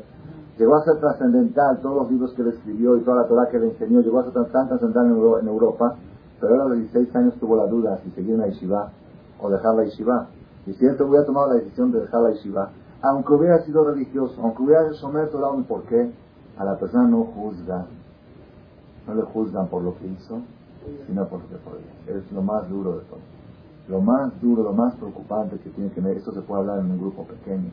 llegó 0.58 0.76
a 0.76 0.84
ser 0.84 1.00
trascendental 1.00 1.80
todos 1.80 1.96
los 2.02 2.10
libros 2.12 2.32
que 2.34 2.42
él 2.42 2.48
escribió 2.48 2.96
y 2.96 3.00
toda 3.00 3.22
la 3.22 3.28
Torah 3.28 3.48
que 3.50 3.58
le 3.58 3.70
enseñó, 3.70 4.00
llegó 4.00 4.20
a 4.20 4.24
ser 4.24 4.32
tan, 4.52 4.68
trascendental 4.68 5.06
en, 5.06 5.12
Euro- 5.16 5.38
en 5.40 5.48
Europa, 5.48 5.96
pero 6.40 6.54
a 6.62 6.68
los 6.68 6.78
16 6.78 7.16
años 7.16 7.34
tuvo 7.40 7.56
la 7.56 7.66
duda 7.66 7.98
si 8.04 8.10
seguir 8.12 8.34
en 8.34 8.40
la 8.40 8.46
yeshiva 8.48 8.90
o 9.40 9.50
dejar 9.50 9.74
la 9.74 9.84
yeshiva. 9.84 10.28
Y 10.66 10.72
si 10.74 10.84
él 10.86 10.96
hubiera 11.02 11.24
tomado 11.24 11.48
la 11.48 11.54
decisión 11.54 11.90
de 11.90 12.00
dejar 12.00 12.20
la 12.22 12.30
yeshiva, 12.30 12.70
aunque 13.02 13.32
hubiera 13.34 13.58
sido 13.64 13.84
religioso, 13.84 14.40
aunque 14.42 14.62
hubiera 14.62 14.92
someter 14.94 15.30
Torah, 15.30 15.50
¿por 15.66 15.82
qué? 15.84 16.12
A 16.58 16.64
la 16.64 16.76
persona 16.78 17.08
no 17.08 17.24
juzga, 17.24 17.86
no 19.06 19.14
le 19.14 19.22
juzgan 19.22 19.68
por 19.68 19.82
lo 19.82 19.96
que 19.98 20.06
hizo, 20.06 20.40
sino 21.06 21.28
por 21.28 21.40
lo 21.42 21.48
que 21.48 21.56
fue. 21.56 22.14
Es 22.14 22.30
lo 22.32 22.42
más 22.42 22.68
duro 22.68 22.98
de 22.98 23.04
todo. 23.04 23.20
Lo 23.88 24.00
más 24.00 24.40
duro, 24.40 24.64
lo 24.64 24.72
más 24.72 24.96
preocupante 24.96 25.58
que 25.58 25.70
tiene 25.70 25.90
que 25.90 25.96
tener, 26.00 26.16
esto 26.16 26.32
se 26.32 26.42
puede 26.42 26.62
hablar 26.62 26.80
en 26.80 26.90
un 26.90 26.98
grupo 26.98 27.24
pequeño, 27.24 27.70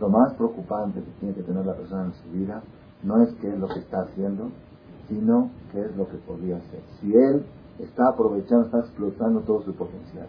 lo 0.00 0.08
más 0.08 0.32
preocupante 0.34 1.02
que 1.02 1.10
tiene 1.20 1.34
que 1.34 1.42
tener 1.42 1.66
la 1.66 1.74
persona 1.74 2.06
en 2.06 2.12
su 2.14 2.30
vida 2.30 2.62
no 3.02 3.22
es 3.22 3.34
qué 3.34 3.48
es 3.48 3.58
lo 3.58 3.68
que 3.68 3.80
está 3.80 4.02
haciendo, 4.02 4.50
sino 5.08 5.50
qué 5.72 5.80
es 5.82 5.96
lo 5.96 6.08
que 6.08 6.16
podría 6.18 6.56
hacer. 6.56 6.80
Si 7.00 7.14
él 7.14 7.44
está 7.78 8.08
aprovechando, 8.08 8.66
está 8.66 8.78
explotando 8.80 9.40
todo 9.40 9.62
su 9.62 9.74
potencial. 9.74 10.28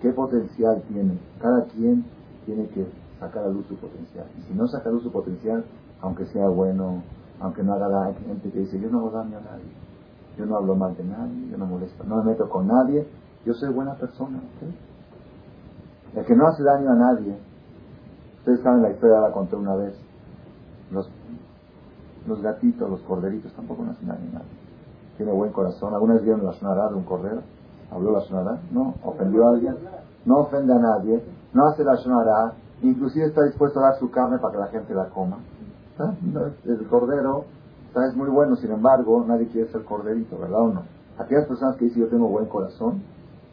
¿Qué 0.00 0.12
potencial 0.12 0.82
tiene? 0.88 1.18
Cada 1.40 1.64
quien 1.66 2.04
tiene 2.46 2.68
que 2.68 2.86
sacar 3.18 3.44
a 3.44 3.48
luz 3.48 3.66
su 3.66 3.76
potencial. 3.76 4.26
Y 4.38 4.42
si 4.42 4.54
no 4.54 4.66
saca 4.68 4.88
a 4.88 4.92
luz 4.92 5.02
su 5.02 5.10
potencial, 5.10 5.64
aunque 6.00 6.26
sea 6.26 6.48
bueno, 6.48 7.02
aunque 7.40 7.62
no 7.62 7.74
haga 7.74 7.88
daño, 7.88 8.16
hay 8.18 8.24
gente 8.24 8.50
que 8.50 8.58
dice, 8.60 8.80
yo 8.80 8.90
no 8.90 8.98
hago 8.98 9.10
daño 9.10 9.38
a 9.38 9.40
nadie, 9.40 9.72
yo 10.36 10.46
no 10.46 10.56
hablo 10.56 10.74
mal 10.74 10.96
de 10.96 11.04
nadie, 11.04 11.48
yo 11.50 11.58
no 11.58 11.66
molesto, 11.66 12.04
no 12.04 12.16
me 12.16 12.30
meto 12.30 12.48
con 12.48 12.66
nadie, 12.66 13.06
yo 13.44 13.54
soy 13.54 13.72
buena 13.72 13.94
persona. 13.94 14.40
El 16.14 16.24
que 16.24 16.34
no 16.34 16.46
hace 16.46 16.62
daño 16.62 16.90
a 16.90 16.94
nadie, 16.94 17.36
ustedes 18.38 18.60
saben 18.60 18.82
la 18.82 18.90
historia, 18.90 19.20
la 19.20 19.32
conté 19.32 19.56
una 19.56 19.76
vez, 19.76 19.94
los, 20.90 21.08
los 22.26 22.42
gatitos, 22.42 22.90
los 22.90 23.00
corderitos 23.02 23.52
tampoco 23.52 23.84
no 23.84 23.92
hacen 23.92 24.08
daño 24.08 24.28
a 24.30 24.38
nadie. 24.38 24.68
Tiene 25.18 25.32
buen 25.32 25.52
corazón. 25.52 25.92
¿Alguna 25.94 26.14
vez 26.14 26.22
vieron 26.22 26.44
la 26.44 26.52
sonará 26.52 26.88
de 26.88 26.94
un 26.94 27.02
cordero? 27.02 27.42
¿Habló 27.90 28.12
la 28.12 28.20
sonará? 28.20 28.60
No. 28.70 28.94
¿Ofendió 29.02 29.48
a 29.48 29.50
alguien? 29.50 29.76
No 30.24 30.38
ofende 30.38 30.72
a 30.72 30.78
nadie. 30.78 31.24
No 31.52 31.66
hace 31.66 31.82
la 31.82 31.96
sonará. 31.96 32.52
Inclusive 32.82 33.26
está 33.26 33.42
dispuesto 33.42 33.80
a 33.80 33.90
dar 33.90 33.98
su 33.98 34.10
carne 34.10 34.38
para 34.38 34.52
que 34.52 34.58
la 34.58 34.66
gente 34.68 34.94
la 34.94 35.08
coma. 35.08 35.38
El 36.64 36.86
cordero 36.88 37.44
es 37.96 38.14
muy 38.14 38.28
bueno, 38.28 38.54
sin 38.56 38.70
embargo, 38.70 39.24
nadie 39.26 39.48
quiere 39.48 39.68
ser 39.72 39.82
corderito, 39.84 40.38
¿verdad 40.38 40.60
o 40.60 40.68
no? 40.68 40.82
Aquellas 41.18 41.46
personas 41.46 41.76
que 41.76 41.86
dicen 41.86 42.02
yo 42.02 42.08
tengo 42.08 42.28
buen 42.28 42.46
corazón, 42.46 43.02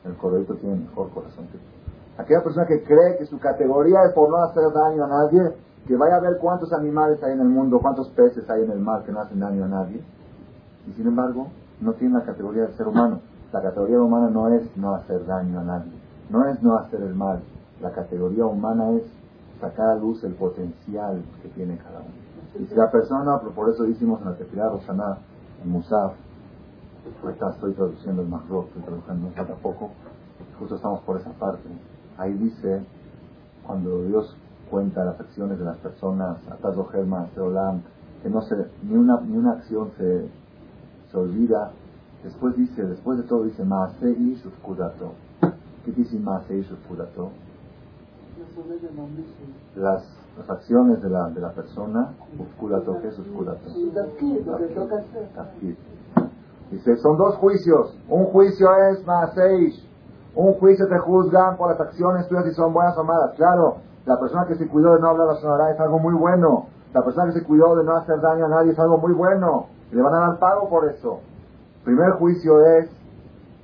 el 0.04 0.16
corderito 0.18 0.54
tiene 0.56 0.76
mejor 0.76 1.10
corazón 1.10 1.48
que 1.48 1.58
tú. 1.58 2.22
Aquella 2.22 2.44
persona 2.44 2.68
que 2.68 2.84
cree 2.84 3.18
que 3.18 3.26
su 3.26 3.40
categoría 3.40 4.04
es 4.08 4.14
por 4.14 4.30
no 4.30 4.38
hacer 4.38 4.72
daño 4.72 5.06
a 5.06 5.08
nadie, 5.08 5.52
que 5.88 5.96
vaya 5.96 6.18
a 6.18 6.20
ver 6.20 6.38
cuántos 6.38 6.72
animales 6.74 7.22
hay 7.24 7.34
en 7.34 7.42
el 7.42 7.48
mundo, 7.48 7.80
cuántos 7.80 8.10
peces 8.10 8.48
hay 8.50 8.64
en 8.64 8.72
el 8.72 8.80
mar 8.80 9.04
que 9.04 9.12
no 9.12 9.22
hacen 9.22 9.40
daño 9.40 9.66
a 9.66 9.68
nadie, 9.68 10.04
y 10.88 10.92
sin 10.94 11.08
embargo 11.08 11.48
no 11.82 11.94
tiene 11.94 12.20
la 12.20 12.26
categoría 12.26 12.64
de 12.64 12.74
ser 12.74 12.88
humano. 12.88 13.20
La 13.52 13.62
categoría 13.62 14.00
humana 14.00 14.30
no 14.30 14.50
es 14.50 14.78
no 14.78 14.94
hacer 14.94 15.26
daño 15.26 15.60
a 15.60 15.64
nadie, 15.64 15.92
no 16.30 16.48
es 16.48 16.62
no 16.62 16.78
hacer 16.78 17.02
el 17.02 17.16
mal. 17.16 17.40
La 17.82 17.92
categoría 17.92 18.46
humana 18.46 18.92
es 18.92 19.04
sacar 19.60 19.90
a 19.90 19.96
luz 19.96 20.24
el 20.24 20.34
potencial 20.36 21.24
que 21.42 21.50
tiene 21.50 21.78
cada 21.78 22.00
uno. 22.00 22.25
Y 22.60 22.66
si 22.66 22.76
la 22.76 22.90
persona, 22.90 23.40
pero 23.40 23.52
por 23.52 23.70
eso 23.70 23.86
hicimos 23.86 24.22
en 24.22 24.28
la 24.28 24.36
Tefilá 24.36 24.70
Roshaná, 24.70 25.18
en 25.64 25.70
Musaf, 25.70 26.14
ahorita 27.24 27.50
estoy 27.52 27.74
traduciendo 27.74 28.22
el 28.22 28.28
Mahrot, 28.30 28.68
estoy 28.68 28.84
traduciendo, 28.84 29.30
falta 29.32 29.56
poco, 29.56 29.92
justo 30.60 30.76
estamos 30.76 31.02
por 31.02 31.18
esa 31.18 31.32
parte. 31.32 31.70
Ahí 32.18 32.34
dice, 32.34 32.86
cuando 33.66 34.04
Dios 34.04 34.36
cuenta 34.70 35.04
las 35.04 35.20
acciones 35.20 35.60
de 35.60 35.66
las 35.66 35.78
personas, 35.78 36.38
Atazo 36.50 36.86
Germa, 36.86 37.28
Seolam, 37.36 37.82
que 38.24 38.30
no 38.30 38.42
se, 38.42 38.56
ni 38.84 38.96
una, 38.96 39.20
ni 39.22 39.38
una 39.38 39.54
acción 39.54 39.92
se, 39.98 40.30
se 41.12 41.18
olvida, 41.18 41.72
Después 42.26 42.58
dice, 42.58 42.84
después 42.84 43.20
de 43.20 43.24
todo 43.26 43.44
dice, 43.44 43.64
Maase 43.64 44.10
y 44.10 44.34
Shufkudato. 44.34 45.14
¿Qué 45.86 45.92
dice 45.92 46.18
Maase 46.18 46.58
y 46.58 46.62
Shufkudato? 46.64 47.30
Las, 49.76 50.04
las 50.38 50.50
acciones 50.50 51.02
de 51.02 51.10
la, 51.10 51.30
de 51.30 51.40
la 51.40 51.52
persona, 51.52 52.14
Ufkudato, 52.38 53.00
¿qué 53.02 53.08
es? 53.08 53.18
Tafkid. 55.34 55.76
Dice, 56.72 56.98
son 56.98 57.18
dos 57.18 57.36
juicios. 57.36 57.98
Un 58.10 58.26
juicio 58.26 58.68
es 58.90 59.06
Maaseish. 59.06 59.88
Un 60.36 60.54
juicio 60.56 60.88
te 60.88 60.98
juzgan 60.98 61.56
por 61.56 61.70
las 61.70 61.80
acciones 61.80 62.28
tuyas 62.28 62.46
si 62.46 62.54
son 62.54 62.74
buenas 62.74 62.98
o 62.98 63.04
malas. 63.04 63.32
Claro, 63.36 63.78
la 64.06 64.20
persona 64.20 64.46
que 64.46 64.56
se 64.56 64.68
cuidó 64.68 64.96
de 64.96 65.00
no 65.00 65.10
hablar 65.10 65.28
la 65.28 65.36
sonora 65.36 65.72
es 65.72 65.80
algo 65.80 66.00
muy 66.00 66.14
bueno. 66.14 66.68
La 66.94 67.04
persona 67.04 67.32
que 67.32 67.40
se 67.40 67.46
cuidó 67.46 67.76
de 67.76 67.84
no 67.84 67.96
hacer 67.96 68.20
daño 68.20 68.46
a 68.46 68.50
nadie 68.50 68.72
es 68.72 68.80
algo 68.80 68.98
muy 68.98 69.14
bueno. 69.14 69.68
Le 69.92 70.02
van 70.02 70.14
a 70.16 70.20
dar 70.20 70.40
pago 70.40 70.68
por 70.68 70.90
eso. 70.90 71.20
Primer 71.84 72.12
juicio 72.14 72.66
es 72.66 72.90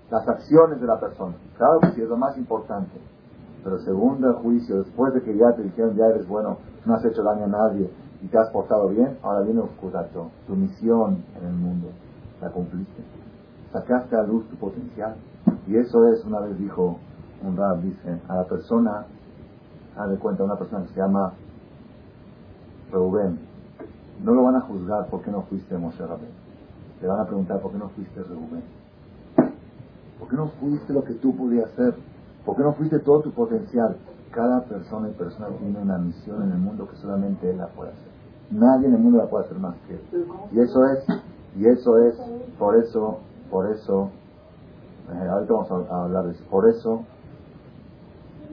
las 0.09 0.27
acciones 0.27 0.79
de 0.79 0.87
la 0.87 0.99
persona. 0.99 1.33
Claro 1.57 1.79
que 1.79 1.91
sí, 1.91 2.01
es 2.01 2.09
lo 2.09 2.17
más 2.17 2.37
importante. 2.37 2.99
Pero 3.63 3.77
segundo 3.79 4.33
juicio, 4.41 4.83
después 4.83 5.13
de 5.13 5.21
que 5.21 5.37
ya 5.37 5.51
te 5.55 5.63
dijeron, 5.63 5.95
ya 5.95 6.07
eres 6.07 6.27
bueno, 6.27 6.57
no 6.85 6.95
has 6.95 7.05
hecho 7.05 7.23
daño 7.23 7.45
a 7.45 7.47
nadie 7.47 7.89
y 8.21 8.27
te 8.27 8.37
has 8.37 8.49
portado 8.49 8.89
bien, 8.89 9.17
ahora 9.21 9.41
viene 9.41 9.61
oscurato, 9.61 10.31
tu 10.47 10.55
misión 10.55 11.23
en 11.39 11.47
el 11.47 11.53
mundo. 11.53 11.89
¿La 12.41 12.49
cumpliste? 12.49 13.03
¿Sacaste 13.71 14.15
a 14.15 14.23
luz 14.23 14.47
tu 14.49 14.55
potencial? 14.55 15.15
Y 15.67 15.77
eso 15.77 16.07
es, 16.07 16.25
una 16.25 16.39
vez 16.39 16.57
dijo 16.57 16.97
un 17.43 17.55
rab, 17.55 17.81
dice, 17.81 18.19
a 18.27 18.35
la 18.35 18.43
persona, 18.45 19.05
haz 19.95 20.09
de 20.09 20.17
cuenta, 20.17 20.43
una 20.43 20.57
persona 20.57 20.83
que 20.83 20.93
se 20.93 20.99
llama 20.99 21.33
Reuben, 22.91 23.39
no 24.23 24.33
lo 24.33 24.43
van 24.43 24.55
a 24.55 24.61
juzgar 24.61 25.07
por 25.07 25.21
qué 25.21 25.31
no 25.31 25.43
fuiste 25.43 25.77
Moshe 25.77 26.05
Rabén. 26.05 26.29
Le 27.01 27.07
van 27.07 27.19
a 27.19 27.25
preguntar 27.25 27.59
por 27.59 27.71
qué 27.71 27.77
no 27.77 27.89
fuiste 27.89 28.21
Reuben. 28.23 28.63
¿Por 30.19 30.29
qué 30.29 30.35
no 30.35 30.49
fuiste 30.59 30.93
lo 30.93 31.03
que 31.03 31.13
tú 31.15 31.35
podías 31.35 31.71
hacer? 31.71 31.95
¿Por 32.45 32.55
qué 32.55 32.63
no 32.63 32.73
fuiste 32.73 32.99
todo 32.99 33.21
tu 33.21 33.31
potencial? 33.31 33.97
Cada 34.31 34.63
persona 34.63 35.09
y 35.09 35.13
persona 35.13 35.47
tiene 35.59 35.79
una 35.79 35.97
misión 35.97 36.41
en 36.43 36.51
el 36.51 36.57
mundo 36.57 36.87
que 36.89 36.95
solamente 36.95 37.49
él 37.49 37.57
la 37.57 37.67
puede 37.67 37.91
hacer. 37.91 38.11
Nadie 38.49 38.87
en 38.87 38.95
el 38.95 38.99
mundo 38.99 39.19
la 39.19 39.27
puede 39.27 39.45
hacer 39.45 39.57
más 39.59 39.75
que 39.87 39.93
él. 39.93 40.01
Y 40.51 40.59
eso 40.59 40.85
es, 40.85 41.05
y 41.57 41.67
eso 41.67 41.99
es, 41.99 42.15
por 42.57 42.77
eso, 42.77 43.19
por 43.49 43.69
eso, 43.71 44.09
eh, 45.13 45.27
ahorita 45.27 45.53
vamos 45.53 45.71
a, 45.89 46.03
hablar 46.03 46.25
de 46.25 46.31
eso. 46.31 46.43
Por 46.49 46.67
eso, 46.67 47.03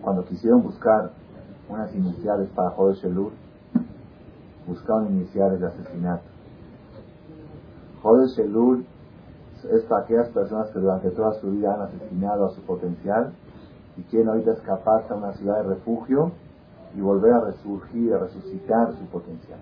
cuando 0.03 0.25
quisieron 0.25 0.63
buscar 0.63 1.13
unas 1.69 1.95
iniciales 1.95 2.49
para 2.51 2.71
Joder 2.71 2.97
Shelur, 2.97 3.33
buscaban 4.67 5.07
iniciales 5.07 5.61
de 5.61 5.67
asesinato. 5.67 6.25
Joder 8.03 8.29
Shelur 8.29 8.85
es 9.73 9.83
para 9.85 10.03
aquellas 10.03 10.29
personas 10.29 10.71
que 10.71 10.79
durante 10.79 11.11
toda 11.11 11.33
su 11.41 11.51
vida 11.51 11.75
han 11.75 11.83
asesinado 11.83 12.47
a 12.47 12.51
su 12.51 12.61
potencial 12.63 13.33
y 13.99 14.03
quieren 14.05 14.29
ahorita 14.29 14.53
escaparse 14.53 15.13
a 15.13 15.17
una 15.17 15.33
ciudad 15.35 15.63
de 15.63 15.75
refugio 15.75 16.33
y 16.97 17.01
volver 17.01 17.33
a 17.33 17.41
resurgir, 17.41 18.15
a 18.15 18.19
resucitar 18.19 18.93
su 18.95 19.05
potencial. 19.07 19.59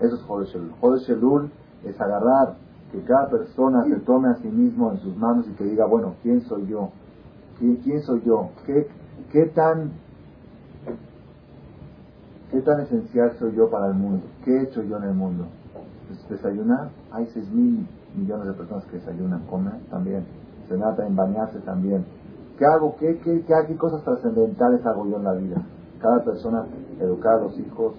Eso 0.00 0.14
es 0.14 0.22
Joder 0.22 0.48
Shelur. 0.48 0.70
Joder 0.80 1.00
Shelur 1.00 1.50
es 1.84 2.00
agarrar 2.00 2.54
que 2.92 3.02
cada 3.02 3.28
persona 3.28 3.84
se 3.84 3.96
tome 4.00 4.28
a 4.28 4.34
sí 4.36 4.48
mismo 4.48 4.90
en 4.92 4.98
sus 4.98 5.16
manos 5.16 5.46
y 5.48 5.52
que 5.52 5.64
diga, 5.64 5.86
bueno, 5.86 6.14
¿quién 6.22 6.40
soy 6.42 6.66
yo? 6.66 6.90
¿Quién, 7.58 7.76
quién 7.76 8.00
soy 8.02 8.22
yo? 8.24 8.50
¿Qué, 8.64 8.86
qué 9.32 9.46
tan 9.46 9.92
¿Qué 12.52 12.60
tan 12.60 12.80
esencial 12.80 13.32
soy 13.38 13.54
yo 13.56 13.70
para 13.70 13.86
el 13.86 13.94
mundo? 13.94 14.26
¿Qué 14.44 14.50
he 14.54 14.62
hecho 14.64 14.82
yo 14.82 14.98
en 14.98 15.04
el 15.04 15.14
mundo? 15.14 15.46
Pues, 16.06 16.28
desayunar, 16.28 16.90
hay 17.10 17.26
6 17.32 17.50
mil 17.50 17.86
millones 18.14 18.46
de 18.46 18.52
personas 18.52 18.84
que 18.84 18.98
desayunan, 18.98 19.46
comen 19.46 19.80
también, 19.88 20.26
se 20.68 20.76
nata 20.76 21.06
en 21.06 21.16
bañarse 21.16 21.60
también. 21.60 22.04
¿Qué 22.58 22.66
hago? 22.66 22.96
¿Qué, 22.96 23.18
qué, 23.20 23.44
qué, 23.46 23.76
cosas 23.76 24.02
trascendentales 24.04 24.84
hago 24.84 25.06
yo 25.06 25.16
en 25.16 25.24
la 25.24 25.32
vida? 25.32 25.56
Cada 26.00 26.22
persona, 26.24 26.66
educar 27.00 27.34
a 27.34 27.42
los 27.42 27.58
hijos, 27.58 27.94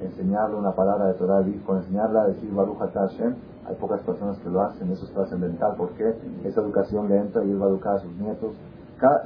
enseñarle 0.00 0.56
una 0.56 0.72
palabra 0.72 1.08
de 1.08 1.14
Torah 1.14 1.38
al 1.38 1.48
hijo, 1.48 1.76
enseñarle 1.76 2.18
a 2.18 2.24
decir 2.28 2.52
Baruch 2.52 2.78
Hashem, 2.78 3.34
hay 3.66 3.74
pocas 3.76 4.00
personas 4.00 4.38
que 4.38 4.48
lo 4.48 4.62
hacen, 4.62 4.90
eso 4.90 5.04
es 5.04 5.12
trascendental, 5.12 5.74
porque 5.76 6.14
esa 6.44 6.60
educación 6.60 7.08
le 7.08 7.18
entra 7.18 7.44
y 7.44 7.50
él 7.50 7.60
va 7.60 7.66
a 7.66 7.68
educar 7.68 7.96
a 7.96 8.00
sus 8.00 8.12
nietos. 8.12 8.54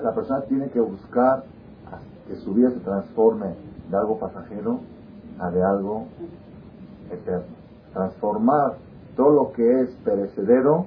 La 0.02 0.12
persona 0.14 0.42
tiene 0.42 0.68
que 0.70 0.80
buscar 0.80 1.44
que 2.26 2.36
su 2.36 2.52
vida 2.52 2.70
se 2.70 2.80
transforme 2.80 3.54
de 3.90 3.96
algo 3.96 4.18
pasajero 4.18 4.80
a 5.38 5.50
de 5.50 5.62
algo 5.62 6.06
eterno. 7.10 7.54
Transformar 7.92 8.74
todo 9.16 9.30
lo 9.30 9.52
que 9.52 9.82
es 9.82 9.90
perecedero 10.04 10.86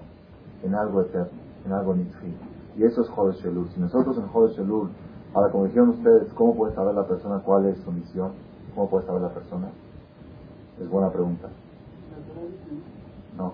en 0.64 0.76
algo 0.76 1.02
eterno, 1.02 1.30
en 1.66 1.72
algo 1.72 1.96
nitri. 1.96 2.36
Y 2.78 2.84
eso 2.84 3.02
es 3.02 3.10
Jodesh 3.10 3.42
Shelur. 3.42 3.68
Si 3.70 3.80
nosotros 3.80 4.18
en 4.18 4.28
Jodesh 4.28 4.58
Shelur, 4.58 4.90
ahora 5.34 5.52
como 5.52 5.66
dijeron 5.66 5.90
ustedes, 5.90 6.32
¿cómo 6.34 6.56
puede 6.56 6.76
saber 6.76 6.96
la 6.96 7.08
persona 7.08 7.40
cuál 7.40 7.66
es 7.66 7.78
su 7.80 7.92
misión? 7.92 8.32
¿Cómo 8.74 8.90
puede 8.90 9.06
saber 9.06 9.22
la 9.22 9.30
persona? 9.30 9.68
Es 10.80 10.90
buena 10.90 11.10
pregunta. 11.10 11.48
No. 13.38 13.54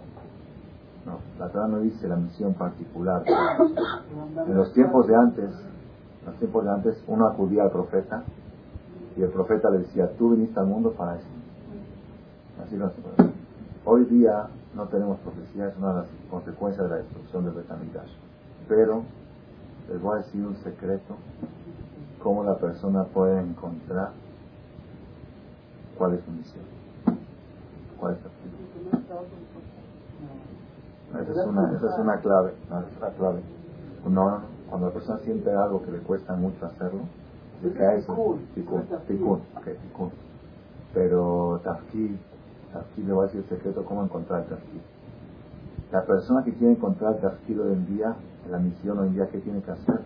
No, 1.06 1.18
la 1.40 1.50
Torah 1.50 1.68
no 1.68 1.80
dice 1.80 2.08
la 2.08 2.16
misión 2.16 2.54
particular. 2.54 3.24
En 4.48 4.56
los 4.56 4.72
tiempos 4.74 5.08
de 5.08 5.16
antes, 5.16 5.50
en 5.50 6.26
los 6.28 6.36
tiempos 6.36 6.64
de 6.64 6.72
antes, 6.72 7.04
uno 7.08 7.28
acudía 7.28 7.64
al 7.64 7.72
profeta 7.72 8.24
y 9.18 9.24
el 9.24 9.30
profeta 9.30 9.70
le 9.72 9.80
decía, 9.80 10.12
tú 10.18 10.32
viniste 10.32 10.60
al 10.60 10.68
mundo 10.68 10.92
para 10.92 11.16
eso. 11.16 11.28
Así 12.64 12.76
no 12.76 12.90
se 12.90 13.32
Hoy 13.84 14.06
día 14.06 14.48
no 14.76 14.88
tenemos 14.88 15.20
profecía, 15.20 15.70
es 15.70 15.78
una 15.78 15.90
de 15.90 15.96
las 16.02 16.08
consecuencias 16.30 16.84
de 16.84 16.90
la 16.90 16.96
destrucción 16.98 17.46
del 17.46 17.54
Betamigdash. 17.54 18.12
Pero 18.72 19.04
les 19.90 20.02
voy 20.02 20.16
a 20.16 20.22
decir 20.22 20.46
un 20.46 20.56
secreto, 20.56 21.18
cómo 22.24 22.46
la 22.46 22.56
persona 22.56 23.04
puede 23.04 23.42
encontrar 23.42 24.12
cuál 25.98 26.14
es 26.14 26.24
su 26.24 26.32
misión. 26.32 26.64
¿Cuál 28.00 28.14
es 28.14 28.20
esa 31.30 31.42
es, 31.42 31.48
una, 31.48 31.74
esa 31.76 31.86
es 31.86 32.00
una 32.00 32.18
clave, 32.22 32.54
una 32.70 33.10
clave. 33.10 33.42
No, 34.08 34.40
cuando 34.70 34.88
la 34.88 34.94
persona 34.94 35.20
siente 35.20 35.52
algo 35.52 35.84
que 35.84 35.92
le 35.92 35.98
cuesta 35.98 36.34
mucho 36.38 36.66
hacerlo, 36.66 37.02
pero 40.94 41.60
Tafkid, 41.62 42.16
Tafkid 42.72 43.04
le 43.06 43.12
voy 43.12 43.24
a 43.24 43.26
decir 43.26 43.42
el 43.42 43.50
secreto 43.50 43.84
cómo 43.84 44.06
encontrar 44.06 44.46
Tafkid. 44.46 44.80
La 45.92 46.06
persona 46.06 46.42
que 46.44 46.54
quiere 46.54 46.74
encontrar 46.74 47.16
el 47.16 47.22
Tafkid 47.22 47.60
hoy 47.60 47.74
en 47.74 47.86
día, 47.86 48.16
la 48.50 48.60
misión 48.60 48.98
hoy 49.00 49.10
en 49.10 49.14
día, 49.16 49.28
¿qué 49.30 49.40
tiene 49.40 49.62
que 49.62 49.72
hacer? 49.72 50.00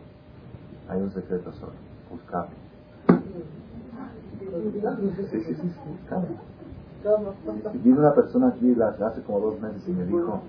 Hay 0.90 1.00
un 1.00 1.12
secreto 1.12 1.52
solo, 1.54 1.74
buscarlo. 2.10 2.56
Sí, 5.30 5.42
sí, 5.42 5.54
sí. 5.54 5.72
Vino 7.84 8.00
una 8.00 8.14
persona 8.14 8.48
aquí 8.48 8.76
hace 9.04 9.22
como 9.22 9.40
dos 9.40 9.62
meses 9.62 9.88
y 9.88 9.92
me 9.92 10.06
dijo, 10.06 10.42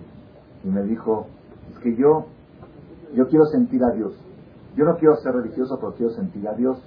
y 0.65 0.69
me 0.69 0.83
dijo, 0.85 1.27
es 1.71 1.79
que 1.81 1.95
yo, 1.97 2.27
yo 3.15 3.29
quiero 3.29 3.45
sentir 3.47 3.85
a 3.85 3.91
Dios. 3.91 4.15
Yo 4.75 4.87
no 4.87 4.97
quiero 4.97 5.17
ser 5.17 5.35
religioso, 5.35 5.77
pero 5.79 5.93
quiero 5.95 6.13
sentir 6.13 6.49
a 6.49 6.55
Dios. 6.55 6.79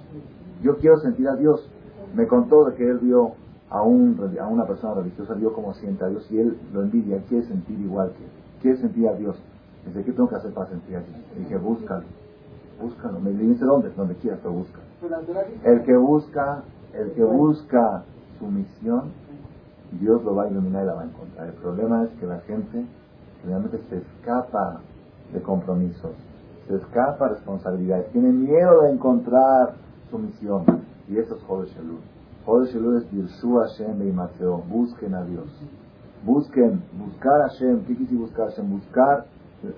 Yo 0.62 0.76
quiero 0.78 0.98
sentir 0.98 1.28
a 1.28 1.36
Dios. 1.36 1.68
Me 2.14 2.26
contó 2.26 2.64
de 2.64 2.74
que 2.74 2.88
él 2.88 2.98
vio 2.98 3.34
a, 3.70 3.82
un, 3.82 4.18
a 4.40 4.46
una 4.48 4.66
persona 4.66 4.94
religiosa, 4.94 5.34
vio 5.34 5.52
cómo 5.52 5.72
siente 5.74 6.04
a 6.04 6.08
Dios 6.08 6.26
y 6.30 6.38
él 6.38 6.58
lo 6.72 6.82
envidia, 6.82 7.22
quiere 7.28 7.46
sentir 7.46 7.78
igual 7.78 8.10
que 8.10 8.24
él. 8.24 8.39
Quiere 8.60 8.78
sentir 8.78 9.08
a 9.08 9.14
Dios. 9.14 9.36
Dice, 9.86 10.04
¿qué 10.04 10.12
tengo 10.12 10.28
que 10.28 10.36
hacer 10.36 10.52
para 10.52 10.68
sentir 10.68 10.96
a 10.96 11.00
Dios? 11.00 11.16
Dije, 11.38 11.56
búscalo. 11.56 12.04
Búscalo. 12.80 13.20
Me 13.20 13.30
dice, 13.30 13.64
¿dónde? 13.64 13.90
Donde 13.90 14.14
quieras, 14.16 14.40
pero 14.42 14.54
busca. 14.54 14.80
El 15.64 15.82
que 15.82 15.96
busca, 15.96 16.62
el 16.92 17.12
que 17.12 17.24
busca 17.24 18.02
su 18.38 18.46
misión, 18.46 19.12
Dios 20.00 20.22
lo 20.24 20.34
va 20.34 20.44
a 20.44 20.48
iluminar 20.48 20.84
y 20.84 20.86
la 20.86 20.94
va 20.94 21.02
a 21.02 21.06
encontrar. 21.06 21.46
El 21.48 21.54
problema 21.54 22.04
es 22.04 22.10
que 22.20 22.26
la 22.26 22.40
gente 22.40 22.84
realmente 23.44 23.78
se 23.88 23.96
escapa 23.98 24.80
de 25.32 25.40
compromisos 25.40 26.12
se 26.70 26.76
escapa 26.76 27.28
responsabilidades, 27.28 28.12
tiene 28.12 28.28
miedo 28.28 28.82
de 28.82 28.92
encontrar 28.92 29.74
su 30.08 30.18
misión. 30.18 30.64
Y 31.08 31.18
eso 31.18 31.34
es 31.34 31.42
Jodesh 31.42 31.76
Elul. 31.76 31.98
Jodesh 32.46 32.76
Elul 32.76 32.98
es 32.98 33.10
Dirshu 33.10 33.58
Hashem 33.58 34.08
y 34.08 34.12
Mateo. 34.12 34.58
Busquen 34.68 35.14
a 35.14 35.24
Dios. 35.24 35.48
Busquen, 36.24 36.82
buscar 36.98 37.40
a 37.40 37.48
Hashem. 37.48 37.84
¿Qué 37.86 37.96
quise 37.96 38.14
buscar 38.14 38.48
a 38.48 38.50
Hashem? 38.50 38.70
Buscar 38.70 39.26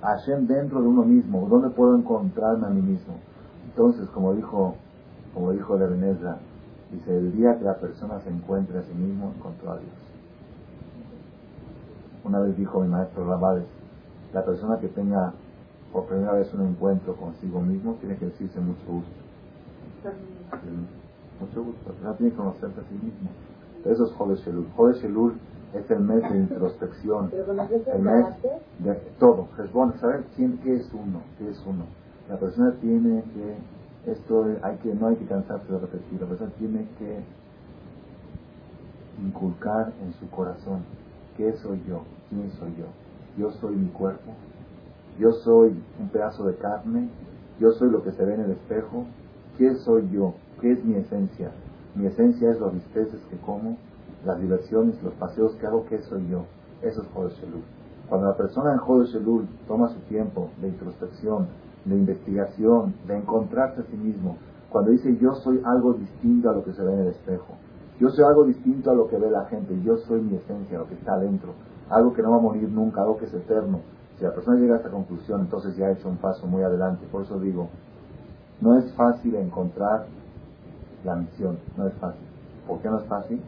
a 0.02 0.06
Hashem 0.16 0.46
dentro 0.46 0.80
de 0.82 0.88
uno 0.88 1.02
mismo. 1.02 1.46
¿Dónde 1.48 1.70
puedo 1.70 1.96
encontrarme 1.96 2.66
a 2.66 2.70
mí 2.70 2.82
mismo? 2.82 3.14
Entonces, 3.66 4.08
como 4.10 4.34
dijo, 4.34 4.74
como 5.34 5.52
dijo 5.52 5.78
Lernesra, 5.78 6.38
dice, 6.90 7.16
el 7.16 7.32
día 7.32 7.56
que 7.58 7.64
la 7.64 7.76
persona 7.76 8.18
se 8.20 8.30
encuentre 8.30 8.78
a 8.78 8.82
sí 8.82 8.92
mismo, 8.92 9.32
encontró 9.36 9.72
a 9.72 9.78
Dios. 9.78 9.92
Una 12.24 12.40
vez 12.40 12.56
dijo 12.56 12.80
mi 12.80 12.88
maestro 12.88 13.24
Rabades, 13.24 13.66
la 14.32 14.44
persona 14.44 14.78
que 14.78 14.88
tenga 14.88 15.32
por 15.92 16.06
primera 16.06 16.32
vez 16.32 16.52
un 16.54 16.66
encuentro 16.66 17.14
consigo 17.16 17.60
mismo, 17.60 17.94
tiene 18.00 18.16
que 18.16 18.26
decirse 18.26 18.58
mucho 18.60 18.84
gusto. 18.86 19.12
Mucho 21.40 21.64
gusto, 21.64 21.94
la 22.02 22.14
tiene 22.14 22.32
que 22.32 22.38
conocerse 22.38 22.80
a 22.80 22.84
sí 22.84 22.94
mismo. 22.94 23.30
Eso 23.84 24.04
es 24.04 24.12
Jode 24.12 24.94
Shelul. 25.00 25.38
Es 25.74 25.90
el 25.90 26.00
mes 26.00 26.22
de 26.30 26.36
introspección, 26.36 27.30
el 27.32 28.02
mes 28.02 28.26
de 28.78 28.94
todo. 29.18 29.48
Bueno 29.72 29.94
saber 29.98 30.24
quién, 30.36 30.58
qué 30.58 30.76
es 30.76 30.92
uno, 30.92 31.22
qué 31.38 31.48
es 31.48 31.62
uno. 31.66 31.84
La 32.28 32.38
persona 32.38 32.74
tiene 32.80 33.22
que, 33.34 34.10
esto 34.10 34.44
hay 34.62 34.76
que, 34.78 34.94
no 34.94 35.08
hay 35.08 35.16
que 35.16 35.24
cansarse 35.26 35.72
de 35.72 35.78
repetir, 35.78 36.20
la 36.20 36.26
persona 36.26 36.50
tiene 36.58 36.86
que 36.98 37.24
inculcar 39.22 39.92
en 40.02 40.12
su 40.14 40.28
corazón 40.30 40.82
qué 41.36 41.52
soy 41.54 41.82
yo, 41.88 42.02
quién 42.28 42.50
soy 42.52 42.74
yo. 42.76 42.86
Yo 43.38 43.50
soy 43.52 43.74
mi 43.74 43.88
cuerpo, 43.88 44.32
yo 45.18 45.32
soy 45.32 45.74
un 45.98 46.08
pedazo 46.08 46.44
de 46.44 46.56
carne, 46.56 47.08
yo 47.58 47.70
soy 47.72 47.90
lo 47.90 48.02
que 48.02 48.12
se 48.12 48.24
ve 48.24 48.34
en 48.34 48.40
el 48.42 48.50
espejo, 48.52 49.06
¿qué 49.56 49.74
soy 49.76 50.08
yo? 50.10 50.34
¿Qué 50.60 50.72
es 50.72 50.84
mi 50.84 50.96
esencia? 50.96 51.50
Mi 51.94 52.06
esencia 52.06 52.50
es 52.50 52.58
los 52.58 52.74
bisteces 52.74 53.20
que 53.30 53.36
como, 53.38 53.76
las 54.24 54.40
diversiones, 54.40 55.02
los 55.02 55.14
paseos 55.14 55.54
que 55.56 55.66
hago, 55.66 55.84
¿qué 55.86 56.00
soy 56.02 56.26
yo? 56.28 56.44
Eso 56.82 57.02
es 57.02 57.08
Jodesh 57.14 57.42
Elul. 57.42 57.62
Cuando 58.08 58.28
la 58.28 58.36
persona 58.36 58.72
en 58.72 58.78
Jodesh 58.78 59.14
Elul 59.16 59.48
toma 59.66 59.88
su 59.88 59.98
tiempo 60.00 60.50
de 60.60 60.68
introspección, 60.68 61.48
de 61.84 61.96
investigación, 61.96 62.94
de 63.06 63.18
encontrarse 63.18 63.80
a 63.80 63.84
sí 63.84 63.96
mismo, 63.96 64.36
cuando 64.70 64.90
dice 64.90 65.16
yo 65.18 65.34
soy 65.34 65.60
algo 65.64 65.94
distinto 65.94 66.50
a 66.50 66.54
lo 66.54 66.64
que 66.64 66.72
se 66.72 66.82
ve 66.82 66.92
en 66.92 67.00
el 67.00 67.08
espejo, 67.08 67.54
yo 68.00 68.10
soy 68.10 68.24
algo 68.24 68.44
distinto 68.44 68.90
a 68.90 68.94
lo 68.94 69.08
que 69.08 69.16
ve 69.16 69.30
la 69.30 69.44
gente, 69.46 69.80
yo 69.82 69.96
soy 69.98 70.20
mi 70.20 70.36
esencia, 70.36 70.78
lo 70.78 70.88
que 70.88 70.94
está 70.94 71.14
adentro, 71.14 71.52
algo 71.88 72.12
que 72.12 72.22
no 72.22 72.30
va 72.30 72.38
a 72.38 72.40
morir 72.40 72.68
nunca, 72.68 73.02
algo 73.02 73.18
que 73.18 73.26
es 73.26 73.34
eterno. 73.34 73.80
Si 74.18 74.24
la 74.24 74.34
persona 74.34 74.58
llega 74.58 74.74
a 74.74 74.76
esta 74.78 74.90
conclusión, 74.90 75.40
entonces 75.40 75.76
ya 75.76 75.86
ha 75.86 75.92
hecho 75.92 76.08
un 76.08 76.16
paso 76.16 76.46
muy 76.46 76.62
adelante. 76.62 77.06
Por 77.10 77.22
eso 77.22 77.38
digo, 77.38 77.68
no 78.60 78.78
es 78.78 78.92
fácil 78.94 79.34
encontrar 79.36 80.06
la 81.04 81.16
misión, 81.16 81.58
no 81.76 81.86
es 81.86 81.94
fácil. 81.94 82.26
¿Por 82.66 82.80
qué 82.80 82.88
no 82.88 82.98
es 82.98 83.04
fácil? 83.06 83.42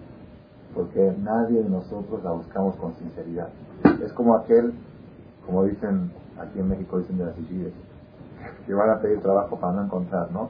Porque 0.75 1.15
nadie 1.23 1.63
de 1.63 1.71
nosotros 1.71 2.23
la 2.25 2.33
buscamos 2.33 2.77
con 2.77 2.95
sinceridad. 2.95 3.49
Es 4.05 4.13
como 4.13 4.35
aquel, 4.35 4.75
como 5.47 5.65
dicen 5.65 6.11
aquí 6.41 6.59
en 6.59 6.69
México, 6.69 6.99
dicen 6.99 7.19
de 7.19 7.27
las 7.27 7.39
Isidres, 7.39 7.73
que 8.67 8.75
van 8.75 8.91
a 8.91 8.99
pedir 8.99 9.21
trabajo 9.21 9.57
para 9.57 9.75
no 9.75 9.85
encontrar, 9.85 10.31
¿no? 10.33 10.49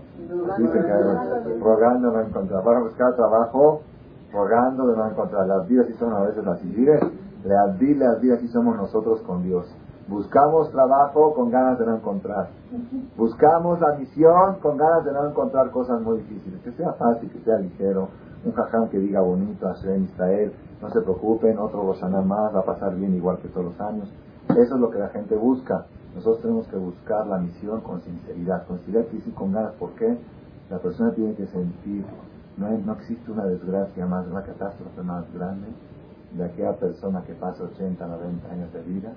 Dicen 0.59 0.83
que 0.83 1.59
rogando 1.61 2.11
no 2.11 2.21
encontrar. 2.21 2.65
Van 2.65 2.77
a 2.77 2.81
buscar 2.81 3.15
trabajo 3.15 3.83
rogando 4.33 4.87
de 4.87 4.97
no 4.97 5.11
encontrar. 5.11 5.47
Las 5.47 5.69
vidas 5.69 5.87
sí 5.87 5.95
son 5.95 6.13
a 6.13 6.21
veces 6.21 6.45
las 6.45 6.63
Isidres. 6.65 7.03
Leadí, 7.45 7.95
leadí, 7.95 8.31
así 8.31 8.49
somos 8.49 8.77
nosotros 8.77 9.21
con 9.23 9.43
Dios. 9.43 9.67
Buscamos 10.09 10.71
trabajo 10.71 11.35
con 11.35 11.51
ganas 11.51 11.79
de 11.79 11.87
no 11.87 11.97
encontrar. 11.97 12.49
Buscamos 13.17 13.81
la 13.81 13.95
misión 13.95 14.57
con 14.61 14.77
ganas 14.77 15.05
de 15.05 15.13
no 15.13 15.29
encontrar 15.29 15.71
cosas 15.71 16.01
muy 16.03 16.19
difíciles. 16.19 16.61
Que 16.63 16.73
sea 16.73 16.93
fácil, 16.93 17.31
que 17.31 17.41
sea 17.41 17.59
ligero. 17.59 18.09
Un 18.45 18.53
jajam 18.53 18.89
que 18.89 18.99
diga 18.99 19.21
bonito, 19.21 19.67
Hashem, 19.67 20.05
Israel. 20.05 20.53
No 20.83 20.91
se 20.91 21.01
preocupen, 21.01 21.59
otro 21.59 21.83
Roshaná 21.83 22.21
más, 22.21 22.55
va 22.55 22.61
a 22.61 22.65
pasar 22.65 22.95
bien 22.95 23.15
igual 23.15 23.39
que 23.39 23.49
todos 23.49 23.67
los 23.67 23.81
años. 23.81 24.09
Eso 24.51 24.75
es 24.75 24.81
lo 24.81 24.91
que 24.91 24.99
la 24.99 25.09
gente 25.09 25.35
busca. 25.35 25.87
Nosotros 26.15 26.43
tenemos 26.43 26.69
que 26.69 26.77
buscar 26.77 27.27
la 27.27 27.39
misión 27.39 27.81
con 27.81 28.03
sinceridad. 28.03 28.67
Con 28.67 28.79
sinceridad 28.81 29.07
y 29.13 29.31
con 29.31 29.53
ganas. 29.53 29.73
¿Por 29.75 29.93
qué? 29.93 30.19
La 30.71 30.79
persona 30.79 31.13
tiene 31.13 31.35
que 31.35 31.47
sentir, 31.47 32.05
no, 32.57 32.71
no 32.71 32.93
existe 32.95 33.31
una 33.31 33.45
desgracia 33.45 34.07
más, 34.07 34.27
una 34.27 34.43
catástrofe 34.43 35.03
más 35.03 35.25
grande 35.35 35.69
de 36.33 36.45
aquella 36.45 36.75
persona 36.77 37.23
que 37.25 37.35
pasa 37.35 37.65
80, 37.65 38.07
90 38.07 38.51
años 38.51 38.73
de 38.73 38.83
vida 38.83 39.13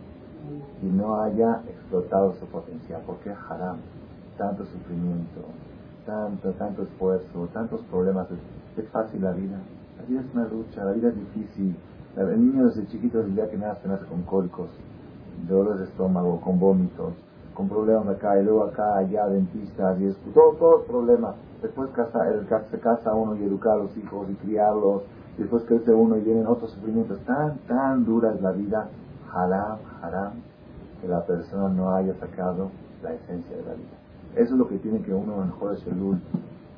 y 0.82 0.86
no 0.86 1.22
haya 1.22 1.62
explotado 1.68 2.34
su 2.36 2.46
potencial. 2.48 3.02
porque 3.06 3.32
haram? 3.32 3.78
Tanto 4.38 4.66
sufrimiento, 4.66 5.42
tanto, 6.06 6.52
tanto 6.54 6.84
esfuerzo, 6.84 7.48
tantos 7.54 7.82
problemas. 7.90 8.28
Es 8.82 8.90
fácil 8.90 9.22
la 9.22 9.32
vida. 9.32 9.58
La 9.98 10.06
vida 10.06 10.22
es 10.22 10.34
una 10.34 10.48
lucha, 10.48 10.84
la 10.84 10.92
vida 10.92 11.10
es 11.10 11.16
difícil. 11.16 11.76
El 12.16 12.52
niño 12.52 12.66
desde 12.66 12.88
chiquito, 12.88 13.20
desde 13.20 13.30
el 13.30 13.36
día 13.36 13.50
que 13.50 13.58
nace, 13.58 13.88
nace 13.88 14.06
con 14.06 14.24
cólicos, 14.24 14.70
dolores 15.48 15.80
de 15.80 15.86
estómago, 15.86 16.42
con 16.42 16.60
vómitos, 16.60 17.14
con 17.54 17.70
problemas 17.70 18.08
acá 18.08 18.40
y 18.40 18.44
luego 18.44 18.64
acá, 18.64 18.98
allá, 18.98 19.28
dentistas, 19.28 20.00
y 20.00 20.06
es, 20.06 20.18
todo, 20.34 20.54
todo 20.54 20.84
problema. 20.84 21.36
Después 21.62 21.90
se 21.92 22.80
casa 22.80 23.14
uno 23.14 23.36
y 23.36 23.44
educa 23.44 23.74
a 23.74 23.78
los 23.78 23.96
hijos 23.98 24.28
y 24.30 24.34
criarlos, 24.36 25.04
después 25.38 25.64
crece 25.66 25.92
uno 25.92 26.18
y 26.18 26.22
vienen 26.22 26.48
otros 26.48 26.72
sufrimientos. 26.72 27.20
Tan, 27.22 27.58
tan 27.68 28.06
dura 28.06 28.34
es 28.34 28.42
la 28.42 28.52
vida, 28.52 28.90
haram, 29.32 29.78
haram, 30.02 30.34
que 31.02 31.08
la 31.08 31.26
persona 31.26 31.70
no 31.70 31.96
haya 31.96 32.14
sacado 32.16 32.70
la 33.04 33.14
esencia 33.14 33.58
de 33.58 33.64
la 33.64 33.74
vida. 33.74 33.98
Eso 34.36 34.54
es 34.54 34.60
lo 34.60 34.68
que 34.68 34.78
tiene 34.78 35.02
que 35.02 35.14
uno 35.14 35.42
en 35.44 35.50
Jodesh 35.52 35.84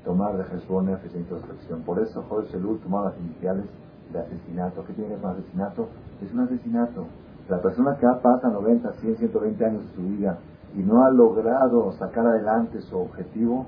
tomar 0.10 0.36
de 0.36 0.44
Jesús 0.45 0.88
esa 1.06 1.18
introspección. 1.19 1.84
Por 1.84 1.99
eso 1.99 2.23
Jodesh 2.27 2.56
Elul 2.56 2.80
tomaba 2.80 3.11
las 3.11 3.19
iniciales 3.19 3.65
de 4.11 4.18
asesinato. 4.18 4.84
¿Qué 4.86 4.94
tiene 4.94 5.14
que 5.14 5.22
con 5.22 5.31
asesinato? 5.34 5.88
Es 6.26 6.34
un 6.34 6.40
asesinato. 6.40 7.06
La 7.48 7.61
persona 7.61 7.95
que 7.95 8.07
pasa 8.23 8.49
90, 8.49 8.91
100, 8.91 9.18
120 9.18 9.65
años 9.65 9.84
de 9.84 9.95
su 9.95 10.02
vida 10.02 10.40
y 10.76 10.80
no 10.80 11.06
ha 11.06 11.11
logrado 11.11 11.91
sacar 11.94 12.26
adelante 12.26 12.81
su 12.81 12.98
objetivo, 12.98 13.68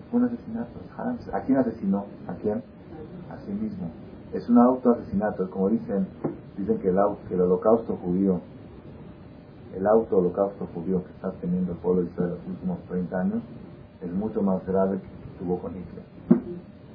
es 0.00 0.14
un 0.14 0.24
asesinato. 0.24 0.80
¿A 1.30 1.40
quién 1.40 1.58
asesinó? 1.58 2.06
¿A 2.26 2.36
quién? 2.36 2.62
A 3.30 3.36
sí 3.44 3.52
mismo. 3.52 3.90
Es 4.32 4.48
un 4.48 4.56
autoasesinato. 4.56 5.50
Como 5.50 5.68
dicen, 5.68 6.06
dicen 6.56 6.78
que 6.78 6.88
el, 6.88 6.96
que 7.28 7.34
el 7.34 7.42
holocausto 7.42 7.98
judío, 8.02 8.40
el 9.76 9.86
auto-holocausto 9.86 10.66
judío 10.72 11.04
que 11.04 11.10
está 11.10 11.32
teniendo 11.32 11.72
el 11.72 11.78
pueblo 11.78 12.00
de 12.00 12.08
Israel 12.08 12.30
los 12.30 12.46
últimos 12.48 12.78
30 12.88 13.20
años, 13.20 13.42
es 14.00 14.10
mucho 14.10 14.40
más 14.40 14.66
grave 14.66 14.98
que 14.98 15.21
tuvo 15.42 15.58
con 15.58 15.72
Hitler. 15.72 16.04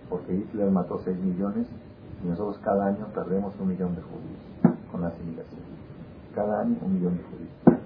Porque 0.09 0.33
Hitler 0.33 0.71
mató 0.71 0.99
6 1.03 1.17
millones 1.19 1.67
y 2.23 2.27
nosotros 2.27 2.57
cada 2.63 2.87
año 2.87 3.07
perdemos 3.13 3.53
un 3.59 3.67
millón 3.67 3.95
de 3.95 4.01
judíos 4.01 4.81
con 4.91 5.01
la 5.01 5.07
asimilación. 5.07 5.61
Cada 6.33 6.61
año 6.61 6.77
un 6.81 6.93
millón 6.93 7.17
de 7.17 7.23
judíos. 7.23 7.81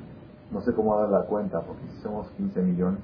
No 0.52 0.62
sé 0.62 0.74
cómo 0.74 1.00
dar 1.00 1.10
la 1.10 1.24
cuenta, 1.24 1.62
porque 1.62 1.88
si 1.88 2.02
somos 2.02 2.28
15 2.38 2.62
millones, 2.62 3.00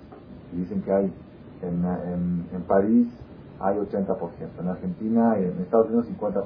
y 0.54 0.58
dicen 0.58 0.82
que 0.82 0.92
hay 0.92 1.14
en, 1.62 1.84
en, 1.86 2.46
en 2.54 2.62
París 2.64 3.08
hay 3.60 3.78
80%, 3.78 4.18
en 4.60 4.68
Argentina 4.68 5.40
y 5.40 5.46
en 5.46 5.62
Estados 5.62 5.88
Unidos 5.88 6.08
50%. 6.10 6.44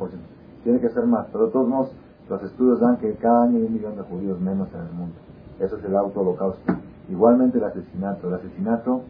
Tiene 0.64 0.80
que 0.80 0.90
ser 0.90 1.06
más, 1.06 1.28
pero 1.32 1.50
todos 1.50 1.68
modos 1.68 1.92
los 2.30 2.42
estudios 2.44 2.80
dan 2.80 2.98
que 2.98 3.14
cada 3.16 3.44
año 3.44 3.58
hay 3.58 3.64
un 3.64 3.74
millón 3.74 3.98
de 3.98 4.04
judíos 4.04 4.40
menos 4.40 4.70
en 4.74 4.82
el 4.82 4.94
mundo. 4.94 5.16
Eso 5.60 5.76
es 5.76 5.84
el 5.84 5.96
auto-holocausto. 5.96 6.74
Igualmente 7.10 7.58
el 7.58 7.66
asesinato. 7.66 8.30
El 8.30 8.36
asesinato, 8.36 9.02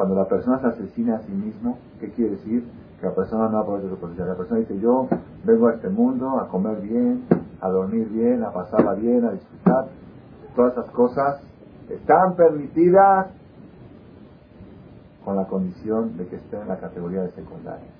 cuando 0.00 0.14
la 0.14 0.24
persona 0.24 0.58
se 0.60 0.66
asesina 0.68 1.16
a 1.16 1.20
sí 1.20 1.30
mismo, 1.30 1.76
¿qué 2.00 2.08
quiere 2.12 2.30
decir? 2.30 2.66
Que 2.98 3.06
la 3.06 3.14
persona 3.14 3.50
no 3.50 3.58
aprovecha 3.58 3.90
su 3.90 3.98
potencial. 3.98 4.28
La 4.28 4.34
persona 4.34 4.60
dice, 4.60 4.80
yo 4.80 5.06
vengo 5.44 5.68
a 5.68 5.74
este 5.74 5.90
mundo 5.90 6.40
a 6.40 6.48
comer 6.48 6.80
bien, 6.80 7.26
a 7.60 7.68
dormir 7.68 8.08
bien, 8.08 8.42
a 8.42 8.50
pasarla 8.50 8.94
bien, 8.94 9.26
a 9.26 9.32
disfrutar. 9.32 9.88
Todas 10.56 10.72
esas 10.72 10.90
cosas 10.92 11.42
están 11.90 12.34
permitidas 12.34 13.26
con 15.22 15.36
la 15.36 15.44
condición 15.44 16.16
de 16.16 16.28
que 16.28 16.36
esté 16.36 16.58
en 16.58 16.68
la 16.68 16.78
categoría 16.78 17.20
de 17.20 17.32
secundaria. 17.32 17.90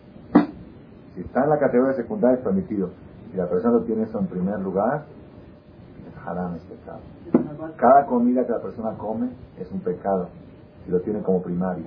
Si 1.15 1.21
está 1.21 1.45
en 1.45 1.51
la 1.51 1.59
categoría 1.59 1.97
de 1.97 2.03
secundaria 2.03 2.39
es 2.39 2.43
permitido. 2.43 2.89
Si 3.31 3.37
la 3.37 3.47
persona 3.47 3.75
lo 3.75 3.83
tiene 3.83 4.05
eso 4.05 4.19
en 4.19 4.27
primer 4.27 4.59
lugar, 4.61 5.05
es 6.09 6.27
haram, 6.27 6.55
es 6.55 6.63
pecado. 6.63 7.01
Cada 7.77 8.07
comida 8.07 8.47
que 8.47 8.53
la 8.53 8.63
persona 8.63 8.97
come 8.97 9.29
es 9.59 9.71
un 9.71 9.81
pecado, 9.81 10.31
lo 10.91 11.01
tiene 11.01 11.21
como 11.23 11.43
primario. 11.43 11.85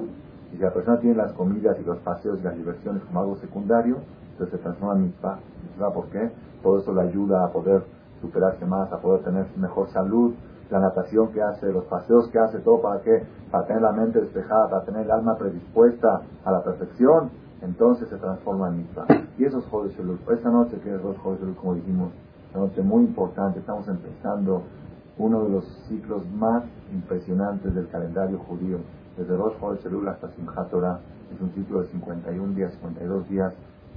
Y 0.51 0.57
si 0.57 0.61
la 0.61 0.73
persona 0.73 0.99
tiene 0.99 1.15
las 1.15 1.31
comidas 1.34 1.77
y 1.80 1.84
los 1.84 1.97
paseos 1.99 2.39
y 2.39 2.43
las 2.43 2.55
diversiones 2.55 3.03
como 3.03 3.19
algo 3.19 3.35
secundario, 3.38 3.97
entonces 4.31 4.57
se 4.57 4.63
transforma 4.63 4.95
en 4.95 5.03
mitzvah. 5.03 5.39
¿Mitzvah 5.69 5.93
por 5.93 6.05
qué? 6.07 6.31
Todo 6.61 6.80
eso 6.80 6.93
le 6.93 7.01
ayuda 7.01 7.45
a 7.45 7.51
poder 7.51 7.84
superarse 8.21 8.65
más, 8.65 8.91
a 8.91 8.97
poder 8.99 9.23
tener 9.23 9.45
mejor 9.57 9.89
salud, 9.89 10.34
la 10.69 10.80
natación 10.80 11.31
que 11.31 11.41
hace, 11.41 11.71
los 11.71 11.85
paseos 11.85 12.27
que 12.30 12.39
hace, 12.39 12.59
todo 12.59 12.81
para 12.81 13.01
qué? 13.01 13.23
Para 13.51 13.65
tener 13.65 13.81
la 13.81 13.91
mente 13.91 14.21
despejada, 14.21 14.69
para 14.69 14.85
tener 14.85 15.01
el 15.01 15.11
alma 15.11 15.38
predispuesta 15.38 16.21
a 16.43 16.51
la 16.51 16.63
perfección, 16.63 17.30
entonces 17.61 18.09
se 18.09 18.17
transforma 18.17 18.69
en 18.69 18.77
mitzvah. 18.77 19.05
Y 19.38 19.45
eso 19.45 19.59
es 19.59 19.65
Jodesh. 19.65 19.95
Esta 20.31 20.49
noche 20.49 20.80
que 20.84 20.95
es 20.95 21.01
Jodesh 21.01 21.55
como 21.55 21.75
dijimos, 21.75 22.11
una 22.53 22.65
noche 22.65 22.81
muy 22.81 23.03
importante, 23.03 23.59
estamos 23.59 23.88
empezando 23.88 24.63
uno 25.18 25.44
de 25.44 25.49
los 25.49 25.65
ciclos 25.88 26.23
más 26.31 26.64
impresionantes 26.91 27.73
del 27.76 27.88
calendario 27.90 28.40
judío. 28.40 28.77
Desde 29.18 29.38
Rosh 29.38 29.60
Chodesh 29.60 29.85
Elul 29.85 30.07
hasta 30.07 30.30
Simchat 30.30 30.69
Torah, 30.72 30.99
es 31.34 31.40
un 31.40 31.52
ciclo 31.52 31.81
de 31.81 31.88
51 31.88 32.53
días, 32.53 32.72
52 32.73 33.30
días. 33.30 33.53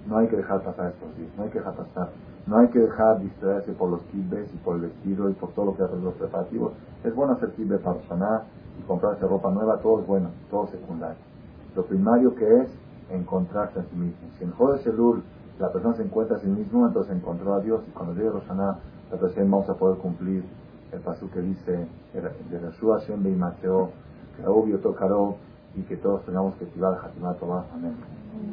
No 0.07 0.19
hay 0.19 0.29
que 0.29 0.37
dejar 0.37 0.63
pasar 0.63 0.93
estos 0.93 1.17
días, 1.17 1.31
no 1.37 1.45
hay 1.45 1.51
que 1.51 1.59
dejar 1.59 1.75
pasar. 1.75 2.11
No 2.47 2.59
hay 2.59 2.69
que 2.69 2.79
dejar 2.79 3.21
distraerse 3.21 3.73
por 3.73 3.91
los 3.91 4.03
kibbes 4.03 4.53
y 4.55 4.57
por 4.59 4.77
el 4.77 4.83
vestido 4.83 5.29
y 5.29 5.33
por 5.33 5.51
todo 5.53 5.67
lo 5.67 5.77
que 5.77 5.83
hacen 5.83 6.05
los 6.05 6.15
preparativos. 6.15 6.75
Es 7.03 7.15
bueno 7.15 7.33
hacer 7.33 7.51
kibbes 7.53 7.81
para 7.81 8.01
sanar 8.03 8.45
y 8.79 8.83
comprarse 8.83 9.27
ropa 9.27 9.51
nueva, 9.51 9.79
todo 9.79 10.01
es 10.01 10.07
bueno, 10.07 10.31
todo 10.51 10.69
secundario. 10.69 11.19
Lo 11.75 11.85
primario 11.85 12.35
que 12.35 12.63
es 12.63 12.69
encontrarse 13.11 13.81
a 13.81 13.83
sí 13.83 13.97
mismo. 13.97 14.29
Si 14.39 14.45
en 14.45 14.53
Jodesh 14.53 14.87
Elul 14.87 15.23
la 15.59 15.73
persona 15.73 15.95
se 15.97 16.03
encuentra 16.03 16.37
a 16.37 16.41
sí 16.41 16.47
mismo, 16.47 16.87
entonces 16.87 17.17
encontró 17.17 17.55
a 17.55 17.61
Dios 17.61 17.83
y 17.89 17.91
cuando 17.91 18.15
llegue 18.15 18.31
Roshaná, 18.31 18.79
entonces 19.11 19.39
vamos 19.39 19.69
a 19.69 19.75
poder 19.75 19.99
cumplir 19.99 20.45
el 20.93 21.01
paso 21.01 21.31
que 21.31 21.41
dice 21.41 21.87
de 22.13 22.61
la 22.61 22.71
Shuación 22.71 23.23
de 23.23 23.31
Imacheo, 23.31 23.93
que 24.37 24.47
obvio 24.47 24.79
tocaró 24.79 25.37
y 25.75 25.83
que 25.83 25.97
todos 25.97 26.25
tengamos 26.25 26.55
que 26.57 26.65
activar 26.65 26.99
el 26.99 27.05
Hatimat 27.05 27.43
Amén. 27.73 27.97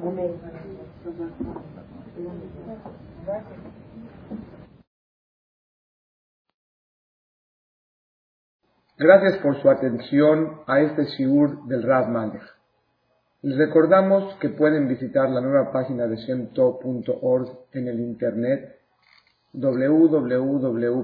Amén. 0.05 0.31
Gracias 8.97 9.37
por 9.39 9.61
su 9.61 9.69
atención 9.69 10.61
a 10.67 10.79
este 10.81 11.05
Sigur 11.05 11.65
del 11.65 11.83
Rav 11.83 12.09
Malek. 12.09 12.41
Les 13.41 13.57
recordamos 13.57 14.35
que 14.35 14.49
pueden 14.49 14.87
visitar 14.87 15.29
la 15.29 15.41
nueva 15.41 15.71
página 15.71 16.07
de 16.07 16.15
Shemto.org 16.15 17.49
en 17.73 17.87
el 17.87 17.99
internet 17.99 18.79
www 19.53 21.03